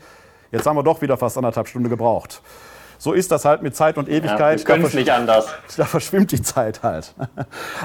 Jetzt 0.53 0.69
haben 0.69 0.77
wir 0.77 0.85
doch 0.85 1.03
wieder 1.03 1.17
fast 1.17 1.37
anderthalb 1.37 1.67
Stunden 1.67 1.89
gebraucht. 1.89 2.43
So 2.97 3.13
ist 3.13 3.33
das 3.33 3.45
halt 3.45 3.63
mit 3.63 3.75
Zeit 3.75 3.99
und 3.99 4.09
Ewigkeit. 4.09 4.61
Ja, 4.61 4.69
wir 4.69 4.73
können 4.73 4.85
es 4.85 4.95
nicht 4.95 5.11
anders. 5.11 5.49
Da 5.77 5.85
verschwimmt 5.85 6.31
die 6.31 6.41
Zeit 6.41 6.85
halt. 6.85 7.13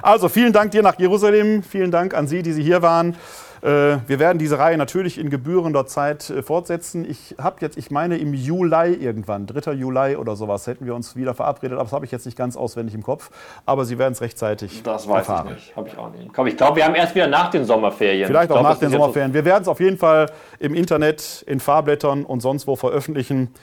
Also 0.03 0.29
vielen 0.29 0.53
Dank 0.53 0.69
dir 0.69 0.83
nach 0.83 0.99
Jerusalem. 0.99 1.63
Vielen 1.63 1.89
Dank 1.89 2.13
an 2.13 2.27
Sie, 2.27 2.43
die 2.43 2.53
Sie 2.53 2.61
hier 2.61 2.83
waren. 2.83 3.15
Äh, 3.61 3.97
wir 4.07 4.19
werden 4.19 4.37
diese 4.37 4.57
Reihe 4.57 4.77
natürlich 4.77 5.17
in 5.17 5.29
gebührender 5.29 5.85
Zeit 5.85 6.29
äh, 6.29 6.41
fortsetzen. 6.41 7.09
Ich 7.09 7.35
habe 7.41 7.57
jetzt, 7.61 7.77
ich 7.77 7.91
meine 7.91 8.17
im 8.17 8.33
Juli 8.33 8.93
irgendwann, 8.93 9.47
3. 9.47 9.73
Juli 9.73 10.15
oder 10.15 10.35
sowas, 10.35 10.67
hätten 10.67 10.85
wir 10.85 10.95
uns 10.95 11.15
wieder 11.15 11.33
verabredet, 11.33 11.73
aber 11.73 11.83
das 11.83 11.93
habe 11.93 12.05
ich 12.05 12.11
jetzt 12.11 12.25
nicht 12.25 12.37
ganz 12.37 12.55
auswendig 12.55 12.95
im 12.95 13.03
Kopf. 13.03 13.29
Aber 13.65 13.85
Sie 13.85 13.97
werden 13.97 14.13
es 14.13 14.21
rechtzeitig 14.21 14.83
Das 14.83 15.07
weiß 15.07 15.27
erfahren. 15.27 15.47
ich 15.49 15.53
nicht, 15.55 15.75
habe 15.75 15.87
ich 15.89 15.97
auch 15.97 16.11
nicht. 16.11 16.25
Ich 16.25 16.57
glaube, 16.57 16.77
wir 16.77 16.85
haben 16.85 16.95
erst 16.95 17.15
wieder 17.15 17.27
nach 17.27 17.49
den 17.49 17.65
Sommerferien. 17.65 18.27
Vielleicht 18.27 18.47
glaub, 18.49 18.59
auch 18.59 18.63
nach 18.63 18.79
den 18.79 18.91
Sommerferien. 18.91 19.33
Wir 19.33 19.45
werden 19.45 19.63
es 19.63 19.67
auf 19.67 19.79
jeden 19.79 19.97
Fall 19.97 20.31
im 20.59 20.73
Internet, 20.73 21.43
in 21.47 21.59
Fahrblättern 21.59 22.25
und 22.25 22.39
sonst 22.41 22.67
wo 22.67 22.75
veröffentlichen. 22.75 23.53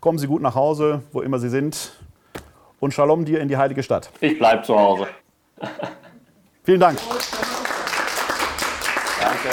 Kommen 0.00 0.18
Sie 0.18 0.26
gut 0.26 0.42
nach 0.42 0.54
Hause, 0.54 1.02
wo 1.12 1.20
immer 1.20 1.38
Sie 1.38 1.50
sind. 1.50 1.92
Und 2.78 2.94
Shalom 2.94 3.24
dir 3.24 3.40
in 3.40 3.48
die 3.48 3.56
heilige 3.56 3.82
Stadt. 3.82 4.10
Ich 4.20 4.38
bleibe 4.38 4.62
zu 4.62 4.78
Hause. 4.78 5.06
Vielen 6.64 6.80
Dank. 6.80 6.98
Danke. 9.20 9.52